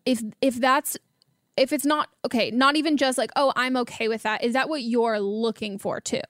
if 0.06 0.22
if 0.40 0.54
that's 0.60 0.96
if 1.56 1.72
it's 1.72 1.84
not 1.84 2.08
okay, 2.24 2.50
not 2.52 2.76
even 2.76 2.96
just 2.96 3.18
like 3.18 3.30
oh 3.36 3.52
I'm 3.56 3.76
okay 3.78 4.08
with 4.08 4.22
that. 4.22 4.42
Is 4.44 4.52
that 4.54 4.68
what 4.68 4.82
you're 4.82 5.20
looking 5.20 5.78
for 5.78 6.00
too? 6.00 6.22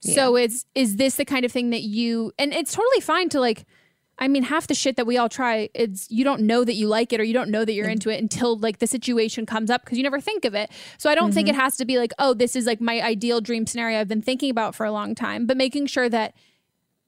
So 0.00 0.36
is 0.36 0.66
is 0.74 0.96
this 0.96 1.16
the 1.16 1.24
kind 1.24 1.44
of 1.44 1.52
thing 1.52 1.70
that 1.70 1.82
you 1.82 2.32
and 2.38 2.52
it's 2.52 2.72
totally 2.72 3.00
fine 3.00 3.28
to 3.30 3.40
like. 3.40 3.64
I 4.18 4.28
mean, 4.28 4.44
half 4.44 4.68
the 4.68 4.74
shit 4.74 4.96
that 4.96 5.06
we 5.06 5.18
all 5.18 5.28
try, 5.28 5.68
it's 5.74 6.08
you 6.10 6.24
don't 6.24 6.42
know 6.42 6.64
that 6.64 6.74
you 6.74 6.86
like 6.86 7.12
it 7.12 7.20
or 7.20 7.24
you 7.24 7.34
don't 7.34 7.50
know 7.50 7.64
that 7.64 7.72
you're 7.72 7.88
mm. 7.88 7.92
into 7.92 8.10
it 8.10 8.22
until 8.22 8.56
like 8.56 8.78
the 8.78 8.86
situation 8.86 9.44
comes 9.44 9.70
up 9.70 9.84
because 9.84 9.98
you 9.98 10.04
never 10.04 10.20
think 10.20 10.44
of 10.44 10.54
it. 10.54 10.70
So 10.98 11.10
I 11.10 11.14
don't 11.14 11.32
think 11.32 11.48
it 11.48 11.52
mm-hmm. 11.52 11.60
has 11.60 11.76
to 11.78 11.84
be 11.84 11.98
like, 11.98 12.12
oh, 12.18 12.32
this 12.32 12.54
is 12.54 12.66
like 12.66 12.80
my 12.80 13.00
ideal 13.00 13.40
dream 13.40 13.66
scenario 13.66 14.00
I've 14.00 14.08
been 14.08 14.22
thinking 14.22 14.50
about 14.50 14.74
for 14.74 14.86
a 14.86 14.92
long 14.92 15.14
time, 15.14 15.46
but 15.46 15.56
making 15.56 15.86
sure 15.86 16.08
that 16.08 16.34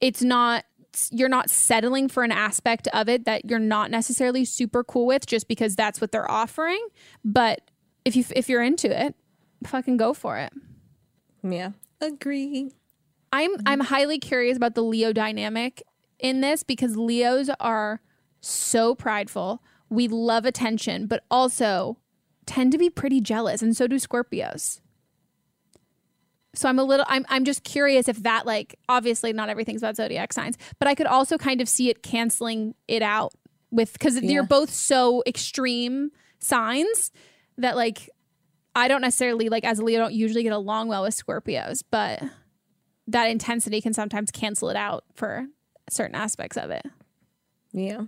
it's 0.01 0.23
not 0.23 0.65
you're 1.11 1.29
not 1.29 1.51
settling 1.51 2.09
for 2.09 2.25
an 2.25 2.33
aspect 2.33 2.89
of 2.89 3.09
it 3.09 3.27
that 3.27 3.49
you're 3.49 3.59
not 3.59 3.91
necessarily 3.91 4.45
super 4.45 4.83
cool 4.83 5.07
with 5.07 5.27
just 5.27 5.47
because 5.47 5.77
that's 5.77 6.01
what 6.01 6.11
they're 6.11 6.31
offering. 6.31 6.85
But 7.25 7.61
if 8.05 8.17
you 8.17 8.25
if 8.35 8.49
you're 8.49 8.63
into 8.63 8.89
it, 8.89 9.15
fucking 9.65 9.97
go 9.97 10.15
for 10.15 10.39
it. 10.39 10.53
Yeah. 11.43 11.73
Agree. 12.01 12.73
I'm 13.33 13.55
I'm 13.67 13.81
mm. 13.81 13.87
highly 13.87 14.19
curious 14.19 14.57
about 14.57 14.75
the 14.75 14.83
Leo 14.83 15.13
dynamic 15.13 15.83
in 16.27 16.41
this 16.41 16.63
because 16.65 16.97
Leos 16.97 17.49
are 17.61 18.01
so 18.41 18.95
prideful. 18.95 19.63
We 19.89 20.09
love 20.09 20.45
attention, 20.45 21.07
but 21.07 21.25
also 21.31 21.99
tend 22.47 22.73
to 22.73 22.79
be 22.79 22.91
pretty 22.91 23.21
jealous, 23.21 23.63
and 23.63 23.77
so 23.77 23.87
do 23.87 23.97
Scorpios. 23.97 24.81
So 26.55 26.69
I'm 26.69 26.79
a 26.79 26.85
little 26.85 27.05
I'm 27.09 27.25
I'm 27.29 27.45
just 27.45 27.65
curious 27.65 28.09
if 28.09 28.23
that 28.23 28.47
like 28.47 28.77
obviously 28.89 29.33
not 29.33 29.49
everything's 29.51 29.83
about 29.83 29.97
zodiac 29.97 30.33
signs, 30.33 30.57
but 30.79 30.89
I 30.89 30.95
could 30.95 31.07
also 31.07 31.37
kind 31.39 31.61
of 31.61 31.69
see 31.69 31.91
it 31.91 32.03
canceling 32.03 32.75
it 32.89 33.03
out 33.03 33.33
with 33.71 33.93
because 33.93 34.17
Yeah. 34.21 34.31
you're 34.31 34.47
both 34.47 34.71
so 34.71 35.23
extreme 35.27 36.11
signs 36.39 37.13
that 37.59 37.77
like 37.77 38.09
I 38.75 38.89
don't 38.89 39.03
necessarily 39.03 39.49
like 39.51 39.65
as 39.65 39.79
a 39.79 39.85
Leo 39.85 40.01
don't 40.01 40.15
usually 40.15 40.43
get 40.43 40.53
along 40.53 40.89
well 40.89 41.03
with 41.03 41.15
Scorpios, 41.15 41.83
but 41.91 42.23
that 43.07 43.27
intensity 43.31 43.81
can 43.81 43.93
sometimes 43.93 44.31
cancel 44.31 44.69
it 44.71 44.77
out 44.77 45.05
for 45.15 45.47
certain 45.91 46.15
aspects 46.15 46.57
of 46.57 46.71
it. 46.71 46.85
Yeah. 47.73 48.03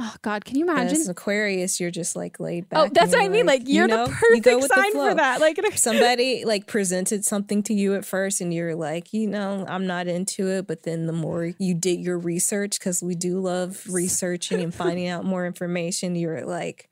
Oh 0.00 0.14
God, 0.22 0.44
can 0.44 0.56
you 0.56 0.64
imagine? 0.64 0.96
As 0.96 1.08
Aquarius, 1.08 1.80
you're 1.80 1.90
just 1.90 2.14
like 2.14 2.38
laid 2.38 2.66
oh, 2.66 2.68
back. 2.68 2.90
Oh, 2.90 2.92
that's 2.94 3.12
what 3.12 3.20
I 3.20 3.28
mean. 3.28 3.46
Like, 3.46 3.62
you're 3.66 3.88
the 3.88 3.96
you 4.32 4.40
go 4.40 4.60
perfect 4.60 4.62
with 4.62 4.68
the 4.68 4.74
sign 4.74 4.92
for 4.92 5.14
that. 5.14 5.40
Like 5.40 5.58
somebody 5.74 6.44
like 6.44 6.68
presented 6.68 7.24
something 7.24 7.64
to 7.64 7.74
you 7.74 7.96
at 7.96 8.04
first, 8.04 8.40
and 8.40 8.54
you're 8.54 8.76
like, 8.76 9.12
you 9.12 9.26
know, 9.26 9.64
I'm 9.68 9.88
not 9.88 10.06
into 10.06 10.46
it. 10.50 10.68
But 10.68 10.84
then 10.84 11.06
the 11.06 11.12
more 11.12 11.52
you 11.58 11.74
did 11.74 11.98
your 11.98 12.16
research, 12.16 12.78
because 12.78 13.02
we 13.02 13.16
do 13.16 13.40
love 13.40 13.82
researching 13.88 14.60
and 14.60 14.72
finding 14.72 15.08
out 15.08 15.24
more 15.24 15.46
information, 15.46 16.14
you're 16.14 16.46
like, 16.46 16.88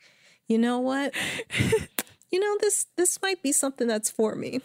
you 0.48 0.58
know 0.58 0.80
what? 0.80 1.14
You 2.30 2.40
know 2.40 2.56
this 2.60 2.86
this 2.96 3.20
might 3.22 3.42
be 3.42 3.52
something 3.52 3.86
that's 3.86 4.10
for 4.10 4.34
me. 4.34 4.60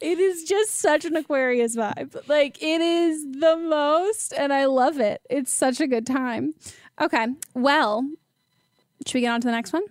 It 0.00 0.18
is 0.18 0.44
just 0.44 0.78
such 0.78 1.04
an 1.04 1.16
Aquarius 1.16 1.76
vibe. 1.76 2.28
Like 2.28 2.62
it 2.62 2.80
is 2.80 3.24
the 3.32 3.56
most, 3.56 4.32
and 4.32 4.52
I 4.52 4.66
love 4.66 5.00
it. 5.00 5.20
It's 5.28 5.52
such 5.52 5.80
a 5.80 5.86
good 5.86 6.06
time. 6.06 6.54
Okay, 7.00 7.26
well, 7.54 8.08
should 9.06 9.14
we 9.14 9.20
get 9.22 9.32
on 9.32 9.40
to 9.40 9.48
the 9.48 9.52
next 9.52 9.72
one? 9.72 9.84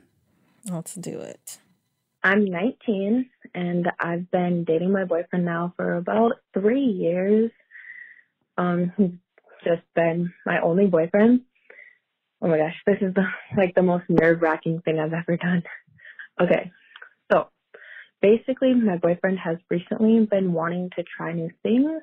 Let's 0.70 0.96
do 0.96 1.20
it. 1.20 1.60
I'm 2.24 2.46
19 2.46 3.30
and 3.56 3.92
I've 4.00 4.30
been 4.30 4.64
dating 4.66 4.92
my 4.92 5.06
boyfriend 5.06 5.46
now 5.46 5.74
for 5.78 5.96
about 5.96 6.34
three 6.54 6.84
years. 6.86 7.52
Um, 8.58 8.92
he's 8.98 9.12
just 9.64 9.82
been 9.96 10.34
my 10.46 10.60
only 10.62 10.88
boyfriend. 10.88 11.42
Oh 12.42 12.48
my 12.48 12.58
gosh, 12.58 12.76
this 12.86 12.98
is 13.02 13.14
the 13.14 13.26
like 13.58 13.76
the 13.76 13.84
most 13.84 14.06
nerve 14.10 14.42
wracking 14.42 14.82
thing 14.82 15.00
I've 15.00 15.14
ever 15.14 15.38
done. 15.38 15.64
Okay, 16.42 16.72
so 16.72 16.79
basically, 18.22 18.74
my 18.74 18.98
boyfriend 18.98 19.40
has 19.40 19.58
recently 19.70 20.26
been 20.26 20.54
wanting 20.54 20.90
to 20.96 21.04
try 21.04 21.34
new 21.34 21.50
things. 21.64 22.02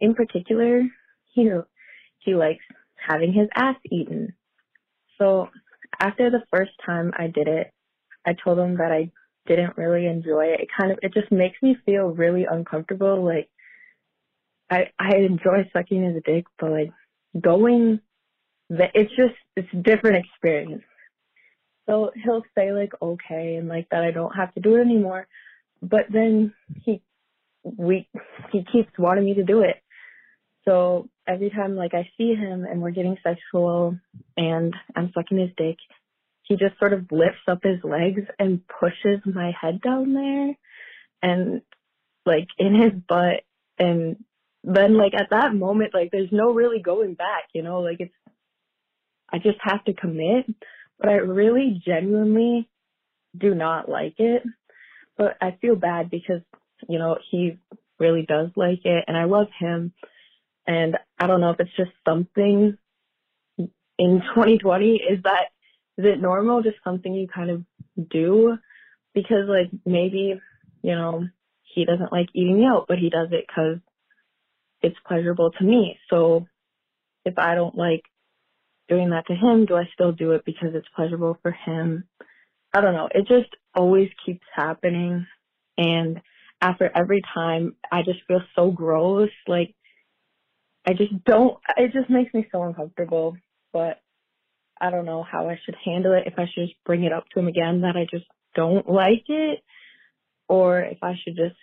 In 0.00 0.14
particular, 0.14 0.82
you 1.34 1.44
know, 1.50 1.64
he 2.18 2.34
likes 2.34 2.64
having 2.96 3.32
his 3.32 3.48
ass 3.54 3.76
eaten. 3.90 4.34
So 5.18 5.48
after 6.00 6.30
the 6.30 6.42
first 6.50 6.72
time 6.84 7.12
I 7.16 7.28
did 7.28 7.48
it, 7.48 7.70
I 8.26 8.34
told 8.34 8.58
him 8.58 8.78
that 8.78 8.90
I 8.90 9.10
didn't 9.46 9.76
really 9.76 10.06
enjoy 10.06 10.46
it. 10.46 10.60
It 10.60 10.68
kind 10.78 10.92
of 10.92 10.98
it 11.02 11.12
just 11.12 11.30
makes 11.30 11.60
me 11.62 11.76
feel 11.84 12.06
really 12.06 12.46
uncomfortable. 12.50 13.22
Like 13.24 13.48
I 14.70 14.90
I 14.98 15.16
enjoy 15.16 15.68
sucking 15.72 16.02
his 16.02 16.22
dick, 16.24 16.46
but 16.58 16.70
like 16.70 16.92
going 17.40 18.00
that 18.70 18.92
it's 18.94 19.14
just 19.14 19.34
it's 19.56 19.68
a 19.72 19.76
different 19.76 20.24
experience. 20.24 20.82
So 21.86 22.12
he'll 22.22 22.44
say 22.56 22.72
like 22.72 22.92
okay 23.00 23.56
and 23.56 23.68
like 23.68 23.88
that 23.90 24.02
I 24.04 24.10
don't 24.10 24.34
have 24.34 24.54
to 24.54 24.60
do 24.60 24.76
it 24.76 24.80
anymore. 24.80 25.26
But 25.82 26.06
then 26.10 26.54
he 26.84 27.02
we 27.62 28.08
he 28.52 28.64
keeps 28.70 28.90
wanting 28.98 29.24
me 29.24 29.34
to 29.34 29.44
do 29.44 29.60
it. 29.60 29.76
So 30.66 31.08
every 31.26 31.50
time 31.50 31.76
like 31.76 31.94
I 31.94 32.08
see 32.16 32.34
him 32.34 32.64
and 32.64 32.80
we're 32.80 32.90
getting 32.90 33.16
sexual 33.22 33.98
and 34.36 34.74
I'm 34.96 35.12
sucking 35.14 35.38
his 35.38 35.50
dick, 35.56 35.76
he 36.42 36.56
just 36.56 36.78
sort 36.78 36.92
of 36.92 37.10
lifts 37.10 37.46
up 37.48 37.60
his 37.62 37.82
legs 37.82 38.22
and 38.38 38.62
pushes 38.66 39.20
my 39.26 39.52
head 39.58 39.80
down 39.82 40.14
there 40.14 40.54
and 41.22 41.62
like 42.26 42.48
in 42.58 42.74
his 42.74 42.92
butt 42.92 43.42
and 43.78 44.16
then 44.62 44.96
like 44.96 45.12
at 45.14 45.30
that 45.30 45.54
moment 45.54 45.92
like 45.92 46.10
there's 46.10 46.32
no 46.32 46.52
really 46.52 46.80
going 46.80 47.14
back, 47.14 47.44
you 47.52 47.62
know, 47.62 47.80
like 47.80 48.00
it's 48.00 48.14
I 49.30 49.38
just 49.38 49.58
have 49.62 49.84
to 49.86 49.94
commit, 49.94 50.46
but 50.98 51.08
I 51.08 51.14
really 51.14 51.82
genuinely 51.84 52.68
do 53.36 53.54
not 53.54 53.88
like 53.88 54.14
it. 54.18 54.42
But 55.16 55.36
I 55.40 55.56
feel 55.60 55.76
bad 55.76 56.10
because, 56.10 56.40
you 56.88 56.98
know, 56.98 57.18
he 57.30 57.58
really 57.98 58.24
does 58.26 58.50
like 58.56 58.84
it 58.84 59.04
and 59.06 59.16
I 59.16 59.24
love 59.24 59.48
him. 59.58 59.92
And 60.66 60.96
I 61.18 61.26
don't 61.26 61.40
know 61.40 61.50
if 61.50 61.60
it's 61.60 61.76
just 61.76 61.92
something 62.06 62.76
in 63.58 63.68
2020 64.34 64.96
is 64.96 65.22
that 65.24 65.50
is 65.96 66.04
it 66.04 66.20
normal 66.20 66.62
just 66.62 66.76
something 66.82 67.14
you 67.14 67.28
kind 67.28 67.50
of 67.50 67.64
do? 68.10 68.56
Because 69.14 69.48
like 69.48 69.70
maybe 69.86 70.40
you 70.82 70.94
know 70.94 71.28
he 71.62 71.84
doesn't 71.84 72.12
like 72.12 72.28
eating 72.34 72.64
out 72.64 72.86
but 72.88 72.98
he 72.98 73.10
does 73.10 73.28
it 73.30 73.44
because 73.46 73.78
it's 74.82 74.96
pleasurable 75.06 75.52
to 75.52 75.64
me. 75.64 75.98
So 76.10 76.46
if 77.24 77.38
i 77.38 77.54
don't 77.54 77.76
like 77.76 78.02
doing 78.88 79.10
that 79.10 79.26
to 79.26 79.34
him 79.34 79.66
do 79.66 79.76
i 79.76 79.84
still 79.92 80.12
do 80.12 80.32
it 80.32 80.44
because 80.44 80.70
it's 80.74 80.88
pleasurable 80.94 81.38
for 81.42 81.52
him 81.52 82.04
i 82.74 82.80
don't 82.80 82.94
know 82.94 83.08
it 83.14 83.26
just 83.26 83.50
always 83.74 84.08
keeps 84.24 84.46
happening 84.54 85.26
and 85.78 86.20
after 86.60 86.90
every 86.94 87.22
time 87.34 87.74
i 87.90 88.02
just 88.02 88.20
feel 88.26 88.40
so 88.54 88.70
gross 88.70 89.30
like 89.46 89.74
i 90.86 90.92
just 90.92 91.12
don't 91.24 91.58
it 91.76 91.92
just 91.92 92.10
makes 92.10 92.32
me 92.34 92.46
so 92.52 92.62
uncomfortable 92.62 93.36
but 93.72 94.00
I 94.80 94.90
don't 94.90 95.06
know 95.06 95.22
how 95.22 95.48
I 95.48 95.58
should 95.64 95.76
handle 95.84 96.12
it. 96.12 96.24
If 96.26 96.34
I 96.38 96.46
should 96.46 96.66
just 96.66 96.84
bring 96.84 97.04
it 97.04 97.12
up 97.12 97.24
to 97.30 97.40
him 97.40 97.48
again 97.48 97.82
that 97.82 97.96
I 97.96 98.06
just 98.10 98.26
don't 98.54 98.88
like 98.88 99.24
it, 99.28 99.60
or 100.48 100.80
if 100.80 100.98
I 101.02 101.14
should 101.22 101.36
just 101.36 101.56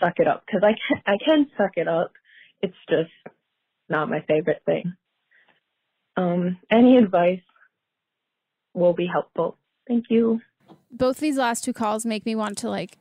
suck 0.00 0.14
it 0.16 0.28
up 0.28 0.44
because 0.46 0.62
I 0.64 0.72
can 0.72 1.02
I 1.06 1.18
can 1.24 1.46
suck 1.56 1.72
it 1.76 1.88
up. 1.88 2.12
It's 2.60 2.76
just 2.88 3.10
not 3.88 4.08
my 4.08 4.24
favorite 4.26 4.62
thing. 4.64 4.94
Um, 6.16 6.58
any 6.70 6.96
advice 6.98 7.40
will 8.74 8.92
be 8.92 9.06
helpful. 9.06 9.56
Thank 9.88 10.06
you. 10.10 10.40
Both 10.90 11.18
these 11.18 11.36
last 11.36 11.64
two 11.64 11.72
calls 11.72 12.04
make 12.04 12.26
me 12.26 12.34
want 12.34 12.58
to 12.58 12.70
like. 12.70 12.98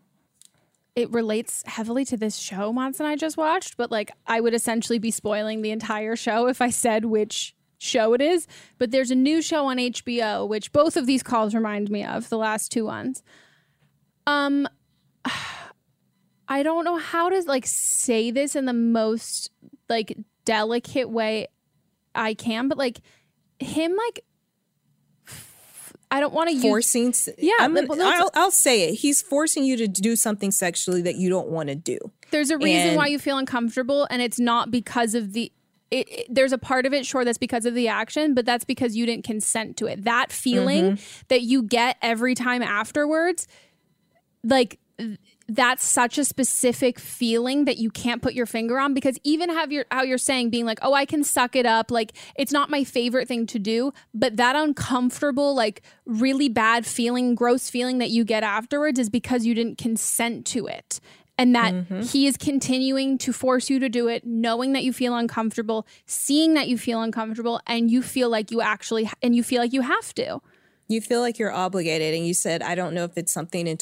It 0.96 1.10
relates 1.12 1.64
heavily 1.66 2.04
to 2.06 2.18
this 2.18 2.38
show 2.38 2.74
Mons 2.74 3.00
and 3.00 3.08
I 3.08 3.16
just 3.16 3.38
watched, 3.38 3.78
but 3.78 3.92
like 3.92 4.12
I 4.28 4.42
would 4.42 4.54
essentially 4.54 5.00
be 5.00 5.12
spoiling 5.12 5.62
the 5.62 5.72
entire 5.72 6.16
show 6.16 6.48
if 6.48 6.62
I 6.62 6.70
said 6.70 7.06
which 7.06 7.56
show 7.78 8.14
it 8.14 8.22
is. 8.22 8.48
But 8.78 8.92
there's 8.92 9.12
a 9.12 9.16
new 9.16 9.42
show 9.42 9.68
on 9.68 9.78
HBO, 9.78 10.48
which 10.48 10.72
both 10.72 10.98
of 10.98 11.06
these 11.06 11.24
calls 11.24 11.56
remind 11.56 11.90
me 11.90 12.04
of 12.04 12.30
the 12.30 12.38
last 12.38 12.72
two 12.72 12.86
ones. 12.86 13.24
Um, 14.28 14.68
I 16.48 16.64
don't 16.64 16.84
know 16.84 16.98
how 16.98 17.30
to 17.30 17.42
like 17.44 17.66
say 17.66 18.30
this 18.30 18.58
in 18.58 18.66
the 18.66 18.74
most 18.74 19.50
like 19.88 20.18
delicate 20.44 21.10
way 21.10 21.48
I 22.16 22.34
can, 22.34 22.68
but 22.68 22.78
like 22.78 23.00
him 23.60 23.96
like 23.96 24.24
I 26.14 26.20
don't 26.20 26.34
want 26.34 26.50
to 26.50 26.54
use 26.56 26.64
forcing. 26.64 27.14
Yeah, 27.38 27.54
I'm 27.60 27.74
like, 27.74 27.88
gonna- 27.88 27.98
well, 28.00 28.10
let's- 28.10 28.22
I'll, 28.36 28.44
I'll 28.44 28.52
say 28.52 28.90
it. 28.90 28.96
He's 28.96 29.22
forcing 29.22 29.64
you 29.64 29.78
to 29.78 29.88
do 29.88 30.18
something 30.18 30.52
sexually 30.52 31.02
that 31.04 31.16
you 31.16 31.30
don't 31.30 31.48
want 31.48 31.70
to 31.70 31.76
do. 31.76 31.98
There's 32.32 32.50
a 32.50 32.58
reason 32.58 32.90
And- 32.90 32.98
why 32.98 33.08
you 33.08 33.18
feel 33.18 33.38
uncomfortable, 33.38 34.08
and 34.10 34.22
it's 34.22 34.40
not 34.40 34.72
because 34.72 35.16
of 35.16 35.32
the. 35.34 35.52
It, 35.90 36.10
it- 36.10 36.28
there's 36.30 36.52
a 36.54 36.58
part 36.58 36.86
of 36.86 36.94
it, 36.94 37.06
sure, 37.06 37.24
that's 37.26 37.38
because 37.38 37.66
of 37.66 37.76
the 37.76 37.88
action, 37.88 38.34
but 38.34 38.46
that's 38.46 38.66
because 38.66 38.96
you 38.96 39.06
didn't 39.06 39.24
consent 39.26 39.78
to 39.78 39.88
it. 39.88 40.04
That 40.04 40.32
feeling 40.34 40.94
Mhm. 40.94 41.24
that 41.30 41.42
you 41.44 41.64
get 41.64 41.96
every 42.02 42.36
time 42.36 42.62
afterwards, 42.62 43.48
like 44.44 44.80
that's 45.56 45.84
such 45.84 46.18
a 46.18 46.24
specific 46.24 46.98
feeling 47.00 47.66
that 47.66 47.78
you 47.78 47.90
can't 47.90 48.22
put 48.22 48.34
your 48.34 48.46
finger 48.46 48.80
on 48.80 48.94
because 48.94 49.18
even 49.24 49.50
have 49.50 49.72
your 49.72 49.86
how 49.92 50.02
you're 50.04 50.18
saying 50.18 50.50
being 50.50 50.66
like 50.66 50.80
oh 50.82 50.94
I 50.94 51.06
can 51.06 51.24
suck 51.24 51.56
it 51.56 51.66
up 51.66 51.92
like 51.92 52.14
it's 52.36 52.52
not 52.52 52.70
my 52.70 52.84
favorite 52.84 53.28
thing 53.28 53.46
to 53.48 53.60
do 53.60 53.92
but 54.14 54.38
that 54.38 54.56
uncomfortable 54.56 55.54
like 55.54 55.82
really 56.06 56.50
bad 56.50 56.86
feeling 56.86 57.36
gross 57.36 57.70
feeling 57.70 57.98
that 58.00 58.10
you 58.10 58.24
get 58.24 58.44
afterwards 58.44 59.00
is 59.00 59.10
because 59.10 59.46
you 59.46 59.54
didn't 59.54 59.78
consent 59.78 60.46
to 60.48 60.68
it. 60.68 61.00
And 61.38 61.56
that 61.56 61.74
mm-hmm. 61.74 62.02
he 62.02 62.28
is 62.28 62.38
continuing 62.38 63.18
to 63.20 63.34
force 63.34 63.70
you 63.70 63.80
to 63.80 63.90
do 63.90 64.08
it 64.08 64.26
knowing 64.26 64.74
that 64.74 64.84
you 64.84 64.94
feel 64.94 65.16
uncomfortable 65.16 65.88
seeing 66.06 66.54
that 66.54 66.68
you 66.68 66.78
feel 66.78 67.02
uncomfortable 67.02 67.60
and 67.66 67.90
you 67.90 68.04
feel 68.04 68.30
like 68.30 68.52
you 68.52 68.62
actually 68.62 69.10
and 69.24 69.36
you 69.36 69.42
feel 69.42 69.60
like 69.62 69.74
you 69.74 69.82
have 69.82 70.14
to. 70.16 70.40
You 70.88 71.00
feel 71.00 71.22
like 71.22 71.40
you're 71.40 71.54
obligated, 71.54 72.14
and 72.14 72.28
you 72.28 72.34
said, 72.34 72.62
I 72.62 72.76
don't 72.76 72.94
know 72.94 73.06
if 73.06 73.18
it's 73.18 73.32
something 73.32 73.66
in 73.66 73.78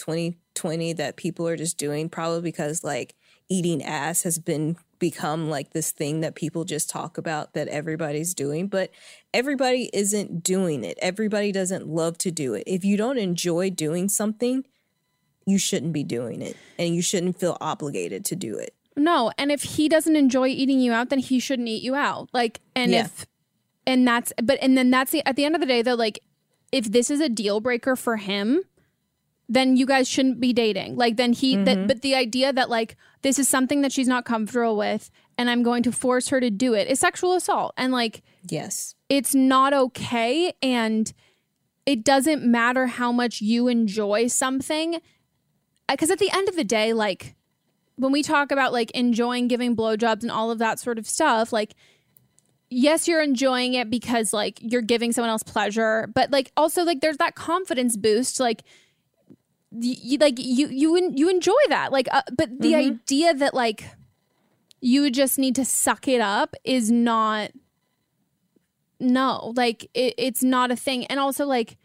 2020 0.60 0.94
that 0.94 1.16
people 1.16 1.48
are 1.48 1.56
just 1.56 1.78
doing, 1.78 2.10
probably 2.10 2.42
because 2.42 2.84
like 2.84 3.16
eating 3.50 3.84
ass 3.84 4.24
has 4.24 4.38
been 4.40 4.76
become 5.00 5.50
like 5.50 5.72
this 5.72 5.92
thing 5.92 6.20
that 6.20 6.36
people 6.36 6.66
just 6.66 6.90
talk 6.90 7.18
about 7.18 7.54
that 7.54 7.68
everybody's 7.70 8.34
doing, 8.34 8.68
but 8.68 8.92
everybody 9.34 9.90
isn't 9.94 10.44
doing 10.44 10.84
it. 10.84 11.00
Everybody 11.02 11.52
doesn't 11.52 11.88
love 11.88 12.18
to 12.20 12.32
do 12.32 12.54
it. 12.54 12.64
If 12.68 12.84
you 12.84 12.98
don't 12.98 13.18
enjoy 13.18 13.70
doing 13.70 14.10
something, 14.10 14.66
you 15.46 15.58
shouldn't 15.58 15.94
be 15.94 16.04
doing 16.04 16.42
it, 16.42 16.58
and 16.78 16.94
you 16.94 17.02
shouldn't 17.02 17.40
feel 17.40 17.58
obligated 17.62 18.26
to 18.26 18.36
do 18.36 18.56
it. 18.58 18.76
No, 18.96 19.32
and 19.38 19.52
if 19.52 19.64
he 19.64 19.88
doesn't 19.88 20.16
enjoy 20.18 20.50
eating 20.50 20.82
you 20.82 20.92
out, 20.92 21.10
then 21.10 21.20
he 21.20 21.40
shouldn't 21.40 21.70
eat 21.70 21.82
you 21.82 21.96
out. 21.96 22.30
Like, 22.34 22.60
and 22.76 22.92
Yeah. 22.92 23.06
if, 23.06 23.26
and 23.88 24.06
that's, 24.06 24.34
but, 24.44 24.60
and 24.62 24.78
then 24.78 24.92
that's 24.92 25.12
the, 25.12 25.26
at 25.26 25.38
the 25.38 25.46
end 25.46 25.56
of 25.56 25.62
the 25.62 25.68
day, 25.68 25.82
though, 25.82 25.96
like, 25.96 26.20
if 26.72 26.92
this 26.92 27.10
is 27.10 27.22
a 27.22 27.30
deal 27.30 27.62
breaker 27.62 27.96
for 27.96 28.18
him, 28.18 28.62
then 29.52 29.76
you 29.76 29.86
guys 29.88 30.08
shouldn't 30.08 30.40
be 30.40 30.54
dating. 30.54 30.96
Like, 30.96 31.18
then 31.18 31.34
he, 31.34 31.56
Mm-hmm. 31.56 31.64
that, 31.66 31.88
but 31.88 32.02
the 32.04 32.14
idea 32.16 32.54
that, 32.54 32.70
like, 32.70 32.96
this 33.24 33.40
is 33.40 33.50
something 33.50 33.82
that 33.82 33.92
she's 33.92 34.08
not 34.08 34.24
comfortable 34.24 34.78
with 34.78 35.10
and 35.40 35.50
I'm 35.50 35.64
going 35.64 35.82
to 35.84 35.92
force 35.92 36.28
her 36.30 36.40
to 36.40 36.50
do 36.52 36.74
it 36.76 36.88
is 36.88 37.00
sexual 37.00 37.34
assault. 37.34 37.74
And, 37.76 37.92
like, 37.92 38.22
Yes. 38.48 38.94
it's 39.10 39.34
not 39.34 39.74
okay. 39.74 40.54
And 40.62 41.12
it 41.86 42.04
doesn't 42.06 42.44
matter 42.46 42.86
how 42.88 43.12
much 43.12 43.42
you 43.42 43.68
enjoy 43.68 44.28
something. 44.28 45.00
Because 45.90 46.12
at 46.12 46.20
the 46.20 46.30
end 46.32 46.48
of 46.48 46.56
the 46.56 46.64
day, 46.64 46.94
like, 46.94 47.36
when 47.96 48.12
we 48.12 48.22
talk 48.22 48.52
about 48.52 48.72
like 48.72 48.92
enjoying 48.92 49.48
giving 49.48 49.76
blowjobs 49.76 50.22
and 50.22 50.32
all 50.32 50.52
of 50.52 50.60
that 50.60 50.80
sort 50.80 51.00
of 51.00 51.08
stuff, 51.08 51.52
like, 51.52 51.74
yes, 52.70 53.08
you're 53.08 53.22
enjoying 53.24 53.74
it 53.74 53.90
because 53.90 54.32
like 54.32 54.60
you're 54.62 54.82
giving 54.84 55.12
someone 55.12 55.30
else 55.32 55.44
pleasure, 55.44 56.08
but 56.14 56.32
like 56.32 56.52
also 56.56 56.84
like 56.84 57.02
there's 57.02 57.18
that 57.18 57.34
confidence 57.36 57.98
boost, 57.98 58.40
like. 58.40 58.64
You, 59.72 59.96
you 60.02 60.18
like 60.18 60.36
you 60.38 60.68
you 60.68 61.12
you 61.14 61.30
enjoy 61.30 61.60
that 61.70 61.92
like 61.92 62.08
uh, 62.12 62.24
but 62.36 62.60
the 62.60 62.74
idea 62.74 63.36
that 63.36 63.54
like 63.54 63.86
you 64.82 65.12
just 65.12 65.38
need 65.38 65.56
to 65.56 65.66
suck 65.66 66.08
it 66.08 66.22
up 66.22 66.56
is 66.64 66.90
not 66.90 67.52
no 69.00 69.54
like 69.56 69.84
it, 69.94 70.16
it's 70.18 70.44
not 70.44 70.72
a 70.72 70.76
thing. 70.76 71.06
And 71.06 71.20
also 71.20 71.46
like 71.46 71.78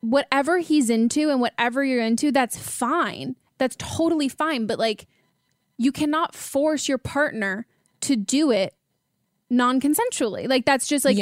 whatever 0.00 0.58
he's 0.58 0.90
into 0.90 1.30
and 1.30 1.40
whatever 1.40 1.84
you're 1.84 2.02
into 2.02 2.30
that's 2.30 2.56
fine. 2.56 3.36
That's 3.58 3.76
totally 3.78 4.28
fine. 4.28 4.66
But 4.66 4.78
like 4.78 5.06
you 5.78 5.90
cannot 5.90 6.34
force 6.34 6.88
your 6.88 6.98
partner 6.98 7.66
to 8.02 8.16
do 8.16 8.50
it 8.50 8.74
non-consensually. 9.50 10.48
Like 10.48 10.64
that's 10.64 10.86
just 10.86 11.04
like 11.04 11.18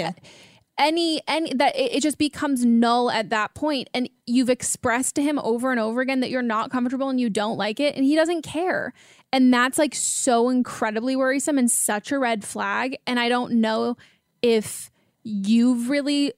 any 0.80 1.20
any 1.28 1.52
that 1.54 1.76
it, 1.76 1.96
it 1.96 2.00
just 2.02 2.18
becomes 2.18 2.64
null 2.64 3.10
at 3.10 3.28
that 3.28 3.54
point 3.54 3.88
and 3.92 4.08
you've 4.26 4.50
expressed 4.50 5.14
to 5.14 5.22
him 5.22 5.38
over 5.40 5.70
and 5.70 5.78
over 5.78 6.00
again 6.00 6.20
that 6.20 6.30
you're 6.30 6.42
not 6.42 6.70
comfortable 6.70 7.10
and 7.10 7.20
you 7.20 7.28
don't 7.30 7.58
like 7.58 7.78
it 7.78 7.94
and 7.94 8.04
he 8.04 8.16
doesn't 8.16 8.42
care. 8.42 8.92
And 9.32 9.52
that's 9.52 9.78
like 9.78 9.94
so 9.94 10.48
incredibly 10.48 11.14
worrisome 11.14 11.58
and 11.58 11.70
such 11.70 12.10
a 12.10 12.18
red 12.18 12.44
flag 12.44 12.96
and 13.06 13.20
i 13.20 13.28
don't 13.28 13.52
know 13.52 13.96
if 14.42 14.90
you've 15.22 15.90
really 15.90 16.32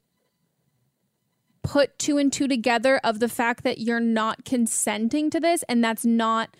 put 1.63 1.97
two 1.99 2.19
and 2.19 2.33
two 2.33 2.49
together 2.49 3.01
of 3.05 3.21
the 3.21 3.29
fact 3.29 3.63
that 3.63 3.79
you're 3.79 4.01
not 4.01 4.45
consenting 4.45 5.31
to 5.31 5.39
this 5.39 5.63
and 5.69 5.83
that's 5.83 6.05
not 6.05 6.57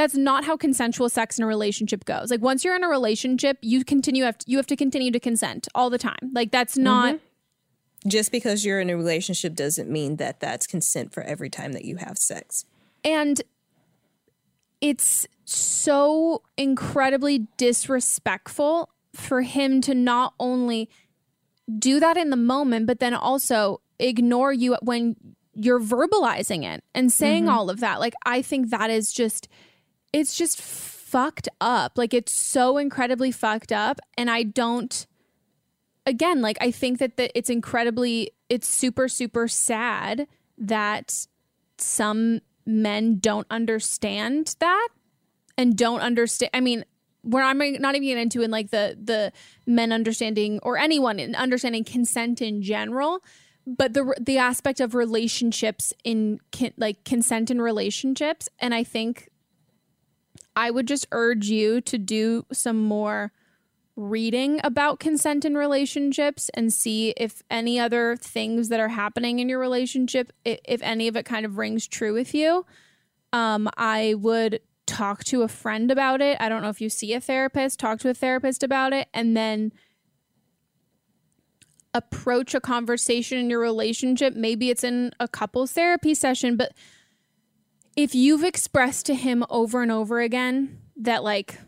that's 0.00 0.16
not 0.16 0.44
how 0.44 0.56
consensual 0.56 1.08
sex 1.10 1.38
in 1.38 1.44
a 1.44 1.46
relationship 1.46 2.04
goes 2.06 2.30
like 2.30 2.40
once 2.40 2.64
you're 2.64 2.74
in 2.76 2.82
a 2.84 2.88
relationship 2.88 3.58
you 3.60 3.84
continue 3.84 4.24
have 4.24 4.38
to, 4.38 4.50
you 4.50 4.56
have 4.56 4.66
to 4.66 4.76
continue 4.76 5.10
to 5.10 5.20
consent 5.20 5.68
all 5.74 5.90
the 5.90 5.98
time 5.98 6.30
like 6.32 6.50
that's 6.50 6.76
not 6.78 7.18
Just 8.06 8.32
because 8.32 8.64
you're 8.64 8.80
in 8.80 8.88
a 8.88 8.96
relationship 8.96 9.54
doesn't 9.54 9.90
mean 9.90 10.16
that 10.16 10.40
that's 10.40 10.66
consent 10.66 11.12
for 11.12 11.22
every 11.22 11.50
time 11.50 11.72
that 11.72 11.84
you 11.84 11.96
have 11.96 12.16
sex. 12.16 12.64
and 13.04 13.42
it's 14.80 15.26
so 15.44 16.42
incredibly 16.56 17.46
disrespectful 17.58 18.88
for 19.14 19.42
him 19.42 19.80
to 19.82 19.94
not 19.94 20.32
only 20.40 20.88
do 21.78 22.00
that 22.00 22.16
in 22.16 22.30
the 22.30 22.36
moment 22.36 22.86
but 22.86 23.00
then 23.00 23.12
also 23.14 23.80
ignore 23.98 24.52
you 24.52 24.76
when 24.82 25.16
you're 25.54 25.80
verbalizing 25.80 26.64
it 26.64 26.82
and 26.94 27.12
saying 27.12 27.44
Mhm. 27.44 27.50
all 27.52 27.68
of 27.68 27.80
that 27.80 28.00
like 28.00 28.14
i 28.24 28.40
think 28.40 28.70
that 28.70 28.88
is 28.88 29.12
just 29.12 29.48
it's 30.12 30.36
just 30.36 30.60
fucked 30.60 31.48
up. 31.60 31.92
Like 31.96 32.14
it's 32.14 32.32
so 32.32 32.78
incredibly 32.78 33.30
fucked 33.30 33.72
up 33.72 34.00
and 34.16 34.30
I 34.30 34.42
don't 34.42 35.06
again, 36.06 36.40
like 36.40 36.58
I 36.60 36.70
think 36.70 36.98
that 36.98 37.16
the, 37.16 37.36
it's 37.36 37.50
incredibly 37.50 38.32
it's 38.48 38.68
super 38.68 39.08
super 39.08 39.48
sad 39.48 40.26
that 40.58 41.26
some 41.78 42.40
men 42.66 43.18
don't 43.18 43.46
understand 43.50 44.54
that 44.60 44.88
and 45.56 45.76
don't 45.76 46.00
understand 46.00 46.50
I 46.54 46.60
mean 46.60 46.84
where 47.22 47.44
I'm 47.44 47.58
not 47.58 47.94
even 47.94 48.08
getting 48.08 48.22
into 48.22 48.42
in 48.42 48.50
like 48.50 48.70
the 48.70 48.96
the 49.02 49.32
men 49.66 49.92
understanding 49.92 50.58
or 50.62 50.78
anyone 50.78 51.18
in 51.18 51.34
understanding 51.34 51.84
consent 51.84 52.40
in 52.40 52.62
general, 52.62 53.22
but 53.66 53.92
the 53.92 54.14
the 54.20 54.38
aspect 54.38 54.80
of 54.80 54.94
relationships 54.94 55.92
in 56.04 56.40
like 56.76 57.04
consent 57.04 57.50
in 57.50 57.60
relationships, 57.60 58.48
and 58.58 58.74
I 58.74 58.84
think 58.84 59.29
I 60.60 60.70
would 60.70 60.86
just 60.86 61.06
urge 61.10 61.48
you 61.48 61.80
to 61.80 61.96
do 61.96 62.44
some 62.52 62.76
more 62.76 63.32
reading 63.96 64.60
about 64.62 65.00
consent 65.00 65.46
in 65.46 65.56
relationships 65.56 66.50
and 66.52 66.70
see 66.70 67.14
if 67.16 67.42
any 67.50 67.80
other 67.80 68.14
things 68.16 68.68
that 68.68 68.78
are 68.78 68.88
happening 68.88 69.38
in 69.38 69.48
your 69.48 69.58
relationship, 69.58 70.34
if 70.44 70.82
any 70.82 71.08
of 71.08 71.16
it 71.16 71.24
kind 71.24 71.46
of 71.46 71.56
rings 71.56 71.88
true 71.88 72.12
with 72.12 72.34
you. 72.34 72.66
Um, 73.32 73.70
I 73.78 74.16
would 74.18 74.60
talk 74.84 75.24
to 75.24 75.44
a 75.44 75.48
friend 75.48 75.90
about 75.90 76.20
it. 76.20 76.36
I 76.38 76.50
don't 76.50 76.60
know 76.60 76.68
if 76.68 76.82
you 76.82 76.90
see 76.90 77.14
a 77.14 77.22
therapist, 77.22 77.80
talk 77.80 77.98
to 78.00 78.10
a 78.10 78.14
therapist 78.14 78.62
about 78.62 78.92
it, 78.92 79.08
and 79.14 79.34
then 79.34 79.72
approach 81.94 82.54
a 82.54 82.60
conversation 82.60 83.38
in 83.38 83.48
your 83.48 83.60
relationship. 83.60 84.34
Maybe 84.34 84.68
it's 84.68 84.84
in 84.84 85.12
a 85.20 85.26
couples 85.26 85.72
therapy 85.72 86.12
session, 86.12 86.58
but 86.58 86.72
if 88.02 88.14
you've 88.14 88.44
expressed 88.44 89.06
to 89.06 89.14
him 89.14 89.44
over 89.50 89.82
and 89.82 89.92
over 89.92 90.20
again 90.20 90.78
that, 90.96 91.22
like, 91.22 91.58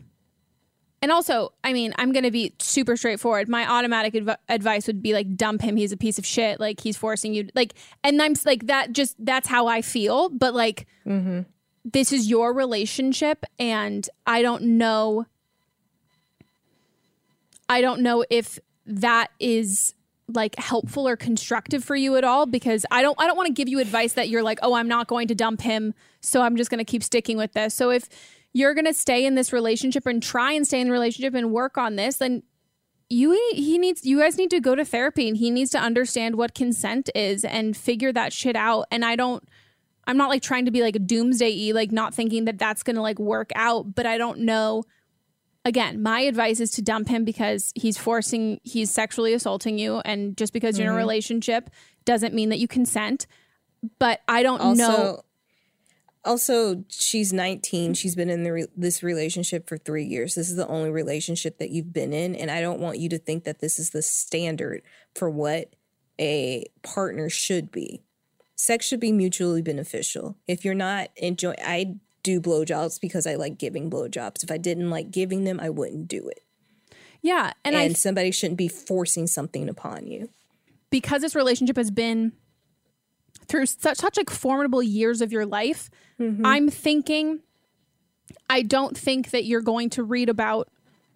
and 0.99 1.11
also, 1.11 1.53
I 1.63 1.73
mean, 1.73 1.93
I'm 1.97 2.11
going 2.11 2.23
to 2.23 2.31
be 2.31 2.53
super 2.59 2.97
straightforward. 2.97 3.47
My 3.47 3.69
automatic 3.69 4.15
adv- 4.15 4.37
advice 4.49 4.87
would 4.87 5.03
be 5.03 5.13
like, 5.13 5.35
dump 5.35 5.61
him. 5.61 5.75
He's 5.75 5.91
a 5.91 5.97
piece 5.97 6.17
of 6.17 6.25
shit. 6.25 6.59
Like, 6.59 6.79
he's 6.79 6.97
forcing 6.97 7.35
you. 7.35 7.49
Like, 7.53 7.75
and 8.03 8.19
I'm 8.19 8.33
like, 8.45 8.65
that 8.67 8.93
just, 8.93 9.15
that's 9.19 9.47
how 9.47 9.67
I 9.67 9.83
feel. 9.83 10.29
But 10.29 10.55
like, 10.55 10.87
mm-hmm. 11.05 11.41
this 11.83 12.11
is 12.11 12.27
your 12.27 12.51
relationship. 12.53 13.45
And 13.59 14.09
I 14.25 14.41
don't 14.41 14.63
know. 14.77 15.27
I 17.69 17.81
don't 17.81 18.01
know 18.01 18.25
if 18.29 18.57
that 18.85 19.29
is 19.39 19.93
like 20.33 20.55
helpful 20.57 21.07
or 21.07 21.15
constructive 21.15 21.83
for 21.83 21.95
you 21.95 22.15
at 22.15 22.23
all 22.23 22.45
because 22.45 22.85
I 22.91 23.01
don't 23.01 23.19
I 23.19 23.27
don't 23.27 23.37
want 23.37 23.47
to 23.47 23.53
give 23.53 23.69
you 23.69 23.79
advice 23.79 24.13
that 24.13 24.29
you're 24.29 24.43
like, 24.43 24.59
"Oh, 24.61 24.73
I'm 24.73 24.87
not 24.87 25.07
going 25.07 25.27
to 25.29 25.35
dump 25.35 25.61
him, 25.61 25.93
so 26.21 26.41
I'm 26.41 26.55
just 26.55 26.69
going 26.69 26.79
to 26.79 26.89
keep 26.89 27.03
sticking 27.03 27.37
with 27.37 27.53
this." 27.53 27.73
So 27.73 27.89
if 27.89 28.09
you're 28.53 28.73
going 28.73 28.85
to 28.85 28.93
stay 28.93 29.25
in 29.25 29.35
this 29.35 29.51
relationship 29.51 30.05
and 30.05 30.21
try 30.21 30.51
and 30.53 30.65
stay 30.65 30.79
in 30.79 30.87
the 30.87 30.93
relationship 30.93 31.33
and 31.33 31.51
work 31.51 31.77
on 31.77 31.95
this, 31.95 32.17
then 32.17 32.43
you 33.09 33.39
he 33.53 33.77
needs 33.77 34.05
you 34.05 34.19
guys 34.19 34.37
need 34.37 34.49
to 34.49 34.59
go 34.59 34.75
to 34.75 34.85
therapy 34.85 35.27
and 35.27 35.37
he 35.37 35.51
needs 35.51 35.71
to 35.71 35.79
understand 35.79 36.35
what 36.35 36.55
consent 36.55 37.09
is 37.13 37.43
and 37.45 37.77
figure 37.77 38.11
that 38.11 38.33
shit 38.33 38.55
out. 38.55 38.85
And 38.91 39.05
I 39.05 39.15
don't 39.15 39.43
I'm 40.05 40.17
not 40.17 40.29
like 40.29 40.41
trying 40.41 40.65
to 40.65 40.71
be 40.71 40.81
like 40.81 40.95
a 40.95 40.99
doomsday 40.99 41.71
like 41.73 41.91
not 41.91 42.13
thinking 42.13 42.45
that 42.45 42.57
that's 42.57 42.83
going 42.83 42.95
to 42.95 43.01
like 43.01 43.19
work 43.19 43.51
out, 43.55 43.95
but 43.95 44.05
I 44.05 44.17
don't 44.17 44.39
know 44.39 44.83
again, 45.65 46.01
my 46.01 46.21
advice 46.21 46.59
is 46.59 46.71
to 46.71 46.81
dump 46.81 47.07
him 47.07 47.23
because 47.23 47.71
he's 47.75 47.97
forcing, 47.97 48.59
he's 48.63 48.91
sexually 48.91 49.33
assaulting 49.33 49.79
you. 49.79 49.99
And 50.05 50.35
just 50.37 50.53
because 50.53 50.77
you're 50.77 50.89
in 50.89 50.93
a 50.93 50.95
Mhm. 50.95 50.99
relationship 50.99 51.69
doesn't 52.05 52.33
mean 52.33 52.49
that 52.49 52.59
you 52.59 52.67
consent. 52.67 53.27
But 53.99 54.21
I 54.27 54.43
don't 54.43 54.61
also, 54.61 54.83
know. 54.87 55.21
Also, 56.25 56.85
she's 56.87 57.33
19. 57.33 57.93
She's 57.93 58.15
been 58.15 58.29
in 58.29 58.43
the 58.43 58.53
re- 58.53 58.67
this 58.77 59.03
relationship 59.03 59.67
for 59.67 59.77
three 59.77 60.05
years. 60.05 60.35
This 60.35 60.49
is 60.49 60.55
the 60.55 60.67
only 60.67 60.89
relationship 60.89 61.57
that 61.57 61.69
you've 61.69 61.91
been 61.91 62.13
in, 62.13 62.33
and 62.33 62.49
I 62.49 62.61
don't 62.61 62.79
want 62.79 62.99
you 62.99 63.09
to 63.09 63.17
think 63.17 63.43
that 63.43 63.59
this 63.59 63.77
is 63.77 63.89
the 63.89 64.01
standard 64.01 64.83
for 65.13 65.29
what 65.29 65.75
a 66.19 66.65
partner 66.81 67.29
should 67.29 67.71
be. 67.71 68.03
Sex 68.55 68.85
should 68.85 69.01
be 69.01 69.11
mutually 69.11 69.61
beneficial. 69.61 70.37
If 70.47 70.63
you're 70.63 70.73
not 70.75 71.09
enjoying, 71.17 71.57
I 71.61 71.95
do 72.23 72.41
blowjobs 72.41 72.99
because 72.99 73.27
I 73.27 73.35
like 73.35 73.57
giving 73.57 73.89
blowjobs. 73.89 74.43
If 74.43 74.51
I 74.51 74.57
didn't 74.57 74.89
like 74.89 75.11
giving 75.11 75.43
them, 75.43 75.59
I 75.59 75.69
wouldn't 75.69 76.07
do 76.07 76.27
it. 76.29 76.41
Yeah. 77.21 77.53
And, 77.63 77.75
And, 77.75 77.91
I, 77.91 77.93
somebody 77.93 78.31
shouldn't 78.31 78.57
be 78.57 78.67
forcing 78.67 79.27
something 79.27 79.69
upon 79.69 80.07
you. 80.07 80.29
because 80.89 81.21
this 81.21 81.35
relationship 81.35 81.75
has 81.75 81.89
been 81.89 82.33
through 83.47 83.65
such, 83.65 83.97
such 83.97 84.17
like 84.17 84.29
formidable 84.29 84.83
years 84.83 85.21
of 85.21 85.31
your 85.31 85.45
life, 85.45 85.89
mm-hmm. 86.19 86.45
I'm 86.45 86.69
thinking, 86.69 87.39
I 88.49 88.61
don't 88.61 88.97
think 88.97 89.31
that 89.31 89.45
you're 89.45 89.61
going 89.61 89.89
to 89.91 90.03
read 90.03 90.29
about 90.29 90.69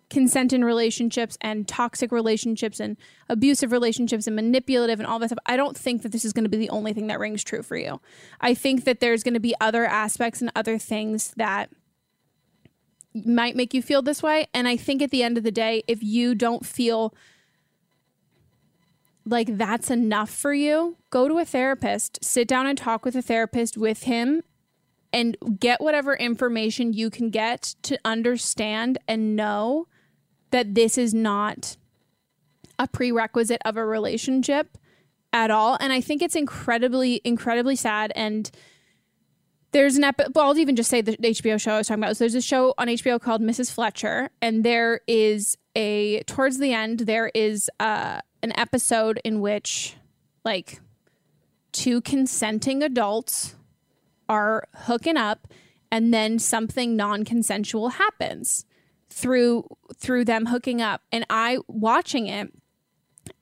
consent 0.09 0.53
in 0.53 0.63
relationships 0.63 1.37
and 1.41 1.67
toxic 1.67 2.11
relationships 2.11 2.79
and 2.79 2.97
abusive 3.29 3.71
relationships 3.71 4.27
and 4.27 4.35
manipulative 4.35 4.99
and 4.99 5.07
all 5.07 5.19
that 5.19 5.29
stuff. 5.29 5.39
I 5.45 5.57
don't 5.57 5.77
think 5.77 6.03
that 6.03 6.11
this 6.11 6.23
is 6.23 6.33
going 6.33 6.45
to 6.45 6.49
be 6.49 6.57
the 6.57 6.69
only 6.69 6.93
thing 6.93 7.07
that 7.07 7.19
rings 7.19 7.43
true 7.43 7.61
for 7.61 7.75
you. 7.75 7.99
I 8.39 8.53
think 8.53 8.85
that 8.85 8.99
there's 8.99 9.23
going 9.23 9.33
to 9.33 9.39
be 9.39 9.53
other 9.59 9.85
aspects 9.85 10.41
and 10.41 10.51
other 10.55 10.77
things 10.77 11.33
that 11.37 11.69
might 13.13 13.55
make 13.55 13.73
you 13.73 13.81
feel 13.81 14.01
this 14.01 14.21
way. 14.23 14.47
And 14.53 14.67
I 14.67 14.77
think 14.77 15.01
at 15.01 15.11
the 15.11 15.23
end 15.23 15.37
of 15.37 15.43
the 15.43 15.51
day, 15.51 15.83
if 15.87 16.03
you 16.03 16.35
don't 16.35 16.65
feel 16.65 17.13
like 19.25 19.57
that's 19.57 19.91
enough 19.91 20.29
for 20.29 20.53
you, 20.53 20.95
go 21.09 21.27
to 21.27 21.37
a 21.37 21.45
therapist, 21.45 22.23
sit 22.23 22.47
down 22.47 22.65
and 22.65 22.77
talk 22.77 23.03
with 23.03 23.15
a 23.15 23.21
therapist 23.21 23.77
with 23.77 24.03
him 24.03 24.41
and 25.11 25.37
get 25.59 25.81
whatever 25.81 26.15
information 26.15 26.93
you 26.93 27.09
can 27.09 27.29
get 27.29 27.75
to 27.81 27.97
understand 28.05 28.97
and 29.07 29.35
know 29.35 29.87
that 30.51 30.75
this 30.75 30.97
is 30.97 31.13
not 31.13 31.77
a 32.79 32.87
prerequisite 32.87 33.61
of 33.65 33.77
a 33.77 33.85
relationship 33.85 34.77
at 35.33 35.51
all. 35.51 35.77
And 35.79 35.91
I 35.91 36.01
think 36.01 36.21
it's 36.21 36.35
incredibly, 36.35 37.21
incredibly 37.23 37.75
sad. 37.75 38.11
And 38.15 38.49
there's 39.71 39.97
an 39.97 40.03
episode, 40.03 40.33
well, 40.35 40.45
I'll 40.45 40.57
even 40.57 40.75
just 40.75 40.89
say 40.89 41.01
the 41.01 41.17
HBO 41.17 41.59
show 41.59 41.73
I 41.73 41.77
was 41.79 41.87
talking 41.87 42.03
about. 42.03 42.17
So 42.17 42.23
there's 42.23 42.35
a 42.35 42.41
show 42.41 42.73
on 42.77 42.87
HBO 42.87 43.19
called 43.21 43.41
Mrs. 43.41 43.71
Fletcher, 43.71 44.29
and 44.41 44.63
there 44.63 45.01
is 45.07 45.57
a, 45.75 46.23
towards 46.23 46.57
the 46.57 46.73
end, 46.73 47.01
there 47.01 47.29
is 47.33 47.69
uh, 47.79 48.21
an 48.41 48.57
episode 48.57 49.19
in 49.23 49.41
which, 49.41 49.95
like, 50.45 50.79
two 51.71 52.01
consenting 52.01 52.81
adults 52.81 53.55
are 54.29 54.67
hooking 54.73 55.17
up 55.17 55.47
and 55.91 56.13
then 56.13 56.39
something 56.39 56.95
non-consensual 56.95 57.89
happens 57.89 58.65
through 59.09 59.65
through 59.97 60.25
them 60.25 60.47
hooking 60.47 60.81
up. 60.81 61.01
And 61.11 61.25
i 61.29 61.57
watching 61.67 62.27
it 62.27 62.53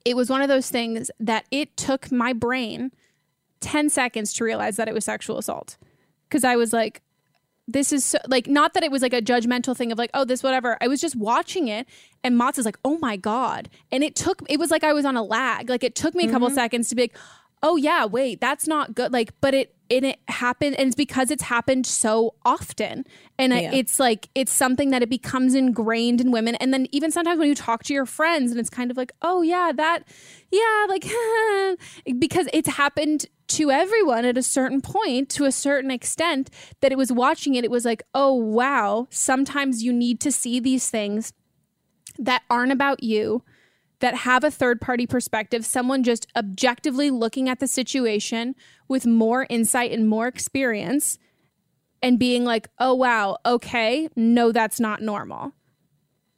it 0.04 0.16
was 0.16 0.28
one 0.30 0.42
of 0.42 0.48
those 0.48 0.68
things 0.70 1.10
that 1.20 1.44
it 1.50 1.76
took 1.76 2.10
my 2.10 2.32
brain 2.32 2.90
10 3.60 3.88
seconds 3.90 4.32
to 4.34 4.44
realize 4.44 4.76
that 4.76 4.88
it 4.88 4.94
was 4.94 5.04
sexual 5.04 5.38
assault. 5.38 5.76
Because 6.28 6.44
i 6.44 6.56
was 6.56 6.72
like 6.72 7.02
this 7.68 7.92
is 7.92 8.04
so, 8.04 8.18
like 8.28 8.46
not 8.46 8.74
that 8.74 8.84
it 8.84 8.92
was 8.92 9.02
like 9.02 9.12
a 9.12 9.20
judgmental 9.20 9.76
thing 9.76 9.90
of 9.90 9.98
like 9.98 10.10
oh 10.14 10.24
this 10.24 10.42
whatever. 10.42 10.76
I 10.80 10.86
was 10.88 11.00
just 11.00 11.16
watching 11.16 11.66
it 11.68 11.86
and 12.22 12.36
Mott's 12.38 12.58
is 12.58 12.64
like 12.64 12.78
oh 12.84 12.96
my 12.98 13.16
god. 13.16 13.68
And 13.90 14.04
it 14.04 14.14
took 14.14 14.40
it 14.48 14.58
was 14.60 14.70
like 14.70 14.84
i 14.84 14.92
was 14.92 15.04
on 15.04 15.16
a 15.16 15.22
lag. 15.22 15.68
Like 15.68 15.82
it 15.84 15.94
took 15.96 16.14
me 16.14 16.26
a 16.26 16.30
couple 16.30 16.48
Mhm. 16.48 16.54
seconds 16.54 16.88
to 16.90 16.94
be 16.94 17.02
like 17.02 17.16
oh 17.62 17.76
yeah 17.76 18.04
wait 18.04 18.40
that's 18.40 18.68
not 18.68 18.94
good. 18.94 19.12
Like 19.12 19.32
but 19.40 19.52
it 19.54 19.74
and 19.90 20.04
it 20.04 20.18
happened 20.28 20.76
and 20.78 20.86
it's 20.88 20.96
because 20.96 21.30
it's 21.30 21.44
happened 21.44 21.86
so 21.86 22.34
often 22.44 23.04
and 23.38 23.52
Yeah. 23.52 23.72
it's 23.72 23.98
like 24.00 24.28
it's 24.34 24.52
something 24.52 24.90
that 24.90 25.02
it 25.02 25.10
becomes 25.10 25.54
ingrained 25.54 26.20
in 26.20 26.30
women 26.30 26.54
and 26.56 26.72
then 26.72 26.86
even 26.92 27.10
sometimes 27.10 27.38
when 27.38 27.48
you 27.48 27.54
talk 27.54 27.82
to 27.84 27.94
your 27.94 28.06
friends 28.06 28.50
and 28.50 28.58
it's 28.60 28.70
kind 28.70 28.90
of 28.90 28.96
like 28.96 29.12
oh 29.22 29.42
yeah 29.42 29.72
that 29.74 30.02
yeah 30.50 30.86
like 30.88 31.04
because 32.18 32.48
it's 32.52 32.68
happened 32.68 33.26
to 33.48 33.70
everyone 33.70 34.24
at 34.24 34.36
a 34.36 34.42
certain 34.42 34.80
point 34.80 35.28
to 35.30 35.44
a 35.44 35.52
certain 35.52 35.90
extent 35.90 36.50
that 36.80 36.90
it 36.90 36.98
was 36.98 37.12
watching 37.12 37.54
it 37.54 37.64
it 37.64 37.70
was 37.70 37.84
like 37.84 38.02
oh 38.14 38.32
wow 38.34 39.06
sometimes 39.10 39.82
you 39.82 39.92
need 39.92 40.20
to 40.20 40.32
see 40.32 40.58
these 40.60 40.90
things 40.90 41.32
that 42.18 42.42
aren't 42.50 42.72
about 42.72 43.02
you 43.02 43.42
that 44.00 44.14
have 44.14 44.44
a 44.44 44.50
third 44.50 44.80
party 44.80 45.06
perspective, 45.06 45.64
someone 45.64 46.02
just 46.02 46.26
objectively 46.36 47.10
looking 47.10 47.48
at 47.48 47.60
the 47.60 47.66
situation 47.66 48.54
with 48.88 49.06
more 49.06 49.46
insight 49.48 49.90
and 49.90 50.08
more 50.08 50.26
experience 50.26 51.18
and 52.02 52.18
being 52.18 52.44
like, 52.44 52.68
oh, 52.78 52.94
wow, 52.94 53.38
okay, 53.46 54.08
no, 54.14 54.52
that's 54.52 54.78
not 54.78 55.00
normal. 55.00 55.52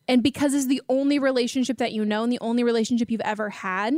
And 0.07 0.23
because 0.23 0.55
it's 0.55 0.67
the 0.67 0.81
only 0.89 1.19
relationship 1.19 1.79
that 1.79 1.93
you 1.93 2.05
know 2.05 2.23
and 2.23 2.33
the 2.33 2.39
only 2.41 2.63
relationship 2.63 3.11
you've 3.11 3.21
ever 3.23 3.51
had, 3.51 3.97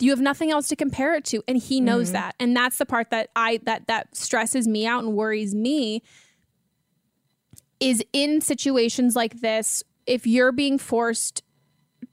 you 0.00 0.10
have 0.10 0.20
nothing 0.20 0.50
else 0.50 0.66
to 0.68 0.76
compare 0.76 1.14
it 1.14 1.24
to. 1.26 1.42
And 1.46 1.56
he 1.56 1.80
knows 1.80 2.10
Mhm. 2.10 2.14
that. 2.14 2.34
And 2.40 2.54
that's 2.54 2.78
the 2.78 2.84
part 2.84 3.10
that 3.10 3.30
I 3.36 3.60
that 3.62 3.86
that 3.86 4.14
stresses 4.14 4.66
me 4.66 4.86
out 4.86 5.04
and 5.04 5.14
worries 5.14 5.54
me 5.54 6.02
is 7.78 8.04
in 8.12 8.40
situations 8.40 9.14
like 9.14 9.40
this, 9.40 9.84
if 10.06 10.26
you're 10.26 10.52
being 10.52 10.78
forced 10.78 11.43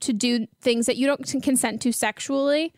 to 0.02 0.12
do 0.12 0.46
things 0.60 0.86
that 0.86 0.96
you 0.96 1.06
don't 1.06 1.42
consent 1.42 1.80
to 1.82 1.92
sexually, 1.92 2.72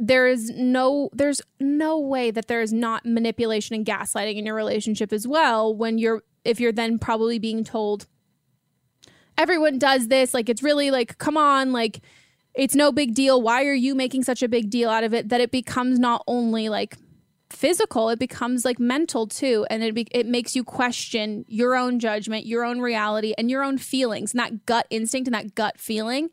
there 0.00 0.26
is 0.28 0.50
no 0.50 1.10
there's 1.12 1.42
no 1.58 1.98
way 1.98 2.30
that 2.30 2.46
there 2.46 2.62
is 2.62 2.72
not 2.72 3.04
manipulation 3.04 3.74
and 3.74 3.84
gaslighting 3.84 4.36
in 4.36 4.46
your 4.46 4.54
relationship 4.54 5.12
as 5.12 5.26
well 5.26 5.74
when 5.74 5.98
you're 5.98 6.22
if 6.44 6.60
you're 6.60 6.72
then 6.72 6.98
probably 6.98 7.38
being 7.38 7.64
told 7.64 8.06
everyone 9.36 9.78
does 9.78 10.08
this, 10.08 10.34
like 10.34 10.48
it's 10.48 10.62
really 10.62 10.90
like 10.90 11.18
come 11.18 11.36
on, 11.36 11.72
like 11.72 12.00
it's 12.54 12.74
no 12.74 12.90
big 12.92 13.14
deal. 13.14 13.40
Why 13.40 13.64
are 13.64 13.74
you 13.74 13.94
making 13.94 14.24
such 14.24 14.42
a 14.42 14.48
big 14.48 14.68
deal 14.68 14.90
out 14.90 15.04
of 15.04 15.14
it? 15.14 15.28
That 15.28 15.40
it 15.40 15.50
becomes 15.50 15.98
not 15.98 16.22
only 16.26 16.68
like 16.68 16.96
physical, 17.50 18.10
it 18.10 18.18
becomes 18.18 18.64
like 18.64 18.78
mental 18.78 19.26
too, 19.26 19.66
and 19.70 19.82
it 19.82 19.94
be- 19.94 20.08
it 20.10 20.26
makes 20.26 20.54
you 20.54 20.64
question 20.64 21.44
your 21.48 21.74
own 21.76 21.98
judgment, 21.98 22.46
your 22.46 22.64
own 22.64 22.80
reality, 22.80 23.34
and 23.38 23.50
your 23.50 23.62
own 23.64 23.78
feelings, 23.78 24.32
and 24.32 24.40
that 24.40 24.66
gut 24.66 24.86
instinct 24.90 25.26
and 25.28 25.34
that 25.34 25.54
gut 25.54 25.78
feeling. 25.78 26.30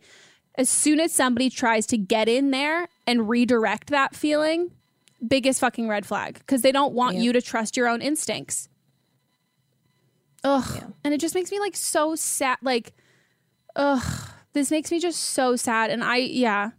As 0.57 0.69
soon 0.69 0.99
as 0.99 1.11
somebody 1.11 1.49
tries 1.49 1.85
to 1.87 1.97
get 1.97 2.27
in 2.29 2.51
there 2.51 2.87
and 3.05 3.27
redirect 3.29 3.89
that 3.89 4.15
feeling, 4.15 4.71
biggest 5.25 5.59
fucking 5.59 5.87
red 5.89 6.05
flag 6.05 6.35
because 6.39 6.61
they 6.61 6.71
don't 6.71 6.93
want 6.93 7.15
Yep. 7.15 7.23
you 7.23 7.33
to 7.33 7.41
trust 7.41 7.75
your 7.75 7.87
own 7.87 8.01
instincts. 8.01 8.69
Ugh. 10.43 10.93
And 11.03 11.13
it 11.13 11.19
just 11.19 11.35
makes 11.35 11.51
me 11.51 11.59
like 11.59 11.75
so 11.75 12.15
sad. 12.15 12.57
Like, 12.61 12.93
ugh. 13.75 14.29
This 14.53 14.71
makes 14.71 14.91
me 14.91 14.99
just 14.99 15.19
so 15.19 15.55
sad. 15.57 15.89
And 15.91 16.03
I, 16.03 16.17
yeah. 16.17 16.71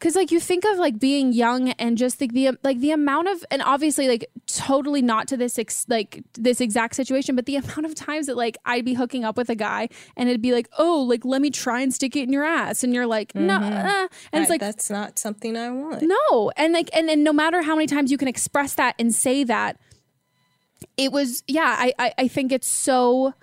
Cause 0.00 0.14
like 0.14 0.30
you 0.30 0.38
think 0.38 0.64
of 0.64 0.78
like 0.78 1.00
being 1.00 1.32
young 1.32 1.70
and 1.72 1.98
just 1.98 2.20
like 2.20 2.32
the 2.32 2.50
like 2.62 2.78
the 2.78 2.92
amount 2.92 3.26
of 3.26 3.44
and 3.50 3.60
obviously 3.62 4.06
like 4.06 4.24
totally 4.46 5.02
not 5.02 5.26
to 5.26 5.36
this 5.36 5.58
ex, 5.58 5.84
like 5.88 6.22
this 6.34 6.60
exact 6.60 6.94
situation, 6.94 7.34
but 7.34 7.46
the 7.46 7.56
amount 7.56 7.84
of 7.84 7.96
times 7.96 8.26
that 8.26 8.36
like 8.36 8.56
I'd 8.64 8.84
be 8.84 8.94
hooking 8.94 9.24
up 9.24 9.36
with 9.36 9.50
a 9.50 9.56
guy 9.56 9.88
and 10.16 10.28
it'd 10.28 10.40
be 10.40 10.52
like, 10.52 10.68
oh, 10.78 11.02
like 11.02 11.24
let 11.24 11.42
me 11.42 11.50
try 11.50 11.80
and 11.80 11.92
stick 11.92 12.14
it 12.14 12.22
in 12.22 12.32
your 12.32 12.44
ass, 12.44 12.84
and 12.84 12.94
you're 12.94 13.08
like, 13.08 13.34
no, 13.34 13.58
Mhm. 13.58 13.84
uh, 13.86 14.08
and 14.32 14.42
it's 14.42 14.50
like 14.50 14.60
that's 14.60 14.88
not 14.88 15.18
something 15.18 15.56
I 15.56 15.68
want. 15.70 16.02
no, 16.02 16.52
and 16.56 16.72
like, 16.72 16.90
and 16.94 17.10
and 17.10 17.24
no 17.24 17.32
matter 17.32 17.62
how 17.62 17.74
many 17.74 17.88
times 17.88 18.12
you 18.12 18.18
can 18.18 18.28
express 18.28 18.74
that 18.74 18.94
and 19.00 19.12
say 19.12 19.42
that, 19.44 19.80
it 20.96 21.10
was 21.10 21.42
yeah. 21.48 21.74
I 21.76 21.92
I, 21.98 22.12
I 22.18 22.28
think 22.28 22.52
it's 22.52 22.68
so 22.68 23.34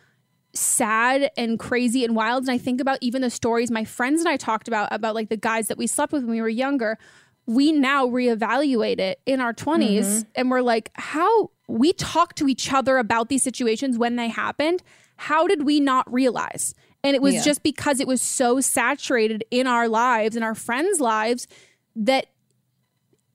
sad 0.56 1.32
and 1.38 1.60
crazy 1.60 2.03
and 2.06 2.16
wild. 2.16 2.43
And 2.43 2.51
I 2.51 2.58
think 2.58 2.80
about 2.82 2.97
even 3.01 3.22
the 3.22 3.30
stories 3.30 3.70
my 3.72 3.84
friends 3.86 4.22
and 4.22 4.30
I 4.30 4.38
talked 4.38 4.68
about 4.68 4.89
about 4.91 5.16
like 5.16 5.30
the 5.30 5.38
guys 5.38 5.68
that 5.68 5.78
we 5.78 5.88
slept 5.88 6.14
with 6.14 6.24
when 6.24 6.32
we 6.32 6.41
were 6.41 6.49
younger. 6.49 6.97
We 7.45 7.72
now 7.72 8.08
reevaluate 8.08 8.99
it 8.99 9.20
in 9.26 9.39
our 9.39 9.53
20s 9.53 10.24
Mhm. 10.24 10.26
and 10.36 10.49
we're 10.51 10.62
like, 10.62 10.89
how 10.95 11.51
we 11.68 11.93
talk 11.93 12.36
to 12.36 12.47
each 12.47 12.72
other 12.74 12.97
about 12.97 13.30
these 13.30 13.43
situations 13.43 13.97
when 13.97 14.16
they 14.16 14.30
happened. 14.30 14.82
How 15.18 15.45
did 15.47 15.64
we 15.64 15.80
not 15.80 16.12
realize? 16.12 16.74
And 17.03 17.16
it 17.16 17.22
was 17.22 17.36
Yeah. 17.36 17.43
just 17.43 17.62
because 17.64 17.99
it 17.99 18.08
was 18.08 18.22
so 18.22 18.60
saturated 18.62 19.43
in 19.51 19.68
our 19.68 19.88
lives 19.88 20.36
and 20.36 20.43
our 20.43 20.56
friends' 20.56 20.99
lives 20.99 21.47
that 21.95 22.28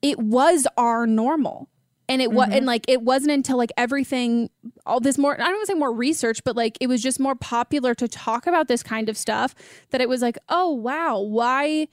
it 0.01 0.19
was 0.19 0.67
our 0.77 1.07
normal 1.07 1.69
and 2.11 2.21
it 2.21 2.31
was 2.31 2.49
Mhm. 2.49 2.57
and 2.57 2.65
like 2.65 2.83
it 2.87 3.01
wasn't 3.01 3.31
until 3.31 3.57
like 3.57 3.71
everything 3.77 4.49
all 4.85 4.99
this 4.99 5.17
more 5.17 5.33
i 5.33 5.37
don't 5.37 5.53
want 5.53 5.61
to 5.67 5.73
say 5.73 5.79
more 5.79 5.93
research 5.93 6.43
but 6.43 6.55
like 6.55 6.77
it 6.81 6.87
was 6.87 7.01
just 7.01 7.19
more 7.19 7.35
popular 7.35 7.93
to 7.95 8.07
talk 8.07 8.45
about 8.47 8.67
this 8.67 8.83
kind 8.83 9.07
of 9.09 9.17
stuff 9.17 9.55
that 9.91 10.01
it 10.01 10.09
was 10.09 10.21
like 10.21 10.37
oh 10.49 10.69
wow 10.73 11.19
why 11.19 11.87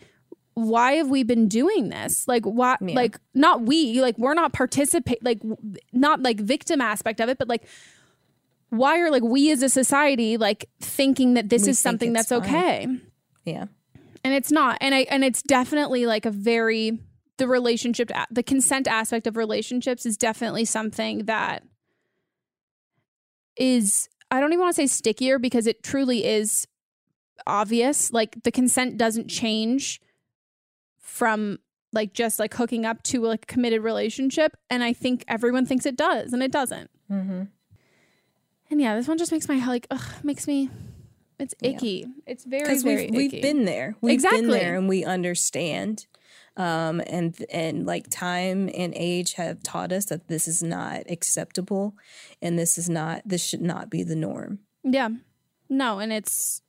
why 0.55 0.93
have 0.95 1.09
we 1.09 1.23
been 1.23 1.47
doing 1.47 1.89
this 1.89 2.27
like 2.27 2.45
why 2.45 2.77
like 2.81 3.16
not 3.35 3.62
we 3.62 4.01
like 4.01 4.19
we're 4.19 4.35
not 4.35 4.53
participate 4.53 5.23
like 5.25 5.41
not 5.93 6.21
like 6.23 6.41
victim 6.41 6.81
aspect 6.81 7.21
of 7.21 7.29
it 7.29 7.39
but 7.39 7.49
like 7.49 7.62
why 8.71 8.99
are 8.99 9.11
like 9.11 9.23
we 9.23 9.51
as 9.51 9.62
a 9.62 9.69
society 9.69 10.37
like 10.37 10.69
thinking 10.81 11.35
that 11.35 11.49
this 11.49 11.62
We 11.64 11.71
is 11.71 11.79
something 11.79 12.12
that's 12.12 12.29
fine. 12.31 12.41
okay 12.43 12.87
Yeah. 13.45 13.66
and 14.25 14.35
it's 14.35 14.51
not 14.51 14.79
and 14.81 14.95
i 14.95 15.01
and 15.11 15.23
it's 15.25 15.43
definitely 15.43 16.07
like 16.07 16.27
a 16.27 16.31
very 16.33 16.99
the 17.39 17.49
relationship 17.49 18.11
the 18.30 18.43
consent 18.43 18.86
aspect 18.86 19.26
of 19.26 19.36
relationships 19.36 20.05
is 20.05 20.16
definitely 20.16 20.64
something 20.64 21.24
that 21.24 21.62
is 23.57 24.09
i 24.30 24.41
don't 24.41 24.53
even 24.53 24.61
want 24.61 24.74
to 24.74 24.82
say 24.82 24.86
stickier 24.86 25.39
because 25.39 25.66
it 25.66 25.82
truly 25.82 26.24
is 26.24 26.66
obvious 27.47 28.12
like 28.12 28.43
the 28.43 28.53
consent 28.53 28.97
doesn't 28.97 29.28
change 29.28 30.01
from 30.99 31.59
like 31.93 32.12
just 32.12 32.39
like 32.39 32.53
hooking 32.55 32.84
up 32.84 33.03
to 33.03 33.22
like 33.22 33.45
a 33.45 33.47
committed 33.47 33.82
relationship 33.82 34.57
and 34.68 34.84
i 34.84 34.93
think 34.93 35.24
everyone 35.28 35.64
thinks 35.64 35.86
it 35.86 35.97
does 35.97 36.32
and 36.32 36.43
it 36.43 36.53
doesn't. 36.53 36.91
Mm-hmm. 37.11 37.45
and 38.70 38.80
yeah 38.80 38.95
this 38.95 39.09
one 39.09 39.16
just 39.16 39.32
makes 39.32 39.49
my 39.49 39.64
like 39.66 39.86
ugh, 39.91 40.03
makes 40.22 40.47
me 40.47 40.68
it's 41.39 41.55
icky. 41.62 42.05
It's 42.26 42.45
very 42.45 42.80
very 42.80 43.11
we've, 43.11 43.32
we've 43.32 43.43
been 43.43 43.64
there. 43.64 43.95
We've 44.01 44.14
exactly 44.14 44.41
been 44.41 44.51
there 44.51 44.76
and 44.76 44.89
we 44.89 45.05
understand 45.05 46.07
um 46.59 47.00
and 47.06 47.44
and 47.50 47.86
like 47.86 48.11
time 48.11 48.68
and 48.74 48.92
age 48.96 49.34
have 49.34 49.62
taught 49.62 49.92
us 49.92 50.06
that 50.06 50.28
this 50.28 50.46
is 50.46 50.62
not 50.62 51.04
acceptable 51.09 51.94
and 52.42 52.59
this 52.59 52.76
is 52.76 52.90
not 52.90 53.22
this 53.24 53.42
should 53.42 53.62
not 53.62 53.88
be 53.88 54.02
the 54.02 54.16
norm 54.16 54.59
Yeah. 54.82 55.09
No, 55.70 55.98
and 55.98 56.12
it's 56.12 56.62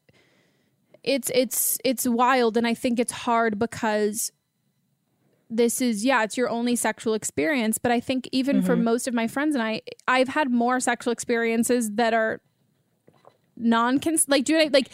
it's 1.03 1.31
it's 1.33 1.77
it's 1.83 2.05
wild 2.07 2.57
and 2.57 2.67
I 2.67 2.73
think 2.73 2.99
it's 2.99 3.11
hard 3.13 3.57
because 3.57 4.31
this 5.49 5.81
is 5.81 6.05
yeah, 6.05 6.23
it's 6.23 6.37
your 6.37 6.49
only 6.49 6.75
sexual 6.75 7.13
experience, 7.15 7.77
but 7.79 7.91
I 7.91 7.99
think 7.99 8.29
even 8.31 8.61
for 8.61 8.75
Mhm. 8.75 8.83
most 8.83 9.07
of 9.07 9.13
my 9.13 9.27
friends 9.27 9.55
and 9.55 9.63
I 9.63 9.81
I've 10.07 10.27
had 10.27 10.51
more 10.51 10.79
sexual 10.79 11.11
experiences 11.11 11.91
that 11.91 12.13
are 12.13 12.41
non 13.59 13.99
like 14.27 14.45
do 14.45 14.53
you 14.53 14.69
like 14.69 14.89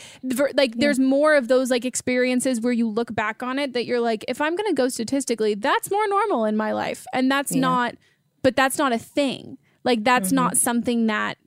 like 0.56 0.76
there's 0.78 0.98
more 1.00 1.36
of 1.36 1.48
those 1.48 1.70
like 1.70 1.86
experiences 1.86 2.60
where 2.60 2.74
you 2.74 2.90
look 2.90 3.14
back 3.14 3.44
on 3.44 3.60
it 3.60 3.74
that 3.74 3.86
you're 3.86 4.00
like 4.00 4.26
if 4.28 4.42
I'm 4.42 4.56
going 4.56 4.68
to 4.70 4.74
go 4.76 4.90
statistically 4.90 5.54
that's 5.54 5.92
more 5.92 6.08
normal 6.08 6.46
in 6.46 6.58
my 6.58 6.72
life. 6.74 7.06
And 7.14 7.30
that's 7.32 7.52
Yeah. 7.54 7.62
not 7.62 7.96
but 8.42 8.56
that's 8.56 8.78
not 8.78 8.92
a 8.92 8.98
thing. 9.00 9.58
Like 9.84 10.04
that's 10.04 10.30
Mhm. 10.30 10.34
not 10.34 10.58
something 10.58 11.06
that 11.08 11.38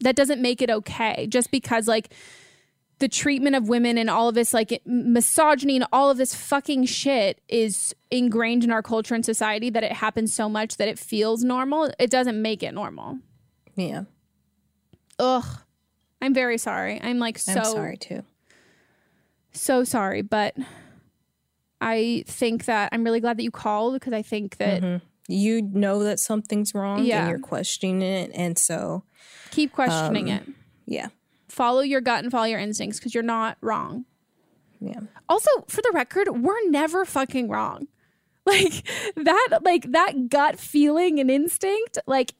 that 0.00 0.16
doesn't 0.16 0.40
make 0.40 0.62
it 0.62 0.70
okay 0.70 1.26
just 1.28 1.50
because 1.50 1.86
like 1.88 2.12
the 2.98 3.08
treatment 3.08 3.56
of 3.56 3.68
women 3.68 3.98
and 3.98 4.08
all 4.08 4.28
of 4.28 4.34
this 4.36 4.54
like 4.54 4.80
misogyny 4.86 5.74
and 5.76 5.86
all 5.92 6.10
of 6.10 6.16
this 6.18 6.34
fucking 6.34 6.84
shit 6.84 7.40
is 7.48 7.94
ingrained 8.12 8.62
in 8.62 8.70
our 8.70 8.82
culture 8.82 9.14
and 9.14 9.24
society 9.24 9.70
that 9.70 9.82
it 9.82 9.92
happens 9.92 10.32
so 10.32 10.48
much 10.48 10.76
that 10.76 10.86
it 10.86 10.98
feels 11.00 11.42
normal. 11.42 11.92
It 11.98 12.10
doesn't 12.10 12.40
make 12.40 12.62
it 12.62 12.72
normal. 12.74 13.18
Yeah. 13.74 14.04
Ugh 15.18 15.44
i'm 16.22 16.32
very 16.32 16.56
sorry 16.56 16.98
i'm 17.02 17.18
like 17.18 17.38
so 17.38 17.52
i'm 17.52 17.64
sorry 17.64 17.96
too 17.98 18.22
so 19.52 19.84
sorry 19.84 20.22
but 20.22 20.56
i 21.80 22.24
think 22.26 22.64
that 22.64 22.88
i'm 22.92 23.04
really 23.04 23.20
glad 23.20 23.36
that 23.36 23.42
you 23.42 23.50
called 23.50 23.94
because 23.94 24.12
i 24.12 24.22
think 24.22 24.56
that 24.56 24.82
Mhm. 24.82 25.00
you 25.28 25.62
know 25.62 26.02
that 26.04 26.18
something's 26.18 26.74
wrong 26.74 27.04
Yeah. 27.04 27.22
and 27.22 27.30
you're 27.30 27.38
questioning 27.38 28.02
it 28.02 28.30
and 28.34 28.58
so 28.58 29.04
keep 29.50 29.72
questioning 29.72 30.30
um, 30.30 30.36
it 30.38 30.42
yeah 30.86 31.08
follow 31.48 31.80
your 31.80 32.00
gut 32.00 32.22
and 32.22 32.32
follow 32.32 32.46
your 32.46 32.58
instincts 32.60 32.98
because 32.98 33.14
you're 33.14 33.22
not 33.22 33.58
wrong 33.60 34.04
yeah 34.80 35.00
Also, 35.28 35.48
for 35.68 35.80
the 35.80 35.90
record, 35.94 36.28
we're 36.42 36.68
never 36.68 37.04
fucking 37.04 37.48
wrong. 37.48 37.86
Like 38.44 38.84
that, 39.14 39.60
like 39.62 39.92
that 39.92 40.28
gut 40.28 40.58
feeling 40.58 41.20
and 41.20 41.30
instinct, 41.30 41.96
like 42.08 42.34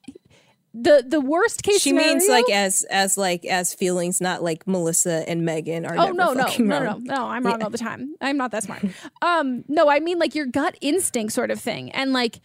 the 0.74 1.04
the 1.06 1.20
worst 1.20 1.62
case. 1.62 1.80
she 1.82 1.92
means 1.92 2.26
like 2.28 2.48
as 2.50 2.82
as 2.90 3.18
like 3.18 3.44
as 3.44 3.74
feelings 3.74 4.20
not 4.20 4.42
like 4.42 4.66
melissa 4.66 5.28
and 5.28 5.44
megan 5.44 5.84
are 5.84 5.94
Oh 5.98 6.10
no 6.12 6.32
no 6.32 6.44
no 6.44 6.56
no 6.58 6.82
wrong. 6.82 7.04
no! 7.04 7.26
I'm 7.26 7.44
wrong 7.44 7.62
all 7.62 7.70
the 7.70 7.76
time. 7.78 8.14
I'm 8.20 8.36
not 8.38 8.52
that 8.52 8.62
smart. 8.62 8.82
um, 9.20 9.64
no, 9.68 9.88
I 9.90 10.00
mean 10.00 10.18
like 10.18 10.34
your 10.34 10.46
gut 10.46 10.76
instinct 10.80 11.32
sort 11.34 11.50
of 11.50 11.60
thing, 11.60 11.90
and 11.92 12.12
like 12.12 12.40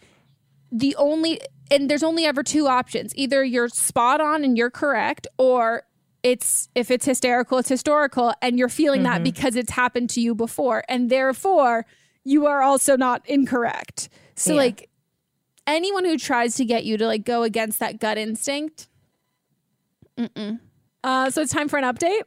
the 0.70 0.94
only 0.96 1.40
and 1.70 1.88
there's 1.88 2.02
only 2.02 2.26
ever 2.26 2.42
two 2.42 2.66
options: 2.66 3.12
either 3.16 3.42
you're 3.42 3.68
spot 3.70 4.20
on 4.20 4.44
and 4.44 4.58
you're 4.58 4.70
correct, 4.70 5.26
or 5.38 5.84
it's 6.22 6.68
if 6.74 6.90
it's 6.90 7.06
hysterical, 7.06 7.56
it's 7.58 7.68
historical, 7.70 8.34
and 8.42 8.58
you're 8.58 8.68
feeling 8.68 9.04
that 9.04 9.20
Mhm. 9.20 9.24
because 9.24 9.56
it's 9.56 9.70
happened 9.70 10.10
to 10.10 10.20
you 10.20 10.34
before, 10.34 10.84
and 10.88 11.08
therefore 11.08 11.86
you 12.24 12.44
are 12.46 12.60
also 12.60 12.96
not 12.96 13.22
incorrect. 13.26 14.10
So 14.34 14.52
Yeah. 14.52 14.58
like 14.58 14.87
anyone 15.68 16.04
who 16.04 16.18
tries 16.18 16.56
to 16.56 16.64
get 16.64 16.84
you 16.84 16.96
to 16.96 17.06
like 17.06 17.24
go 17.24 17.44
against 17.44 17.78
that 17.78 18.00
gut 18.00 18.18
instinct. 18.18 18.88
Mm-mm. 20.16 20.58
Uh, 21.04 21.30
so 21.30 21.42
it's 21.42 21.52
time 21.52 21.68
for 21.68 21.78
an 21.78 21.84
update. 21.84 22.22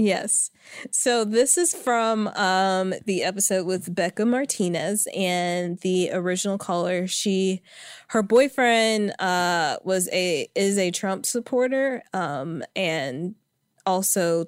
Yes. 0.00 0.52
So 0.92 1.24
this 1.24 1.58
is 1.58 1.74
from 1.74 2.28
um 2.28 2.94
the 3.06 3.24
episode 3.24 3.66
with 3.66 3.92
Becca 3.92 4.24
Martinez 4.24 5.08
and 5.14 5.76
the 5.80 6.10
original 6.12 6.56
caller 6.56 7.08
she 7.08 7.62
her 8.10 8.22
boyfriend 8.22 9.12
uh 9.18 9.78
was 9.82 10.08
a 10.12 10.48
is 10.54 10.78
a 10.78 10.92
Trump 10.92 11.26
supporter 11.26 12.04
um 12.12 12.62
and 12.76 13.34
also 13.86 14.46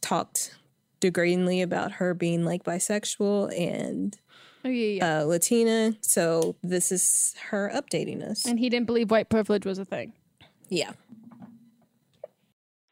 talked 0.00 0.54
degradingly 1.00 1.60
about 1.60 1.92
her 1.92 2.14
being 2.14 2.44
like 2.44 2.62
bisexual 2.62 3.52
and 3.58 4.16
Oh, 4.64 4.68
yeah, 4.68 4.86
yeah. 4.86 5.20
uh 5.20 5.24
Latina. 5.24 5.94
So 6.00 6.56
this 6.62 6.92
is 6.92 7.34
her 7.50 7.70
updating 7.74 8.22
us. 8.22 8.46
And 8.46 8.58
he 8.58 8.68
didn't 8.68 8.86
believe 8.86 9.10
white 9.10 9.28
privilege 9.28 9.64
was 9.64 9.78
a 9.78 9.84
thing. 9.84 10.12
Yeah. 10.68 10.92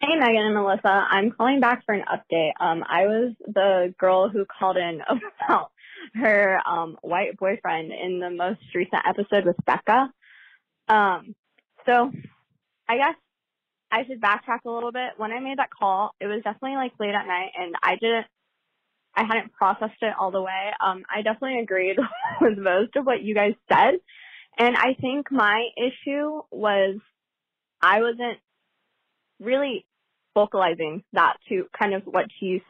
Hey, 0.00 0.16
Megan 0.16 0.46
and 0.46 0.54
Melissa. 0.54 1.06
I'm 1.10 1.32
calling 1.32 1.60
back 1.60 1.84
for 1.84 1.92
an 1.92 2.04
update. 2.10 2.52
Um, 2.60 2.84
I 2.88 3.06
was 3.06 3.34
the 3.46 3.92
girl 3.98 4.28
who 4.28 4.44
called 4.46 4.76
in 4.76 5.00
about 5.48 5.72
her 6.14 6.60
um, 6.66 6.96
white 7.02 7.36
boyfriend 7.36 7.92
in 7.92 8.20
the 8.20 8.30
most 8.30 8.60
recent 8.74 9.02
episode 9.06 9.44
with 9.44 9.56
Becca. 9.66 10.12
Um, 10.88 11.34
so 11.84 12.12
I 12.88 12.96
guess 12.96 13.14
I 13.90 14.04
should 14.06 14.20
backtrack 14.20 14.60
a 14.64 14.70
little 14.70 14.92
bit. 14.92 15.12
When 15.16 15.32
I 15.32 15.40
made 15.40 15.58
that 15.58 15.70
call, 15.70 16.14
it 16.20 16.26
was 16.26 16.42
definitely 16.44 16.76
like 16.76 16.92
late 17.00 17.14
at 17.14 17.26
night 17.26 17.50
and 17.58 17.74
I 17.82 17.96
didn't 17.96 18.26
I 19.18 19.24
hadn't 19.24 19.52
processed 19.52 20.00
it 20.00 20.14
all 20.18 20.30
the 20.30 20.40
way. 20.40 20.70
Um, 20.80 21.02
I 21.12 21.22
definitely 21.22 21.58
agreed 21.58 21.96
with 22.40 22.56
most 22.56 22.94
of 22.94 23.04
what 23.04 23.20
you 23.20 23.34
guys 23.34 23.54
said. 23.68 23.94
And 24.56 24.76
I 24.76 24.94
think 25.00 25.32
my 25.32 25.66
issue 25.76 26.42
was 26.52 26.98
I 27.82 28.00
wasn't 28.00 28.38
really 29.40 29.86
vocalizing 30.34 31.02
that 31.14 31.36
to 31.48 31.66
kind 31.76 31.94
of 31.94 32.02
what 32.04 32.26
you 32.40 32.60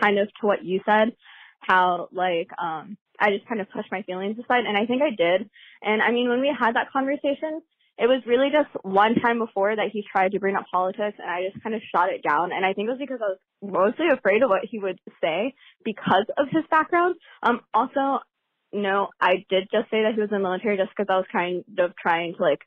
kind 0.00 0.18
of 0.18 0.26
to 0.40 0.46
what 0.46 0.64
you 0.64 0.80
said, 0.84 1.12
how 1.60 2.08
like 2.12 2.48
um 2.58 2.96
I 3.20 3.30
just 3.30 3.46
kind 3.46 3.60
of 3.60 3.70
pushed 3.70 3.92
my 3.92 4.02
feelings 4.02 4.36
aside 4.38 4.64
and 4.66 4.76
I 4.76 4.86
think 4.86 5.02
I 5.02 5.10
did. 5.10 5.48
And 5.82 6.02
I 6.02 6.10
mean 6.10 6.28
when 6.28 6.40
we 6.40 6.52
had 6.58 6.74
that 6.74 6.90
conversation, 6.92 7.62
it 7.98 8.06
was 8.06 8.22
really 8.26 8.48
just 8.50 8.70
one 8.84 9.14
time 9.16 9.38
before 9.38 9.76
that 9.76 9.90
he 9.92 10.04
tried 10.10 10.32
to 10.32 10.40
bring 10.40 10.56
up 10.56 10.64
politics 10.72 11.18
and 11.18 11.30
I 11.30 11.48
just 11.48 11.62
kind 11.62 11.74
of 11.74 11.82
shot 11.94 12.12
it 12.12 12.22
down. 12.22 12.50
And 12.52 12.64
I 12.64 12.72
think 12.72 12.88
it 12.88 12.92
was 12.92 12.98
because 12.98 13.20
I 13.22 13.28
was 13.28 13.38
mostly 13.62 14.08
afraid 14.08 14.42
of 14.42 14.50
what 14.50 14.64
he 14.64 14.78
would 14.78 14.98
say 15.22 15.54
because 15.84 16.24
of 16.38 16.48
his 16.50 16.64
background. 16.70 17.16
Um, 17.42 17.60
also, 17.74 18.20
no, 18.72 19.08
I 19.20 19.44
did 19.50 19.68
just 19.70 19.90
say 19.90 20.02
that 20.02 20.14
he 20.14 20.20
was 20.20 20.30
in 20.30 20.38
the 20.38 20.42
military 20.42 20.78
just 20.78 20.90
because 20.96 21.12
I 21.12 21.16
was 21.16 21.26
kind 21.30 21.64
of 21.78 21.94
trying 21.96 22.34
to 22.36 22.42
like 22.42 22.60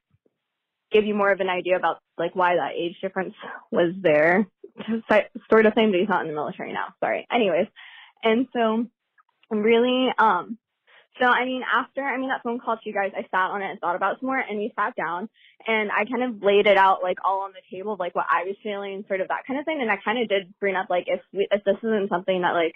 give 0.92 1.06
you 1.06 1.16
more 1.16 1.32
of 1.32 1.40
an 1.40 1.50
idea 1.50 1.76
about 1.76 1.98
like 2.18 2.36
why 2.36 2.56
that 2.56 2.74
age 2.78 2.96
difference 3.02 3.34
was 3.72 3.94
there. 4.00 4.48
Sort 5.50 5.66
of 5.66 5.74
thing, 5.74 5.92
but 5.92 6.00
he's 6.00 6.10
not 6.10 6.22
in 6.22 6.28
the 6.28 6.34
military 6.34 6.72
now. 6.72 6.94
Sorry. 7.00 7.26
Anyways, 7.32 7.68
and 8.24 8.48
so 8.54 8.86
really, 9.50 10.10
um, 10.18 10.58
so, 11.20 11.26
I 11.26 11.46
mean, 11.46 11.62
after, 11.64 12.02
I 12.04 12.18
mean, 12.18 12.30
that 12.30 12.44
phone 12.44 12.60
call 12.60 12.76
to 12.76 12.82
you 12.84 12.94
guys, 12.94 13.12
I 13.16 13.22
sat 13.24 13.52
on 13.52 13.62
it 13.62 13.70
and 13.72 13.80
thought 13.80 13.96
about 13.96 14.20
some 14.20 14.28
more 14.28 14.38
and 14.38 14.58
we 14.58 14.74
sat 14.76 14.96
down 14.96 15.30
and 15.66 15.90
I 15.90 16.04
kind 16.04 16.24
of 16.24 16.44
laid 16.44 16.68
it 16.68 16.78
out 16.78 17.04
like 17.04 17.20
all 17.24 17.42
on 17.42 17.52
the 17.54 17.76
table, 17.76 17.96
like 17.98 18.14
what 18.16 18.26
I 18.30 18.44
was 18.44 18.56
feeling, 18.62 19.06
sort 19.08 19.22
of 19.22 19.30
that 19.30 19.46
kind 19.48 19.58
of 19.60 19.66
thing. 19.66 19.80
And 19.82 19.90
I 19.90 19.96
kind 20.04 20.22
of 20.22 20.28
did 20.28 20.54
bring 20.60 20.76
up 20.76 20.88
like 20.90 21.06
if 21.08 21.22
we, 21.32 21.48
if 21.50 21.64
this 21.64 21.78
isn't 21.84 22.10
something 22.10 22.42
that 22.42 22.52
like 22.52 22.76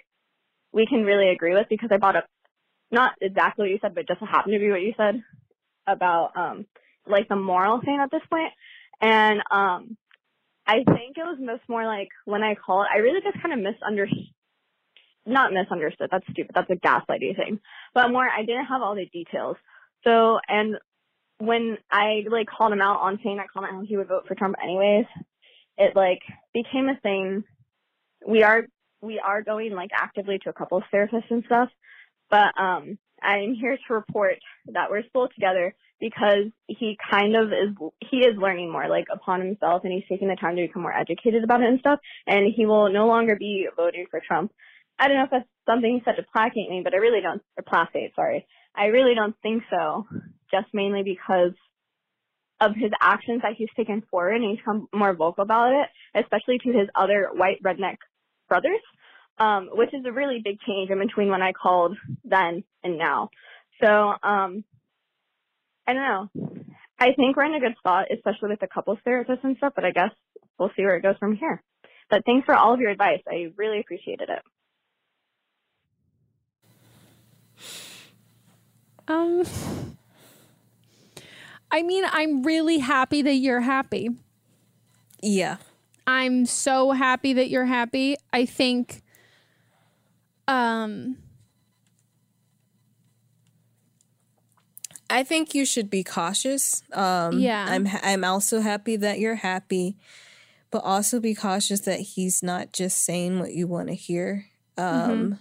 we 0.72 0.86
can 0.86 1.04
really 1.04 1.28
agree 1.28 1.52
with 1.54 1.66
because 1.68 1.90
I 1.92 1.98
brought 1.98 2.16
up 2.16 2.26
not 2.90 3.12
exactly 3.20 3.64
what 3.64 3.70
you 3.70 3.78
said, 3.82 3.94
but 3.94 4.08
just 4.08 4.20
happened 4.20 4.54
to 4.54 4.58
be 4.58 4.70
what 4.70 4.80
you 4.80 4.94
said 4.96 5.22
about, 5.86 6.30
um, 6.34 6.66
like 7.06 7.28
the 7.28 7.36
moral 7.36 7.80
thing 7.80 8.00
at 8.02 8.10
this 8.10 8.26
point. 8.30 8.52
And, 9.02 9.40
um, 9.50 9.96
I 10.66 10.84
think 10.84 11.16
it 11.16 11.24
was 11.24 11.38
most 11.40 11.62
more 11.68 11.84
like 11.84 12.08
when 12.24 12.42
I 12.42 12.54
called, 12.54 12.86
I 12.92 12.98
really 12.98 13.20
just 13.20 13.42
kind 13.42 13.52
of 13.52 13.60
misunderstood 13.60 14.32
not 15.26 15.52
misunderstood. 15.52 16.08
That's 16.10 16.26
stupid. 16.30 16.52
That's 16.54 16.70
a 16.70 16.76
gaslighting 16.76 17.36
thing. 17.36 17.60
But 17.94 18.10
more, 18.10 18.28
I 18.28 18.44
didn't 18.44 18.66
have 18.66 18.82
all 18.82 18.94
the 18.94 19.06
details. 19.06 19.56
So, 20.04 20.38
and 20.48 20.76
when 21.38 21.78
I 21.90 22.24
like 22.30 22.48
called 22.48 22.72
him 22.72 22.80
out 22.80 23.00
on 23.00 23.18
saying 23.22 23.38
that 23.38 23.50
comment 23.52 23.74
how 23.74 23.82
he 23.82 23.96
would 23.96 24.08
vote 24.08 24.26
for 24.26 24.34
Trump 24.34 24.56
anyways, 24.62 25.06
it 25.78 25.96
like 25.96 26.20
became 26.52 26.88
a 26.88 27.00
thing. 27.00 27.44
We 28.26 28.42
are 28.42 28.66
we 29.02 29.18
are 29.18 29.42
going 29.42 29.72
like 29.72 29.90
actively 29.94 30.38
to 30.40 30.50
a 30.50 30.52
couple 30.52 30.78
of 30.78 30.84
therapists 30.92 31.30
and 31.30 31.44
stuff, 31.46 31.70
but 32.30 32.52
um, 32.58 32.98
I'm 33.22 33.54
here 33.54 33.76
to 33.76 33.94
report 33.94 34.38
that 34.66 34.90
we're 34.90 35.06
still 35.08 35.28
together 35.34 35.74
because 36.00 36.46
he 36.66 36.96
kind 37.10 37.36
of 37.36 37.48
is 37.48 37.74
he 38.10 38.18
is 38.18 38.36
learning 38.36 38.70
more 38.70 38.88
like 38.88 39.06
upon 39.12 39.40
himself 39.40 39.84
and 39.84 39.92
he's 39.92 40.04
taking 40.08 40.28
the 40.28 40.36
time 40.36 40.56
to 40.56 40.66
become 40.66 40.82
more 40.82 40.96
educated 40.96 41.44
about 41.44 41.60
it 41.60 41.68
and 41.68 41.78
stuff 41.80 42.00
and 42.26 42.46
he 42.54 42.64
will 42.64 42.90
no 42.90 43.06
longer 43.06 43.36
be 43.36 43.68
voting 43.76 44.06
for 44.10 44.20
Trump 44.26 44.50
I 45.00 45.08
don't 45.08 45.16
know 45.16 45.24
if 45.24 45.30
that's 45.30 45.48
something 45.66 45.94
he 45.94 46.02
said 46.04 46.16
to 46.16 46.26
placate 46.30 46.68
me, 46.68 46.82
but 46.84 46.92
I 46.92 46.98
really 46.98 47.22
don't, 47.22 47.40
or 47.56 47.64
placate, 47.66 48.14
sorry. 48.14 48.46
I 48.74 48.86
really 48.86 49.14
don't 49.14 49.34
think 49.42 49.62
so, 49.70 50.06
just 50.50 50.66
mainly 50.74 51.02
because 51.02 51.52
of 52.60 52.72
his 52.76 52.90
actions 53.00 53.40
that 53.42 53.54
he's 53.56 53.70
taken 53.74 54.02
forward 54.10 54.34
and 54.34 54.44
he's 54.44 54.58
become 54.58 54.88
more 54.94 55.14
vocal 55.14 55.42
about 55.42 55.72
it, 55.72 55.88
especially 56.22 56.58
to 56.58 56.78
his 56.78 56.88
other 56.94 57.30
white 57.32 57.62
redneck 57.62 57.96
brothers, 58.46 58.80
um, 59.38 59.70
which 59.72 59.94
is 59.94 60.04
a 60.06 60.12
really 60.12 60.42
big 60.44 60.58
change 60.60 60.90
in 60.90 60.98
between 60.98 61.30
when 61.30 61.40
I 61.40 61.52
called 61.52 61.96
then 62.22 62.62
and 62.84 62.98
now. 62.98 63.30
So, 63.82 63.88
um, 63.88 64.64
I 65.86 65.94
don't 65.94 66.02
know. 66.02 66.30
I 66.98 67.14
think 67.16 67.36
we're 67.36 67.46
in 67.46 67.54
a 67.54 67.60
good 67.60 67.76
spot, 67.78 68.08
especially 68.14 68.50
with 68.50 68.60
the 68.60 68.68
couples 68.68 68.98
therapist 69.02 69.42
and 69.42 69.56
stuff, 69.56 69.72
but 69.74 69.86
I 69.86 69.92
guess 69.92 70.10
we'll 70.58 70.70
see 70.76 70.82
where 70.82 70.96
it 70.96 71.02
goes 71.02 71.16
from 71.18 71.36
here. 71.36 71.62
But 72.10 72.26
thanks 72.26 72.44
for 72.44 72.54
all 72.54 72.74
of 72.74 72.80
your 72.80 72.90
advice. 72.90 73.22
I 73.26 73.46
really 73.56 73.80
appreciated 73.80 74.28
it. 74.28 74.42
Um, 79.10 79.42
I 81.70 81.82
mean, 81.82 82.04
I'm 82.08 82.44
really 82.44 82.78
happy 82.78 83.22
that 83.22 83.34
you're 83.34 83.60
happy. 83.60 84.10
Yeah. 85.20 85.56
I'm 86.06 86.46
so 86.46 86.92
happy 86.92 87.32
that 87.34 87.50
you're 87.50 87.66
happy. 87.66 88.16
I 88.32 88.46
think 88.46 89.02
um 90.48 91.16
I 95.08 95.24
think 95.24 95.54
you 95.54 95.64
should 95.64 95.90
be 95.90 96.02
cautious. 96.04 96.82
Um 96.92 97.40
Yeah. 97.40 97.66
I'm 97.68 97.88
I'm 98.02 98.24
also 98.24 98.60
happy 98.60 98.96
that 98.96 99.18
you're 99.18 99.36
happy, 99.36 99.96
but 100.70 100.82
also 100.84 101.20
be 101.20 101.34
cautious 101.34 101.80
that 101.80 102.00
he's 102.00 102.42
not 102.42 102.72
just 102.72 103.04
saying 103.04 103.38
what 103.40 103.52
you 103.54 103.66
want 103.66 103.88
to 103.88 103.94
hear. 103.94 104.46
Um 104.76 105.10
Mhm. 105.34 105.38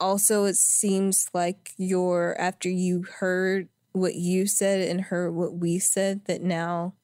Also 0.00 0.44
it 0.44 0.56
seems 0.56 1.28
like 1.32 1.72
you're 1.76 2.36
after 2.38 2.68
you 2.68 3.04
heard 3.18 3.68
what 3.92 4.14
you 4.16 4.46
said 4.46 4.88
and 4.88 5.00
heard 5.02 5.32
what 5.34 5.54
we 5.54 5.78
said 5.78 6.24
that 6.26 6.42
now 6.42 6.94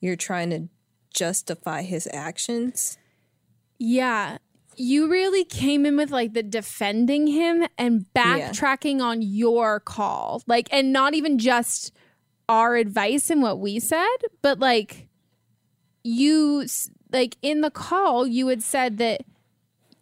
you're 0.00 0.16
trying 0.16 0.50
to 0.50 0.68
justify 1.12 1.82
his 1.82 2.08
actions. 2.12 2.98
Yeah. 3.78 4.38
You 4.76 5.10
really 5.10 5.44
came 5.44 5.86
in 5.86 5.96
with 5.96 6.10
like 6.10 6.34
the 6.34 6.42
defending 6.42 7.26
him 7.26 7.66
and 7.76 8.06
backtracking 8.14 9.00
on 9.00 9.22
your 9.22 9.80
call. 9.80 10.42
Like, 10.46 10.68
and 10.70 10.92
not 10.92 11.14
even 11.14 11.38
just 11.38 11.92
our 12.48 12.76
advice 12.76 13.30
and 13.30 13.42
what 13.42 13.58
we 13.58 13.80
said, 13.80 14.06
but 14.42 14.58
like 14.60 15.08
you, 16.04 16.66
like 17.12 17.36
in 17.42 17.62
the 17.62 17.70
call, 17.70 18.26
you 18.26 18.46
had 18.48 18.62
said 18.62 18.98
that 18.98 19.22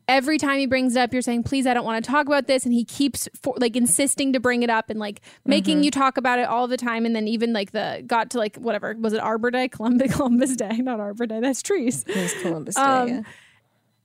every 0.09 0.39
time 0.39 0.59
he 0.59 0.67
brings 0.67 0.95
it 0.97 1.01
up, 1.01 1.13
you're 1.13 1.23
saying, 1.23 1.43
please, 1.43 1.67
I 1.67 1.75
don't 1.75 1.85
want 1.85 2.05
to 2.05 2.11
talk 2.11 2.27
about 2.27 2.47
this. 2.47 2.65
And 2.65 2.73
he 2.73 2.85
keeps 2.85 3.29
for, 3.43 3.55
like 3.59 3.75
insisting 3.77 4.33
to 4.35 4.41
bring 4.41 4.63
it 4.63 4.71
up 4.71 4.89
and 4.91 5.01
like 5.01 5.21
making 5.45 5.81
Mhm. 5.81 5.85
you 5.85 5.91
talk 5.91 6.17
about 6.17 6.39
it 6.39 6.47
all 6.47 6.69
the 6.69 6.77
time. 6.77 7.05
And 7.07 7.15
then 7.17 7.27
even 7.27 7.53
like 7.53 7.73
the 7.73 8.03
got 8.07 8.31
to 8.31 8.39
like 8.39 8.57
whatever, 8.57 8.95
was 8.99 9.13
it 9.13 9.21
Arbor 9.21 9.51
Day? 9.51 9.69
Columbus, 9.77 10.15
Columbus 10.15 10.55
Day, 10.57 10.77
not 10.79 11.01
Arbor 11.01 11.27
Day. 11.27 11.41
That's 11.41 11.61
trees. 11.63 12.05
It's 12.07 12.41
Columbus 12.43 12.77
Day, 12.77 12.81
Um, 12.83 13.09
yeah. 13.09 13.21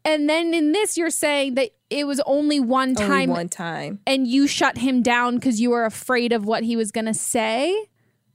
And 0.04 0.28
then 0.28 0.56
in 0.56 0.72
this, 0.72 0.98
you're 0.98 1.12
saying 1.12 1.54
that 1.56 1.70
it 1.92 2.08
was 2.08 2.20
only 2.26 2.60
one 2.60 2.90
Only 2.90 2.96
time, 3.08 3.30
one 3.30 3.50
time. 3.50 4.00
and 4.08 4.26
you 4.26 4.48
shut 4.48 4.80
him 4.80 5.04
down 5.04 5.36
because 5.36 5.62
you 5.62 5.70
were 5.70 5.86
afraid 5.86 6.34
of 6.34 6.44
what 6.44 6.64
he 6.64 6.76
was 6.76 6.92
going 6.92 7.06
to 7.06 7.14
say. 7.14 7.86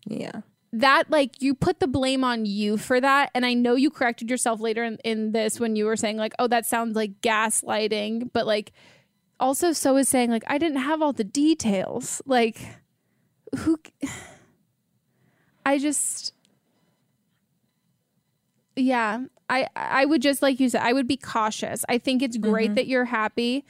Yeah. 0.07 0.43
That, 0.81 1.11
like, 1.11 1.41
you 1.41 1.55
put 1.55 1.81
the 1.81 1.87
blame 1.87 2.23
on 2.25 2.45
you 2.45 2.77
for 2.77 3.01
that. 3.01 3.31
And 3.35 3.47
I 3.47 3.55
know 3.55 3.75
you 3.77 3.91
corrected 3.91 4.29
yourself 4.31 4.61
later 4.61 4.85
in, 4.85 4.99
in 5.05 5.33
this 5.33 5.59
when 5.59 5.75
you 5.77 5.87
were 5.87 5.97
saying, 5.97 6.17
like, 6.19 6.35
oh, 6.39 6.49
that 6.49 6.67
sounds 6.67 6.95
like 6.97 7.21
gaslighting. 7.23 8.31
But, 8.33 8.47
like, 8.47 8.73
also, 9.41 9.73
so 9.73 9.97
is 9.97 10.09
saying, 10.09 10.31
like, 10.31 10.45
I 10.47 10.59
didn't 10.59 10.79
have 10.79 11.01
all 11.03 11.13
the 11.13 11.25
details. 11.25 12.21
Like, 12.27 12.59
who. 13.59 13.79
I 15.67 15.79
just. 15.79 16.33
Yeah, 18.77 19.21
I 19.49 19.67
I 19.75 20.05
would 20.05 20.21
just 20.21 20.43
like 20.43 20.61
you 20.61 20.69
said, 20.69 20.83
I 20.83 20.93
would 20.93 21.09
be 21.09 21.17
cautious. 21.17 21.85
I 21.89 21.99
think 21.99 22.23
it's 22.23 22.37
great 22.37 22.73
Mhm. 22.73 22.75
that 22.77 22.87
you're 22.87 23.07
happy. 23.07 23.65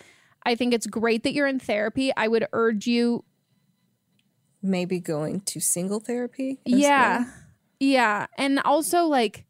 I 0.44 0.56
think 0.56 0.74
it's 0.74 0.86
great 0.86 1.22
that 1.22 1.32
you're 1.32 1.46
in 1.46 1.60
therapy. 1.60 2.10
I 2.16 2.26
would 2.28 2.46
urge 2.52 2.86
you 2.86 3.24
Maybe 4.62 4.98
going 5.00 5.40
to 5.42 5.60
single 5.60 6.00
therapy. 6.00 6.58
yeah. 6.64 7.18
well. 7.18 7.32
Yeah. 7.78 8.26
And 8.38 8.58
also 8.64 9.04
like 9.04 9.44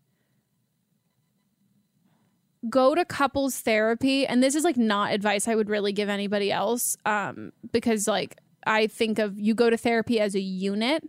go 2.69 2.95
to 2.95 3.05
couples 3.05 3.61
therapy 3.61 4.27
and 4.27 4.43
this 4.43 4.55
is 4.57 4.65
like 4.65 4.77
not 4.77 5.13
advice 5.13 5.47
I 5.47 5.55
would 5.55 5.69
really 5.69 5.93
give 5.93 6.09
anybody 6.09 6.51
else 6.51 6.97
um 7.07 7.53
because 7.73 8.09
like 8.09 8.37
I 8.67 8.89
think 8.89 9.21
of 9.21 9.39
you 9.39 9.55
go 9.55 9.71
to 9.71 9.77
therapy 9.77 10.19
as 10.19 10.35
a 10.35 10.41
unit. 10.41 11.05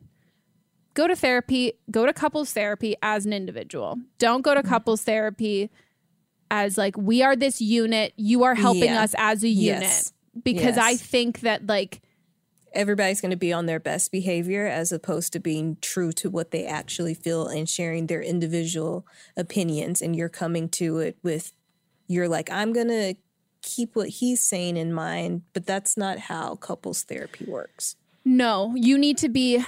Go 0.94 1.08
to 1.08 1.16
therapy, 1.16 1.74
go 1.90 2.06
to 2.06 2.14
couples 2.14 2.52
therapy 2.54 2.96
as 3.02 3.26
an 3.26 3.34
individual. 3.34 3.98
Don't 4.20 4.42
go 4.44 4.54
to 4.54 4.60
Mm-hmm. 4.62 4.70
couples 4.70 5.02
therapy 5.02 5.72
as 6.52 6.78
like 6.78 6.96
we 6.98 7.24
are 7.24 7.36
this 7.36 7.60
unit, 7.60 8.14
you 8.16 8.44
are 8.44 8.54
helping 8.56 8.84
Yeah. 8.86 9.02
us 9.04 9.16
as 9.18 9.44
a 9.44 9.48
unit 9.50 9.82
Yes. 9.82 10.14
because 10.44 10.78
I 10.78 10.96
think 10.98 11.40
that 11.42 11.66
like 11.66 12.02
everybody's 12.74 13.22
going 13.22 13.32
to 13.32 13.38
be 13.38 13.54
on 13.54 13.66
their 13.66 13.80
best 13.80 14.12
behavior 14.12 14.68
as 14.68 14.92
opposed 14.92 15.34
to 15.34 15.40
being 15.40 15.78
true 15.82 16.12
to 16.14 16.30
what 16.30 16.52
they 16.52 16.66
actually 16.66 17.14
feel 17.14 17.48
and 17.48 17.68
sharing 17.68 18.08
their 18.08 18.22
individual 18.22 19.06
opinions 19.36 20.02
and 20.02 20.16
you're 20.16 20.30
coming 20.30 20.70
to 20.70 21.00
it 21.00 21.18
with 21.24 21.54
you're 22.08 22.28
like 22.28 22.52
I'm 22.52 22.74
going 22.74 22.88
to 22.90 23.16
keep 23.62 23.96
what 23.96 24.10
he's 24.10 24.42
saying 24.42 24.78
in 24.78 24.94
mind 24.94 25.42
but 25.54 25.66
that's 25.66 25.98
not 25.98 26.20
how 26.20 26.56
couples 26.56 27.04
therapy 27.04 27.46
works 27.46 27.96
No, 28.24 28.74
you 28.76 28.98
need 28.98 29.18
to 29.20 29.30
be 29.30 29.64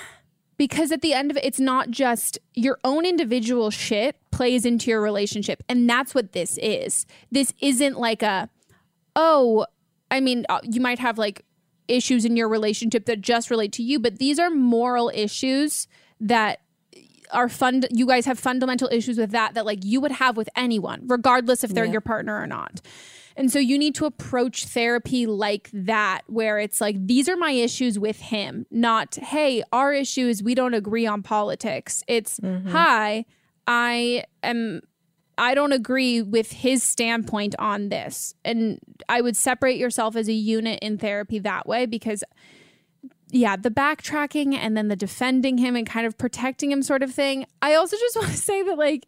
because 0.57 0.91
at 0.91 1.01
the 1.01 1.13
end 1.13 1.31
of 1.31 1.38
it, 1.38 1.45
it's 1.45 1.59
not 1.61 1.89
just 1.89 2.38
your 2.53 2.77
own 2.84 3.05
individual 3.05 3.71
shit 3.71 4.17
plays 4.31 4.65
into 4.65 4.91
your 4.91 5.01
relationship. 5.01 5.63
And 5.69 5.89
that's 5.89 6.13
what 6.13 6.34
this 6.34 6.59
is. 6.61 7.05
This 7.31 7.53
isn't 7.61 7.97
like 7.97 8.21
a, 8.21 8.49
oh, 9.15 9.65
I 10.11 10.19
mean, 10.19 10.45
uh, 10.49 10.59
you 10.63 10.81
might 10.81 10.99
have 10.99 11.17
like 11.17 11.45
issues 11.90 12.26
in 12.26 12.38
your 12.38 12.48
relationship 12.48 13.06
that 13.06 13.22
just 13.22 13.49
relate 13.49 13.72
to 13.74 13.84
you, 13.84 13.99
but 13.99 14.20
these 14.20 14.40
are 14.40 14.49
moral 14.49 15.11
issues 15.14 15.88
that 16.20 16.61
are 17.32 17.49
fund 17.49 17.88
you 17.91 18.07
guys 18.07 18.26
have 18.26 18.40
fundamental 18.40 18.90
issues 18.91 19.18
with 19.18 19.32
that 19.32 19.53
that 19.53 19.66
like 19.66 19.86
you 19.86 20.02
would 20.02 20.11
have 20.11 20.36
with 20.36 20.49
anyone 20.56 21.03
regardless 21.06 21.64
if 21.64 21.72
they're 21.72 21.86
Yeah. 21.86 21.91
your 21.91 22.02
partner 22.02 22.41
or 22.41 22.48
not. 22.48 22.82
And 23.36 23.52
so 23.52 23.60
you 23.60 23.78
need 23.78 23.95
to 23.95 24.06
approach 24.06 24.66
therapy 24.66 25.26
like 25.26 25.70
that 25.72 26.24
where 26.26 26.60
it's 26.60 26.82
like 26.82 26.95
these 27.06 27.30
are 27.30 27.38
my 27.38 27.52
issues 27.52 27.99
with 27.99 28.20
him 28.20 28.66
not 28.72 29.16
hey 29.16 29.64
our 29.72 29.94
issue 29.94 30.28
is 30.28 30.41
we 30.41 30.56
don't 30.56 30.74
agree 30.74 31.06
on 31.06 31.22
politics. 31.22 32.03
It's 32.07 32.40
mm-hmm. 32.40 32.70
hi 32.70 33.26
i 33.68 34.24
am 34.41 34.82
I 35.40 35.56
don't 35.56 35.72
agree 35.72 36.22
with 36.22 36.52
his 36.52 36.84
standpoint 36.84 37.56
on 37.57 37.88
this. 37.90 38.36
And 38.44 38.80
I 39.07 39.22
would 39.22 39.38
separate 39.38 39.78
yourself 39.78 40.16
as 40.18 40.28
a 40.28 40.34
unit 40.34 40.80
in 40.82 40.98
therapy 40.98 41.40
that 41.40 41.66
way 41.66 41.86
because 41.86 42.24
yeah, 43.32 43.56
the 43.56 43.70
backtracking 43.72 44.56
and 44.56 44.76
then 44.76 44.90
the 44.90 44.95
defending 44.95 45.57
him 45.57 45.76
and 45.76 45.88
kind 45.88 46.06
of 46.06 46.18
protecting 46.18 46.72
him 46.72 46.82
sort 46.84 47.03
of 47.03 47.14
thing. 47.14 47.45
I 47.61 47.76
also 47.76 47.95
just 47.95 48.16
want 48.18 48.30
to 48.30 48.38
say 48.38 48.64
that 48.64 48.78
like 48.78 49.07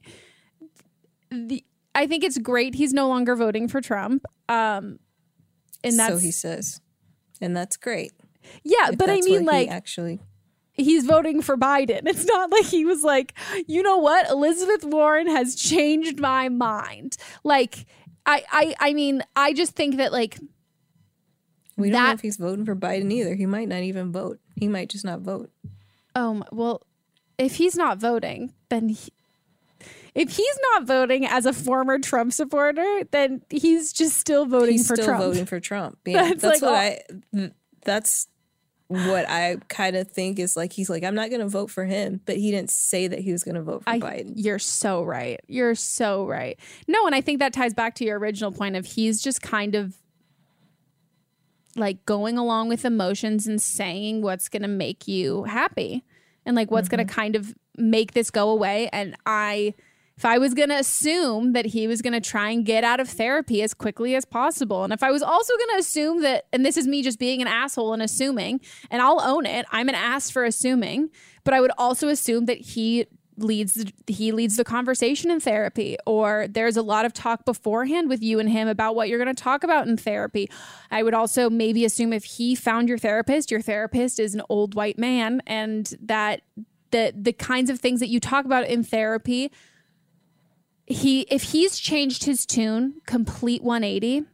the 1.30 1.64
I 1.94 2.08
think 2.08 2.24
it's 2.24 2.38
great 2.38 2.76
he's 2.76 2.94
no 2.94 3.10
longer 3.10 3.36
voting 3.36 3.68
for 3.68 3.82
Trump. 3.82 4.26
Um 4.48 5.00
and 5.84 6.00
that's 6.00 6.14
so 6.14 6.18
he 6.18 6.32
says, 6.32 6.80
and 7.42 7.58
that's 7.58 7.76
great. 7.76 8.14
Yeah, 8.64 8.92
If 8.92 8.98
but 8.98 9.10
I 9.10 9.20
mean 9.20 9.46
like 9.46 9.70
actually 9.70 10.22
he's 10.82 11.06
voting 11.06 11.42
for 11.42 11.58
Biden. 11.58 12.02
It's 12.06 12.26
not 12.26 12.52
like 12.52 12.66
he 12.66 12.86
was 12.86 13.04
like, 13.04 13.34
you 13.68 13.82
know 13.84 13.98
what, 13.98 14.30
Elizabeth 14.30 14.84
Warren 14.84 15.28
has 15.28 15.56
changed 15.56 16.20
my 16.20 16.50
mind. 16.50 17.18
Like, 17.44 17.86
I, 18.26 18.44
I, 18.52 18.76
I 18.80 18.94
mean, 18.94 19.24
I 19.36 19.54
just 19.54 19.74
think 19.76 19.98
that 19.98 20.12
like 20.12 20.38
we 21.78 21.90
don't 21.90 22.04
know 22.04 22.12
if 22.12 22.22
he's 22.22 22.38
voting 22.38 22.66
for 22.66 22.76
Biden 22.76 23.12
either. 23.12 23.34
He 23.36 23.46
might 23.46 23.68
not 23.68 23.82
even 23.82 24.12
vote. 24.12 24.40
He 24.56 24.68
might 24.68 24.90
just 24.90 25.06
not 25.06 25.22
vote. 25.22 25.50
Oh 26.16 26.36
my, 26.36 26.46
well, 26.52 26.84
if 27.38 27.56
he's 27.56 27.76
not 27.76 27.98
voting, 27.98 28.54
then 28.70 28.90
he, 28.90 29.12
if 30.14 30.36
he's 30.36 30.60
not 30.74 30.86
voting 30.86 31.26
as 31.26 31.46
a 31.46 31.54
former 31.54 31.98
Trump 31.98 32.34
supporter, 32.34 33.04
then 33.12 33.42
he's 33.50 33.94
just 33.94 34.18
still 34.18 34.46
voting 34.46 34.74
he's 34.74 34.88
for 34.88 34.96
still 34.96 35.08
Trump. 35.08 35.24
voting 35.24 35.46
for 35.46 35.60
Trump. 35.72 35.98
Yeah, 36.06 36.30
That's 36.30 36.42
that's, 36.42 36.62
like 36.62 37.02
what 37.34 37.44
I. 37.44 37.52
That's 37.84 38.28
what 38.92 39.30
I 39.30 39.58
kind 39.70 39.96
of 39.96 40.12
think 40.12 40.38
is 40.38 40.58
like 40.58 40.74
he's 40.74 40.90
like 40.90 41.04
I'm 41.04 41.16
not 41.16 41.30
going 41.30 41.42
to 41.42 41.48
vote 41.48 41.72
for 41.72 41.86
him, 41.86 42.20
but 42.26 42.36
he 42.36 42.52
didn't 42.52 42.70
say 42.72 43.08
that 43.08 43.20
he 43.20 43.32
was 43.32 43.44
going 43.44 43.56
to 43.56 43.62
vote 43.62 43.84
for 43.84 43.90
I, 43.90 44.00
Biden. 44.00 44.34
You're 44.36 44.60
so 44.60 45.02
right. 45.04 45.40
You're 45.48 45.76
so 45.76 46.26
right. 46.26 46.60
No, 46.88 47.06
and 47.06 47.16
I 47.16 47.22
think 47.22 47.40
that 47.40 47.54
ties 47.54 47.74
back 47.74 47.96
to 47.96 48.06
your 48.06 48.20
original 48.20 48.52
point 48.52 48.76
of 48.76 48.86
he's 48.86 49.22
just 49.22 49.42
kind 49.42 49.76
of 49.76 49.96
like 51.78 52.06
going 52.06 52.38
along 52.38 52.68
with 52.68 52.84
emotions 52.84 53.48
and 53.48 53.62
saying 53.62 54.22
what's 54.22 54.50
going 54.50 54.62
to 54.64 54.68
make 54.68 55.08
you 55.08 55.44
happy 55.44 56.04
and 56.46 56.56
like 56.56 56.70
what's 56.70 56.90
going 56.90 57.00
to 57.00 57.06
mm-hmm. 57.06 57.22
kind 57.22 57.36
of 57.38 57.56
make 57.78 58.12
this 58.12 58.30
go 58.30 58.50
away 58.50 58.90
and 58.92 59.16
I 59.26 59.74
if 60.22 60.26
I 60.26 60.38
was 60.38 60.54
going 60.54 60.70
to 60.70 60.78
assume 60.78 61.54
that 61.54 61.66
he 61.66 61.88
was 61.88 62.04
going 62.04 62.14
to 62.14 62.22
try 62.22 62.52
and 62.52 62.64
get 62.64 62.84
out 62.84 63.00
of 63.00 63.10
therapy 63.10 63.64
as 63.64 63.74
quickly 63.74 64.14
as 64.14 64.24
possible 64.24 64.84
and 64.84 64.94
if 64.94 65.02
I 65.02 65.10
was 65.10 65.24
also 65.24 65.58
going 65.58 65.70
to 65.72 65.80
assume 65.80 66.22
that 66.22 66.46
and 66.54 66.64
this 66.64 66.78
is 66.78 66.86
me 66.86 67.02
just 67.02 67.18
being 67.18 67.42
an 67.42 67.48
asshole 67.48 67.92
and 67.92 68.04
assuming 68.04 68.62
and 68.92 69.02
I'll 69.02 69.20
own 69.20 69.48
it 69.48 69.66
I'm 69.72 69.90
an 69.90 69.96
ass 69.96 70.30
for 70.30 70.44
assuming 70.46 71.10
but 71.44 71.56
I 71.56 71.60
would 71.60 71.72
also 71.76 72.08
assume 72.08 72.46
that 72.46 72.60
he 72.60 73.08
leads 73.36 73.74
the, 73.74 73.92
he 74.06 74.32
leads 74.32 74.58
the 74.58 74.64
conversation 74.64 75.32
in 75.32 75.40
therapy 75.40 75.98
or 76.06 76.46
there's 76.48 76.78
a 76.78 76.84
lot 76.84 77.04
of 77.06 77.14
talk 77.14 77.44
beforehand 77.44 78.08
with 78.08 78.22
you 78.22 78.40
and 78.40 78.48
him 78.48 78.68
about 78.68 78.94
what 78.94 79.10
you're 79.10 79.18
going 79.18 79.36
to 79.36 79.44
talk 79.44 79.64
about 79.64 79.88
in 79.88 79.98
therapy. 79.98 80.52
I 80.92 81.02
would 81.02 81.16
also 81.16 81.50
maybe 81.50 81.84
assume 81.84 82.14
if 82.14 82.26
he 82.26 82.54
found 82.54 82.90
your 82.90 83.00
therapist 83.00 83.50
your 83.50 83.62
therapist 83.62 84.20
is 84.20 84.36
an 84.36 84.44
old 84.50 84.76
white 84.76 85.00
man 85.00 85.42
and 85.48 85.92
that 86.00 86.42
the 86.92 87.12
the 87.18 87.34
kinds 87.34 87.72
of 87.72 87.80
things 87.80 88.00
that 88.02 88.10
you 88.10 88.20
talk 88.20 88.46
about 88.46 88.68
in 88.68 88.84
therapy 88.84 89.52
he 90.86 91.22
if 91.30 91.44
he's 91.44 91.78
changed 91.78 92.24
his 92.26 92.46
tune 92.46 92.96
complete 93.06 93.64
180 93.64 94.26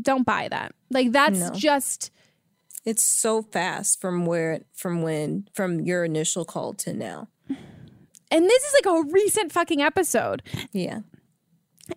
don't 0.00 0.24
buy 0.26 0.48
that 0.48 0.72
like 0.90 1.12
that's 1.12 1.38
No. 1.40 1.50
just 1.54 2.10
It's 2.84 3.04
so 3.04 3.42
fast 3.42 4.00
from 4.00 4.26
where 4.26 4.60
from 4.74 5.02
when 5.02 5.48
from 5.52 5.80
your 5.80 6.04
initial 6.04 6.44
call 6.44 6.72
to 6.74 6.92
now. 6.92 7.28
and 8.30 8.44
this 8.44 8.62
is 8.64 8.74
like 8.84 8.94
a 8.94 9.02
recent 9.10 9.50
fucking 9.52 9.82
episode 9.82 10.42
Yeah. 10.72 11.00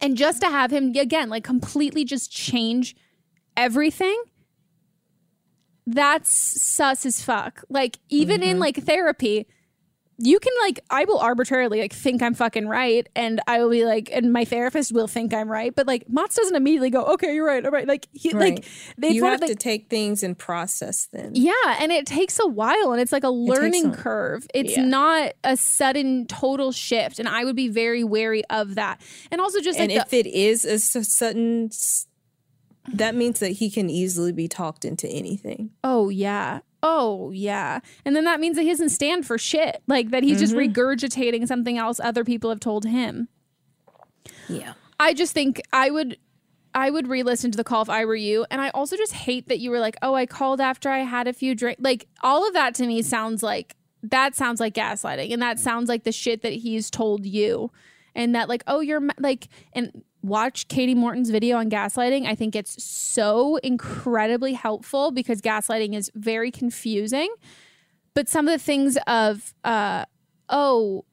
and 0.02 0.18
just 0.18 0.42
to 0.42 0.48
have 0.48 0.72
him 0.72 0.94
again 0.96 1.30
like 1.30 1.44
completely 1.44 2.04
just 2.06 2.32
change 2.32 2.96
everything 3.58 4.24
that's 5.86 6.30
sus 6.62 7.06
as 7.06 7.22
fuck 7.22 7.64
like 7.70 7.98
even 8.10 8.42
in 8.44 8.52
mm-hmm. 8.52 8.60
like 8.62 8.78
therapy 8.84 9.48
you 10.22 10.38
can 10.40 10.52
like 10.64 10.80
i 10.90 11.06
will 11.06 11.18
arbitrarily 11.20 11.80
like 11.80 11.94
think 11.94 12.22
i'm 12.22 12.34
fucking 12.34 12.68
right 12.68 13.08
and 13.16 13.40
i 13.48 13.60
will 13.64 13.70
be 13.70 13.86
like 13.86 14.10
and 14.12 14.34
my 14.34 14.44
therapist 14.44 14.92
will 14.92 15.08
think 15.08 15.34
i'm 15.34 15.50
right 15.50 15.74
but 15.76 15.88
like 15.88 16.04
Mats 16.10 16.36
doesn't 16.36 16.56
immediately 16.58 16.90
go 16.90 17.06
okay 17.14 17.34
you're 17.34 17.46
right 17.46 17.64
all 17.66 17.72
right 17.72 17.88
like 17.88 18.08
he 18.12 18.32
Right. 18.34 18.56
like 18.56 18.66
they 18.98 19.12
you 19.12 19.24
have 19.24 19.36
of 19.36 19.42
the- 19.42 19.48
to 19.48 19.56
take 19.56 19.90
things 19.90 20.22
and 20.22 20.38
process 20.38 21.06
them. 21.14 21.32
yeah, 21.36 21.54
and 21.80 21.92
it 21.94 22.06
takes 22.06 22.38
a 22.38 22.46
while 22.48 22.92
and 22.92 23.00
it's 23.02 23.12
like 23.14 23.24
a 23.24 23.30
learning 23.30 23.84
some- 23.84 23.94
curve. 23.96 24.46
It's 24.54 24.76
yeah. 24.76 24.84
not 24.84 25.34
a 25.46 25.56
sudden 25.56 26.26
total 26.28 26.72
shift 26.74 27.20
and 27.20 27.28
I 27.30 27.46
would 27.46 27.56
be 27.56 27.70
very 27.70 28.04
wary 28.04 28.44
of 28.50 28.76
that. 28.76 29.00
And 29.32 29.40
also 29.40 29.62
just 29.62 29.80
and 29.80 29.90
like 29.92 30.02
if 30.06 30.14
it 30.14 30.28
is 30.28 30.66
a 30.66 30.74
s- 30.74 31.08
sudden, 31.14 31.70
that 32.94 33.16
means 33.16 33.40
that 33.40 33.54
he 33.54 33.70
can 33.70 33.90
easily 33.90 34.32
be 34.32 34.48
talked 34.48 34.84
into 34.86 35.08
anything. 35.08 35.72
Oh 35.84 36.10
yeah. 36.10 36.60
Oh 36.82 37.32
yeah. 37.32 37.80
And 38.06 38.16
then 38.16 38.24
that 38.24 38.40
means 38.40 38.56
that 38.56 38.64
he 38.64 38.70
doesn't 38.70 38.90
stand 38.90 39.26
for 39.26 39.38
shit. 39.38 39.82
Like 39.88 40.12
that 40.12 40.24
he's 40.24 40.40
just 40.40 40.54
Mhm. 40.54 40.74
regurgitating 40.74 41.48
something 41.48 41.78
else 41.78 42.00
other 42.00 42.24
people 42.24 42.50
have 42.50 42.60
told 42.62 42.86
him. 42.86 43.28
Yeah. 44.48 44.74
I 45.00 45.14
just 45.14 45.34
think 45.34 45.62
I 45.74 45.90
would 45.90 46.18
I 46.74 46.92
would 46.92 47.08
re-listen 47.08 47.50
to 47.52 47.58
the 47.58 47.64
call 47.64 47.82
if 47.82 47.90
I 47.90 48.06
were 48.06 48.16
you. 48.16 48.46
And 48.52 48.62
I 48.62 48.70
also 48.70 48.96
just 48.96 49.14
hate 49.14 49.48
that 49.48 49.60
you 49.60 49.72
were 49.72 49.80
like, 49.80 49.98
"Oh, 50.04 50.14
I 50.14 50.28
called 50.28 50.62
after 50.62 50.90
I 50.90 51.00
had 51.00 51.28
a 51.28 51.34
few 51.34 51.56
drinks." 51.56 51.82
Like 51.82 52.08
all 52.22 52.48
of 52.48 52.54
that 52.54 52.76
to 52.76 52.86
me 52.86 53.02
sounds 53.02 53.42
like 53.42 53.76
that 54.04 54.36
sounds 54.36 54.60
like 54.60 54.76
gaslighting 54.76 55.34
and 55.34 55.42
that 55.42 55.60
sounds 55.60 55.90
like 55.90 56.04
the 56.04 56.12
shit 56.12 56.42
that 56.44 56.54
he's 56.54 56.90
told 56.92 57.26
you. 57.26 57.72
And 58.16 58.36
that 58.36 58.48
like, 58.50 58.64
"Oh, 58.68 58.82
you're 58.82 59.02
like 59.20 59.48
and 59.74 60.04
watch 60.22 60.68
Kati 60.68 60.96
Morton's 60.96 61.30
video 61.30 61.58
on 61.58 61.70
gaslighting. 61.70 62.26
I 62.26 62.36
think 62.36 62.56
it's 62.56 62.82
so 62.84 63.58
incredibly 63.58 64.54
helpful 64.54 65.12
because 65.12 65.42
gaslighting 65.42 65.96
is 65.96 66.12
very 66.16 66.52
confusing. 66.52 67.30
But 68.14 68.28
some 68.28 68.48
of 68.48 68.52
the 68.52 68.64
things 68.64 68.98
of 69.08 69.54
uh 69.64 70.06
oh, 70.50 71.06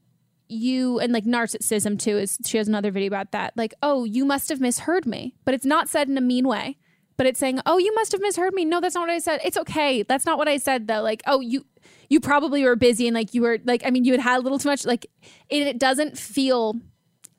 you 0.48 0.98
and 0.98 1.12
like 1.12 1.24
narcissism 1.24 1.98
too 1.98 2.16
is 2.18 2.38
she 2.44 2.58
has 2.58 2.68
another 2.68 2.90
video 2.90 3.08
about 3.08 3.32
that. 3.32 3.52
Like 3.56 3.74
oh 3.82 4.04
you 4.04 4.24
must 4.24 4.48
have 4.48 4.60
misheard 4.60 5.06
me. 5.06 5.34
But 5.44 5.54
it's 5.54 5.66
not 5.66 5.88
said 5.88 6.08
in 6.08 6.18
a 6.18 6.22
mean 6.22 6.48
way. 6.48 6.78
But 7.16 7.26
it's 7.26 7.38
saying 7.38 7.60
oh 7.64 7.78
you 7.78 7.94
must 7.94 8.12
have 8.12 8.20
misheard 8.20 8.54
me. 8.54 8.64
No 8.64 8.80
that's 8.80 8.94
not 8.94 9.02
what 9.02 9.10
i 9.10 9.18
said. 9.18 9.40
It's 9.44 9.56
okay. 9.56 10.02
That's 10.02 10.26
not 10.26 10.38
what 10.38 10.48
i 10.48 10.56
said 10.56 10.88
though. 10.88 11.02
Like 11.02 11.22
oh 11.26 11.40
you 11.40 11.64
you 12.08 12.20
probably 12.20 12.64
were 12.64 12.76
busy 12.76 13.06
and 13.06 13.14
like 13.14 13.34
you 13.34 13.42
were 13.42 13.58
like 13.64 13.82
i 13.84 13.90
mean 13.90 14.04
you 14.04 14.12
had 14.12 14.20
had 14.20 14.38
a 14.38 14.42
little 14.42 14.58
too 14.58 14.68
much. 14.68 14.84
Like 14.84 15.06
it, 15.48 15.62
it 15.66 15.78
doesn't 15.78 16.18
feel 16.18 16.76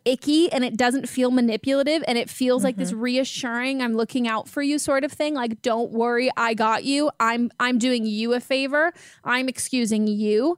icky 0.07 0.51
and 0.51 0.63
it 0.63 0.77
doesn't 0.77 1.09
feel 1.09 1.31
manipulative 1.31 2.03
and 2.07 2.17
it 2.17 2.29
feels 2.29 2.63
like 2.63 2.77
this 2.77 2.91
mm-hmm. 2.91 3.01
reassuring 3.01 3.81
i'm 3.81 3.93
looking 3.93 4.27
out 4.27 4.47
for 4.47 4.61
you 4.61 4.79
sort 4.79 5.03
of 5.03 5.11
thing. 5.11 5.33
Like 5.33 5.61
don't 5.61 5.91
worry 5.91 6.29
i 6.37 6.53
got 6.53 6.83
you. 6.83 7.09
I'm 7.19 7.51
i'm 7.59 7.77
doing 7.77 8.05
you 8.05 8.33
a 8.33 8.39
favor. 8.39 8.93
I'm 9.23 9.49
excusing 9.49 10.07
you. 10.07 10.57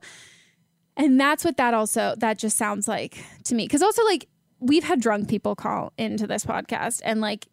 And 0.98 1.20
that's 1.20 1.44
what 1.44 1.58
that 1.58 1.74
also 1.74 2.16
that 2.18 2.38
just 2.38 2.58
sounds 2.58 2.88
like 2.88 3.24
to 3.46 3.56
me. 3.56 3.66
Because 3.66 3.82
also 3.82 4.04
like 4.06 4.28
we've 4.60 4.84
had 4.84 5.02
drunk 5.02 5.30
people 5.30 5.56
call 5.56 5.94
into 5.98 6.28
this 6.28 6.46
podcast 6.46 7.02
and 7.04 7.22
like 7.22 7.48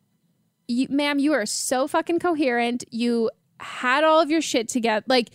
you 0.68 0.88
ma'am 0.90 1.18
you 1.18 1.32
are 1.32 1.46
so 1.46 1.86
fucking 1.86 2.18
coherent. 2.18 2.84
You 2.90 3.30
had 3.58 4.04
all 4.04 4.20
of 4.20 4.30
your 4.30 4.42
shit 4.42 4.68
together 4.68 5.04
like 5.08 5.30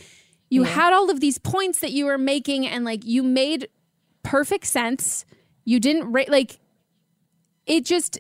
you 0.50 0.64
had 0.64 0.94
all 0.94 1.10
of 1.10 1.22
these 1.22 1.38
points 1.38 1.80
that 1.80 1.92
you 1.92 2.06
were 2.06 2.18
making 2.18 2.68
and 2.68 2.84
like 2.86 3.06
you 3.06 3.24
made 3.24 3.70
perfect 4.22 4.66
sense 4.66 5.26
you 5.66 5.80
didn't 5.80 6.12
ra- 6.12 6.24
like 6.28 6.60
it 7.66 7.86
just 7.86 8.20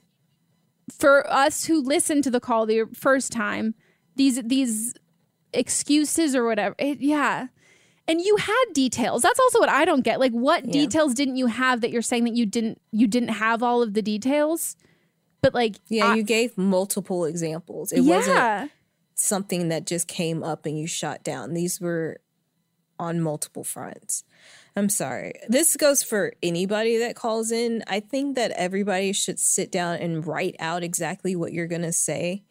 for 0.91 1.29
us 1.31 1.65
who 1.65 1.81
listened 1.81 2.23
to 2.23 2.31
the 2.31 2.39
call 2.39 2.65
the 2.65 2.83
first 2.93 3.31
time 3.31 3.73
these 4.15 4.41
these 4.43 4.93
excuses 5.53 6.35
or 6.35 6.45
whatever 6.45 6.75
it, 6.79 6.99
yeah 7.01 7.47
and 8.07 8.21
you 8.21 8.35
had 8.37 8.65
details 8.73 9.21
that's 9.21 9.39
also 9.39 9.59
what 9.59 9.69
i 9.69 9.83
don't 9.85 10.01
get 10.03 10.19
like 10.19 10.31
what 10.31 10.65
Yeah. 10.65 10.71
details 10.71 11.13
didn't 11.13 11.35
you 11.37 11.47
have 11.47 11.81
that 11.81 11.91
you're 11.91 12.01
saying 12.01 12.23
that 12.25 12.35
you 12.35 12.45
didn't 12.45 12.81
you 12.91 13.07
didn't 13.07 13.29
have 13.29 13.61
all 13.63 13.81
of 13.81 13.93
the 13.93 14.01
details 14.01 14.75
but 15.41 15.53
like 15.53 15.77
Yeah, 15.89 16.07
I- 16.11 16.15
you 16.15 16.23
gave 16.23 16.55
multiple 16.55 17.25
examples. 17.25 17.91
It 17.91 18.01
Yeah. 18.03 18.15
wasn't 18.17 18.71
something 19.15 19.69
that 19.69 19.87
just 19.87 20.07
came 20.07 20.43
up 20.43 20.67
and 20.67 20.77
you 20.77 20.85
shot 20.85 21.23
down. 21.23 21.53
These 21.55 21.81
were 21.81 22.21
on 22.99 23.19
multiple 23.21 23.63
fronts. 23.63 24.23
I'm 24.75 24.89
sorry. 24.89 25.33
This 25.49 25.75
goes 25.75 26.01
for 26.01 26.33
anybody 26.41 26.97
that 26.99 27.15
calls 27.15 27.51
in. 27.51 27.83
I 27.87 27.99
think 27.99 28.35
that 28.35 28.51
everybody 28.51 29.11
should 29.11 29.39
sit 29.39 29.71
down 29.71 29.95
and 29.97 30.25
write 30.25 30.55
out 30.59 30.81
exactly 30.83 31.35
what 31.35 31.51
you're 31.53 31.67
going 31.67 31.81
to 31.81 31.91
say. 31.91 32.43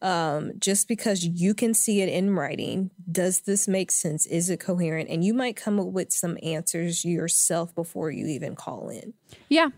Um, 0.00 0.52
just 0.58 0.86
because 0.86 1.24
you 1.24 1.54
can 1.54 1.74
see 1.74 2.02
it 2.02 2.08
in 2.08 2.34
writing, 2.34 2.90
does 3.10 3.40
this 3.40 3.66
make 3.66 3.90
sense? 3.90 4.26
Is 4.26 4.48
it 4.48 4.60
coherent? 4.60 5.08
And 5.08 5.24
you 5.24 5.34
might 5.34 5.56
come 5.56 5.80
up 5.80 5.86
with 5.88 6.12
some 6.12 6.38
answers 6.42 7.04
yourself 7.04 7.74
before 7.74 8.10
you 8.10 8.26
even 8.26 8.54
call 8.54 8.88
in. 8.90 9.14
Yeah. 9.48 9.70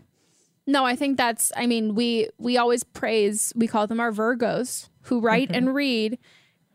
No, 0.67 0.85
I 0.85 0.95
think 0.95 1.17
that's 1.17 1.51
I 1.55 1.65
mean, 1.65 1.95
we 1.95 2.29
we 2.37 2.57
always 2.57 2.83
praise, 2.83 3.51
we 3.55 3.67
call 3.67 3.87
them 3.87 3.99
our 3.99 4.11
Virgos 4.11 4.89
who 5.03 5.19
write 5.21 5.49
Mhm. 5.49 5.57
and 5.57 5.73
read. 5.75 6.19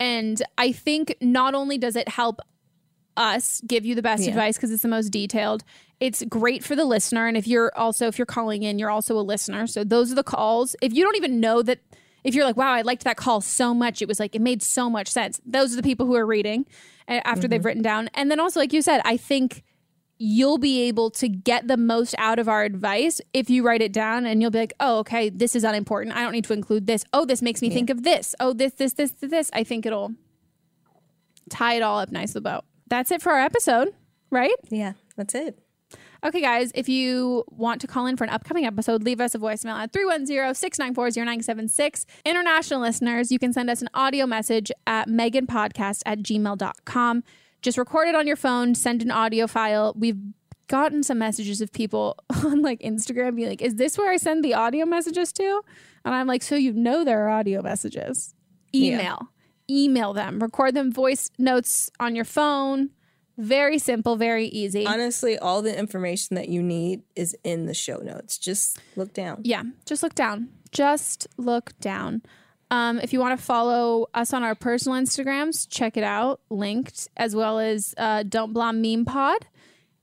And 0.01 0.43
I 0.59 0.73
think 0.73 1.17
not 1.21 1.55
only 1.55 1.79
does 1.79 1.95
it 1.95 2.09
help 2.09 2.41
us 3.17 3.61
give 3.67 3.85
you 3.85 3.95
the 3.95 4.03
best 4.03 4.23
Yeah. 4.25 4.31
advice 4.31 4.57
because 4.57 4.71
it's 4.71 4.83
the 4.83 4.89
most 4.89 5.11
detailed, 5.11 5.63
it's 6.01 6.23
great 6.29 6.63
for 6.65 6.77
the 6.77 6.85
listener. 6.85 7.27
And 7.27 7.37
if 7.37 7.47
you're 7.47 7.73
also 7.77 8.07
if 8.09 8.19
you're 8.19 8.27
calling 8.27 8.63
in, 8.63 8.79
you're 8.79 8.91
also 8.91 9.19
a 9.19 9.23
listener. 9.23 9.67
So 9.67 9.85
those 9.85 10.13
are 10.13 10.15
the 10.15 10.23
calls. 10.25 10.77
If 10.83 10.93
you 10.93 11.03
don't 11.05 11.17
even 11.17 11.41
know 11.41 11.63
that 11.63 11.79
if 12.25 12.35
you're 12.35 12.45
like, 12.45 12.57
wow, 12.57 12.73
I 12.73 12.83
liked 12.83 13.05
that 13.05 13.17
call 13.17 13.41
so 13.41 13.73
much, 13.73 14.03
it 14.03 14.09
was 14.09 14.19
like 14.19 14.35
it 14.35 14.43
made 14.43 14.63
so 14.63 14.91
much 14.91 15.09
sense. 15.09 15.41
Those 15.47 15.73
are 15.73 15.77
the 15.77 15.83
people 15.83 16.07
who 16.07 16.15
are 16.17 16.27
reading 16.27 16.67
after 17.09 17.47
they've 17.47 17.61
Mhm. 17.61 17.65
written 17.65 17.83
down. 17.83 18.11
And 18.15 18.31
then 18.31 18.41
also, 18.41 18.59
like 18.61 18.73
you 18.73 18.83
said, 18.83 19.01
I 19.05 19.17
think 19.17 19.63
you'll 20.19 20.59
be 20.59 20.81
able 20.89 21.11
to 21.11 21.29
get 21.29 21.69
the 21.69 21.77
most 21.77 22.15
out 22.19 22.39
of 22.39 22.49
our 22.49 22.65
advice 22.65 23.21
if 23.35 23.49
you 23.51 23.63
write 23.63 23.83
it 23.83 23.93
down 23.93 24.25
and 24.27 24.41
you'll 24.41 24.51
be 24.51 24.59
like, 24.59 24.73
oh, 24.81 24.99
okay, 25.01 25.29
this 25.29 25.55
is 25.55 25.63
unimportant. 25.63 26.17
I 26.17 26.23
don't 26.23 26.33
need 26.33 26.45
to 26.47 26.53
include 26.55 26.87
this. 26.87 27.05
Oh, 27.13 27.25
this 27.27 27.43
makes 27.43 27.61
me 27.63 27.69
think 27.71 27.91
of 27.91 28.03
this. 28.03 28.35
Oh, 28.41 28.53
this, 28.55 28.73
this, 28.73 28.95
this, 28.95 29.11
this, 29.13 29.31
this. 29.31 29.51
I 29.53 29.63
think 29.63 29.85
it'll 29.87 30.15
tie 31.51 31.75
it 31.75 31.83
all 31.83 31.99
up 32.01 32.11
nice 32.11 32.35
about. 32.35 32.65
That's 32.89 33.11
it 33.11 33.23
for 33.23 33.33
our 33.33 33.41
episode, 33.41 33.93
right? 34.31 34.55
Yeah, 34.71 34.93
that's 35.17 35.35
it. 35.35 35.59
Okay, 36.25 36.41
guys, 36.41 36.73
if 36.75 36.89
you 36.89 37.45
want 37.49 37.83
to 37.83 37.87
call 37.87 38.07
in 38.07 38.17
for 38.17 38.25
an 38.25 38.31
upcoming 38.31 38.65
episode, 38.65 39.05
leave 39.05 39.21
us 39.21 39.35
a 39.35 39.39
voicemail 39.39 39.75
at 39.75 39.93
310-694-0976. 39.93 42.07
International 42.25 42.81
listeners, 42.81 43.31
you 43.31 43.39
can 43.39 43.53
send 43.53 43.69
us 43.71 43.83
an 43.83 43.89
audio 43.95 44.27
message 44.27 44.73
at 44.87 45.09
meganpodcast 45.09 46.03
at 46.07 46.21
gmail.com. 46.21 47.23
Just 47.63 47.79
record 47.79 48.09
it 48.09 48.15
on 48.15 48.27
your 48.27 48.37
phone, 48.37 48.75
send 48.75 49.03
an 49.03 49.11
audio 49.11 49.47
file. 49.47 49.95
We've 49.97 50.19
gotten 50.69 51.03
some 51.03 51.19
messages 51.19 51.61
of 51.61 51.73
people 51.73 52.17
on 52.45 52.63
like 52.63 52.81
Instagram 52.81 53.37
being 53.37 53.51
like, 53.51 53.63
is 53.63 53.77
this 53.77 53.97
where 53.97 54.11
I 54.11 54.17
send 54.17 54.45
the 54.45 54.55
audio 54.55 54.85
messages 54.87 55.33
to? 55.35 55.63
And 56.05 56.13
I'm 56.15 56.27
like, 56.27 56.43
so 56.43 56.57
you 56.57 56.73
know 56.73 57.05
there 57.05 57.25
are 57.27 57.31
audio 57.31 57.63
messages. 57.63 58.35
Yeah. 58.73 59.19
Email. 59.71 60.13
Them. 60.13 60.39
Record 60.39 60.75
them 60.75 60.93
voice 60.93 61.31
notes 61.39 61.91
on 61.99 62.15
your 62.15 62.25
phone. 62.25 62.91
Very 63.39 63.79
simple, 63.79 64.17
very 64.17 64.47
easy. 64.47 64.87
Honestly, 64.87 65.39
all 65.39 65.61
the 65.61 65.77
information 65.77 66.37
that 66.37 66.49
you 66.49 66.63
need 66.63 67.03
is 67.15 67.37
in 67.45 67.67
the 67.67 67.75
show 67.75 67.99
notes. 67.99 68.39
Just 68.39 68.79
look 68.97 69.13
down. 69.13 69.43
Yeah, 69.45 69.65
just 69.85 70.03
look 70.03 70.15
down. 70.15 70.49
Just 70.73 71.27
look 71.37 71.79
down. 71.81 72.23
Um, 72.71 72.99
if 72.99 73.13
you 73.13 73.21
want 73.21 73.39
to 73.39 73.45
follow 73.45 74.07
us 74.15 74.33
on 74.33 74.43
our 74.43 74.55
personal 74.55 74.99
Instagrams, 75.01 75.69
check 75.69 75.97
it 75.97 76.03
out, 76.03 76.41
linked, 76.51 77.09
as 77.17 77.37
well 77.37 77.59
as 77.59 77.95
uh, 77.99 78.25
Don't 78.25 78.53
Blame 78.53 78.81
Me 78.81 79.05
Pod 79.05 79.47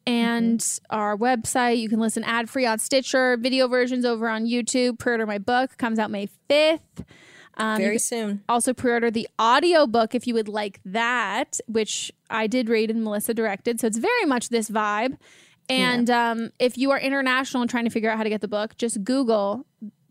and 0.05 0.79
our 0.89 1.17
website. 1.17 1.79
You 1.79 1.89
can 1.89 1.99
listen 1.99 2.23
ad 2.23 2.49
free 2.49 2.65
on 2.65 2.79
Stitcher, 2.79 3.37
video 3.37 3.67
versions 3.67 4.05
over 4.05 4.29
on 4.29 4.45
YouTube. 4.45 4.99
Pre 4.99 5.13
order 5.13 5.25
my 5.25 5.39
book, 5.39 5.77
comes 5.77 5.99
out 5.99 6.11
May 6.11 6.29
5th. 6.49 7.05
Um, 7.55 7.77
Very 7.77 7.99
soon. 7.99 8.43
Also, 8.49 8.73
pre 8.73 8.91
order 8.91 9.11
the 9.11 9.27
audio 9.37 9.85
book 9.85 10.15
if 10.15 10.25
you 10.25 10.33
would 10.33 10.47
like 10.47 10.79
that, 10.85 11.59
which 11.67 12.11
I 12.29 12.47
did 12.47 12.69
read 12.69 12.89
and 12.89 13.03
Melissa 13.03 13.33
directed. 13.33 13.79
So 13.79 13.87
it's 13.87 13.97
very 13.97 14.25
much 14.25 14.49
this 14.49 14.69
vibe. 14.69 15.17
And 15.69 16.09
um, 16.09 16.51
if 16.59 16.77
you 16.77 16.91
are 16.91 16.99
international 16.99 17.61
and 17.61 17.69
trying 17.69 17.85
to 17.85 17.89
figure 17.89 18.09
out 18.09 18.17
how 18.17 18.23
to 18.23 18.29
get 18.29 18.41
the 18.41 18.47
book, 18.47 18.75
just 18.77 19.03
Google 19.03 19.65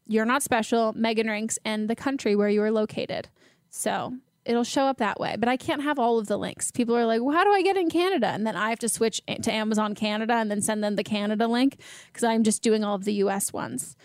You're 0.06 0.24
Not 0.24 0.43
Special, 0.43 0.93
Megan 0.94 1.27
Rinks, 1.27 1.59
and 1.64 1.90
the 1.90 1.97
country 1.97 2.35
where 2.35 2.48
you 2.48 2.62
are 2.62 2.70
located. 2.70 3.28
So 3.70 4.14
it'll 4.44 4.64
show 4.64 4.85
up 4.85 4.98
that 4.98 5.20
way. 5.20 5.36
But 5.39 5.48
I 5.48 5.56
can't 5.56 5.82
have 5.82 5.98
all 5.98 6.19
of 6.19 6.27
the 6.27 6.36
links. 6.36 6.70
People 6.70 6.97
are 6.97 7.06
like, 7.06 7.23
well, 7.23 7.36
how 7.36 7.44
do 7.44 7.51
I 7.51 7.62
get 7.62 7.77
in 7.77 7.90
Canada? 7.90 8.28
And 8.28 8.47
then 8.47 8.56
I 8.56 8.70
have 8.70 8.78
to 8.81 8.89
switch 8.89 9.20
to 9.27 9.52
Amazon 9.52 9.94
Canada 9.94 10.35
and 10.35 10.51
then 10.51 10.62
send 10.62 10.82
them 10.82 10.97
the 10.97 11.05
Canada 11.05 11.47
link 11.47 11.78
because 12.06 12.24
I'm 12.24 12.43
just 12.43 12.62
doing 12.62 12.82
all 12.82 12.94
of 12.94 13.05
the 13.05 13.14
US 13.14 13.52
ones. 13.52 13.97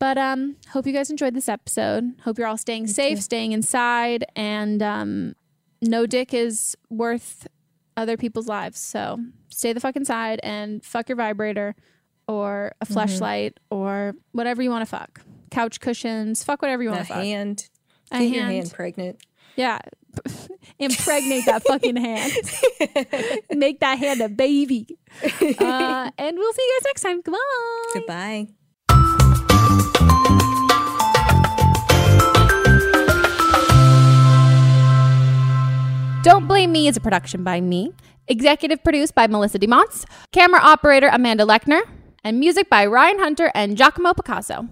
But 0.00 0.16
um, 0.18 0.56
hope 0.70 0.86
you 0.86 0.92
guys 0.92 1.10
enjoyed 1.10 1.34
this 1.34 1.48
episode. 1.48 2.14
Hope 2.24 2.38
you're 2.38 2.46
all 2.48 2.56
staying 2.56 2.86
safe, 2.88 3.20
staying 3.22 3.52
inside, 3.52 4.24
and 4.34 4.82
um, 4.82 5.34
no 5.82 6.06
dick 6.06 6.32
is 6.34 6.74
worth 6.88 7.46
other 7.96 8.16
people's 8.16 8.48
lives. 8.48 8.80
So 8.80 9.18
stay 9.50 9.72
the 9.74 9.80
fuck 9.80 9.96
inside 9.96 10.40
and 10.42 10.82
fuck 10.82 11.08
your 11.10 11.16
vibrator 11.16 11.76
or 12.26 12.72
a 12.80 12.86
Mhm. 12.86 12.94
fleshlight 12.94 13.52
or 13.70 14.14
whatever 14.32 14.62
you 14.62 14.70
want 14.70 14.82
to 14.82 14.86
fuck. 14.86 15.20
Couch 15.50 15.80
cushions, 15.80 16.42
fuck 16.42 16.62
whatever 16.62 16.82
you 16.82 16.88
want 16.90 17.02
to 17.02 17.06
fuck. 17.06 17.22
hand. 17.22 17.68
A 18.10 18.18
Get 18.20 18.28
your 18.30 18.42
hand. 18.44 18.52
hand 18.54 18.72
pregnant. 18.72 19.18
Yeah. 19.56 19.80
Impregnate 20.78 21.44
that 21.46 21.62
fucking 21.64 21.96
hand. 21.96 22.32
Make 23.58 23.80
that 23.80 23.98
hand 23.98 24.20
a 24.22 24.28
baby. 24.30 24.98
Uh, 25.22 26.10
and 26.18 26.36
we'll 26.38 26.52
see 26.54 26.62
you 26.62 26.78
guys 26.80 26.84
next 26.86 27.02
time. 27.02 27.20
Goodbye. 27.20 27.38
Goodbye. 27.94 28.46
Don't 36.22 36.46
Blame 36.46 36.70
Me 36.70 36.86
is 36.86 36.98
a 36.98 37.00
production 37.00 37.42
by 37.42 37.62
me, 37.62 37.94
executive 38.28 38.84
produced 38.84 39.14
by 39.14 39.26
Melissa 39.26 39.58
DeMonts, 39.58 40.04
camera 40.32 40.60
operator 40.60 41.08
Amanda 41.10 41.46
Lechner, 41.46 41.80
and 42.22 42.38
music 42.38 42.68
by 42.68 42.84
Ryan 42.84 43.18
Hunter 43.20 43.50
and 43.54 43.74
Giacomo 43.74 44.12
Picasso. 44.12 44.68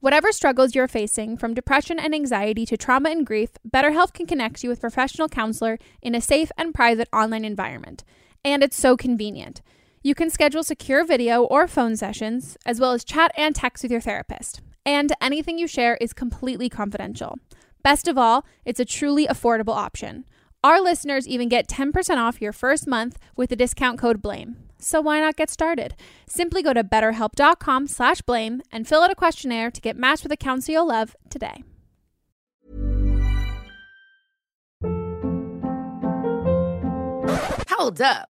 Whatever 0.00 0.32
struggles 0.32 0.74
you're 0.74 0.88
facing, 0.88 1.36
from 1.36 1.54
depression 1.54 2.00
and 2.00 2.16
anxiety 2.16 2.66
to 2.66 2.76
trauma 2.76 3.10
and 3.10 3.24
grief, 3.24 3.50
BetterHelp 3.68 4.12
can 4.12 4.26
connect 4.26 4.64
you 4.64 4.68
with 4.68 4.80
professional 4.80 5.28
counselor 5.28 5.78
in 6.02 6.16
a 6.16 6.20
safe 6.20 6.50
and 6.58 6.74
private 6.74 7.08
online 7.12 7.44
environment. 7.44 8.02
And 8.44 8.64
it's 8.64 8.76
so 8.76 8.96
convenient. 8.96 9.62
You 10.02 10.16
can 10.16 10.30
schedule 10.30 10.64
secure 10.64 11.04
video 11.04 11.44
or 11.44 11.68
phone 11.68 11.96
sessions, 11.96 12.56
as 12.66 12.80
well 12.80 12.90
as 12.90 13.04
chat 13.04 13.30
and 13.36 13.54
text 13.54 13.84
with 13.84 13.92
your 13.92 14.00
therapist. 14.00 14.62
And 14.88 15.12
anything 15.20 15.58
you 15.58 15.66
share 15.66 15.98
is 16.00 16.14
completely 16.14 16.70
confidential. 16.70 17.38
Best 17.82 18.08
of 18.08 18.16
all, 18.16 18.46
it's 18.64 18.80
a 18.80 18.86
truly 18.86 19.26
affordable 19.26 19.76
option. 19.76 20.24
Our 20.64 20.80
listeners 20.80 21.28
even 21.28 21.50
get 21.50 21.68
10% 21.68 22.16
off 22.16 22.40
your 22.40 22.54
first 22.54 22.86
month 22.86 23.18
with 23.36 23.50
the 23.50 23.56
discount 23.56 23.98
code 23.98 24.22
BLAME. 24.22 24.56
So 24.78 25.02
why 25.02 25.20
not 25.20 25.36
get 25.36 25.50
started? 25.50 25.94
Simply 26.26 26.62
go 26.62 26.72
to 26.72 26.82
betterhelp.com 26.82 27.86
slash 27.86 28.22
blame 28.22 28.62
and 28.72 28.88
fill 28.88 29.02
out 29.02 29.10
a 29.10 29.14
questionnaire 29.14 29.70
to 29.70 29.80
get 29.82 29.94
matched 29.94 30.22
with 30.22 30.32
a 30.32 30.38
counselor 30.38 30.76
you'll 30.78 30.88
love 30.88 31.14
today. 31.28 31.62
Hold 37.68 38.00
up. 38.00 38.30